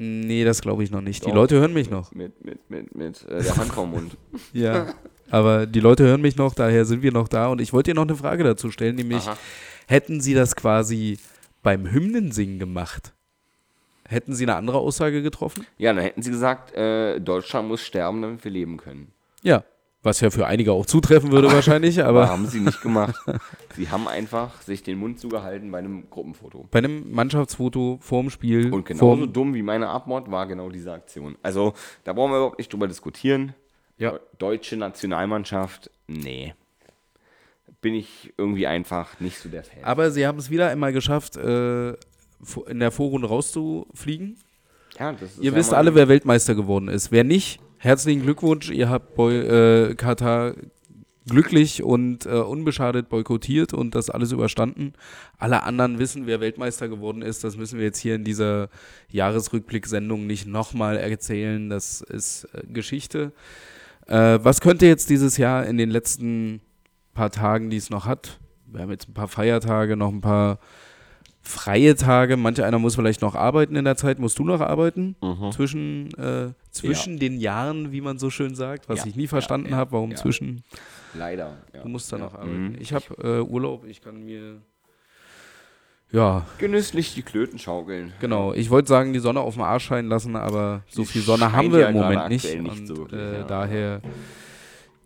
Nee, 0.00 0.44
das 0.44 0.62
glaube 0.62 0.84
ich 0.84 0.92
noch 0.92 1.00
nicht. 1.00 1.24
Die 1.24 1.30
Doch. 1.30 1.34
Leute 1.34 1.58
hören 1.58 1.72
mich 1.72 1.90
noch. 1.90 2.12
Mit, 2.12 2.44
mit, 2.44 2.70
mit, 2.70 2.94
mit 2.94 3.26
äh, 3.28 3.42
der 3.42 3.56
Hand 3.56 3.72
vom 3.72 3.90
Mund. 3.90 4.16
Ja. 4.52 4.94
Aber 5.28 5.66
die 5.66 5.80
Leute 5.80 6.04
hören 6.04 6.20
mich 6.20 6.36
noch, 6.36 6.54
daher 6.54 6.84
sind 6.84 7.02
wir 7.02 7.10
noch 7.10 7.26
da. 7.26 7.48
Und 7.48 7.60
ich 7.60 7.72
wollte 7.72 7.90
dir 7.90 7.96
noch 7.96 8.04
eine 8.04 8.14
Frage 8.14 8.44
dazu 8.44 8.70
stellen, 8.70 8.94
nämlich, 8.94 9.26
Aha. 9.26 9.36
hätten 9.88 10.20
Sie 10.20 10.34
das 10.34 10.54
quasi 10.54 11.18
beim 11.64 11.90
Hymnensingen 11.90 12.60
gemacht? 12.60 13.12
Hätten 14.08 14.34
Sie 14.34 14.44
eine 14.44 14.54
andere 14.54 14.78
Aussage 14.78 15.20
getroffen? 15.20 15.66
Ja, 15.78 15.92
dann 15.92 16.04
hätten 16.04 16.22
sie 16.22 16.30
gesagt, 16.30 16.72
äh, 16.74 17.18
Deutschland 17.18 17.66
muss 17.66 17.82
sterben, 17.82 18.22
damit 18.22 18.44
wir 18.44 18.52
leben 18.52 18.76
können. 18.76 19.10
Ja. 19.42 19.64
Was 20.02 20.20
ja 20.20 20.30
für 20.30 20.46
einige 20.46 20.72
auch 20.72 20.86
zutreffen 20.86 21.32
würde 21.32 21.50
wahrscheinlich, 21.52 22.00
Aber 22.04 22.22
aber 22.24 22.28
haben 22.32 22.46
sie 22.46 22.60
nicht 22.60 22.80
gemacht. 22.82 23.16
sie 23.76 23.90
haben 23.90 24.06
einfach 24.06 24.62
sich 24.62 24.82
den 24.84 24.96
Mund 24.98 25.18
zugehalten 25.18 25.70
bei 25.72 25.78
einem 25.78 26.08
Gruppenfoto. 26.08 26.68
bei 26.70 26.78
einem 26.78 27.10
Mannschaftsfoto 27.12 27.98
vorm 28.00 28.30
Spiel, 28.30 28.72
Und 28.72 28.86
genauso 28.86 29.26
dumm 29.26 29.54
wie 29.54 29.62
meine 29.62 29.88
Abmord 29.88 30.30
war 30.30 30.46
genau 30.46 30.68
diese 30.70 30.92
Aktion. 30.92 31.36
Also, 31.42 31.74
da 32.04 32.12
brauchen 32.12 32.30
wir 32.30 32.36
überhaupt 32.38 32.58
nicht 32.58 32.72
drüber 32.72 32.86
diskutieren. 32.86 33.54
Ja. 33.98 34.20
Deutsche 34.38 34.76
Nationalmannschaft, 34.76 35.90
nee. 36.06 36.54
Bin 37.80 37.94
ich 37.94 38.32
irgendwie 38.36 38.66
einfach 38.68 39.18
nicht 39.20 39.38
so 39.38 39.48
der 39.48 39.64
Fan. 39.64 39.82
aber 39.84 40.10
Sie 40.12 40.26
haben 40.26 40.38
es 40.38 40.50
wieder 40.50 40.68
einmal 40.68 40.92
geschafft, 40.92 41.36
äh, 41.36 41.90
in 42.68 42.78
der 42.78 42.92
Vorrunde 42.92 43.26
rauszufliegen. 43.28 44.36
ja, 44.98 45.12
das 45.12 45.22
ist 45.32 45.38
Ihr 45.38 45.50
ja 45.50 45.56
wisst 45.56 45.74
alle, 45.74 45.94
wer 45.96 46.08
Weltmeister 46.08 46.54
geworden 46.54 46.86
ist. 46.88 47.10
Wer 47.10 47.24
nicht, 47.24 47.60
herzlichen 47.78 48.22
Glückwunsch. 48.22 48.70
Ihr 48.70 48.88
habt 48.88 49.14
Boy, 49.14 49.38
äh, 49.38 49.94
Katar 49.94 50.54
glücklich 51.28 51.82
und 51.82 52.26
äh, 52.26 52.30
unbeschadet 52.30 53.08
boykottiert 53.08 53.72
und 53.72 53.94
das 53.94 54.10
alles 54.10 54.32
überstanden. 54.32 54.94
Alle 55.38 55.62
anderen 55.62 55.98
wissen, 55.98 56.26
wer 56.26 56.40
Weltmeister 56.40 56.88
geworden 56.88 57.22
ist. 57.22 57.44
Das 57.44 57.56
müssen 57.56 57.78
wir 57.78 57.86
jetzt 57.86 57.98
hier 57.98 58.14
in 58.14 58.24
dieser 58.24 58.68
Jahresrückblick-Sendung 59.10 60.26
nicht 60.26 60.46
nochmal 60.46 60.96
erzählen. 60.96 61.70
Das 61.70 62.00
ist 62.00 62.48
äh, 62.52 62.62
Geschichte. 62.72 63.32
Äh, 64.06 64.38
was 64.42 64.60
könnte 64.60 64.86
jetzt 64.86 65.10
dieses 65.10 65.36
Jahr 65.36 65.66
in 65.66 65.76
den 65.76 65.90
letzten 65.90 66.60
paar 67.14 67.30
Tagen, 67.30 67.70
die 67.70 67.76
es 67.76 67.90
noch 67.90 68.06
hat, 68.06 68.38
wir 68.66 68.82
haben 68.82 68.90
jetzt 68.90 69.08
ein 69.08 69.14
paar 69.14 69.28
Feiertage, 69.28 69.96
noch 69.96 70.12
ein 70.12 70.20
paar 70.20 70.58
freie 71.48 71.96
Tage. 71.96 72.36
Manche 72.36 72.64
einer 72.64 72.78
muss 72.78 72.94
vielleicht 72.94 73.22
noch 73.22 73.34
arbeiten 73.34 73.74
in 73.76 73.84
der 73.84 73.96
Zeit. 73.96 74.18
Musst 74.18 74.38
du 74.38 74.44
noch 74.44 74.60
arbeiten? 74.60 75.16
Mhm. 75.22 75.50
Zwischen, 75.52 76.14
äh, 76.18 76.52
zwischen 76.70 77.18
den 77.18 77.38
Jahren, 77.40 77.90
wie 77.92 78.00
man 78.00 78.18
so 78.18 78.30
schön 78.30 78.54
sagt, 78.54 78.88
was 78.88 79.00
Ja, 79.00 79.06
ich 79.06 79.16
nie 79.16 79.22
ja, 79.24 79.28
verstanden 79.28 79.70
ja, 79.70 79.76
habe, 79.76 79.92
warum 79.92 80.10
ja. 80.10 80.16
zwischen. 80.16 80.62
Leider. 81.14 81.56
Ja. 81.74 81.82
Du 81.82 81.88
musst 81.88 82.12
da 82.12 82.18
ja. 82.18 82.24
noch 82.24 82.34
arbeiten. 82.34 82.68
Mhm. 82.72 82.76
Ich 82.80 82.92
habe 82.92 83.04
äh, 83.22 83.40
Urlaub, 83.40 83.84
ich 83.86 84.00
kann 84.02 84.24
mir. 84.24 84.60
Ja, 86.10 86.46
Genüsslich 86.56 87.14
die 87.14 87.22
Klöten 87.22 87.58
schaukeln. 87.58 88.14
genau. 88.18 88.54
Ich 88.54 88.70
wollte 88.70 88.88
sagen, 88.88 89.12
die 89.12 89.18
Sonne 89.18 89.40
auf 89.40 89.54
dem 89.54 89.62
Arsch 89.62 89.84
scheinen 89.84 90.08
lassen, 90.08 90.36
aber 90.36 90.82
so 90.88 91.02
Die 91.02 91.08
viel 91.08 91.22
Sonne 91.22 91.52
haben 91.52 91.70
wir 91.70 91.80
ja 91.80 91.88
im 91.88 91.96
Moment 91.96 92.30
nicht. 92.30 92.44
nicht 92.44 92.80
und, 92.80 92.86
so 92.86 92.96
wirklich, 92.96 93.20
äh, 93.20 93.38
ja. 93.40 93.42
Daher, 93.44 94.00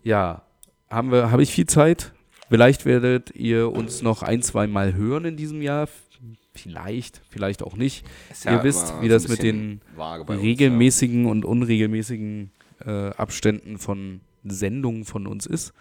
ja, 0.03 0.43
haben 0.89 1.11
wir, 1.11 1.29
habe 1.29 1.43
ich 1.43 1.51
viel 1.51 1.65
Zeit. 1.65 2.13
Vielleicht 2.49 2.85
werdet 2.85 3.35
ihr 3.35 3.71
uns 3.71 4.01
noch 4.01 4.23
ein, 4.23 4.41
zwei 4.41 4.65
Mal 4.67 4.93
hören 4.93 5.25
in 5.25 5.35
diesem 5.35 5.61
Jahr. 5.61 5.87
Vielleicht, 6.53 7.21
vielleicht 7.29 7.63
auch 7.63 7.75
nicht. 7.75 8.05
Ist 8.31 8.45
Ihr 8.45 8.63
wisst, 8.63 8.93
wie 9.01 9.09
das 9.09 9.27
mit 9.27 9.41
den 9.41 9.81
bei 9.97 10.19
uns, 10.19 10.29
regelmäßigen 10.41 11.25
und 11.25 11.45
unregelmäßigen 11.45 12.51
äh, 12.85 13.09
Abständen 13.09 13.77
von 13.79 14.21
Sendungen 14.43 15.03
von 15.05 15.25
uns 15.27 15.45
ist. 15.45 15.73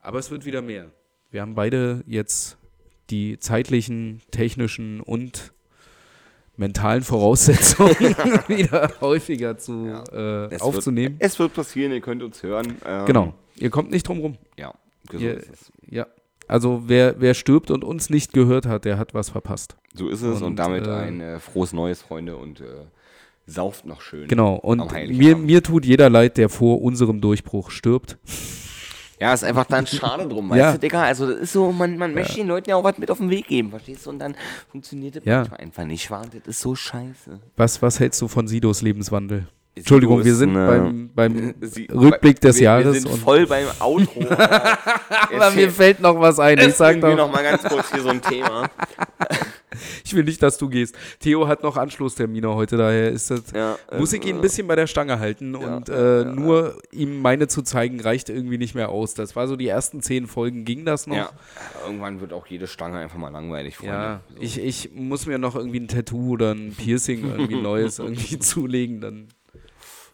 Aber 0.00 0.18
es 0.18 0.30
wird 0.30 0.44
wieder 0.44 0.62
mehr. 0.62 0.90
Wir 1.30 1.42
haben 1.42 1.54
beide 1.54 2.02
jetzt 2.06 2.56
die 3.10 3.38
zeitlichen, 3.38 4.20
technischen 4.30 5.00
und 5.00 5.52
mentalen 6.56 7.02
Voraussetzungen 7.02 7.90
wieder 8.48 8.92
häufiger 9.00 9.58
zu 9.58 9.86
Ja. 9.86 10.04
äh, 10.46 10.54
Es 10.54 10.62
aufzunehmen. 10.62 11.14
Wird, 11.18 11.22
es 11.32 11.38
wird 11.38 11.54
passieren, 11.54 11.92
ihr 11.92 12.00
könnt 12.00 12.22
uns 12.22 12.42
hören. 12.42 12.76
Ähm, 12.84 13.06
Genau. 13.06 13.34
Ihr 13.56 13.70
kommt 13.70 13.90
nicht 13.90 14.06
drum 14.06 14.20
rum. 14.20 14.38
Ja, 14.56 14.72
Ihr, 15.12 15.36
ist 15.38 15.50
es. 15.50 15.72
ja. 15.88 16.06
Also 16.50 16.82
wer, 16.86 17.14
wer 17.20 17.34
stirbt 17.34 17.70
und 17.70 17.84
uns 17.84 18.10
nicht 18.10 18.32
gehört 18.32 18.66
hat, 18.66 18.84
der 18.84 18.98
hat 18.98 19.14
was 19.14 19.30
verpasst. 19.30 19.76
So 19.94 20.08
ist 20.08 20.22
es 20.22 20.38
und, 20.38 20.42
Und, 20.48 20.56
damit 20.56 20.84
äh, 20.84 20.90
ein 20.90 21.20
äh, 21.20 21.38
frohes 21.38 21.72
Neues, 21.72 22.02
Freunde, 22.02 22.36
und 22.36 22.60
äh, 22.60 22.64
sauft 23.46 23.86
noch 23.86 24.00
schön. 24.00 24.26
Genau. 24.26 24.56
Und 24.56 24.90
mir, 25.10 25.36
mir 25.36 25.62
tut 25.62 25.86
jeder 25.86 26.10
leid, 26.10 26.38
der 26.38 26.48
vor 26.48 26.82
unserem 26.82 27.20
Durchbruch 27.20 27.70
stirbt. 27.70 28.18
Ja, 29.20 29.32
ist 29.32 29.44
einfach 29.44 29.66
dann 29.66 29.86
schade 29.86 30.26
drum, 30.26 30.48
Ja. 30.56 30.64
weißt 30.66 30.74
du, 30.74 30.78
Digga? 30.80 31.04
Also, 31.04 31.30
das 31.30 31.38
ist 31.38 31.52
so, 31.52 31.70
man, 31.70 31.96
man 31.96 32.14
möchte 32.14 32.34
den 32.34 32.48
Leuten 32.48 32.68
ja 32.70 32.74
auch 32.74 32.82
was 32.84 32.98
mit 32.98 33.12
auf 33.12 33.18
den 33.18 33.30
Weg 33.30 33.46
geben, 33.46 33.70
verstehst 33.70 34.06
du? 34.06 34.10
Und 34.10 34.18
dann 34.18 34.34
funktioniert 34.72 35.14
das 35.16 35.24
Ja. 35.24 35.42
einfach 35.56 35.84
nicht, 35.84 36.10
wa? 36.10 36.22
Das 36.22 36.46
ist 36.46 36.60
so 36.60 36.74
scheiße. 36.74 37.38
Was, 37.56 37.80
was 37.80 38.00
hältst 38.00 38.20
du 38.22 38.26
von 38.26 38.48
Sidos 38.48 38.82
Lebenswandel? 38.82 39.46
Entschuldigung, 39.74 40.24
wir 40.24 40.34
sind 40.34 40.56
eine- 40.56 40.66
beim, 40.66 41.10
beim 41.14 41.54
Sie- 41.62 41.86
Rückblick 41.92 42.40
des 42.40 42.56
wir, 42.56 42.64
Jahres. 42.64 42.94
Wir 42.94 43.00
sind 43.02 43.12
und 43.12 43.18
voll 43.20 43.46
beim 43.46 43.66
Outro. 43.80 44.20
aber 44.28 45.50
mir 45.52 45.70
fällt 45.70 46.00
noch 46.00 46.20
was 46.20 46.38
ein. 46.38 46.58
Ich 46.58 46.74
sag 46.74 47.00
doch, 47.00 47.16
noch 47.16 47.30
mal 47.32 47.42
ganz 47.42 47.62
kurz 47.62 47.90
hier 47.92 48.02
so 48.02 48.08
ein 48.10 48.20
Thema. 48.20 48.68
ich 50.04 50.14
will 50.14 50.24
nicht, 50.24 50.42
dass 50.42 50.58
du 50.58 50.68
gehst. 50.68 50.94
Theo 51.20 51.46
hat 51.46 51.62
noch 51.62 51.76
Anschlusstermine 51.76 52.52
heute, 52.54 52.76
daher 52.76 53.10
ist 53.10 53.30
das. 53.30 53.44
Ja, 53.54 53.78
Muss 53.96 54.12
ich 54.12 54.24
ihn 54.24 54.36
ein 54.36 54.38
äh, 54.40 54.42
bisschen 54.42 54.66
bei 54.66 54.74
der 54.76 54.86
Stange 54.88 55.18
halten 55.20 55.54
und 55.54 55.88
ja, 55.88 55.94
äh, 55.94 56.18
ja, 56.24 56.24
nur 56.24 56.80
ihm 56.90 57.20
meine 57.22 57.46
zu 57.48 57.62
zeigen, 57.62 58.00
reicht 58.00 58.28
irgendwie 58.28 58.58
nicht 58.58 58.74
mehr 58.74 58.88
aus. 58.88 59.14
Das 59.14 59.36
war 59.36 59.46
so 59.48 59.56
die 59.56 59.68
ersten 59.68 60.02
zehn 60.02 60.26
Folgen, 60.26 60.64
ging 60.64 60.84
das 60.84 61.06
noch. 61.06 61.16
Ja, 61.16 61.30
irgendwann 61.86 62.20
wird 62.20 62.32
auch 62.32 62.46
jede 62.48 62.66
Stange 62.66 62.98
einfach 62.98 63.18
mal 63.18 63.30
langweilig, 63.30 63.76
Freunde. 63.76 63.94
Ja, 63.94 64.20
So. 64.34 64.42
ich, 64.42 64.60
ich 64.60 64.90
muss 64.94 65.26
mir 65.26 65.38
noch 65.38 65.54
irgendwie 65.54 65.80
ein 65.80 65.88
Tattoo 65.88 66.30
oder 66.30 66.52
ein 66.52 66.74
Piercing 66.76 67.24
irgendwie 67.30 67.60
Neues 67.60 67.98
irgendwie 68.00 68.38
zulegen, 68.40 69.00
dann 69.00 69.28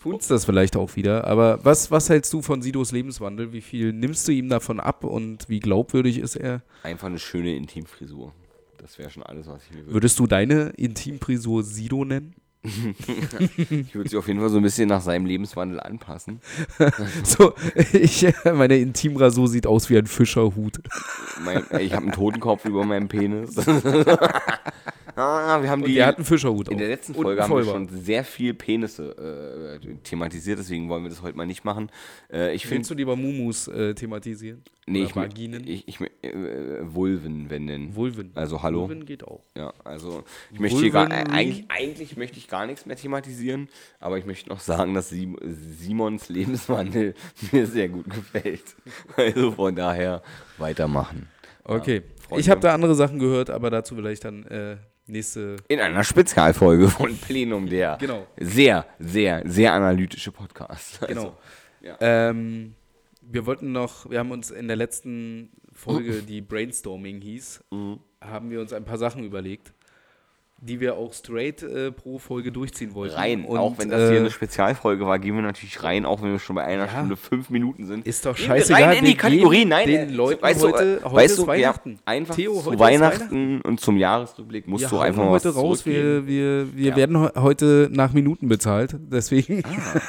funzt 0.06 0.30
das 0.30 0.44
vielleicht 0.44 0.76
auch 0.76 0.94
wieder. 0.94 1.26
Aber 1.26 1.58
was, 1.64 1.90
was 1.90 2.08
hältst 2.08 2.32
du 2.32 2.40
von 2.40 2.62
Sidos 2.62 2.92
Lebenswandel? 2.92 3.52
Wie 3.52 3.60
viel 3.60 3.92
nimmst 3.92 4.28
du 4.28 4.32
ihm 4.32 4.48
davon 4.48 4.78
ab 4.78 5.02
und 5.02 5.48
wie 5.48 5.58
glaubwürdig 5.58 6.18
ist 6.18 6.36
er? 6.36 6.62
Einfach 6.84 7.08
eine 7.08 7.18
schöne 7.18 7.56
Intimfrisur. 7.56 8.32
Das 8.78 8.98
wäre 8.98 9.10
schon 9.10 9.24
alles, 9.24 9.48
was 9.48 9.64
ich 9.64 9.70
mir 9.72 9.78
würde. 9.78 9.94
Würdest 9.94 10.18
du 10.20 10.28
deine 10.28 10.68
Intimfrisur 10.76 11.64
Sido 11.64 12.04
nennen? 12.04 12.34
Ich 13.68 13.94
würde 13.94 14.10
sie 14.10 14.16
auf 14.16 14.28
jeden 14.28 14.40
Fall 14.40 14.48
so 14.48 14.56
ein 14.58 14.62
bisschen 14.62 14.88
nach 14.88 15.00
seinem 15.00 15.26
Lebenswandel 15.26 15.80
anpassen. 15.80 16.40
So, 17.24 17.54
ich, 17.92 18.26
meine 18.44 18.76
Intimrasur 18.76 19.48
sieht 19.48 19.66
aus 19.66 19.90
wie 19.90 19.98
ein 19.98 20.06
Fischerhut. 20.06 20.80
Mein, 21.44 21.64
ich 21.80 21.92
habe 21.92 22.04
einen 22.04 22.12
Totenkopf 22.12 22.64
über 22.64 22.84
meinem 22.84 23.08
Penis. 23.08 23.56
Ah, 25.16 25.62
wir 25.62 25.70
haben 25.70 25.80
Und 25.82 25.88
die. 25.88 25.94
der 25.94 26.06
hat 26.06 26.16
einen 26.16 26.26
Fischerhut 26.26 26.68
in 26.68 26.76
der 26.76 26.88
letzten 26.88 27.14
Folge 27.14 27.42
haben 27.42 27.50
wir 27.56 27.64
schon 27.64 27.88
sehr 27.88 28.22
viel 28.22 28.52
Penisse 28.52 29.80
äh, 29.82 29.94
thematisiert, 30.04 30.58
deswegen 30.58 30.88
wollen 30.90 31.04
wir 31.04 31.08
das 31.10 31.22
heute 31.22 31.36
mal 31.38 31.46
nicht 31.46 31.64
machen. 31.64 31.90
Äh, 32.30 32.54
ich 32.54 32.64
Willst 32.64 32.68
finde. 32.68 32.88
du 32.88 32.94
lieber 32.94 33.16
Mumus 33.16 33.66
äh, 33.68 33.94
thematisieren? 33.94 34.62
Nee, 34.86 35.00
Oder 35.00 35.08
ich, 35.08 35.16
Vaginen? 35.16 35.66
ich, 35.66 35.88
ich, 35.88 36.00
äh, 36.00 36.32
Vulven, 36.82 37.48
wenn 37.48 37.66
denn. 37.66 37.96
Vulven. 37.96 38.30
Also 38.34 38.62
hallo. 38.62 38.82
Vulven 38.82 39.06
geht 39.06 39.24
auch. 39.24 39.42
Ja, 39.56 39.72
also 39.84 40.22
ich 40.52 40.60
möchte 40.60 40.78
hier 40.80 40.90
gar, 40.90 41.06
äh, 41.10 41.24
Vulven- 41.24 41.30
eigentlich, 41.32 41.64
eigentlich 41.70 42.16
möchte 42.18 42.36
ich 42.38 42.46
gar 42.48 42.66
nichts 42.66 42.84
mehr 42.84 42.96
thematisieren, 42.96 43.68
aber 44.00 44.18
ich 44.18 44.26
möchte 44.26 44.50
noch 44.50 44.60
sagen, 44.60 44.92
dass 44.94 45.08
Sim 45.08 45.36
Simons 45.42 46.28
Lebenswandel 46.28 47.14
mir 47.52 47.66
sehr 47.66 47.88
gut 47.88 48.10
gefällt. 48.10 48.76
Also 49.16 49.52
von 49.52 49.74
daher 49.74 50.22
weitermachen. 50.58 51.28
Okay. 51.64 52.02
Freunde. 52.28 52.40
ich 52.40 52.50
habe 52.50 52.60
da 52.60 52.74
andere 52.74 52.94
Sachen 52.94 53.18
gehört, 53.18 53.50
aber 53.50 53.70
dazu 53.70 53.94
vielleicht 53.96 54.24
dann 54.24 54.44
äh, 54.44 54.76
nächste. 55.06 55.56
In 55.68 55.80
einer 55.80 56.04
Spezialfolge 56.04 56.88
von 56.88 57.16
Plenum, 57.16 57.66
der 57.68 57.96
Genau. 58.00 58.26
sehr, 58.38 58.86
sehr, 58.98 59.42
sehr 59.44 59.72
analytische 59.72 60.32
Podcast. 60.32 61.02
Also, 61.02 61.14
Genau. 61.14 61.38
ja. 61.80 61.96
Ähm, 62.00 62.74
wir 63.22 63.46
wollten 63.46 63.72
noch, 63.72 64.08
wir 64.10 64.18
haben 64.18 64.30
uns 64.30 64.50
in 64.50 64.68
der 64.68 64.76
letzten 64.76 65.50
Folge, 65.72 66.22
die 66.22 66.40
Brainstorming 66.40 67.20
hieß, 67.20 67.64
Mhm. 67.70 68.00
haben 68.20 68.50
wir 68.50 68.60
uns 68.60 68.72
ein 68.72 68.84
paar 68.84 68.98
Sachen 68.98 69.24
überlegt, 69.24 69.72
die 70.58 70.80
wir 70.80 70.96
auch 70.96 71.12
straight 71.12 71.62
äh, 71.62 71.92
pro 71.92 72.18
Folge 72.18 72.50
durchziehen 72.50 72.94
wollten. 72.94 73.14
Rein, 73.14 73.44
Und, 73.44 73.58
auch 73.58 73.76
wenn 73.76 73.90
das 73.90 74.08
hier 74.08 74.16
äh, 74.16 74.20
eine 74.20 74.30
Spezialfolge 74.30 75.06
war, 75.06 75.18
gehen 75.18 75.34
wir 75.34 75.42
natürlich 75.42 75.82
rein, 75.82 76.06
auch 76.06 76.22
wenn 76.22 76.32
wir 76.32 76.38
schon 76.38 76.56
bei 76.56 76.64
einer 76.64 76.88
Stunde 76.88 77.16
fünf 77.16 77.50
Minuten 77.50 77.86
sind. 77.86 78.06
Ist 78.06 78.24
doch 78.24 78.36
scheißegal. 78.36 78.82
Rein 78.84 78.98
in 79.00 79.04
die 79.04 79.16
Kategorie, 79.16 79.66
nein, 79.66 79.86
den 79.86 80.08
äh, 80.08 80.12
Leuten 80.12 80.42
weißt 80.42 80.62
du, 80.62 80.68
heute, 80.68 80.96
äh, 80.96 81.04
heute 81.04 81.14
weißt 81.14 81.34
ist 81.34 81.42
du, 81.42 81.46
Weihnachten. 81.46 81.90
Ja, 81.92 81.98
einfach 82.06 82.34
Theo, 82.36 82.54
zu 82.54 82.64
heute 82.64 82.74
ist 82.74 82.80
Weihnachten 82.80 83.60
und 83.60 83.80
zum 83.80 83.98
Jahresrückblick 83.98 84.66
musst 84.66 84.84
Wir 84.84 84.88
du 84.88 84.98
einfach 84.98 85.24
mal 85.24 85.32
was 85.32 85.54
raus, 85.54 85.84
wir, 85.84 86.26
wir, 86.26 86.74
wir 86.74 86.88
Ja. 86.90 86.96
werden 86.96 87.22
he- 87.22 87.38
heute 87.40 87.90
nach 87.92 88.14
Minuten 88.14 88.48
bezahlt, 88.48 88.96
deswegen. 88.98 89.62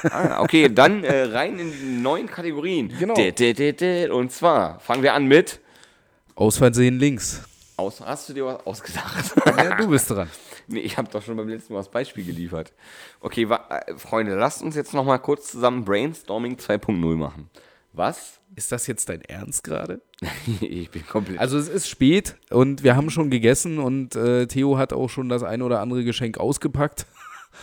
Ah, 0.10 0.42
okay, 0.42 0.70
dann 0.74 1.04
äh, 1.04 1.24
rein 1.24 1.60
in 1.60 1.72
die 1.72 2.02
neuen 2.02 2.28
Kategorien. 2.28 2.94
Genau. 2.98 3.16
Und 4.16 4.32
zwar 4.32 4.80
fangen 4.80 5.04
wir 5.04 5.14
an 5.14 5.26
mit. 5.28 5.60
Aus 6.36 6.58
Versehen 6.58 7.00
links. 7.00 7.44
Aus, 7.78 8.02
hast 8.02 8.28
du 8.28 8.34
dir 8.34 8.44
was 8.46 8.66
ausgedacht? 8.66 9.34
Ja, 9.46 9.76
du 9.76 9.88
bist 9.88 10.10
dran. 10.10 10.28
nee, 10.68 10.80
ich 10.80 10.98
habe 10.98 11.10
doch 11.12 11.22
schon 11.22 11.38
beim 11.38 11.48
letzten 11.48 11.74
Mal 11.74 11.80
das 11.80 11.90
Beispiel 11.92 12.24
geliefert. 12.26 12.74
Okay, 13.20 13.48
wa- 13.50 13.68
äh, 13.70 13.96
Freunde, 13.98 14.34
lasst 14.36 14.64
uns 14.64 14.76
jetzt 14.76 14.96
noch 14.96 15.06
mal 15.06 15.20
kurz 15.20 15.52
zusammen 15.52 15.86
Brainstorming 15.86 16.56
2.0 16.56 17.16
machen. 17.16 17.52
Was? 17.94 18.40
Ist 18.56 18.72
das 18.72 18.88
jetzt 18.88 19.10
dein 19.10 19.22
Ernst 19.22 19.64
gerade? 19.64 20.02
ich 20.62 20.90
bin 20.90 21.06
komplett. 21.06 21.40
Also 21.40 21.60
es 21.60 21.70
ist 21.70 21.88
spät 21.88 22.36
und 22.50 22.82
wir 22.84 22.96
haben 22.96 23.12
schon 23.12 23.30
gegessen 23.30 23.78
und 23.78 24.16
äh, 24.16 24.48
Theo 24.48 24.80
hat 24.80 24.92
auch 24.92 25.10
schon 25.10 25.30
das 25.30 25.44
ein 25.44 25.62
oder 25.62 25.80
andere 25.80 26.04
Geschenk 26.04 26.40
ausgepackt 26.40 27.06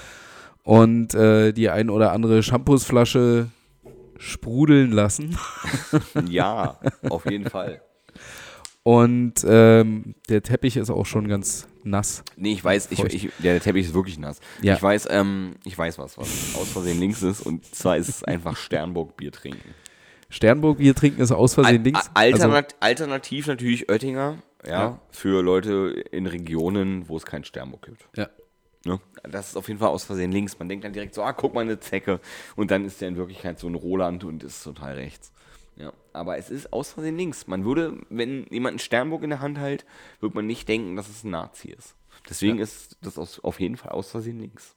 und 0.62 1.12
äh, 1.15 1.53
die 1.53 1.71
ein 1.71 1.91
oder 1.91 2.12
andere 2.12 2.43
Shampoosflasche 2.45 3.49
sprudeln 4.19 4.93
lassen. 4.93 5.37
ja, 6.29 6.79
auf 7.11 7.29
jeden 7.29 7.51
Fall. 7.51 7.83
Und 8.85 9.45
ähm, 9.49 10.14
der 10.28 10.43
Teppich 10.43 10.76
ist 10.76 10.91
auch 10.91 11.07
schon 11.07 11.26
ganz 11.26 11.66
nass. 11.85 12.22
Nee, 12.37 12.53
ich 12.53 12.62
weiß, 12.62 12.89
ich, 12.91 13.03
ich, 13.03 13.30
der 13.39 13.59
Teppich 13.61 13.87
ist 13.87 13.95
wirklich 13.95 14.18
nass. 14.18 14.41
Ja. 14.61 14.74
Ich 14.74 14.82
weiß, 14.82 15.09
ähm, 15.11 15.55
ich 15.64 15.76
weiß 15.76 15.99
was, 15.99 16.18
was 16.18 16.55
aus 16.55 16.68
Versehen 16.70 17.01
links 17.01 17.22
ist. 17.22 17.41
Und 17.41 17.64
zwar 17.74 17.97
ist 17.97 18.09
es 18.11 18.22
einfach 18.24 18.57
Sternburg-Bier 18.57 19.32
trinken. 19.32 19.74
Sternburg 20.28 20.78
Bier 20.78 20.95
trinken 20.95 21.22
ist 21.22 21.32
aus 21.32 21.55
Versehen 21.55 21.78
Al- 21.78 21.82
links. 21.82 22.01
a- 22.09 22.11
Also, 22.14 22.43
Alternat 22.45 22.74
alternativ 22.80 23.47
natürlich 23.47 23.89
Oettinger, 23.89 24.39
ja, 24.66 24.70
Ja. 24.70 25.01
für 25.11 25.43
Leute 25.43 26.05
in 26.11 26.26
Regionen, 26.26 27.09
wo 27.09 27.16
es 27.16 27.24
kein 27.24 27.45
Sternburg 27.45 27.82
gibt. 27.87 28.09
ja. 28.16 28.28
Ne? 28.87 29.01
Das 29.22 29.49
ist 29.49 29.57
auf 29.57 29.68
jeden 29.68 29.80
Fall 29.80 29.89
aus 29.89 30.05
Versehen 30.05 30.30
links. 30.30 30.59
Man 30.59 30.68
denkt 30.68 30.85
dann 30.85 30.93
direkt 30.93 31.14
so, 31.14 31.22
ah, 31.22 31.32
guck 31.32 31.55
mal, 31.55 31.62
eine 31.62 31.80
Zecke. 31.80 32.20
Und 32.55 32.70
dann 32.70 32.85
ist 32.85 33.01
der 33.01 33.09
in 33.09 33.16
Wirklichkeit 33.16 33.59
so 33.59 33.66
ein 33.66 33.74
Roland 33.74 34.24
und 34.24 34.43
ist 34.45 34.62
total 34.62 34.97
rechts. 34.97 35.32
Ja, 35.77 35.93
aber 36.12 36.39
es 36.39 36.51
ist 36.51 36.72
aus 36.72 36.93
Versehen 36.93 37.16
links. 37.16 37.47
Man 37.47 37.64
würde, 37.64 37.99
wenn 38.09 38.47
jemand 38.51 38.75
einen 38.75 38.79
Sternburg 38.79 39.22
in 39.25 39.31
der 39.31 39.41
Hand 39.41 39.59
hält, 39.59 39.85
würde 40.20 40.37
man 40.37 40.47
nicht 40.47 40.68
denken, 40.68 40.97
dass 40.97 41.09
es 41.09 41.25
ein 41.25 41.31
Nazi 41.31 41.68
ist. 41.68 41.97
Deswegen 42.29 42.59
ist 42.59 42.97
das 43.03 43.18
aus, 43.18 43.41
auf 43.41 43.61
jeden 43.61 43.77
Fall 43.77 43.93
aus 43.93 44.11
Versehen 44.11 44.39
links. 44.39 44.77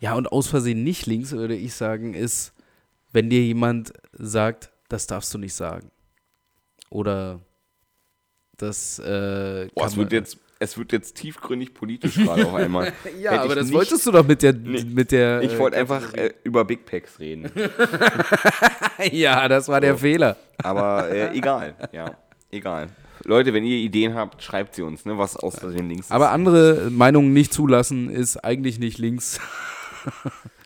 ja, 0.00 0.14
und 0.14 0.30
aus 0.30 0.48
Versehen 0.48 0.82
nicht 0.82 1.06
links, 1.06 1.32
würde 1.32 1.54
ich 1.56 1.74
sagen, 1.74 2.14
ist, 2.14 2.52
wenn 3.12 3.30
dir 3.30 3.42
jemand 3.42 3.92
sagt, 4.12 4.70
das 4.88 5.06
darfst 5.06 5.32
du 5.32 5.38
nicht 5.38 5.54
sagen. 5.54 5.90
Oder 6.90 7.40
das 8.56 8.98
äh, 8.98 9.68
Boah, 9.74 9.86
es 9.86 9.96
wird, 9.96 10.12
jetzt, 10.12 10.38
es 10.60 10.76
wird 10.76 10.92
jetzt 10.92 11.16
tiefgründig 11.16 11.72
politisch 11.74 12.16
gerade 12.16 12.46
auf 12.46 12.54
einmal. 12.54 12.92
Ja, 13.20 13.32
Hätte 13.32 13.42
aber 13.42 13.54
das 13.54 13.66
nicht- 13.66 13.74
wolltest 13.74 14.06
du 14.06 14.10
doch 14.12 14.26
mit 14.26 14.42
der. 14.42 14.52
mit 14.54 15.12
der 15.12 15.42
Ich 15.42 15.52
äh, 15.54 15.58
wollte 15.58 15.76
einfach 15.76 16.00
Kategorie. 16.00 16.28
äh, 16.28 16.34
über 16.44 16.64
Big 16.64 16.84
Packs 16.86 17.18
reden. 17.20 17.50
ja, 19.12 19.48
das 19.48 19.68
war 19.68 19.80
der 19.80 19.96
Fehler. 19.96 20.36
Aber 20.62 21.08
äh, 21.10 21.34
egal, 21.36 21.74
ja, 21.92 22.16
egal. 22.50 22.88
Leute, 23.24 23.52
wenn 23.52 23.64
ihr 23.64 23.76
Ideen 23.78 24.14
habt, 24.14 24.42
schreibt 24.42 24.74
sie 24.74 24.82
uns, 24.82 25.04
ne, 25.04 25.18
was 25.18 25.36
aus 25.36 25.58
Versehen 25.58 25.88
links 25.88 26.06
ist. 26.06 26.12
Aber 26.12 26.30
andere 26.30 26.88
Meinungen 26.90 27.32
nicht 27.32 27.52
zulassen 27.52 28.10
ist 28.10 28.36
eigentlich 28.38 28.78
nicht 28.78 28.98
links. 28.98 29.40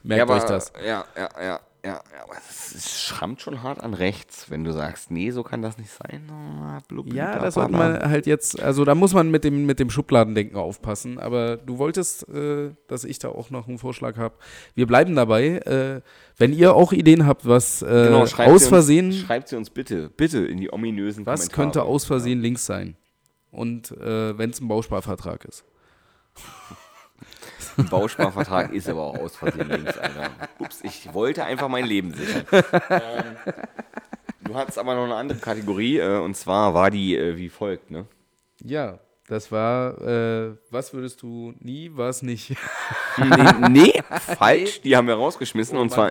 Merkt 0.03 0.19
ja, 0.19 0.23
aber, 0.25 0.37
euch 0.37 0.45
das. 0.45 0.73
Ja, 0.85 1.05
ja, 1.17 1.29
ja, 1.43 1.61
ja, 1.85 1.95
ja, 1.95 2.23
aber 2.23 2.35
es, 2.49 3.01
schrammt 3.01 3.41
schon 3.43 3.63
hart 3.63 3.81
an 3.83 3.93
rechts, 3.95 4.51
wenn 4.51 4.63
du 4.63 4.73
sagst, 4.73 5.11
nee, 5.11 5.33
so 5.33 5.43
kann 5.43 5.63
das 5.63 5.79
nicht 5.79 5.91
sein. 5.91 6.31
Oh, 6.31 6.79
blub, 6.87 7.13
Ja, 7.13 7.39
blub, 7.39 7.53
sollte 7.53 7.73
man 7.73 8.09
halt 8.09 8.27
jetzt, 8.27 8.61
also 8.61 8.85
da 8.85 8.95
muss 8.95 9.15
man 9.15 9.33
mit 9.33 9.43
dem, 9.43 9.67
mit 9.67 9.81
dem 9.81 9.91
Schubladendenken 9.91 10.57
aufpassen. 10.57 11.19
Aber 11.19 11.57
du 11.57 11.79
wolltest, 11.79 12.29
äh, 12.29 12.71
dass 12.87 13.03
ich 13.03 13.19
da 13.19 13.31
auch 13.31 13.51
noch 13.51 13.67
einen 13.67 13.79
Vorschlag 13.79 14.17
habe. 14.17 14.37
Wir 14.77 14.87
bleiben 14.87 15.17
dabei. 15.17 15.59
Äh, 15.59 16.03
wenn 16.37 16.53
ihr 16.53 16.75
auch 16.75 16.93
Ideen 16.93 17.27
habt, 17.27 17.47
was 17.49 17.83
äh, 17.83 17.87
Genau, 17.87 18.27
schreibt 18.27 18.51
aus 18.51 18.63
sie 18.63 18.69
Versehen, 18.69 19.07
Uns, 19.07 19.19
schreibt 19.19 19.49
sie 19.49 19.57
uns 19.57 19.71
bitte, 19.71 20.09
bitte 20.09 20.39
in 20.47 20.59
die 20.59 20.73
ominösen 20.73 21.27
was 21.27 21.41
Kommentare. 21.41 21.63
könnte 21.63 21.83
aus 21.83 22.05
Versehen 22.05 22.41
links 22.41 22.65
sein? 22.65 22.97
Und 23.51 23.91
äh, 23.93 24.39
wenn 24.39 24.51
es 24.51 24.61
ein 24.61 24.69
Bausparvertrag 24.69 25.45
ist. 25.47 25.65
Ein 27.77 27.89
Bausparvertrag 27.89 28.73
ist 28.73 28.89
aber 28.89 29.03
auch 29.03 29.19
aus 29.19 29.37
Versehen 29.37 29.69
links, 29.69 29.97
Alter. 29.99 30.31
Ups, 30.59 30.81
ich 30.83 31.13
wollte 31.15 31.45
einfach 31.45 31.69
mein 31.69 31.85
Leben 31.87 32.13
sichern. 32.15 32.45
ähm, 32.91 33.25
du 34.43 34.55
hattest 34.55 34.79
aber 34.79 34.95
noch 34.95 35.05
eine 35.05 35.15
andere 35.15 35.39
Kategorie, 35.39 35.99
äh, 35.99 36.19
und 36.19 36.37
zwar 36.37 36.75
war 36.75 36.91
die 36.91 37.17
äh, 37.17 37.37
wie 37.37 37.49
folgt, 37.49 37.91
ne? 37.91 38.07
Ja, 38.65 38.99
das 39.29 39.51
war, 39.51 40.01
äh, 40.03 40.53
was 40.71 40.93
würdest 40.93 41.23
du 41.23 41.55
nie, 41.61 41.91
was 41.95 42.23
nicht? 42.23 42.55
Nee, 43.17 43.69
nee 43.71 44.03
falsch, 44.37 44.81
die 44.83 44.97
haben 44.97 45.07
wir 45.07 45.15
rausgeschmissen, 45.15 45.79
und 45.79 45.91
zwar 45.91 46.11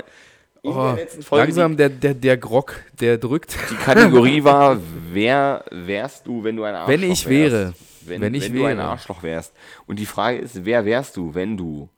in 0.63 0.71
Oh, 0.73 0.83
der 0.93 0.93
letzten 0.95 1.23
Folge. 1.23 1.45
langsam 1.45 1.75
der, 1.77 1.89
der, 1.89 2.13
der 2.13 2.37
Grog, 2.37 2.75
der 2.99 3.17
drückt. 3.17 3.53
Die, 3.69 3.73
die 3.75 3.81
Kategorie 3.81 4.43
war, 4.43 4.77
wer 5.11 5.65
wärst 5.71 6.27
du, 6.27 6.43
wenn 6.43 6.55
du 6.55 6.63
ein 6.63 6.75
Arschloch 6.75 6.89
Wenn 6.89 7.03
ich 7.03 7.27
wärst? 7.27 7.29
wäre. 7.29 7.73
Wenn, 8.07 8.21
Wenn 8.21 8.33
ich 8.33 8.45
wenn 8.45 8.55
du 8.55 8.65
ein. 8.65 8.79
Arschloch 8.79 9.23
wärst. 9.23 9.53
Und 9.87 9.99
die 9.99 10.05
Frage 10.05 10.37
ist, 10.37 10.65
wer 10.65 10.85
wärst 10.85 11.17
du, 11.17 11.33
wenn 11.33 11.57
du. 11.57 11.89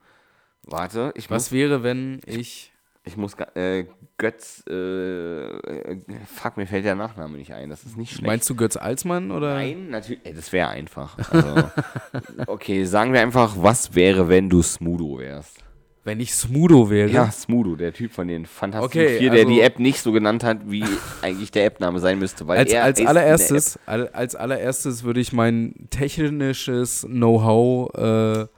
Warte, 0.64 1.12
ich 1.16 1.30
Was 1.30 1.46
muss, 1.46 1.52
wäre, 1.52 1.84
wenn 1.84 2.22
ich. 2.26 2.72
ich 3.04 3.18
muss 3.18 3.34
äh, 3.56 3.86
Götz, 4.18 4.64
äh, 4.70 4.74
äh, 4.74 6.02
fuck, 6.26 6.56
mir 6.56 6.68
fällt 6.68 6.86
der 6.86 6.96
Nachname 6.96 7.38
nicht 7.38 7.52
ein, 7.54 7.70
das 7.70 7.84
ist 7.84 7.98
nicht 7.98 8.12
schlecht. 8.12 8.28
Meinst 8.28 8.50
du 8.50 8.56
Götz 8.56 8.78
Alsmann 8.78 9.32
oder? 9.32 9.56
Nein, 9.56 9.90
natürlich, 9.90 10.22
ey, 10.24 10.34
das 10.34 10.54
wäre 10.54 10.70
einfach. 10.70 11.18
Also, 11.30 11.70
okay, 12.48 12.86
sagen 12.86 13.12
wir 13.12 13.22
einfach, 13.22 13.56
was 13.58 13.94
wäre, 13.96 14.30
wenn 14.30 14.50
du 14.50 14.62
Smudo 14.62 15.20
wärst? 15.20 15.64
Wenn 16.06 16.20
ich 16.20 16.34
Smudo 16.34 16.90
wäre. 16.90 17.10
Ja, 17.10 17.32
Smudo, 17.32 17.76
der 17.78 17.94
Typ 17.94 18.12
von 18.12 18.28
den 18.28 18.46
Fantastischen 18.46 19.02
Okay, 19.06 19.20
Vier, 19.20 19.30
der 19.30 19.42
also- 19.42 19.54
die 19.54 19.62
App 19.62 19.80
nicht 19.80 20.02
so 20.02 20.12
genannt 20.12 20.44
hat, 20.44 20.70
wie 20.70 20.84
eigentlich 21.22 21.50
der 21.52 21.66
App-Name 21.66 22.00
sein 22.00 22.20
müsste. 22.20 22.46
Weil 22.46 22.58
Als, 22.60 22.74
er 22.74 22.84
als 22.84 23.06
allererstes, 23.06 23.80
all, 23.86 24.10
als 24.10 24.36
allererstes 24.36 25.04
würde 25.04 25.22
ich 25.22 25.32
mein 25.32 25.88
technisches 25.92 27.04
Know-how 27.10 28.50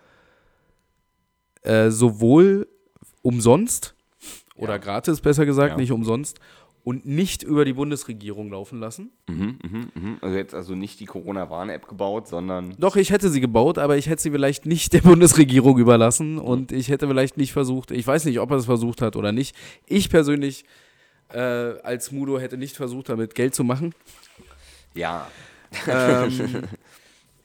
äh, 1.64 1.70
äh, 1.70 1.92
sowohl 1.92 2.68
umsonst 3.22 3.94
oder 4.56 4.80
gratis, 4.80 5.22
besser 5.22 5.46
gesagt, 5.46 5.72
Ja. 5.72 5.78
nicht 5.78 5.92
umsonst, 5.92 6.40
und 6.86 7.04
nicht 7.04 7.42
über 7.42 7.66
die 7.66 7.74
Bundesregierung 7.74 8.52
laufen 8.52 8.80
lassen. 8.80 9.12
Mhm, 9.28 9.58
mhm, 9.64 9.88
mhm. 9.96 10.18
Also 10.22 10.38
jetzt 10.38 10.54
also 10.54 10.76
nicht 10.76 11.00
die 11.00 11.06
Corona-Warn-App 11.06 11.88
gebaut, 11.88 12.28
sondern 12.28 12.76
Doch, 12.78 12.96
ich 12.96 13.10
hätte 13.10 13.30
sie 13.30 13.42
gebaut, 13.42 13.80
aber 13.80 13.98
ich 13.98 14.08
hätte 14.08 14.22
sie 14.22 14.30
vielleicht 14.30 14.68
nicht 14.68 14.94
der 14.94 15.02
Bundesregierung 15.02 15.80
überlassen 15.80 16.38
und 16.38 16.72
ich 16.72 16.90
hätte 16.90 17.08
vielleicht 17.08 17.38
nicht 17.38 17.54
versucht, 17.54 17.90
ich 17.90 18.06
weiß 18.06 18.26
nicht, 18.26 18.40
ob 18.40 18.52
er 18.52 18.58
es 18.58 18.66
versucht 18.66 19.02
hat 19.02 19.16
oder 19.16 19.32
nicht. 19.32 19.56
Ich 19.88 20.12
persönlich 20.12 20.64
äh, 21.30 21.40
als 21.40 22.12
Mudo 22.12 22.40
hätte 22.40 22.56
nicht 22.56 22.76
versucht, 22.76 23.10
damit 23.10 23.34
Geld 23.34 23.56
zu 23.56 23.64
machen. 23.64 23.96
ja. 24.94 25.28
Ähm, 25.88 26.62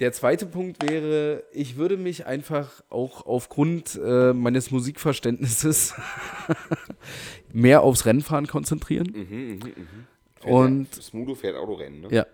der 0.00 0.12
zweite 0.12 0.46
Punkt 0.46 0.82
wäre, 0.82 1.44
ich 1.52 1.76
würde 1.76 1.96
mich 1.96 2.26
einfach 2.26 2.82
auch 2.88 3.26
aufgrund 3.26 4.00
äh, 4.02 4.32
meines 4.32 4.70
Musikverständnisses 4.70 5.94
mehr 7.52 7.82
aufs 7.82 8.06
Rennfahren 8.06 8.46
konzentrieren. 8.46 9.60
Und 10.42 10.94
Smudo 10.94 11.34
fährt 11.34 11.56
Autorennen, 11.56 12.00
ne? 12.00 12.08
ja, 12.10 12.26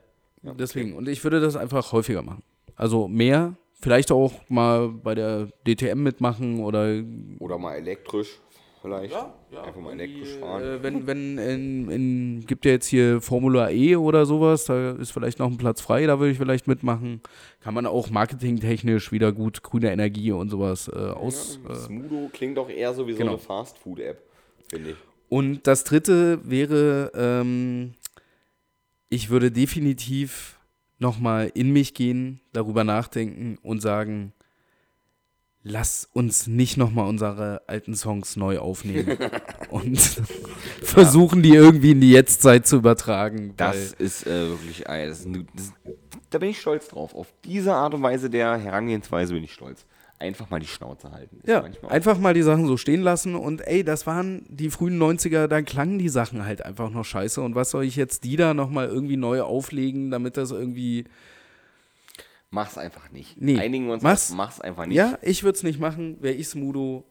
deswegen. 0.54 0.94
Und 0.94 1.08
ich 1.08 1.24
würde 1.24 1.40
das 1.40 1.56
einfach 1.56 1.92
häufiger 1.92 2.22
machen. 2.22 2.42
Also 2.76 3.08
mehr 3.08 3.56
vielleicht 3.80 4.12
auch 4.12 4.32
mal 4.48 4.88
bei 4.88 5.14
der 5.14 5.48
DTM 5.66 6.02
mitmachen 6.02 6.60
oder 6.60 7.02
Oder 7.40 7.58
mal 7.58 7.74
elektrisch 7.74 8.38
vielleicht. 8.86 9.14
Einfach 9.14 9.80
mal 9.80 9.92
elektrisch 9.92 10.36
fahren. 10.38 10.62
Äh, 10.62 10.82
wenn, 10.82 11.06
wenn, 11.06 11.38
in, 11.38 11.90
in, 11.90 12.46
gibt 12.46 12.64
ja 12.64 12.72
jetzt 12.72 12.86
hier 12.86 13.20
Formula 13.20 13.70
E 13.70 13.96
oder 13.96 14.26
sowas, 14.26 14.64
da 14.66 14.92
ist 14.92 15.10
vielleicht 15.10 15.38
noch 15.38 15.50
ein 15.50 15.56
Platz 15.56 15.80
frei, 15.80 16.06
da 16.06 16.18
würde 16.18 16.32
ich 16.32 16.38
vielleicht 16.38 16.66
mitmachen. 16.66 17.20
Kann 17.60 17.74
man 17.74 17.86
auch 17.86 18.10
marketingtechnisch 18.10 19.12
wieder 19.12 19.32
gut 19.32 19.62
grüne 19.62 19.92
Energie 19.92 20.32
und 20.32 20.48
sowas 20.48 20.88
äh, 20.88 20.98
aus. 20.98 21.58
Äh, 21.68 21.74
Smudo 21.74 22.30
klingt 22.32 22.56
doch 22.56 22.68
eher 22.68 22.94
so 22.94 23.06
wie 23.06 23.12
so 23.12 23.18
genau. 23.18 23.32
eine 23.32 23.40
Fast-Food-App, 23.40 24.22
finde 24.68 24.90
ich. 24.90 24.96
und 25.28 25.66
das 25.66 25.84
dritte 25.84 26.40
wäre, 26.48 27.10
ähm, 27.14 27.94
ich 29.08 29.30
würde 29.30 29.50
definitiv 29.50 30.58
nochmal 30.98 31.50
in 31.54 31.72
mich 31.72 31.94
gehen, 31.94 32.40
darüber 32.52 32.84
nachdenken 32.84 33.58
und 33.62 33.80
sagen, 33.80 34.32
lass 35.68 36.08
uns 36.12 36.46
nicht 36.46 36.76
nochmal 36.76 37.08
unsere 37.08 37.62
alten 37.66 37.96
Songs 37.96 38.36
neu 38.36 38.58
aufnehmen 38.58 39.18
und 39.70 39.98
versuchen, 40.80 41.42
die 41.42 41.54
irgendwie 41.54 41.90
in 41.90 42.00
die 42.00 42.12
Jetztzeit 42.12 42.66
zu 42.66 42.76
übertragen. 42.76 43.54
Das 43.56 43.92
ist 43.92 44.26
äh, 44.26 44.48
wirklich, 44.48 44.88
äh, 44.88 45.08
das 45.08 45.26
das, 45.54 45.72
da 46.30 46.38
bin 46.38 46.50
ich 46.50 46.60
stolz 46.60 46.88
drauf. 46.88 47.14
Auf 47.16 47.26
diese 47.44 47.74
Art 47.74 47.94
und 47.94 48.02
Weise 48.02 48.30
der 48.30 48.56
Herangehensweise 48.56 49.34
bin 49.34 49.42
ich 49.42 49.52
stolz. 49.52 49.84
Einfach 50.20 50.48
mal 50.50 50.60
die 50.60 50.68
Schnauze 50.68 51.10
halten. 51.10 51.40
Ist 51.42 51.48
Ja, 51.48 51.64
einfach 51.88 52.16
mal 52.18 52.32
die 52.32 52.42
Sachen 52.42 52.66
so 52.68 52.76
stehen 52.76 53.02
lassen 53.02 53.34
und 53.34 53.60
ey, 53.66 53.82
das 53.82 54.06
waren 54.06 54.46
die 54.48 54.70
frühen 54.70 55.02
90er, 55.02 55.48
da 55.48 55.62
klangen 55.62 55.98
die 55.98 56.08
Sachen 56.08 56.44
halt 56.44 56.64
einfach 56.64 56.90
noch 56.90 57.04
scheiße 57.04 57.42
und 57.42 57.54
was 57.56 57.70
soll 57.70 57.84
ich 57.84 57.96
jetzt 57.96 58.22
die 58.24 58.36
da 58.36 58.54
nochmal 58.54 58.86
irgendwie 58.86 59.16
neu 59.16 59.42
auflegen, 59.42 60.10
damit 60.10 60.36
das 60.36 60.52
irgendwie, 60.52 61.04
Mach's 62.50 62.78
einfach 62.78 63.10
nicht. 63.10 63.40
Nee. 63.40 63.58
Einigen 63.58 63.86
wir 63.86 63.94
uns 63.94 64.02
Mach's. 64.02 64.30
auf, 64.30 64.36
mach's 64.36 64.60
einfach 64.60 64.86
nicht. 64.86 64.96
ja, 64.96 65.18
ich 65.22 65.42
würde 65.42 65.56
es 65.56 65.62
nicht 65.62 65.80
machen, 65.80 66.16
wäre 66.20 66.34
ich 66.34 66.48
Smudo, 66.48 67.04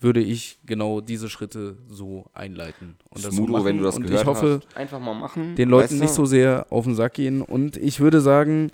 würde 0.00 0.20
ich 0.20 0.58
genau 0.64 1.00
diese 1.00 1.28
Schritte 1.28 1.76
so 1.88 2.26
einleiten. 2.32 2.96
Und 3.10 3.20
so 3.20 3.30
Smudo, 3.30 3.52
machen. 3.54 3.64
wenn 3.64 3.78
du 3.78 3.84
das 3.84 3.96
und 3.96 4.04
gehört 4.04 4.22
ich 4.22 4.26
hoffe, 4.26 4.60
hast, 4.64 4.76
einfach 4.76 5.00
mal 5.00 5.14
machen. 5.14 5.56
den 5.56 5.68
Leuten 5.68 5.84
weißt 5.90 6.00
du? 6.00 6.04
nicht 6.04 6.14
so 6.14 6.24
sehr 6.24 6.66
auf 6.70 6.84
den 6.84 6.94
Sack 6.94 7.14
gehen 7.14 7.42
und 7.42 7.76
ich 7.76 8.00
würde 8.00 8.20
sagen, 8.20 8.70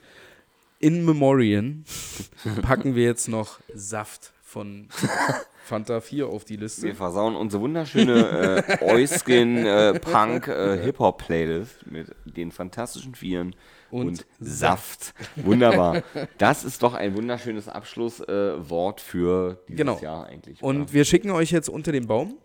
in 0.78 1.04
Memoriam 1.04 1.84
packen 2.62 2.94
wir 2.94 3.04
jetzt 3.04 3.28
noch 3.28 3.58
Saft 3.74 4.32
von 4.42 4.88
Fanta 5.64 6.00
4 6.00 6.28
auf 6.28 6.44
die 6.44 6.56
Liste. 6.56 6.82
Wir 6.82 6.94
versauen 6.94 7.34
unsere 7.36 7.62
wunderschöne 7.62 8.64
äh, 8.68 8.84
Oiskin 8.92 9.64
äh, 9.64 9.98
Punk 9.98 10.46
äh, 10.46 10.82
Hip-Hop 10.84 11.24
Playlist 11.24 11.86
mit 11.90 12.08
den 12.24 12.52
fantastischen 12.52 13.14
Vieren 13.14 13.56
und, 13.90 14.06
Und 14.08 14.26
Saft. 14.40 15.14
Wunderbar. 15.36 16.02
Das 16.38 16.64
ist 16.64 16.82
doch 16.82 16.94
ein 16.94 17.16
wunderschönes 17.16 17.68
Abschlusswort 17.68 19.00
äh, 19.00 19.02
für 19.02 19.58
dieses 19.68 19.76
Genau. 19.78 19.98
Jahr 20.00 20.26
eigentlich. 20.26 20.62
Und 20.62 20.82
oder? 20.82 20.92
wir 20.92 21.04
schicken 21.04 21.30
euch 21.30 21.50
jetzt 21.50 21.68
unter 21.68 21.92
den 21.92 22.06
Baum. 22.06 22.36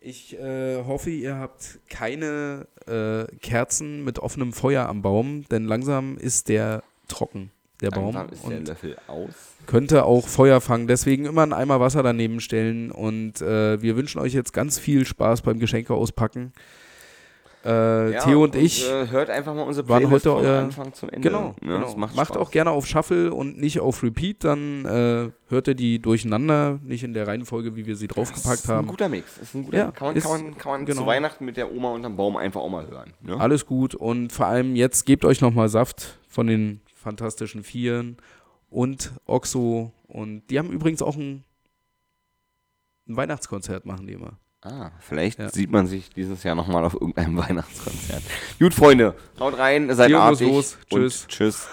Ich 0.00 0.36
äh, 0.38 0.82
hoffe, 0.84 1.10
ihr 1.10 1.36
habt 1.36 1.78
keine 1.88 2.66
äh, 2.86 3.24
Kerzen 3.38 4.02
mit 4.04 4.18
offenem 4.18 4.52
Feuer 4.52 4.88
am 4.88 5.00
Baum, 5.02 5.44
denn 5.50 5.64
langsam 5.64 6.16
ist 6.18 6.48
der 6.48 6.82
trocken, 7.06 7.52
der 7.80 7.90
Baum. 7.90 8.14
Langsam 8.14 8.28
ist 8.32 8.42
der 8.48 8.58
und 8.58 8.68
Löffel 8.68 8.96
aus. 9.06 9.30
könnte 9.66 10.04
auch 10.04 10.26
Feuer 10.26 10.60
fangen. 10.60 10.88
Deswegen 10.88 11.24
immer 11.26 11.42
einen 11.44 11.52
Eimer 11.52 11.78
Wasser 11.78 12.02
daneben 12.02 12.40
stellen. 12.40 12.90
Und 12.90 13.40
äh, 13.42 13.80
wir 13.80 13.96
wünschen 13.96 14.20
euch 14.20 14.32
jetzt 14.34 14.52
ganz 14.52 14.78
viel 14.80 15.04
Spaß 15.06 15.42
beim 15.42 15.60
Geschenke 15.60 15.94
auspacken. 15.94 16.52
Äh, 17.64 18.12
Ja, 18.14 18.20
Theo 18.24 18.42
und, 18.44 18.56
ich 18.56 18.88
Äh, 18.90 19.08
hört 19.08 19.30
einfach 19.30 19.54
mal 19.54 19.62
unsere 19.62 19.88
waren 19.88 20.00
Playlist 20.02 20.26
heute 20.26 20.36
von 20.36 20.44
euer- 20.46 20.58
Anfang 20.62 20.92
zum 20.94 21.08
Ende. 21.10 21.28
Genau, 21.28 21.54
Ne? 21.60 21.78
genau. 21.78 21.96
Macht, 21.96 22.16
Macht 22.16 22.36
auch 22.36 22.50
gerne 22.50 22.70
auf 22.70 22.86
Shuffle 22.86 23.32
und 23.32 23.58
nicht 23.58 23.78
auf 23.80 24.02
Repeat, 24.02 24.42
dann 24.44 24.84
äh, 24.84 25.30
hört 25.48 25.68
ihr 25.68 25.74
die 25.74 26.00
durcheinander, 26.00 26.80
nicht 26.82 27.04
in 27.04 27.14
der 27.14 27.28
Reihenfolge, 27.28 27.76
wie 27.76 27.86
wir 27.86 27.94
sie 27.96 28.08
draufgepackt 28.08 28.60
ist 28.64 28.68
ein 28.70 28.76
haben. 28.76 28.86
guter 28.88 29.08
Mix. 29.08 29.34
Das 29.38 29.48
ist 29.48 29.54
ein 29.54 29.64
guter, 29.64 29.76
Ja, 29.78 29.90
kann 29.92 30.08
man, 30.08 30.16
ist- 30.16 30.24
kann 30.24 30.42
man, 30.44 30.58
kann 30.58 30.72
man 30.72 30.86
genau. 30.86 31.00
zu 31.02 31.06
Weihnachten 31.06 31.44
mit 31.44 31.56
der 31.56 31.72
Oma 31.72 31.90
unterm 31.92 32.16
Baum 32.16 32.36
einfach 32.36 32.60
auch 32.60 32.68
mal 32.70 32.86
hören. 32.88 33.12
Ne? 33.20 33.38
Alles 33.38 33.64
gut 33.66 33.94
und 33.94 34.32
vor 34.32 34.46
allem 34.46 34.74
jetzt 34.74 35.06
gebt 35.06 35.24
euch 35.24 35.40
nochmal 35.40 35.68
Saft 35.68 36.18
von 36.28 36.46
den 36.48 36.80
fantastischen 36.94 37.62
Vieren 37.62 38.16
und 38.70 39.12
Oxo 39.26 39.92
und 40.08 40.42
die 40.50 40.58
haben 40.58 40.70
übrigens 40.70 41.02
auch 41.02 41.16
ein, 41.16 41.44
ein 43.08 43.16
Weihnachtskonzert, 43.16 43.86
machen 43.86 44.06
die 44.06 44.14
immer. 44.14 44.38
Ah, 44.64 44.90
vielleicht 45.00 45.40
Ja. 45.40 45.48
sieht 45.48 45.70
man 45.72 45.88
sich 45.88 46.10
dieses 46.10 46.44
Jahr 46.44 46.54
nochmal 46.54 46.84
auf 46.84 46.94
irgendeinem 46.94 47.36
Weihnachtskonzert. 47.48 48.22
Gut, 48.60 48.74
Freunde, 48.74 49.16
haut 49.40 49.58
rein, 49.58 49.92
seid 49.94 50.10
muss 50.12 50.20
artig 50.20 50.48
los. 50.48 50.78
Tschüss. 50.88 51.26
tschüss. 51.26 51.68